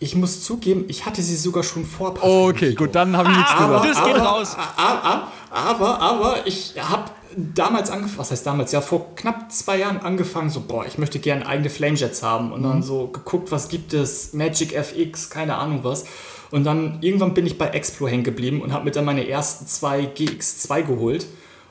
Ich 0.00 0.16
muss 0.16 0.42
zugeben, 0.42 0.86
ich 0.88 1.04
hatte 1.04 1.20
sie 1.22 1.36
sogar 1.36 1.62
schon 1.62 1.84
vor. 1.84 2.14
Patrick 2.14 2.30
Okay, 2.32 2.68
und 2.70 2.76
gut, 2.78 2.94
dann 2.94 3.16
habe 3.16 3.30
ich 3.30 3.36
nichts 3.36 3.52
aber, 3.52 3.80
gesagt. 3.82 3.98
Das 3.98 4.04
geht 4.06 4.16
aber, 4.16 4.24
raus. 4.28 4.56
Aber, 4.76 5.28
aber, 5.50 6.00
aber 6.00 6.46
ich 6.46 6.74
habe 6.80 7.10
damals 7.36 7.90
angefangen, 7.90 8.18
was 8.18 8.30
heißt 8.30 8.46
damals, 8.46 8.72
ja 8.72 8.80
vor 8.80 9.14
knapp 9.14 9.50
zwei 9.52 9.78
Jahren 9.78 9.98
angefangen, 9.98 10.50
so, 10.50 10.60
boah, 10.60 10.84
ich 10.86 10.98
möchte 10.98 11.18
gerne 11.18 11.46
eigene 11.46 11.70
Flamejets 11.70 12.22
haben 12.22 12.52
und 12.52 12.60
Mhm. 12.60 12.64
dann 12.64 12.82
so 12.82 13.06
geguckt, 13.08 13.50
was 13.52 13.68
gibt 13.68 13.92
es, 13.94 14.32
Magic 14.32 14.72
FX, 14.74 15.30
keine 15.30 15.56
Ahnung 15.56 15.80
was. 15.82 16.04
Und 16.50 16.64
dann 16.64 16.98
irgendwann 17.00 17.32
bin 17.34 17.46
ich 17.46 17.58
bei 17.58 17.68
Explo 17.68 18.08
hängen 18.08 18.24
geblieben 18.24 18.60
und 18.60 18.72
habe 18.72 18.84
mir 18.84 18.90
dann 18.90 19.04
meine 19.04 19.28
ersten 19.28 19.66
zwei 19.66 20.00
GX2 20.06 20.82
geholt. 20.82 21.26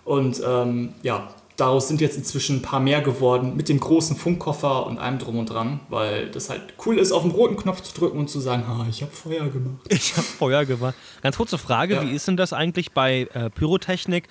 Und 0.05 0.41
ähm, 0.47 0.93
ja, 1.03 1.27
daraus 1.57 1.89
sind 1.89 1.99
jetzt 1.99 2.15
inzwischen 2.15 2.57
ein 2.57 2.61
paar 2.61 2.79
mehr 2.79 3.01
geworden 3.01 3.57
mit 3.57 3.67
dem 3.67 3.81
großen 3.81 4.15
Funkkoffer 4.15 4.85
und 4.87 4.97
allem 4.97 5.19
drum 5.19 5.37
und 5.39 5.47
dran, 5.49 5.81
weil 5.89 6.31
das 6.31 6.49
halt 6.49 6.61
cool 6.85 6.97
ist, 6.97 7.11
auf 7.11 7.23
den 7.23 7.31
roten 7.31 7.57
Knopf 7.57 7.81
zu 7.81 7.93
drücken 7.93 8.17
und 8.17 8.29
zu 8.29 8.39
sagen, 8.39 8.65
ha, 8.65 8.85
ich 8.89 9.01
habe 9.01 9.11
Feuer 9.11 9.49
gemacht. 9.49 9.81
Ich 9.89 10.13
habe 10.13 10.23
Feuer 10.25 10.63
gemacht. 10.63 10.95
Ganz 11.21 11.35
kurze 11.35 11.57
Frage, 11.57 11.95
Ja. 11.95 12.01
wie 12.03 12.11
ist 12.11 12.25
denn 12.29 12.37
das 12.37 12.53
eigentlich 12.53 12.93
bei 12.93 13.27
äh, 13.33 13.49
Pyrotechnik 13.49 14.29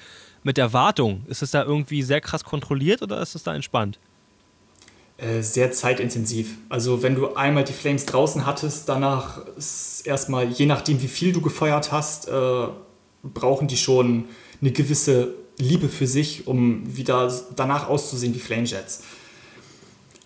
mit 0.48 0.56
der 0.56 0.72
Wartung? 0.72 1.26
Ist 1.28 1.42
es 1.42 1.50
da 1.50 1.62
irgendwie 1.62 2.02
sehr 2.02 2.22
krass 2.22 2.42
kontrolliert 2.42 3.02
oder 3.02 3.20
ist 3.20 3.34
es 3.34 3.42
da 3.42 3.54
entspannt? 3.54 3.98
Äh, 5.18 5.42
sehr 5.42 5.72
zeitintensiv. 5.72 6.54
Also 6.70 7.02
wenn 7.02 7.16
du 7.16 7.34
einmal 7.34 7.64
die 7.64 7.74
Flames 7.74 8.06
draußen 8.06 8.46
hattest, 8.46 8.88
danach 8.88 9.46
ist 9.58 10.06
erstmal, 10.06 10.48
je 10.48 10.64
nachdem 10.64 11.02
wie 11.02 11.08
viel 11.08 11.34
du 11.34 11.42
gefeuert 11.42 11.92
hast, 11.92 12.28
äh, 12.28 12.32
brauchen 13.22 13.68
die 13.68 13.76
schon 13.76 14.24
eine 14.62 14.72
gewisse 14.72 15.34
Liebe 15.58 15.90
für 15.90 16.06
sich, 16.06 16.46
um 16.46 16.96
wieder 16.96 17.30
danach 17.54 17.86
auszusehen 17.90 18.34
wie 18.34 18.38
Flamejets. 18.38 19.02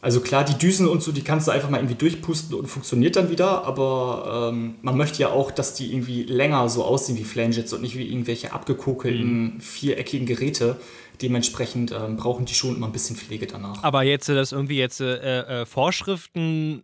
Also 0.03 0.20
klar, 0.20 0.44
die 0.44 0.59
Düsen 0.59 0.88
und 0.88 1.00
so, 1.00 1.12
die 1.12 1.22
kannst 1.22 1.46
du 1.46 1.53
einfach 1.53 1.70
mal 1.70 1.78
irgendwie 1.78 1.94
durchpusten 1.94 2.57
und 2.57 2.66
funktioniert 2.66 3.14
dann 3.14 3.30
wieder, 3.30 3.64
aber 3.64 4.50
ähm, 4.53 4.74
man 4.82 4.96
möchte 4.96 5.22
ja 5.22 5.28
auch, 5.30 5.53
dass 5.53 5.74
die 5.74 5.92
irgendwie 5.92 6.24
länger 6.24 6.68
so 6.68 6.84
aussehen 6.84 7.16
wie 7.16 7.22
Flamejets 7.24 7.72
und 7.72 7.82
nicht 7.82 7.96
wie 7.96 8.09
irgendwelche 8.11 8.53
abgekokelten, 8.53 9.61
viereckigen 9.61 10.26
Geräte. 10.26 10.76
Dementsprechend 11.22 11.92
ähm, 11.92 12.16
brauchen 12.16 12.46
die 12.46 12.55
schon 12.55 12.74
immer 12.74 12.86
ein 12.86 12.92
bisschen 12.92 13.14
Pflege 13.14 13.46
danach. 13.46 13.84
Aber 13.84 14.03
jetzt, 14.03 14.28
äh, 14.28 14.34
dass 14.34 14.50
irgendwie 14.50 14.76
jetzt 14.76 15.00
äh, 15.00 15.61
äh, 15.62 15.66
Vorschriften 15.66 16.82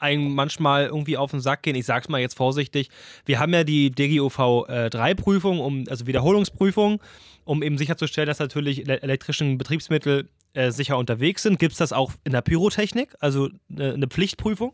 einem 0.00 0.34
manchmal 0.34 0.86
irgendwie 0.86 1.16
auf 1.16 1.30
den 1.30 1.40
Sack 1.40 1.62
gehen. 1.62 1.76
Ich 1.76 1.86
sag's 1.86 2.08
mal 2.08 2.20
jetzt 2.20 2.36
vorsichtig. 2.36 2.88
Wir 3.26 3.38
haben 3.38 3.52
ja 3.54 3.62
die 3.62 3.92
DGUV 3.92 4.38
äh, 4.66 4.86
3-Prüfung, 4.88 5.60
um, 5.60 5.84
also 5.88 6.06
Wiederholungsprüfung, 6.08 7.00
um 7.44 7.62
eben 7.62 7.78
sicherzustellen, 7.78 8.26
dass 8.26 8.38
natürlich 8.40 8.80
ele- 8.80 9.02
elektrischen 9.02 9.56
Betriebsmittel 9.56 10.28
äh, 10.54 10.70
sicher 10.70 10.98
unterwegs 10.98 11.42
sind. 11.42 11.58
Gibt 11.58 11.72
es 11.72 11.78
das 11.78 11.92
auch 11.92 12.12
in 12.24 12.32
der 12.32 12.40
Pyrotechnik, 12.42 13.14
also 13.20 13.48
äh, 13.76 13.92
eine 13.92 14.06
Pflichtprüfung? 14.08 14.72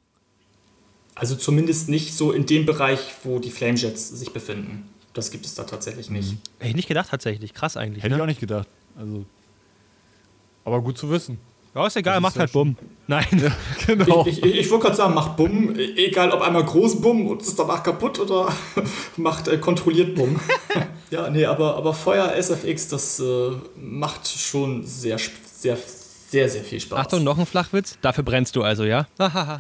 Also 1.15 1.35
zumindest 1.35 1.89
nicht 1.89 2.15
so 2.15 2.33
in 2.33 2.45
dem 2.47 2.67
Bereich, 2.67 3.01
wo 3.25 3.39
die 3.39 3.51
Flamejets 3.51 4.09
sich 4.11 4.33
befinden. 4.33 4.89
Das 5.15 5.31
gibt 5.31 5.47
es 5.47 5.55
da 5.55 5.65
tatsächlich 5.65 6.11
nicht. 6.11 6.37
Hätte 6.59 6.69
ich 6.71 6.77
nicht 6.77 6.89
gedacht 6.89 7.09
tatsächlich. 7.11 7.55
Krass 7.55 7.77
eigentlich. 7.79 8.05
Hätte 8.05 8.15
ich 8.15 8.19
Ne? 8.19 8.23
auch 8.23 8.27
nicht 8.29 8.41
gedacht. 8.41 8.69
Also. 8.99 9.25
Aber 10.65 10.83
gut 10.83 10.99
zu 10.99 11.09
wissen. 11.11 11.39
Ja, 11.75 11.87
ist 11.87 11.97
egal, 11.97 12.15
Das 12.15 12.19
ist 12.19 12.23
macht 12.23 12.35
ja 12.37 12.41
halt 12.41 12.53
Bumm. 12.53 12.77
Nein. 13.07 13.27
Genau. 13.87 14.27
Ich, 14.27 14.43
ich, 14.43 14.55
ich 14.61 14.71
wollte 14.71 14.85
gerade 14.85 14.97
sagen, 14.97 15.15
macht 15.15 15.37
Bumm, 15.37 15.75
egal 15.79 16.31
ob 16.33 16.41
einmal 16.43 16.65
groß 16.65 17.01
Bumm 17.01 17.27
und 17.29 17.41
ist 17.43 17.59
danach 17.59 17.83
kaputt 17.83 18.19
oder 18.19 18.51
macht 19.17 19.49
äh, 19.49 19.59
kontrolliert 19.59 20.15
Bumm. 20.15 20.39
Ja, 21.13 21.31
nee, 21.31 21.45
aber, 21.45 21.77
aber 21.77 21.95
Feuer 21.95 22.35
SFX, 22.35 22.89
das 22.89 23.21
äh, 23.21 23.51
macht 23.81 24.27
schon 24.27 24.85
sehr, 24.85 25.19
sehr, 25.61 25.77
sehr, 26.31 26.49
sehr 26.49 26.63
viel 26.63 26.81
Spaß. 26.81 26.99
Achtung, 26.99 27.25
noch 27.25 27.39
ein 27.39 27.47
Flachwitz. 27.47 27.99
Dafür 28.03 28.25
brennst 28.25 28.57
du 28.57 28.63
also, 28.63 28.85
ja? 28.85 29.07
ja, 29.19 29.59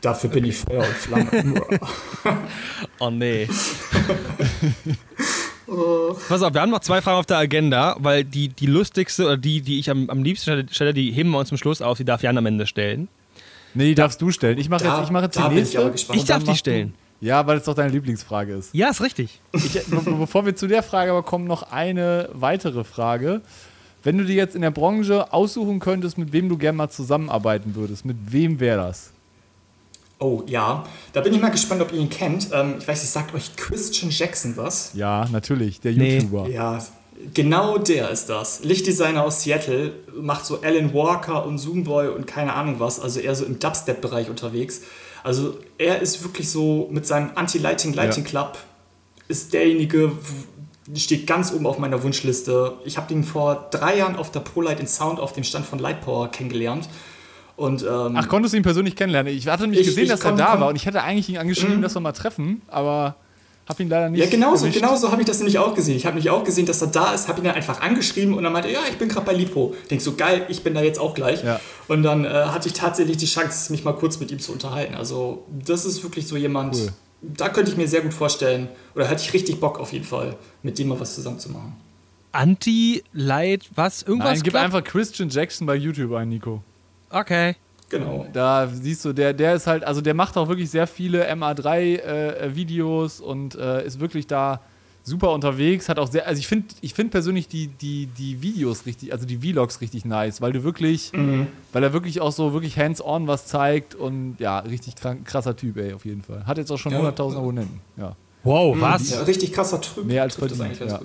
dafür 0.00 0.30
bin 0.30 0.44
ich 0.44 0.56
Feuer 0.56 0.80
und 0.80 0.94
Flamme. 0.94 1.62
oh 2.98 3.10
nee. 3.10 3.48
Pass 6.28 6.42
auf, 6.42 6.52
wir 6.52 6.60
haben 6.60 6.70
noch 6.70 6.80
zwei 6.80 7.00
Fragen 7.00 7.18
auf 7.18 7.26
der 7.26 7.38
Agenda, 7.38 7.96
weil 7.98 8.24
die, 8.24 8.48
die 8.48 8.66
lustigste 8.66 9.24
oder 9.24 9.36
die, 9.38 9.62
die 9.62 9.78
ich 9.78 9.88
am, 9.88 10.10
am 10.10 10.22
liebsten 10.22 10.68
stelle, 10.70 10.92
die 10.92 11.12
heben 11.12 11.30
wir 11.30 11.38
uns 11.38 11.48
zum 11.48 11.56
Schluss 11.56 11.80
auf, 11.80 11.96
die 11.96 12.04
darf 12.04 12.22
Jan 12.22 12.36
am 12.36 12.44
Ende 12.46 12.66
stellen. 12.66 13.08
Nee, 13.74 13.86
die 13.86 13.94
darfst 13.94 14.20
du 14.20 14.30
stellen. 14.30 14.58
Ich 14.58 14.68
mache 14.68 14.84
jetzt, 14.84 15.02
ich 15.04 15.10
mach 15.10 15.22
jetzt 15.22 15.38
die 15.38 15.48
nächste. 15.48 15.92
Ich, 15.94 16.10
ich 16.10 16.24
darf 16.24 16.44
die 16.44 16.56
stellen. 16.56 16.94
Ja, 17.20 17.46
weil 17.46 17.56
es 17.58 17.64
doch 17.64 17.74
deine 17.74 17.90
Lieblingsfrage 17.90 18.52
ist. 18.54 18.74
Ja, 18.74 18.90
ist 18.90 19.00
richtig. 19.00 19.40
Ich, 19.52 19.80
bevor 20.04 20.44
wir 20.44 20.56
zu 20.56 20.66
der 20.66 20.82
Frage 20.82 21.12
aber 21.12 21.22
kommen, 21.22 21.46
noch 21.46 21.70
eine 21.70 22.28
weitere 22.32 22.82
Frage. 22.82 23.42
Wenn 24.02 24.18
du 24.18 24.24
dir 24.24 24.34
jetzt 24.34 24.54
in 24.54 24.62
der 24.62 24.70
Branche 24.70 25.32
aussuchen 25.32 25.78
könntest, 25.78 26.18
mit 26.18 26.32
wem 26.32 26.48
du 26.48 26.58
gerne 26.58 26.76
mal 26.76 26.90
zusammenarbeiten 26.90 27.74
würdest, 27.74 28.04
mit 28.04 28.16
wem 28.32 28.58
wäre 28.58 28.78
das? 28.78 29.10
Oh 30.18 30.42
ja, 30.46 30.84
da 31.12 31.20
bin 31.20 31.34
ich 31.34 31.40
mal 31.40 31.50
gespannt, 31.50 31.82
ob 31.82 31.92
ihr 31.92 31.98
ihn 31.98 32.08
kennt. 32.08 32.48
Ähm, 32.52 32.76
ich 32.78 32.86
weiß 32.86 33.02
nicht, 33.02 33.10
sagt 33.10 33.34
euch 33.34 33.56
Christian 33.56 34.10
Jackson 34.10 34.56
was? 34.56 34.92
Ja, 34.94 35.28
natürlich, 35.32 35.80
der 35.80 35.92
YouTuber. 35.92 36.44
Nee. 36.46 36.54
Ja, 36.54 36.78
genau 37.34 37.78
der 37.78 38.10
ist 38.10 38.28
das. 38.28 38.62
Lichtdesigner 38.62 39.24
aus 39.24 39.42
Seattle, 39.42 39.92
macht 40.20 40.46
so 40.46 40.60
Alan 40.62 40.94
Walker 40.94 41.44
und 41.44 41.58
Zoomboy 41.58 42.08
und 42.08 42.26
keine 42.26 42.54
Ahnung 42.54 42.76
was, 42.78 43.00
also 43.00 43.20
eher 43.20 43.34
so 43.34 43.44
im 43.44 43.58
Dubstep-Bereich 43.58 44.30
unterwegs. 44.30 44.82
Also 45.24 45.58
er 45.78 46.00
ist 46.00 46.22
wirklich 46.22 46.48
so 46.50 46.88
mit 46.90 47.06
seinem 47.06 47.30
Anti-Lighting 47.34 47.92
Lighting 47.92 48.24
Club 48.24 48.58
ist 49.28 49.52
derjenige, 49.52 50.12
steht 50.96 51.26
ganz 51.26 51.52
oben 51.52 51.66
auf 51.66 51.78
meiner 51.78 52.02
Wunschliste. 52.02 52.74
Ich 52.84 52.96
habe 52.96 53.12
ihn 53.12 53.24
vor 53.24 53.68
drei 53.70 53.98
Jahren 53.98 54.16
auf 54.16 54.30
der 54.30 54.40
ProLight 54.40 54.80
in 54.80 54.86
Sound 54.86 55.20
auf 55.20 55.32
dem 55.32 55.44
Stand 55.44 55.66
von 55.66 55.78
Lightpower 55.78 56.30
kennengelernt. 56.30 56.88
Und, 57.56 57.82
ähm, 57.82 58.16
Ach, 58.16 58.28
konntest 58.28 58.54
du 58.54 58.56
ihn 58.56 58.62
persönlich 58.62 58.96
kennenlernen? 58.96 59.32
Ich 59.32 59.46
hatte 59.46 59.62
nämlich 59.62 59.80
ich, 59.80 59.86
gesehen, 59.86 60.04
ich 60.04 60.10
dass 60.10 60.24
er 60.24 60.32
da 60.32 60.58
war 60.58 60.68
und 60.68 60.76
ich 60.76 60.86
hätte 60.86 61.02
eigentlich 61.02 61.28
ihn 61.28 61.38
angeschrieben, 61.38 61.80
mm. 61.80 61.82
dass 61.82 61.94
wir 61.94 62.00
mal 62.00 62.12
treffen, 62.12 62.62
aber 62.66 63.16
habe 63.68 63.82
ihn 63.82 63.88
leider 63.88 64.10
nicht. 64.10 64.20
Ja, 64.20 64.28
genauso, 64.28 64.68
genauso 64.68 65.12
habe 65.12 65.22
ich 65.22 65.28
das 65.28 65.38
nämlich 65.38 65.58
auch 65.58 65.74
gesehen. 65.74 65.96
Ich 65.96 66.04
habe 66.04 66.16
mich 66.16 66.28
auch 66.28 66.42
gesehen, 66.42 66.66
dass 66.66 66.82
er 66.82 66.88
da 66.88 67.12
ist, 67.12 67.28
habe 67.28 67.40
ihn 67.40 67.44
dann 67.44 67.54
einfach 67.54 67.80
angeschrieben 67.80 68.34
und 68.34 68.42
dann 68.42 68.52
meinte, 68.52 68.70
ja, 68.70 68.80
ich 68.90 68.98
bin 68.98 69.08
gerade 69.08 69.24
bei 69.24 69.32
Lipo. 69.32 69.74
Denkst 69.88 70.04
so, 70.04 70.14
geil, 70.14 70.46
ich 70.48 70.64
bin 70.64 70.74
da 70.74 70.82
jetzt 70.82 70.98
auch 70.98 71.14
gleich. 71.14 71.44
Ja. 71.44 71.60
Und 71.86 72.02
dann 72.02 72.24
äh, 72.24 72.28
hatte 72.28 72.68
ich 72.68 72.74
tatsächlich 72.74 73.18
die 73.18 73.26
Chance, 73.26 73.70
mich 73.70 73.84
mal 73.84 73.92
kurz 73.92 74.18
mit 74.18 74.32
ihm 74.32 74.40
zu 74.40 74.52
unterhalten. 74.52 74.96
Also, 74.96 75.46
das 75.48 75.84
ist 75.84 76.02
wirklich 76.02 76.26
so 76.26 76.36
jemand, 76.36 76.74
cool. 76.74 76.88
Da 77.22 77.48
könnte 77.48 77.70
ich 77.70 77.76
mir 77.76 77.88
sehr 77.88 78.02
gut 78.02 78.12
vorstellen, 78.12 78.68
oder 78.94 79.06
hätte 79.06 79.22
ich 79.22 79.32
richtig 79.32 79.60
Bock 79.60 79.78
auf 79.78 79.92
jeden 79.92 80.04
Fall, 80.04 80.36
mit 80.62 80.78
dem 80.78 80.88
mal 80.88 81.00
was 81.00 81.14
zusammen 81.14 81.38
zu 81.38 81.50
machen. 81.50 81.76
Anti-Light, 82.32 83.70
was? 83.74 84.02
Irgendwas? 84.02 84.34
Nein, 84.34 84.42
gib 84.42 84.54
einfach 84.54 84.82
Christian 84.82 85.28
Jackson 85.28 85.66
bei 85.66 85.76
YouTube 85.76 86.12
ein, 86.14 86.28
Nico. 86.28 86.62
Okay. 87.10 87.56
Genau. 87.90 88.26
Da 88.32 88.68
siehst 88.68 89.04
du, 89.04 89.12
der, 89.12 89.34
der 89.34 89.54
ist 89.54 89.66
halt, 89.66 89.84
also 89.84 90.00
der 90.00 90.14
macht 90.14 90.38
auch 90.38 90.48
wirklich 90.48 90.70
sehr 90.70 90.86
viele 90.86 91.30
MA3-Videos 91.30 93.20
äh, 93.20 93.22
und 93.22 93.54
äh, 93.54 93.84
ist 93.86 94.00
wirklich 94.00 94.26
da 94.26 94.62
super 95.02 95.32
unterwegs. 95.32 95.88
Hat 95.88 95.98
auch 95.98 96.10
sehr, 96.10 96.26
also 96.26 96.38
ich 96.38 96.46
finde 96.46 96.74
ich 96.80 96.94
find 96.94 97.10
persönlich 97.10 97.48
die, 97.48 97.68
die, 97.68 98.06
die 98.06 98.42
Videos 98.42 98.86
richtig, 98.86 99.12
also 99.12 99.26
die 99.26 99.38
Vlogs 99.38 99.80
richtig 99.80 100.04
nice, 100.04 100.40
weil 100.40 100.52
du 100.52 100.62
wirklich, 100.62 101.12
mhm. 101.12 101.48
weil 101.72 101.82
er 101.82 101.92
wirklich 101.92 102.20
auch 102.20 102.32
so 102.32 102.52
wirklich 102.52 102.78
hands-on 102.78 103.26
was 103.26 103.46
zeigt 103.46 103.94
und 103.94 104.36
ja, 104.38 104.60
richtig 104.60 104.94
krasser 105.24 105.56
Typ, 105.56 105.76
ey, 105.76 105.92
auf 105.92 106.04
jeden 106.04 106.22
Fall. 106.22 106.46
Hat 106.46 106.58
jetzt 106.58 106.70
auch 106.70 106.78
schon 106.78 106.92
ja. 106.92 107.00
100.000 107.00 107.36
Abonnenten. 107.36 107.80
Ja. 107.96 108.16
Wow, 108.44 108.76
mhm. 108.76 108.80
was? 108.80 109.10
Ja, 109.10 109.22
richtig 109.22 109.52
krasser 109.52 109.80
Typ. 109.80 110.04
Mehr 110.04 110.22
als 110.22 110.36
verdient. 110.36 110.78
Ja. 110.80 111.00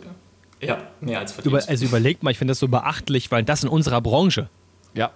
ja. 0.62 0.78
mehr 1.02 1.20
als 1.20 1.34
verdient. 1.34 1.54
Über, 1.54 1.68
also 1.68 1.86
überlegt 1.86 2.24
mal, 2.24 2.32
ich 2.32 2.38
finde 2.38 2.52
das 2.52 2.60
so 2.60 2.68
beachtlich, 2.68 3.32
weil 3.32 3.44
das 3.44 3.64
in 3.64 3.70
unserer 3.70 4.02
Branche. 4.02 4.50
Ja, 4.94 5.12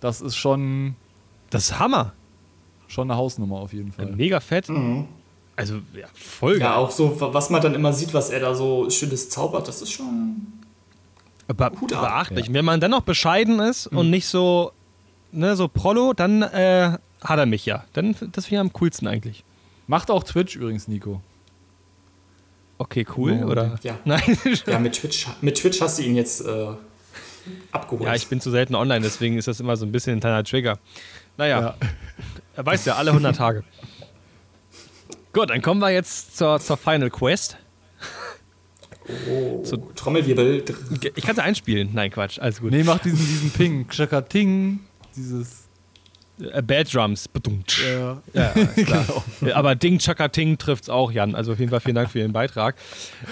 das 0.00 0.20
ist 0.20 0.36
schon. 0.36 0.96
Das 1.50 1.66
ist 1.66 1.78
Hammer. 1.78 2.12
Schon 2.88 3.10
eine 3.10 3.18
Hausnummer 3.18 3.56
auf 3.56 3.72
jeden 3.72 3.92
Fall. 3.92 4.06
Mega 4.06 4.40
fett. 4.40 4.68
Mhm. 4.68 5.08
Also, 5.56 5.76
ja, 5.94 6.06
voll 6.14 6.58
Ja, 6.60 6.76
auch 6.76 6.90
so, 6.90 7.18
was 7.18 7.48
man 7.48 7.62
dann 7.62 7.74
immer 7.74 7.92
sieht, 7.92 8.12
was 8.12 8.28
er 8.28 8.40
da 8.40 8.54
so 8.54 8.90
Schönes 8.90 9.30
zaubert, 9.30 9.66
das 9.66 9.80
ist 9.80 9.90
schon. 9.90 10.46
Be 11.48 11.54
beachtlich. 11.54 12.48
Ja. 12.48 12.52
Wenn 12.52 12.64
man 12.64 12.80
dann 12.80 12.90
noch 12.90 13.02
bescheiden 13.02 13.58
ist 13.60 13.90
mhm. 13.90 13.98
und 13.98 14.10
nicht 14.10 14.26
so, 14.26 14.72
ne, 15.32 15.56
so 15.56 15.68
Prollo, 15.68 16.12
dann 16.12 16.42
äh, 16.42 16.98
hat 17.22 17.38
er 17.38 17.46
mich 17.46 17.64
ja. 17.64 17.84
Dann, 17.94 18.12
das 18.32 18.46
finde 18.46 18.56
ich 18.56 18.58
am 18.58 18.72
coolsten 18.74 19.06
eigentlich. 19.06 19.44
Macht 19.86 20.10
auch 20.10 20.24
Twitch 20.24 20.56
übrigens, 20.56 20.88
Nico. 20.88 21.22
Okay, 22.78 23.06
cool, 23.16 23.42
oh, 23.42 23.50
oder? 23.50 23.78
Ja. 23.82 23.98
Nein. 24.04 24.38
ja, 24.66 24.78
mit 24.78 24.94
Twitch, 24.94 25.26
mit 25.40 25.56
Twitch 25.56 25.80
hast 25.80 25.98
du 25.98 26.02
ihn 26.02 26.16
jetzt 26.16 26.44
äh, 26.44 26.66
abgeholt. 27.72 28.04
Ja, 28.04 28.14
ich 28.14 28.26
bin 28.26 28.40
zu 28.40 28.50
selten 28.50 28.74
online, 28.74 29.00
deswegen 29.00 29.38
ist 29.38 29.48
das 29.48 29.60
immer 29.60 29.76
so 29.76 29.86
ein 29.86 29.92
bisschen 29.92 30.14
ein 30.14 30.20
kleiner 30.20 30.44
Trigger. 30.44 30.78
Naja, 31.38 31.60
ja. 31.60 31.74
er 32.56 32.66
weiß 32.66 32.84
ja, 32.84 32.96
alle 32.96 33.10
100 33.10 33.36
Tage. 33.36 33.64
Gut, 35.36 35.50
dann 35.50 35.60
kommen 35.60 35.82
wir 35.82 35.90
jetzt 35.90 36.38
zur, 36.38 36.58
zur 36.60 36.78
Final 36.78 37.10
Quest. 37.10 37.58
Oh, 39.28 39.62
so, 39.62 39.76
Trommelwirbel. 39.76 40.64
Ich 41.14 41.24
kann 41.24 41.36
sie 41.36 41.42
einspielen. 41.42 41.90
Nein, 41.92 42.10
Quatsch, 42.10 42.38
alles 42.38 42.62
gut. 42.62 42.70
Nee, 42.70 42.84
mach 42.84 43.00
diesen, 43.00 43.18
diesen 43.18 43.50
Ping. 43.50 43.86
Chaka-Ting. 43.86 44.80
Dieses. 45.14 45.68
Äh, 46.40 46.62
Bad 46.62 46.94
Drums. 46.94 47.28
Ja, 47.84 48.22
ja 48.32 48.48
klar. 48.82 49.04
genau. 49.40 49.54
Aber 49.54 49.74
Ding 49.74 49.98
Chaka 49.98 50.28
Ting 50.28 50.56
trifft 50.56 50.84
es 50.84 50.88
auch, 50.88 51.12
Jan. 51.12 51.34
Also 51.34 51.52
auf 51.52 51.58
jeden 51.58 51.70
Fall 51.70 51.80
vielen 51.80 51.96
Dank 51.96 52.10
für 52.10 52.20
Ihren 52.20 52.32
Beitrag. 52.32 52.74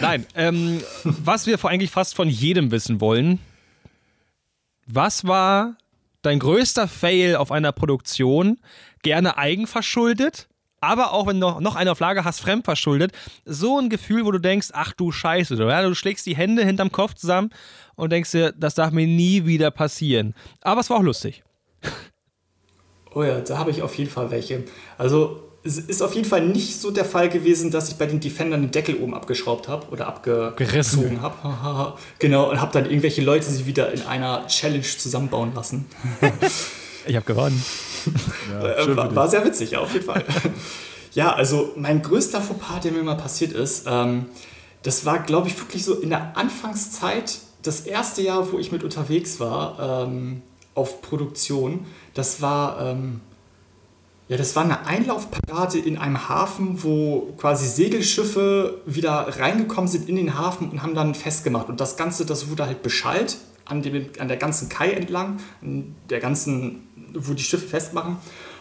Nein, 0.02 0.26
ähm, 0.34 0.82
was 1.04 1.46
wir 1.46 1.56
vor 1.56 1.70
eigentlich 1.70 1.90
fast 1.90 2.14
von 2.14 2.28
jedem 2.28 2.70
wissen 2.70 3.00
wollen, 3.00 3.38
was 4.86 5.26
war 5.26 5.78
dein 6.20 6.38
größter 6.38 6.86
Fail 6.86 7.36
auf 7.36 7.50
einer 7.50 7.72
Produktion? 7.72 8.58
Gerne 9.02 9.38
eigenverschuldet, 9.38 10.48
aber 10.84 11.12
auch 11.12 11.26
wenn 11.26 11.40
du 11.40 11.60
noch 11.60 11.76
eine 11.76 11.92
auf 11.92 12.00
Lager 12.00 12.24
hast, 12.24 12.40
fremdverschuldet. 12.40 13.12
So 13.44 13.78
ein 13.78 13.88
Gefühl, 13.88 14.24
wo 14.24 14.30
du 14.32 14.38
denkst, 14.38 14.68
ach 14.72 14.92
du 14.92 15.12
Scheiße, 15.12 15.56
du, 15.56 15.64
ja, 15.64 15.82
du 15.82 15.94
schlägst 15.94 16.26
die 16.26 16.36
Hände 16.36 16.64
hinterm 16.64 16.92
Kopf 16.92 17.14
zusammen 17.14 17.50
und 17.96 18.10
denkst 18.10 18.30
dir, 18.32 18.52
das 18.52 18.74
darf 18.74 18.90
mir 18.90 19.06
nie 19.06 19.46
wieder 19.46 19.70
passieren. 19.70 20.34
Aber 20.62 20.80
es 20.80 20.90
war 20.90 20.98
auch 20.98 21.02
lustig. 21.02 21.42
Oh 23.14 23.22
ja, 23.22 23.40
da 23.40 23.58
habe 23.58 23.70
ich 23.70 23.82
auf 23.82 23.94
jeden 23.96 24.10
Fall 24.10 24.30
welche. 24.30 24.64
Also 24.98 25.40
es 25.62 25.78
ist 25.78 26.02
auf 26.02 26.14
jeden 26.14 26.28
Fall 26.28 26.46
nicht 26.46 26.78
so 26.78 26.90
der 26.90 27.06
Fall 27.06 27.30
gewesen, 27.30 27.70
dass 27.70 27.88
ich 27.88 27.96
bei 27.96 28.06
den 28.06 28.20
Defendern 28.20 28.60
den 28.60 28.70
Deckel 28.70 28.96
oben 28.96 29.14
abgeschraubt 29.14 29.66
habe 29.66 29.88
oder 29.88 30.06
abgezogen 30.06 31.22
habe. 31.22 31.94
genau, 32.18 32.50
und 32.50 32.60
habe 32.60 32.72
dann 32.72 32.84
irgendwelche 32.84 33.22
Leute 33.22 33.46
sich 33.46 33.64
wieder 33.64 33.90
in 33.92 34.02
einer 34.02 34.46
Challenge 34.46 34.82
zusammenbauen 34.82 35.54
lassen. 35.54 35.86
ich 37.06 37.16
habe 37.16 37.26
gewonnen. 37.26 37.62
Ja, 38.50 38.76
äh, 38.76 38.96
war, 38.96 39.14
war, 39.14 39.28
sehr 39.28 39.44
witzig, 39.44 39.72
ja, 39.72 39.80
auf 39.80 39.92
jeden 39.92 40.04
Fall. 40.04 40.24
ja, 41.14 41.32
also 41.32 41.72
mein 41.76 42.02
größter 42.02 42.40
Fauxpas, 42.40 42.80
der 42.80 42.92
mir 42.92 43.02
mal 43.02 43.16
passiert 43.16 43.52
ist, 43.52 43.86
ähm, 43.88 44.26
das 44.82 45.06
war, 45.06 45.20
glaube 45.20 45.48
ich, 45.48 45.58
wirklich 45.58 45.84
so 45.84 45.94
in 45.94 46.10
der 46.10 46.36
Anfangszeit, 46.36 47.38
das 47.62 47.80
erste 47.80 48.20
Jahr, 48.22 48.52
wo 48.52 48.58
ich 48.58 48.72
mit 48.72 48.84
unterwegs 48.84 49.40
war 49.40 50.06
ähm, 50.06 50.42
auf 50.74 51.00
Produktion. 51.00 51.86
Das 52.14 52.42
war... 52.42 52.80
Ähm, 52.80 53.20
ja, 54.28 54.38
das 54.38 54.56
war 54.56 54.64
eine 54.64 54.86
Einlaufparade 54.86 55.78
in 55.78 55.98
einem 55.98 56.30
Hafen, 56.30 56.82
wo 56.82 57.34
quasi 57.36 57.68
Segelschiffe 57.68 58.80
wieder 58.86 59.38
reingekommen 59.38 59.86
sind 59.86 60.08
in 60.08 60.16
den 60.16 60.38
Hafen 60.38 60.70
und 60.70 60.82
haben 60.82 60.94
dann 60.94 61.14
festgemacht. 61.14 61.68
Und 61.68 61.78
das 61.80 61.98
Ganze, 61.98 62.24
das 62.24 62.48
wurde 62.48 62.64
halt 62.64 62.82
beschallt 62.82 63.36
an, 63.66 63.82
dem, 63.82 64.06
an 64.18 64.28
der 64.28 64.38
ganzen 64.38 64.70
Kai 64.70 64.92
entlang, 64.92 65.40
an 65.60 65.94
der 66.08 66.20
ganzen, 66.20 66.88
wo 67.14 67.32
die 67.34 67.42
Schiffe 67.42 67.66
festmachen. 67.66 68.16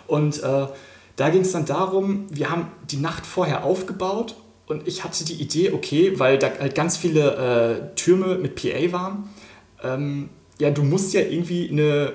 Und 0.07 0.41
äh, 0.43 0.67
da 1.15 1.29
ging 1.29 1.41
es 1.41 1.51
dann 1.51 1.65
darum, 1.65 2.25
wir 2.29 2.49
haben 2.49 2.67
die 2.89 2.97
Nacht 2.97 3.25
vorher 3.25 3.63
aufgebaut 3.63 4.35
und 4.65 4.87
ich 4.87 5.03
hatte 5.03 5.25
die 5.25 5.35
Idee, 5.35 5.71
okay, 5.71 6.19
weil 6.19 6.37
da 6.37 6.49
halt 6.59 6.75
ganz 6.75 6.97
viele 6.97 7.91
äh, 7.91 7.95
Türme 7.95 8.37
mit 8.37 8.55
PA 8.55 8.91
waren, 8.91 9.29
ähm, 9.83 10.29
ja, 10.59 10.71
du 10.71 10.83
musst 10.83 11.13
ja 11.13 11.21
irgendwie 11.21 11.69
eine 11.69 12.13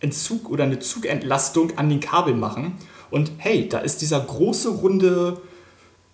Entzug 0.00 0.50
oder 0.50 0.64
eine 0.64 0.78
Zugentlastung 0.78 1.76
an 1.76 1.88
den 1.88 2.00
Kabeln 2.00 2.38
machen. 2.38 2.74
Und 3.10 3.32
hey, 3.38 3.68
da 3.68 3.78
ist 3.78 4.02
dieser 4.02 4.20
große 4.20 4.68
runde 4.68 5.40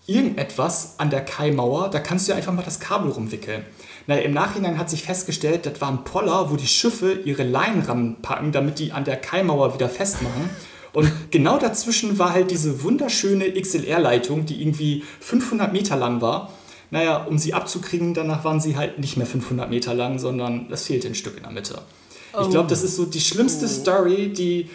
irgendetwas 0.07 0.95
an 0.99 1.11
der 1.11 1.25
Kaimauer, 1.25 1.91
da 1.91 1.99
kannst 1.99 2.29
du 2.29 2.33
ja 2.33 2.37
einfach 2.37 2.53
mal 2.53 2.63
das 2.63 2.81
Kabel 2.81 3.11
rumwickeln. 3.11 3.65
Na, 4.07 4.17
Im 4.19 4.33
Nachhinein 4.33 4.79
hat 4.79 4.91
sich 4.91 5.03
festgestellt, 5.03 5.67
das 5.67 5.81
war 5.81 5.89
ein 5.89 6.05
Poller, 6.05 6.51
wo 6.51 6.57
die 6.57 6.67
Schiffe 6.67 7.13
ihre 7.25 7.43
Leinen 7.43 7.83
ranpacken, 7.83 8.53
damit 8.53 8.79
die 8.79 8.93
an 8.93 9.05
der 9.05 9.17
Kaimauer 9.17 9.75
wieder 9.75 9.89
festmachen. 9.89 10.51
Und 10.93 11.11
genau 11.31 11.59
dazwischen 11.59 12.19
war 12.19 12.33
halt 12.33 12.51
diese 12.51 12.83
wunderschöne 12.83 13.53
XLR-Leitung, 13.61 14.47
die 14.47 14.63
irgendwie 14.63 15.03
500 15.21 15.73
Meter 15.73 15.97
lang 15.97 16.21
war. 16.21 16.53
Naja, 16.91 17.25
um 17.25 17.39
sie 17.39 17.55
abzukriegen, 17.55 18.15
danach 18.15 18.45
waren 18.45 18.61
sie 18.61 18.77
halt 18.77 18.99
nicht 18.99 19.17
mehr 19.17 19.27
500 19.27 19.69
Meter 19.69 19.95
lang, 19.95 20.19
sondern 20.19 20.69
es 20.71 20.87
fehlte 20.87 21.09
ein 21.09 21.15
Stück 21.15 21.37
in 21.37 21.43
der 21.43 21.53
Mitte. 21.53 21.81
Ich 22.41 22.51
glaube, 22.51 22.69
das 22.69 22.83
ist 22.83 22.97
so 22.97 23.05
die 23.05 23.21
schlimmste 23.21 23.65
oh. 23.65 23.69
Story, 23.69 24.33
die, 24.33 24.69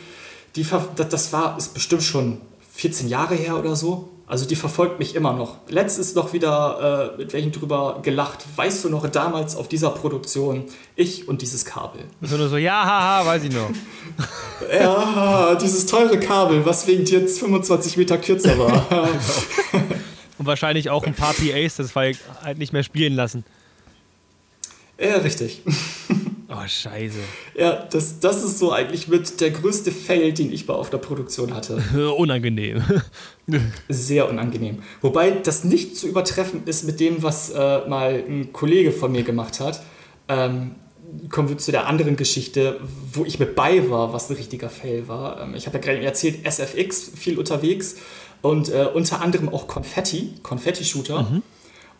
die 0.55 0.65
das 0.95 1.33
war, 1.33 1.57
ist 1.57 1.73
bestimmt 1.73 2.03
schon 2.03 2.39
14 2.73 3.07
Jahre 3.07 3.35
her 3.35 3.57
oder 3.57 3.75
so. 3.75 4.09
Also 4.29 4.45
die 4.45 4.55
verfolgt 4.55 4.99
mich 4.99 5.15
immer 5.15 5.33
noch. 5.33 5.57
Letztes 5.69 6.13
noch 6.13 6.33
wieder 6.33 7.15
äh, 7.15 7.17
mit 7.17 7.33
welchen 7.33 7.51
drüber 7.51 7.99
gelacht. 8.03 8.45
Weißt 8.55 8.83
du 8.83 8.89
noch 8.89 9.07
damals 9.09 9.55
auf 9.55 9.67
dieser 9.67 9.89
Produktion 9.89 10.65
ich 10.95 11.27
und 11.27 11.41
dieses 11.41 11.65
Kabel? 11.65 12.01
So 12.21 12.37
nur 12.37 12.47
so, 12.47 12.57
ja, 12.57 12.85
haha, 12.85 13.25
weiß 13.25 13.43
ich 13.45 13.51
noch. 13.51 13.71
ja, 14.71 15.55
dieses 15.55 15.87
teure 15.87 16.19
Kabel, 16.19 16.63
was 16.63 16.85
wegen 16.85 17.05
dir 17.05 17.21
jetzt 17.21 17.39
25 17.39 17.97
Meter 17.97 18.19
kürzer 18.19 18.55
war. 18.59 19.09
und 20.37 20.45
wahrscheinlich 20.45 20.91
auch 20.91 21.07
ein 21.07 21.15
paar 21.15 21.33
PAs 21.33 21.77
das 21.77 21.89
Fall 21.89 22.11
halt 22.43 22.59
nicht 22.59 22.71
mehr 22.71 22.83
spielen 22.83 23.15
lassen. 23.15 23.43
Ja, 24.99 25.15
richtig. 25.15 25.63
Oh, 26.59 26.67
scheiße. 26.67 27.19
Ja, 27.55 27.87
das, 27.89 28.19
das 28.19 28.43
ist 28.43 28.59
so 28.59 28.71
eigentlich 28.71 29.07
mit 29.07 29.39
der 29.41 29.51
größte 29.51 29.91
Fail, 29.91 30.33
den 30.33 30.51
ich 30.51 30.65
bei 30.65 30.73
auf 30.73 30.89
der 30.89 30.97
Produktion 30.97 31.53
hatte. 31.53 31.77
unangenehm. 32.17 32.83
Sehr 33.89 34.29
unangenehm. 34.29 34.79
Wobei 35.01 35.31
das 35.31 35.63
nicht 35.63 35.95
zu 35.95 36.07
übertreffen 36.07 36.63
ist 36.65 36.85
mit 36.85 36.99
dem, 36.99 37.23
was 37.23 37.51
äh, 37.51 37.87
mal 37.87 38.23
ein 38.27 38.51
Kollege 38.53 38.91
von 38.91 39.11
mir 39.11 39.23
gemacht 39.23 39.59
hat. 39.59 39.81
Ähm, 40.27 40.75
kommen 41.29 41.49
wir 41.49 41.57
zu 41.57 41.71
der 41.71 41.87
anderen 41.87 42.15
Geschichte, 42.15 42.79
wo 43.13 43.25
ich 43.25 43.39
mit 43.39 43.55
bei 43.55 43.89
war, 43.89 44.13
was 44.13 44.29
ein 44.29 44.35
richtiger 44.35 44.69
Fail 44.69 45.07
war. 45.07 45.41
Ähm, 45.41 45.55
ich 45.55 45.65
habe 45.65 45.77
ja 45.77 45.83
gerade 45.83 46.01
erzählt, 46.01 46.45
SFX 46.45 47.11
viel 47.15 47.37
unterwegs 47.37 47.95
und 48.41 48.69
äh, 48.69 48.87
unter 48.93 49.21
anderem 49.21 49.49
auch 49.49 49.67
Konfetti, 49.67 50.33
Konfetti-Shooter. 50.43 51.23
Mhm. 51.23 51.43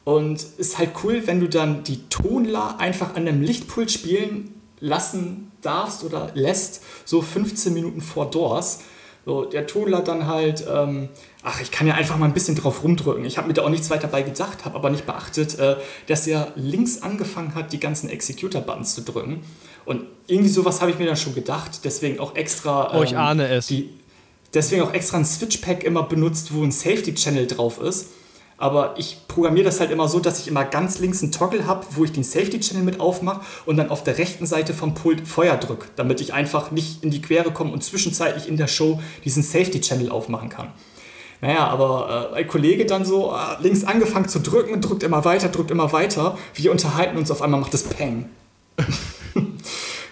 Und 0.03 0.41
ist 0.57 0.77
halt 0.77 0.91
cool, 1.03 1.23
wenn 1.25 1.39
du 1.39 1.47
dann 1.47 1.83
die 1.83 2.07
Tonler 2.09 2.79
einfach 2.79 3.15
an 3.15 3.27
einem 3.27 3.41
Lichtpult 3.41 3.91
spielen 3.91 4.55
lassen 4.79 5.51
darfst 5.61 6.03
oder 6.03 6.31
lässt, 6.33 6.81
so 7.05 7.21
15 7.21 7.73
Minuten 7.73 8.01
vor 8.01 8.29
Doors. 8.29 8.79
So, 9.25 9.45
der 9.45 9.67
Tonler 9.67 10.01
dann 10.01 10.27
halt, 10.27 10.65
ähm, 10.67 11.09
ach, 11.43 11.61
ich 11.61 11.69
kann 11.71 11.85
ja 11.85 11.93
einfach 11.93 12.17
mal 12.17 12.25
ein 12.25 12.33
bisschen 12.33 12.55
drauf 12.55 12.83
rumdrücken. 12.83 13.25
Ich 13.25 13.37
habe 13.37 13.47
mir 13.47 13.53
da 13.53 13.63
auch 13.63 13.69
nichts 13.69 13.89
weiter 13.89 14.07
bei 14.07 14.23
gedacht, 14.23 14.65
habe 14.65 14.75
aber 14.75 14.89
nicht 14.89 15.05
beachtet, 15.05 15.59
äh, 15.59 15.75
dass 16.07 16.25
er 16.25 16.53
links 16.55 17.01
angefangen 17.03 17.53
hat, 17.53 17.73
die 17.73 17.79
ganzen 17.79 18.09
Executor-Buttons 18.09 18.95
zu 18.95 19.01
drücken. 19.01 19.43
Und 19.85 20.05
irgendwie 20.25 20.49
sowas 20.49 20.81
habe 20.81 20.91
ich 20.91 20.97
mir 20.97 21.05
dann 21.05 21.17
schon 21.17 21.35
gedacht, 21.35 21.81
deswegen 21.83 22.19
auch 22.19 22.35
extra. 22.35 22.93
Ähm, 22.93 22.99
oh, 22.99 23.03
ich 23.03 23.11
ähm, 23.11 23.17
ahne 23.17 23.47
es. 23.49 23.67
Die, 23.67 23.89
deswegen 24.53 24.81
auch 24.83 24.93
extra 24.93 25.17
ein 25.17 25.25
Switch-Pack 25.25 25.83
immer 25.83 26.03
benutzt, 26.03 26.53
wo 26.53 26.63
ein 26.63 26.71
Safety-Channel 26.71 27.45
drauf 27.45 27.79
ist 27.79 28.07
aber 28.59 28.95
ich 28.97 29.17
programmiere 29.27 29.65
das 29.65 29.79
halt 29.79 29.91
immer 29.91 30.07
so, 30.07 30.19
dass 30.19 30.39
ich 30.39 30.47
immer 30.47 30.65
ganz 30.65 30.99
links 30.99 31.23
einen 31.23 31.31
Toggle 31.31 31.65
habe, 31.65 31.85
wo 31.91 32.03
ich 32.03 32.11
den 32.11 32.23
Safety 32.23 32.59
Channel 32.59 32.83
mit 32.83 32.99
aufmache 32.99 33.41
und 33.65 33.77
dann 33.77 33.89
auf 33.89 34.03
der 34.03 34.17
rechten 34.17 34.45
Seite 34.45 34.73
vom 34.73 34.93
Pult 34.93 35.27
Feuer 35.27 35.57
drücke, 35.57 35.87
damit 35.95 36.21
ich 36.21 36.33
einfach 36.33 36.71
nicht 36.71 37.03
in 37.03 37.09
die 37.09 37.21
Quere 37.21 37.51
komme 37.51 37.71
und 37.71 37.83
zwischenzeitlich 37.83 38.47
in 38.47 38.57
der 38.57 38.67
Show 38.67 38.99
diesen 39.23 39.43
Safety 39.43 39.81
Channel 39.81 40.11
aufmachen 40.11 40.49
kann. 40.49 40.67
Naja, 41.41 41.67
aber 41.67 42.31
äh, 42.33 42.39
ein 42.39 42.47
Kollege 42.47 42.85
dann 42.85 43.05
so 43.05 43.33
äh, 43.33 43.61
links 43.61 43.85
angefangen 43.85 44.27
zu 44.27 44.39
drücken, 44.39 44.81
drückt 44.81 45.03
immer 45.03 45.23
weiter, 45.23 45.47
drückt 45.47 45.71
immer 45.71 45.93
weiter. 45.93 46.37
Wir 46.53 46.71
unterhalten 46.71 47.17
uns, 47.17 47.31
auf 47.31 47.41
einmal 47.41 47.61
macht 47.61 47.73
es 47.73 47.83
Peng. 47.83 48.29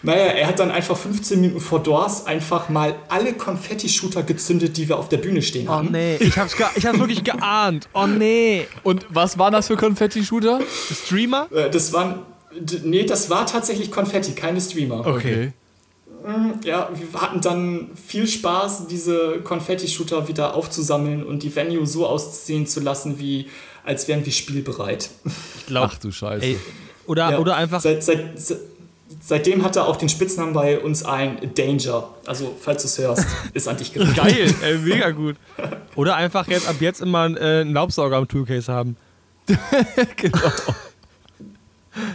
Naja, 0.07 0.23
er 0.23 0.47
hat 0.47 0.59
dann 0.59 0.71
einfach 0.71 0.95
15 0.95 1.41
Minuten 1.41 1.59
vor 1.59 1.83
Doors 1.83 2.25
einfach 2.25 2.69
mal 2.69 2.95
alle 3.09 3.33
Konfetti-Shooter 3.33 4.23
gezündet, 4.23 4.77
die 4.77 4.87
wir 4.87 4.97
auf 4.97 5.09
der 5.09 5.17
Bühne 5.17 5.41
stehen 5.41 5.67
oh, 5.67 5.73
haben. 5.73 5.89
Oh 5.89 5.91
nee, 5.91 6.15
ich 6.15 6.37
hab's, 6.37 6.55
ich 6.75 6.85
hab's 6.85 6.97
wirklich 6.97 7.25
geahnt. 7.25 7.89
Oh 7.93 8.07
nee. 8.07 8.67
Und 8.83 9.05
was 9.09 9.37
waren 9.37 9.51
das 9.51 9.67
für 9.67 9.75
Konfetti-Shooter? 9.75 10.61
Streamer? 10.93 11.51
Äh, 11.51 11.69
das 11.69 11.91
waren. 11.91 12.19
Nee, 12.83 13.03
das 13.03 13.29
war 13.29 13.45
tatsächlich 13.45 13.91
Konfetti, 13.91 14.31
keine 14.31 14.61
Streamer. 14.61 15.05
Okay. 15.05 15.51
Mhm, 16.25 16.53
ja, 16.63 16.89
wir 16.93 17.21
hatten 17.21 17.41
dann 17.41 17.89
viel 17.93 18.27
Spaß, 18.27 18.87
diese 18.87 19.41
Konfetti-Shooter 19.43 20.29
wieder 20.29 20.55
aufzusammeln 20.55 21.25
und 21.25 21.43
die 21.43 21.53
Venue 21.53 21.85
so 21.85 22.07
aussehen 22.07 22.65
zu 22.65 22.79
lassen, 22.79 23.19
wie 23.19 23.49
als 23.83 24.07
wären 24.07 24.25
wir 24.25 24.31
spielbereit. 24.31 25.09
Ich 25.57 25.65
glaube, 25.65 25.91
ach 25.91 25.99
du 25.99 26.13
Scheiße. 26.13 26.45
Ey, 26.45 26.57
oder, 27.05 27.31
ja, 27.31 27.39
oder 27.39 27.57
einfach. 27.57 27.81
Seit, 27.81 28.03
seit, 28.03 28.39
seit, 28.39 28.59
seitdem 29.27 29.63
hat 29.63 29.75
er 29.75 29.87
auch 29.87 29.97
den 29.97 30.07
Spitznamen 30.07 30.53
bei 30.53 30.79
uns 30.79 31.03
ein 31.03 31.37
Danger. 31.53 32.09
Also, 32.25 32.55
falls 32.59 32.83
du 32.83 32.87
es 32.87 32.97
hörst, 32.97 33.27
ist 33.53 33.67
an 33.67 33.75
dich 33.77 33.93
gerichtet. 33.93 34.17
Geil, 34.17 34.55
ey, 34.63 34.77
mega 34.77 35.11
gut. 35.11 35.35
Oder 35.95 36.15
einfach 36.15 36.47
jetzt 36.47 36.67
ab 36.67 36.77
jetzt 36.79 37.01
immer 37.01 37.25
äh, 37.37 37.61
einen 37.61 37.73
Laubsauger 37.73 38.15
am 38.15 38.27
Toolcase 38.27 38.71
haben. 38.71 38.95
genau. 40.15 40.51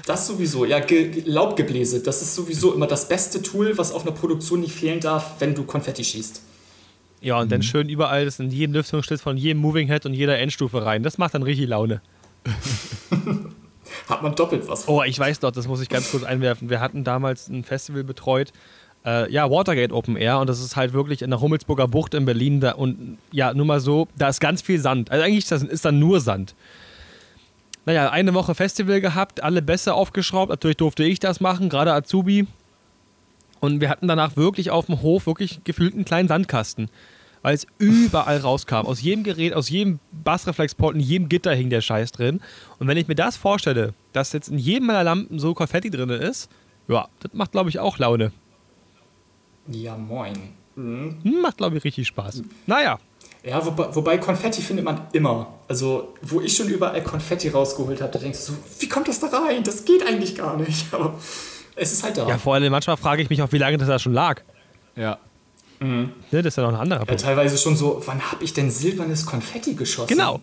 Das 0.06 0.26
sowieso, 0.26 0.64
ja, 0.64 0.80
Ge 0.80 1.22
Laubgebläse, 1.26 2.00
das 2.02 2.22
ist 2.22 2.34
sowieso 2.34 2.72
immer 2.72 2.86
das 2.86 3.08
beste 3.08 3.42
Tool, 3.42 3.76
was 3.76 3.92
auf 3.92 4.02
einer 4.02 4.12
Produktion 4.12 4.60
nicht 4.60 4.74
fehlen 4.74 5.00
darf, 5.00 5.34
wenn 5.40 5.54
du 5.54 5.64
Konfetti 5.64 6.04
schießt. 6.04 6.40
Ja, 7.20 7.38
und 7.38 7.46
mhm. 7.46 7.50
dann 7.50 7.62
schön 7.62 7.88
überall 7.88 8.24
das 8.24 8.38
in 8.38 8.50
jeden 8.50 8.72
Lüftungsschlitz 8.72 9.20
von 9.20 9.36
jedem 9.36 9.60
Moving 9.60 9.88
Head 9.88 10.06
und 10.06 10.14
jeder 10.14 10.38
Endstufe 10.38 10.84
rein. 10.84 11.02
Das 11.02 11.18
macht 11.18 11.34
dann 11.34 11.42
richtig 11.42 11.68
Laune. 11.68 12.00
hat 14.08 14.22
man 14.22 14.34
doppelt 14.34 14.68
was. 14.68 14.88
Oh, 14.88 15.02
ich 15.02 15.18
weiß 15.18 15.40
doch, 15.40 15.50
das 15.50 15.66
muss 15.66 15.80
ich 15.80 15.88
ganz 15.88 16.10
kurz 16.10 16.24
einwerfen. 16.24 16.70
Wir 16.70 16.80
hatten 16.80 17.04
damals 17.04 17.48
ein 17.48 17.64
Festival 17.64 18.04
betreut, 18.04 18.52
äh, 19.04 19.30
ja, 19.32 19.50
Watergate 19.50 19.92
Open 19.92 20.16
Air 20.16 20.38
und 20.38 20.48
das 20.48 20.60
ist 20.60 20.76
halt 20.76 20.92
wirklich 20.92 21.22
in 21.22 21.30
der 21.30 21.40
Hummelsburger 21.40 21.88
Bucht 21.88 22.14
in 22.14 22.24
Berlin 22.24 22.60
da 22.60 22.72
und 22.72 23.18
ja, 23.30 23.52
nur 23.54 23.66
mal 23.66 23.80
so, 23.80 24.08
da 24.16 24.28
ist 24.28 24.40
ganz 24.40 24.62
viel 24.62 24.80
Sand. 24.80 25.10
Also 25.10 25.24
eigentlich 25.24 25.38
ist, 25.44 25.52
das, 25.52 25.62
ist 25.62 25.84
da 25.84 25.92
nur 25.92 26.20
Sand. 26.20 26.54
Naja, 27.84 28.10
eine 28.10 28.32
Woche 28.34 28.54
Festival 28.54 29.00
gehabt, 29.00 29.42
alle 29.42 29.60
Bässe 29.60 29.94
aufgeschraubt. 29.94 30.50
Natürlich 30.50 30.76
durfte 30.76 31.02
ich 31.02 31.18
das 31.18 31.40
machen, 31.40 31.68
gerade 31.68 31.92
Azubi. 31.92 32.46
Und 33.58 33.80
wir 33.80 33.88
hatten 33.88 34.06
danach 34.06 34.36
wirklich 34.36 34.70
auf 34.70 34.86
dem 34.86 35.02
Hof 35.02 35.26
wirklich 35.26 35.64
gefühlt 35.64 35.94
einen 35.94 36.04
kleinen 36.04 36.28
Sandkasten 36.28 36.88
weil 37.42 37.54
es 37.54 37.66
überall 37.78 38.38
rauskam. 38.38 38.86
Aus 38.86 39.02
jedem 39.02 39.24
Gerät, 39.24 39.54
aus 39.54 39.68
jedem 39.68 39.98
Bassreflexport, 40.12 40.94
in 40.94 41.00
jedem 41.00 41.28
Gitter 41.28 41.54
hing 41.54 41.70
der 41.70 41.80
Scheiß 41.80 42.12
drin. 42.12 42.40
Und 42.78 42.88
wenn 42.88 42.96
ich 42.96 43.08
mir 43.08 43.14
das 43.14 43.36
vorstelle, 43.36 43.94
dass 44.12 44.32
jetzt 44.32 44.48
in 44.48 44.58
jedem 44.58 44.86
meiner 44.86 45.04
Lampen 45.04 45.38
so 45.38 45.54
Konfetti 45.54 45.90
drin 45.90 46.10
ist, 46.10 46.48
ja, 46.88 47.08
das 47.20 47.32
macht, 47.34 47.52
glaube 47.52 47.70
ich, 47.70 47.78
auch 47.78 47.98
Laune. 47.98 48.32
Ja, 49.68 49.96
moin. 49.96 50.36
Mhm. 50.74 51.18
Macht, 51.42 51.58
glaube 51.58 51.76
ich, 51.76 51.84
richtig 51.84 52.06
Spaß. 52.06 52.42
Naja. 52.66 52.98
Ja, 53.44 53.64
wobei, 53.64 53.94
wobei, 53.94 54.18
Konfetti 54.18 54.62
findet 54.62 54.84
man 54.84 55.00
immer. 55.12 55.54
Also, 55.68 56.14
wo 56.22 56.40
ich 56.40 56.56
schon 56.56 56.68
überall 56.68 57.02
Konfetti 57.02 57.48
rausgeholt 57.48 58.00
habe, 58.00 58.12
da 58.12 58.18
denkst 58.18 58.46
du 58.46 58.52
so, 58.52 58.58
wie 58.78 58.88
kommt 58.88 59.08
das 59.08 59.18
da 59.18 59.26
rein? 59.26 59.64
Das 59.64 59.84
geht 59.84 60.06
eigentlich 60.06 60.36
gar 60.36 60.56
nicht. 60.56 60.86
Aber 60.94 61.18
es 61.74 61.92
ist 61.92 62.04
halt 62.04 62.16
da. 62.16 62.28
Ja, 62.28 62.38
vor 62.38 62.54
allem 62.54 62.70
manchmal 62.70 62.96
frage 62.96 63.22
ich 63.22 63.30
mich 63.30 63.42
auch, 63.42 63.50
wie 63.52 63.58
lange 63.58 63.78
das 63.78 63.88
da 63.88 63.98
schon 63.98 64.12
lag. 64.12 64.42
Ja. 64.94 65.18
Mhm. 65.82 66.12
Ne, 66.30 66.42
das 66.42 66.52
ist 66.52 66.56
ja 66.56 66.62
noch 66.62 66.70
ein 66.70 66.80
anderer 66.80 67.04
Punkt. 67.04 67.20
Ja, 67.20 67.28
teilweise 67.28 67.58
schon 67.58 67.76
so, 67.76 68.02
wann 68.06 68.20
habe 68.30 68.44
ich 68.44 68.52
denn 68.52 68.70
silbernes 68.70 69.26
Konfetti 69.26 69.74
geschossen? 69.74 70.08
Genau. 70.08 70.40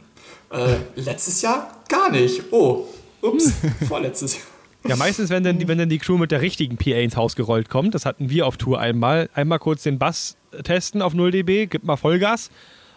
Äh, 0.52 0.76
letztes 0.96 1.42
Jahr 1.42 1.72
gar 1.88 2.12
nicht. 2.12 2.44
Oh, 2.52 2.88
ups, 3.22 3.54
vorletztes 3.88 4.36
Jahr. 4.36 4.44
Ja, 4.88 4.96
meistens, 4.96 5.30
wenn 5.30 5.44
dann, 5.44 5.60
die, 5.60 5.68
wenn 5.68 5.78
dann 5.78 5.90
die 5.90 5.98
Crew 5.98 6.18
mit 6.18 6.32
der 6.32 6.42
richtigen 6.42 6.78
PA 6.78 6.92
ins 6.92 7.18
Haus 7.18 7.36
gerollt 7.36 7.70
kommt, 7.70 7.96
das 7.96 8.06
hatten 8.06 8.30
wir 8.30 8.48
auf 8.48 8.58
Tour 8.58 8.80
einmal, 8.80 9.30
einmal 9.34 9.60
kurz 9.60 9.84
den 9.84 10.00
Bass 10.00 10.38
testen 10.64 11.02
auf 11.02 11.14
0 11.14 11.32
dB, 11.32 11.68
gib 11.68 11.84
mal 11.84 11.98
Vollgas 11.98 12.50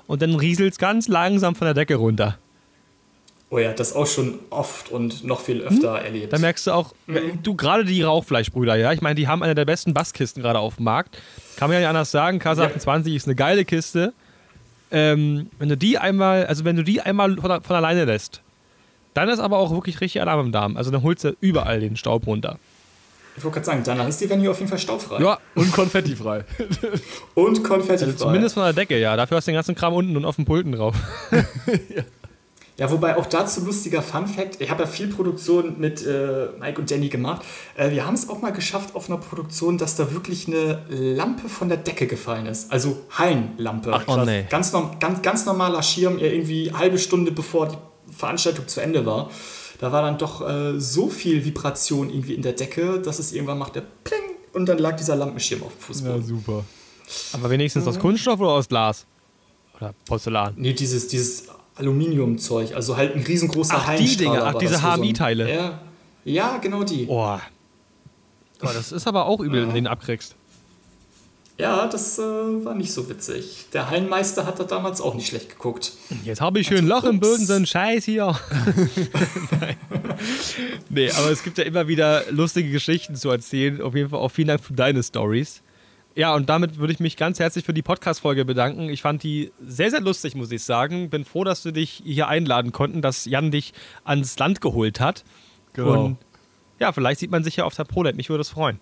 und 0.06 0.22
dann 0.22 0.34
rieselt 0.34 0.72
es 0.72 0.78
ganz 0.78 1.08
langsam 1.08 1.54
von 1.54 1.66
der 1.66 1.74
Decke 1.74 1.96
runter. 1.96 2.38
Oh 3.52 3.58
ja, 3.58 3.74
das 3.74 3.94
auch 3.94 4.06
schon 4.06 4.38
oft 4.48 4.90
und 4.90 5.24
noch 5.24 5.42
viel 5.42 5.60
öfter 5.60 5.98
hm? 5.98 6.06
erlebt. 6.06 6.32
Da 6.32 6.38
merkst 6.38 6.66
du 6.66 6.70
auch, 6.70 6.94
mhm. 7.06 7.42
du 7.42 7.54
gerade 7.54 7.84
die 7.84 8.00
Rauchfleischbrüder, 8.00 8.76
ja, 8.76 8.94
ich 8.94 9.02
meine, 9.02 9.14
die 9.14 9.28
haben 9.28 9.42
eine 9.42 9.54
der 9.54 9.66
besten 9.66 9.92
Basskisten 9.92 10.42
gerade 10.42 10.58
auf 10.58 10.76
dem 10.76 10.84
Markt. 10.84 11.18
Kann 11.56 11.68
man 11.68 11.74
ja 11.74 11.80
nicht 11.80 11.88
anders 11.90 12.10
sagen, 12.10 12.38
K28 12.40 13.08
ja. 13.08 13.14
ist 13.14 13.26
eine 13.26 13.34
geile 13.34 13.66
Kiste. 13.66 14.14
Ähm, 14.90 15.50
wenn 15.58 15.68
du 15.68 15.76
die 15.76 15.98
einmal, 15.98 16.46
also 16.46 16.64
wenn 16.64 16.76
du 16.76 16.82
die 16.82 17.02
einmal 17.02 17.36
von, 17.36 17.62
von, 17.62 17.76
alleine 17.76 18.06
lässt, 18.06 18.40
dann 19.12 19.28
ist 19.28 19.38
aber 19.38 19.58
auch 19.58 19.70
wirklich 19.70 20.00
richtig 20.00 20.22
Alarm 20.22 20.46
im 20.46 20.52
Darm. 20.52 20.78
Also 20.78 20.90
dann 20.90 21.02
holst 21.02 21.24
du 21.24 21.36
überall 21.42 21.80
den 21.80 21.96
Staub 21.96 22.26
runter. 22.26 22.58
Ich 23.36 23.44
wollte 23.44 23.56
gerade 23.56 23.66
sagen, 23.66 23.82
danach 23.84 24.08
ist 24.08 24.18
die 24.18 24.30
Venue 24.30 24.50
auf 24.50 24.60
jeden 24.60 24.70
Fall 24.70 24.78
staubfrei. 24.78 25.20
Ja, 25.22 25.38
und 25.54 25.70
konfettifrei. 25.72 26.46
und 27.34 27.62
konfettifrei. 27.62 28.12
Also 28.12 28.24
zumindest 28.24 28.54
von 28.54 28.64
der 28.64 28.72
Decke, 28.72 28.98
ja. 28.98 29.14
Dafür 29.14 29.36
hast 29.36 29.46
du 29.46 29.50
den 29.50 29.56
ganzen 29.56 29.74
Kram 29.74 29.92
unten 29.92 30.16
und 30.16 30.24
auf 30.24 30.36
dem 30.36 30.46
Pulten 30.46 30.72
drauf. 30.72 30.96
ja. 31.30 32.02
Ja, 32.82 32.90
wobei 32.90 33.16
auch 33.16 33.26
dazu 33.26 33.64
lustiger 33.64 34.02
Fun 34.02 34.26
Fact, 34.26 34.60
ich 34.60 34.68
habe 34.68 34.82
ja 34.82 34.88
viel 34.88 35.06
Produktion 35.06 35.78
mit 35.78 36.04
äh, 36.04 36.48
Mike 36.58 36.80
und 36.80 36.90
Danny 36.90 37.10
gemacht. 37.10 37.42
Äh, 37.76 37.92
wir 37.92 38.04
haben 38.04 38.14
es 38.14 38.28
auch 38.28 38.42
mal 38.42 38.50
geschafft 38.50 38.96
auf 38.96 39.08
einer 39.08 39.18
Produktion, 39.18 39.78
dass 39.78 39.94
da 39.94 40.12
wirklich 40.12 40.48
eine 40.48 40.82
Lampe 40.88 41.48
von 41.48 41.68
der 41.68 41.78
Decke 41.78 42.08
gefallen 42.08 42.46
ist. 42.46 42.72
Also 42.72 42.98
Hallenlampe. 43.10 43.92
Ach, 43.94 44.02
oh 44.08 44.24
nee. 44.24 44.46
ganz, 44.50 44.72
ganz, 44.98 45.22
ganz 45.22 45.46
normaler 45.46 45.80
Schirm, 45.84 46.18
irgendwie 46.18 46.70
eine 46.70 46.78
halbe 46.80 46.98
Stunde 46.98 47.30
bevor 47.30 47.68
die 47.68 47.76
Veranstaltung 48.16 48.66
zu 48.66 48.80
Ende 48.80 49.06
war. 49.06 49.30
Da 49.78 49.92
war 49.92 50.02
dann 50.02 50.18
doch 50.18 50.40
äh, 50.44 50.80
so 50.80 51.08
viel 51.08 51.44
Vibration 51.44 52.10
irgendwie 52.10 52.34
in 52.34 52.42
der 52.42 52.54
Decke, 52.54 52.98
dass 52.98 53.20
es 53.20 53.32
irgendwann 53.32 53.58
macht 53.58 53.76
der 53.76 53.84
Pling 54.02 54.18
und 54.54 54.66
dann 54.66 54.78
lag 54.78 54.96
dieser 54.96 55.14
Lampenschirm 55.14 55.62
auf 55.62 55.72
dem 55.72 55.80
Fußboden. 55.82 56.20
Ja, 56.20 56.26
super. 56.26 56.64
Aber 57.32 57.48
wenigstens 57.48 57.84
mhm. 57.84 57.90
aus 57.90 57.98
Kunststoff 58.00 58.40
oder 58.40 58.50
aus 58.50 58.66
Glas? 58.66 59.06
Oder 59.76 59.94
Porzellan? 60.04 60.54
Nee, 60.56 60.72
dieses, 60.72 61.06
dieses 61.06 61.44
Aluminiumzeug, 61.76 62.74
also 62.74 62.96
halt 62.96 63.14
ein 63.14 63.22
riesengroßer 63.22 63.74
Ach, 63.76 63.96
die 63.96 64.16
Dinger, 64.16 64.46
ach, 64.46 64.54
diese 64.54 64.82
HMI-Teile. 64.82 65.46
So 65.46 65.50
ja, 65.50 65.80
ja, 66.24 66.58
genau 66.58 66.84
die. 66.84 67.06
Oh. 67.08 67.36
oh. 67.36 67.38
Das 68.60 68.92
ist 68.92 69.06
aber 69.06 69.26
auch 69.26 69.40
übel, 69.40 69.56
ja. 69.56 69.62
wenn 69.62 69.68
du 69.70 69.74
den 69.74 69.86
abkriegst. 69.86 70.36
Ja, 71.58 71.86
das 71.86 72.18
äh, 72.18 72.22
war 72.22 72.74
nicht 72.74 72.92
so 72.92 73.08
witzig. 73.08 73.66
Der 73.72 73.88
Hallenmeister 73.90 74.46
hat 74.46 74.58
da 74.58 74.64
damals 74.64 75.00
auch 75.00 75.14
nicht 75.14 75.28
schlecht 75.28 75.50
geguckt. 75.50 75.92
Jetzt 76.24 76.40
habe 76.40 76.58
ich 76.58 76.66
schön 76.66 76.86
Loch 76.86 77.04
im 77.04 77.20
Boden, 77.20 77.46
so 77.46 77.52
ein 77.52 77.66
Scheiß 77.66 78.04
hier. 78.04 78.34
Nein. 79.60 79.76
Nee, 80.88 81.10
aber 81.10 81.30
es 81.30 81.42
gibt 81.42 81.58
ja 81.58 81.64
immer 81.64 81.88
wieder 81.88 82.30
lustige 82.30 82.70
Geschichten 82.70 83.16
zu 83.16 83.30
erzählen. 83.30 83.80
Auf 83.80 83.94
jeden 83.94 84.10
Fall 84.10 84.20
auch 84.20 84.28
vielen 84.28 84.48
Dank 84.48 84.62
für 84.62 84.72
deine 84.72 85.02
Stories. 85.02 85.62
Ja, 86.14 86.34
und 86.34 86.48
damit 86.48 86.78
würde 86.78 86.92
ich 86.92 87.00
mich 87.00 87.16
ganz 87.16 87.38
herzlich 87.38 87.64
für 87.64 87.72
die 87.72 87.82
Podcast-Folge 87.82 88.44
bedanken. 88.44 88.90
Ich 88.90 89.00
fand 89.00 89.22
die 89.22 89.50
sehr, 89.66 89.90
sehr 89.90 90.00
lustig, 90.00 90.34
muss 90.34 90.52
ich 90.52 90.62
sagen. 90.62 91.08
Bin 91.08 91.24
froh, 91.24 91.44
dass 91.44 91.64
wir 91.64 91.72
dich 91.72 92.02
hier 92.04 92.28
einladen 92.28 92.72
konnten, 92.72 93.00
dass 93.00 93.24
Jan 93.24 93.50
dich 93.50 93.72
ans 94.04 94.38
Land 94.38 94.60
geholt 94.60 95.00
hat. 95.00 95.24
Genau. 95.72 96.04
Und 96.04 96.18
ja, 96.78 96.92
vielleicht 96.92 97.20
sieht 97.20 97.30
man 97.30 97.44
sich 97.44 97.56
ja 97.56 97.64
auf 97.64 97.74
der 97.74 97.84
ProLab. 97.84 98.14
Mich 98.14 98.28
würde 98.28 98.42
es 98.42 98.50
freuen. 98.50 98.78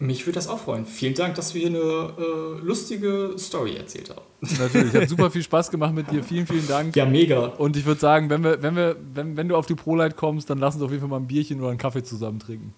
Mich 0.00 0.26
würde 0.26 0.34
das 0.34 0.46
auch 0.46 0.60
freuen. 0.60 0.86
Vielen 0.86 1.14
Dank, 1.14 1.34
dass 1.34 1.54
wir 1.54 1.68
hier 1.68 1.70
eine 1.70 2.12
äh, 2.18 2.64
lustige 2.64 3.34
Story 3.36 3.76
erzählt 3.76 4.10
haben. 4.10 4.22
Natürlich, 4.58 4.94
hat 4.94 5.08
super 5.08 5.30
viel 5.30 5.42
Spaß 5.44 5.70
gemacht 5.72 5.92
mit 5.92 6.10
dir. 6.10 6.22
Vielen, 6.22 6.46
vielen 6.46 6.68
Dank. 6.68 6.94
Ja, 6.94 7.04
mega. 7.04 7.46
Und 7.46 7.76
ich 7.76 7.84
würde 7.84 8.00
sagen, 8.00 8.30
wenn, 8.30 8.44
wir, 8.44 8.62
wenn, 8.62 8.76
wir, 8.76 8.96
wenn, 9.14 9.36
wenn 9.36 9.48
du 9.48 9.56
auf 9.56 9.66
die 9.66 9.74
ProLight 9.74 10.16
kommst, 10.16 10.50
dann 10.50 10.58
lass 10.58 10.74
uns 10.74 10.84
auf 10.84 10.90
jeden 10.90 11.00
Fall 11.00 11.08
mal 11.08 11.16
ein 11.16 11.26
Bierchen 11.26 11.58
oder 11.58 11.70
einen 11.70 11.78
Kaffee 11.78 12.04
zusammen 12.04 12.38
trinken. 12.38 12.74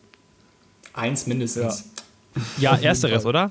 Eins 0.94 1.26
mindestens. 1.26 1.80
Ja, 1.80 2.02
ersteres, 2.60 3.26
oder? 3.26 3.50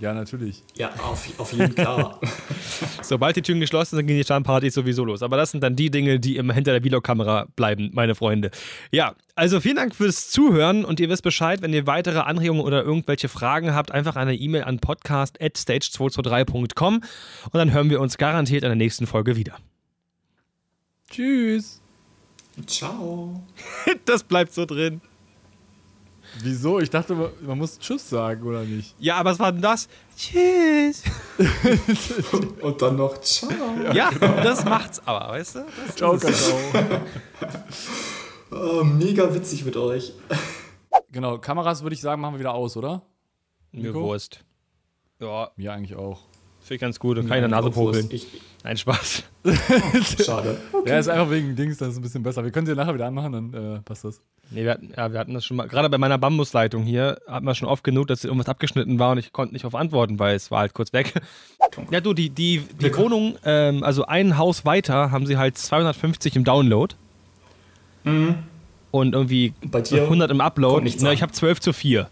Ja, 0.00 0.14
natürlich. 0.14 0.62
Ja, 0.76 0.92
auf, 1.02 1.28
auf 1.38 1.52
jeden 1.52 1.74
Fall. 1.74 2.14
Sobald 3.02 3.34
die 3.34 3.42
Türen 3.42 3.58
geschlossen 3.58 3.96
sind, 3.96 4.06
gehen 4.06 4.16
die 4.16 4.22
Stammpartys 4.22 4.74
sowieso 4.74 5.04
los. 5.04 5.24
Aber 5.24 5.36
das 5.36 5.50
sind 5.50 5.60
dann 5.60 5.74
die 5.74 5.90
Dinge, 5.90 6.20
die 6.20 6.36
immer 6.36 6.54
hinter 6.54 6.78
der 6.78 6.82
Vlog-Kamera 6.82 7.48
bleiben, 7.56 7.90
meine 7.94 8.14
Freunde. 8.14 8.52
Ja, 8.92 9.16
also 9.34 9.58
vielen 9.60 9.74
Dank 9.74 9.96
fürs 9.96 10.30
Zuhören 10.30 10.84
und 10.84 11.00
ihr 11.00 11.08
wisst 11.08 11.24
Bescheid, 11.24 11.62
wenn 11.62 11.72
ihr 11.72 11.88
weitere 11.88 12.20
Anregungen 12.20 12.62
oder 12.62 12.84
irgendwelche 12.84 13.28
Fragen 13.28 13.74
habt, 13.74 13.90
einfach 13.90 14.14
eine 14.14 14.36
E-Mail 14.36 14.62
an 14.64 14.78
podcast.stage223.com 14.78 16.94
und 16.94 17.54
dann 17.54 17.72
hören 17.72 17.90
wir 17.90 18.00
uns 18.00 18.18
garantiert 18.18 18.62
in 18.62 18.68
der 18.68 18.76
nächsten 18.76 19.08
Folge 19.08 19.34
wieder. 19.34 19.56
Tschüss. 21.10 21.82
Ciao. 22.66 23.42
Das 24.04 24.22
bleibt 24.22 24.52
so 24.52 24.64
drin. 24.64 25.00
Wieso? 26.42 26.78
Ich 26.80 26.90
dachte, 26.90 27.14
man- 27.14 27.58
muss 27.58 27.78
Tschüss 27.78 28.08
sagen, 28.08 28.42
oder 28.42 28.62
nicht? 28.62 28.94
Ja, 28.98 29.16
aber 29.16 29.30
was 29.30 29.38
war 29.38 29.50
denn 29.52 29.62
das? 29.62 29.88
Tschüss. 30.16 31.02
Und 32.62 32.80
dann 32.82 32.96
noch 32.96 33.20
ciao. 33.20 33.50
Ja, 33.92 34.10
das 34.10 34.64
macht's 34.64 35.00
aber, 35.04 35.28
weißt 35.32 35.56
du? 35.56 35.64
Das 35.86 35.96
Ciao, 35.96 36.16
Kakao. 36.16 37.00
Oh, 38.50 38.82
mega 38.82 39.32
witzig 39.34 39.64
mit 39.66 39.76
euch. 39.76 40.14
genau, 41.12 41.36
Kameras 41.38 41.82
würde 41.82 41.92
ich 41.94 42.00
sagen, 42.00 42.22
machen 42.22 42.34
wir 42.36 42.40
wieder 42.40 42.54
aus, 42.54 42.76
oder? 42.78 43.02
mir 43.72 43.88
Nico? 43.88 44.00
Wurst. 44.04 44.40
Ja, 45.20 45.50
Mir 45.56 45.72
eigentlich 45.74 45.94
auch. 45.96 46.20
finde 46.60 46.74
ich 46.76 46.80
ganz 46.80 46.98
gut 46.98 47.18
und 47.18 47.28
keine 47.28 47.46
Nase 47.48 47.70
popeln. 47.70 48.06
Ich, 48.10 48.26
Nein, 48.64 48.76
Spaß. 48.78 49.22
schade. 50.24 50.56
Ja, 50.86 50.98
ist 50.98 51.08
einfach 51.08 51.30
wegen 51.30 51.54
Dings, 51.56 51.76
das 51.76 51.88
ist 51.90 51.96
ein 51.98 52.02
bisschen 52.02 52.22
besser. 52.22 52.42
Wir 52.42 52.50
können 52.50 52.66
sie 52.66 52.74
nachher 52.74 52.94
wieder 52.94 53.06
anmachen, 53.06 53.32
dann 53.32 53.54
äh, 53.76 53.80
passt 53.82 54.04
das. 54.04 54.22
Nee, 54.50 54.64
wir 54.64 54.70
hatten, 54.70 54.92
ja, 54.96 55.12
wir 55.12 55.20
hatten 55.20 55.34
das 55.34 55.44
schon 55.44 55.58
mal, 55.58 55.68
gerade 55.68 55.90
bei 55.90 55.98
meiner 55.98 56.16
Bambusleitung 56.16 56.82
hier, 56.84 57.18
hatten 57.26 57.44
wir 57.44 57.54
schon 57.54 57.68
oft 57.68 57.84
genug, 57.84 58.06
dass 58.06 58.24
irgendwas 58.24 58.48
abgeschnitten 58.48 58.98
war 58.98 59.12
und 59.12 59.18
ich 59.18 59.30
konnte 59.32 59.52
nicht 59.52 59.64
darauf 59.64 59.74
antworten, 59.78 60.18
weil 60.18 60.34
es 60.36 60.50
war 60.50 60.60
halt 60.60 60.74
kurz 60.74 60.92
weg. 60.92 61.12
Ja, 61.92 62.00
du, 62.00 62.12
die, 62.12 62.28
die, 62.30 62.60
die. 62.80 62.96
Wohnung, 62.96 63.36
ähm, 63.44 63.84
also 63.84 64.04
ein 64.06 64.36
Haus 64.36 64.64
weiter, 64.64 65.10
haben 65.12 65.26
sie 65.26 65.36
halt 65.36 65.56
250 65.58 66.34
im 66.34 66.42
Download. 66.44 66.94
Und 68.04 69.12
irgendwie 69.14 69.52
Bei 69.62 69.80
dir 69.82 70.02
100 70.04 70.30
im 70.30 70.40
Upload. 70.40 70.90
Na, 71.00 71.12
ich 71.12 71.22
habe 71.22 71.30
12 71.32 71.60
zu 71.60 71.72
4. 71.72 72.08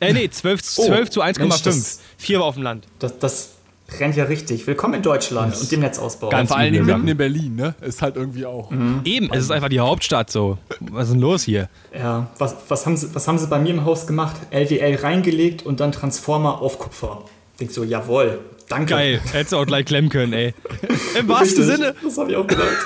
Äh, 0.00 0.12
nee, 0.12 0.28
12, 0.28 0.60
Oh, 0.78 0.86
12 0.86 1.10
zu 1.10 1.20
Mensch, 1.20 1.38
1,5. 1.38 1.64
das- 1.64 2.00
4 2.18 2.40
war 2.40 2.46
auf 2.46 2.54
dem 2.54 2.64
Land. 2.64 2.86
Das, 2.98 3.18
das 3.18 3.54
rennt 3.96 4.16
ja 4.16 4.24
richtig. 4.24 4.66
Willkommen 4.66 4.94
in 4.94 5.02
Deutschland 5.02 5.58
und 5.58 5.72
dem 5.72 5.80
Netzausbau. 5.80 6.28
Ganz 6.28 6.48
Vor 6.48 6.58
allen 6.58 6.72
Dingen 6.72 6.86
mitten 6.86 7.08
in 7.08 7.16
Berlin, 7.16 7.56
ne? 7.56 7.74
Ist 7.80 8.02
halt 8.02 8.16
irgendwie 8.16 8.44
auch. 8.46 8.70
Eben, 9.04 9.30
es 9.32 9.44
ist 9.44 9.50
einfach 9.50 9.68
die 9.68 9.80
Hauptstadt 9.80 10.30
so. 10.30 10.58
Was 10.80 11.04
ist 11.08 11.14
denn 11.14 11.20
los 11.20 11.42
hier? 11.42 11.68
Ja, 11.96 12.28
was, 12.38 12.54
was, 12.68 12.86
haben 12.86 12.96
sie, 12.96 13.14
was 13.14 13.26
haben 13.26 13.38
sie 13.38 13.46
bei 13.46 13.58
mir 13.58 13.70
im 13.70 13.84
Haus 13.84 14.06
gemacht? 14.06 14.36
LWL 14.50 14.96
reingelegt 14.96 15.64
und 15.64 15.80
dann 15.80 15.92
Transformer 15.92 16.60
auf 16.60 16.78
Kupfer. 16.78 17.24
Denk 17.58 17.70
so, 17.72 17.82
jawohl, 17.82 18.38
danke. 18.68 18.90
Geil, 18.94 19.20
hättest 19.32 19.52
du 19.52 19.56
auch 19.56 19.66
gleich 19.66 19.86
klemmen 19.86 20.10
können, 20.10 20.32
ey. 20.32 20.54
Im 21.18 21.26
wahrsten 21.28 21.64
Richtig, 21.64 21.76
Sinne, 21.76 21.94
Das 22.02 22.18
habe 22.18 22.30
ich 22.30 22.36
auch 22.36 22.46
gedacht. 22.46 22.66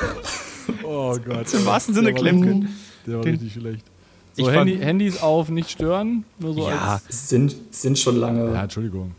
Oh 0.84 1.16
Gott. 1.24 1.52
im 1.54 1.66
wahrsten 1.66 1.92
Sinne 1.94 2.14
klemmen 2.14 2.42
können. 2.42 2.78
Der 3.06 3.18
war 3.18 3.24
richtig 3.24 3.52
schlecht. 3.52 3.84
So, 4.34 4.50
Handy, 4.50 4.78
Handys 4.78 5.20
auf, 5.20 5.48
nicht 5.48 5.70
stören. 5.70 6.24
Nur 6.38 6.54
so 6.54 6.68
Ja. 6.68 7.00
als. 7.04 7.28
Sind, 7.28 7.54
sind 7.70 7.98
schon 7.98 8.16
lange. 8.16 8.52
Ja, 8.52 8.62
Entschuldigung. 8.62 9.12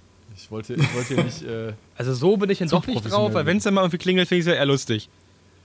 Wollte, 0.53 0.73
ich 0.75 0.95
wollte 0.95 1.15
hier 1.15 1.23
nicht. 1.23 1.41
Äh, 1.43 1.73
Also 1.97 2.13
so 2.13 2.37
bin 2.37 2.49
ich 2.49 2.59
dann 2.59 2.67
Zu 2.69 2.75
doch 2.77 2.87
nicht 2.87 3.09
drauf, 3.11 3.33
weil 3.33 3.45
wenn 3.45 3.57
es 3.57 3.63
dann 3.63 3.73
mal 3.73 3.81
irgendwie 3.81 3.97
klingelt, 3.97 4.27
finde 4.27 4.39
ich 4.39 4.45
es 4.47 4.51
ja 4.51 4.57
eher 4.57 4.65
lustig. 4.65 5.09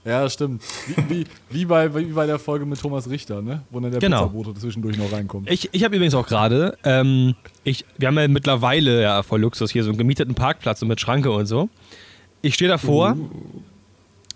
ja, 0.03 0.29
stimmt. 0.29 0.63
Wie, 0.87 1.09
wie, 1.09 1.25
wie, 1.49 1.65
bei, 1.65 1.93
wie 1.95 2.05
bei 2.05 2.25
der 2.25 2.39
Folge 2.39 2.65
mit 2.65 2.79
Thomas 2.81 3.09
Richter, 3.09 3.41
ne? 3.41 3.61
Wo 3.69 3.79
dann 3.79 3.91
der 3.91 3.99
Genau. 3.99 4.23
Pizzabote 4.27 4.53
zwischendurch 4.59 4.97
noch 4.97 5.11
reinkommt. 5.11 5.49
Ich, 5.51 5.69
ich 5.71 5.83
habe 5.83 5.95
übrigens 5.95 6.15
auch 6.15 6.25
gerade, 6.27 6.77
ähm, 6.83 7.35
ich, 7.63 7.85
wir 7.97 8.07
haben 8.07 8.17
ja 8.17 8.27
mittlerweile 8.27 9.01
ja 9.01 9.23
voll 9.23 9.41
Luxus 9.41 9.71
hier 9.71 9.83
so 9.83 9.89
einen 9.89 9.97
gemieteten 9.97 10.35
Parkplatz 10.35 10.81
und 10.81 10.87
mit 10.87 10.99
Schranke 10.99 11.31
und 11.31 11.45
so. 11.45 11.69
Ich 12.41 12.55
stehe 12.55 12.69
davor, 12.69 13.15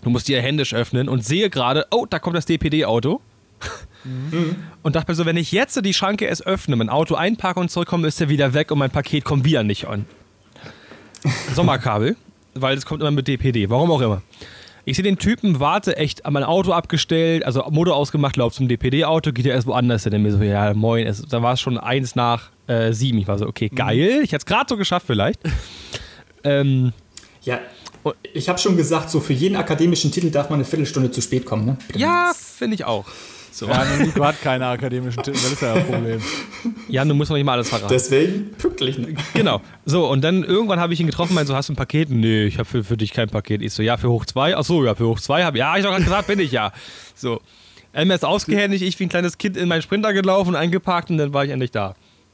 du 0.04 0.10
musst 0.10 0.28
ja 0.30 0.40
händisch 0.40 0.74
öffnen 0.74 1.10
und 1.10 1.26
sehe 1.26 1.50
gerade, 1.50 1.88
oh, 1.92 2.06
da 2.10 2.20
kommt 2.20 2.36
das 2.36 2.46
DPD-Auto. 2.46 3.22
Und 4.84 4.96
dachte 4.98 5.10
mir 5.12 5.16
so, 5.16 5.26
wenn 5.26 5.38
ich 5.38 5.54
jetzt 5.54 5.80
die 5.86 5.94
Schranke 5.94 6.26
erst 6.26 6.46
öffne, 6.46 6.76
mein 6.76 6.90
Auto 6.90 7.16
einparke 7.16 7.62
und 7.62 7.72
zurückkomme, 7.72 8.06
ist 8.10 8.20
er 8.20 8.28
wieder 8.28 8.54
weg 8.54 8.70
und 8.72 8.80
mein 8.80 8.92
Paket 8.92 9.24
kommt 9.24 9.46
wieder 9.46 9.64
nicht 9.64 9.88
an. 9.88 10.06
Sommerkabel, 11.56 12.16
weil 12.54 12.78
es 12.78 12.86
kommt 12.86 13.02
immer 13.02 13.12
mit 13.12 13.28
DPD, 13.28 13.70
warum 13.70 13.92
auch 13.92 14.02
immer. 14.02 14.22
Ich 14.86 14.98
sehe 14.98 15.04
den 15.04 15.18
Typen, 15.18 15.62
warte 15.62 15.96
echt 15.96 16.26
an 16.26 16.34
mein 16.34 16.44
Auto 16.44 16.74
abgestellt, 16.74 17.46
also 17.46 17.64
Motor 17.70 17.96
ausgemacht, 17.96 18.36
lauf 18.36 18.54
zum 18.54 18.68
DPD-Auto, 18.68 19.32
geht 19.32 19.46
ja 19.46 19.54
erst 19.54 19.66
woanders 19.66 20.04
hin. 20.04 20.12
Dann 20.12 20.24
mir 20.24 20.32
so, 20.34 20.44
ja, 20.44 20.74
moin, 20.74 21.08
es, 21.08 21.22
da 21.22 21.42
war 21.42 21.54
es 21.54 21.62
schon 21.62 21.78
eins 21.78 22.16
nach 22.16 22.50
äh, 22.68 22.92
sieben. 22.92 23.18
Ich 23.20 23.28
war 23.28 23.38
so, 23.38 23.48
okay, 23.48 23.70
geil, 23.70 24.20
ich 24.24 24.34
hätte 24.34 24.42
es 24.42 24.46
gerade 24.46 24.66
so 24.68 24.76
geschafft 24.76 25.06
vielleicht. 25.08 25.40
ähm, 26.44 26.92
Ja, 27.44 27.62
ich 28.34 28.50
habe 28.50 28.60
schon 28.60 28.76
gesagt, 28.76 29.10
so 29.10 29.22
für 29.22 29.32
jeden 29.32 29.56
akademischen 29.56 30.12
Titel 30.12 30.30
darf 30.30 30.50
man 30.50 30.58
eine 30.58 30.66
Viertelstunde 30.66 31.12
zu 31.12 31.22
spät 31.22 31.46
kommen. 31.46 31.66
Ne? 31.66 31.78
ja, 31.96 32.34
finde 32.36 32.76
ich 32.76 32.84
auch. 32.84 33.06
So. 33.54 33.68
Ja, 33.68 33.86
Nico 34.00 34.26
hat 34.26 34.42
keine 34.42 34.66
akademischen 34.66 35.22
Titel, 35.22 35.38
das 35.38 35.52
ist 35.52 35.62
ja 35.62 35.76
das 35.76 35.84
Problem. 35.84 36.20
Ja, 36.88 37.06
du 37.06 37.14
musst 37.14 37.30
noch 37.30 37.38
nicht 37.38 37.46
mal 37.46 37.54
alles 37.54 37.70
verraten. 37.70 37.88
Deswegen 37.94 38.52
pünktlich. 38.58 38.98
Ne? 38.98 39.14
Genau. 39.36 39.62
So, 39.86 40.10
und 40.10 40.24
dann 40.24 40.44
irgendwann 40.44 40.80
habe 40.80 40.92
ich 40.94 41.00
ihn 41.00 41.06
getroffen, 41.06 41.36
meinte 41.36 41.50
so, 41.50 41.56
hast 41.56 41.70
du 41.70 41.74
ein 41.74 41.76
Paket? 41.76 42.10
Nee, 42.10 42.46
ich 42.46 42.58
habe 42.58 42.66
für, 42.66 42.84
für 42.84 42.98
dich 42.98 43.14
kein 43.14 43.30
Paket. 43.30 43.62
Ich 43.62 43.72
so, 43.74 43.84
ja, 43.84 43.98
für 43.98 44.10
hoch 44.10 44.26
zwei. 44.26 44.58
Ach 44.58 44.64
so, 44.64 44.84
ja, 44.84 44.96
für 44.96 45.06
hoch 45.08 45.20
zwei 45.20 45.44
habe 45.44 45.58
ich. 45.58 45.60
Ja, 45.60 45.78
ich 45.78 45.84
doch 45.84 45.92
gerade 45.92 46.04
gesagt, 46.04 46.28
bin 46.28 46.40
ich 46.40 46.52
ja. 46.52 46.72
So. 47.14 47.42
Er 47.92 48.06
mir 48.06 48.16
ist 48.16 48.26
ausgehändigt, 48.26 48.84
ich 48.84 49.00
wie 49.00 49.06
ein 49.06 49.10
kleines 49.10 49.38
Kind 49.38 49.56
in 49.56 49.68
meinen 49.68 49.84
Sprinter 49.84 50.14
gelaufen, 50.14 50.56
eingeparkt 50.56 51.12
und 51.12 51.20
dann 51.20 51.32
war 51.32 51.46
ich 51.46 51.52
endlich 51.52 51.70
da. 51.70 51.94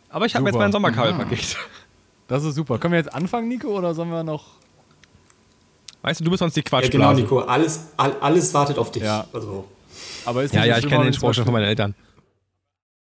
Aber 0.10 0.26
ich 0.26 0.36
habe 0.36 0.46
jetzt 0.46 0.58
mein 0.58 0.72
Sommerkabelpaket. 0.72 1.58
Das 2.30 2.46
ist 2.46 2.56
super. 2.56 2.78
Können 2.78 2.94
wir 2.94 3.00
jetzt 3.00 3.14
anfangen, 3.14 3.50
Nico, 3.50 3.68
oder 3.78 3.94
sollen 3.94 4.10
wir 4.10 4.24
noch. 4.24 4.46
Weißt 6.02 6.22
du, 6.22 6.24
du 6.24 6.32
bist 6.32 6.40
sonst 6.40 6.56
die 6.56 6.62
Ja, 6.62 6.64
genau, 6.64 6.80
Quatschblase. 6.80 7.22
Nico. 7.22 7.40
Alles, 7.40 7.88
all, 7.98 8.16
alles 8.22 8.54
wartet 8.54 8.78
auf 8.78 8.92
dich. 8.92 9.04
Ja. 9.04 9.28
Also, 9.34 9.66
Aber 10.30 10.44
ist 10.44 10.54
Ja, 10.54 10.64
ja, 10.64 10.78
ich 10.78 10.88
kenne 10.88 11.06
den 11.06 11.14
Spruch 11.14 11.34
schon 11.34 11.44
von 11.46 11.54
meinen 11.54 11.66
Eltern. 11.66 11.96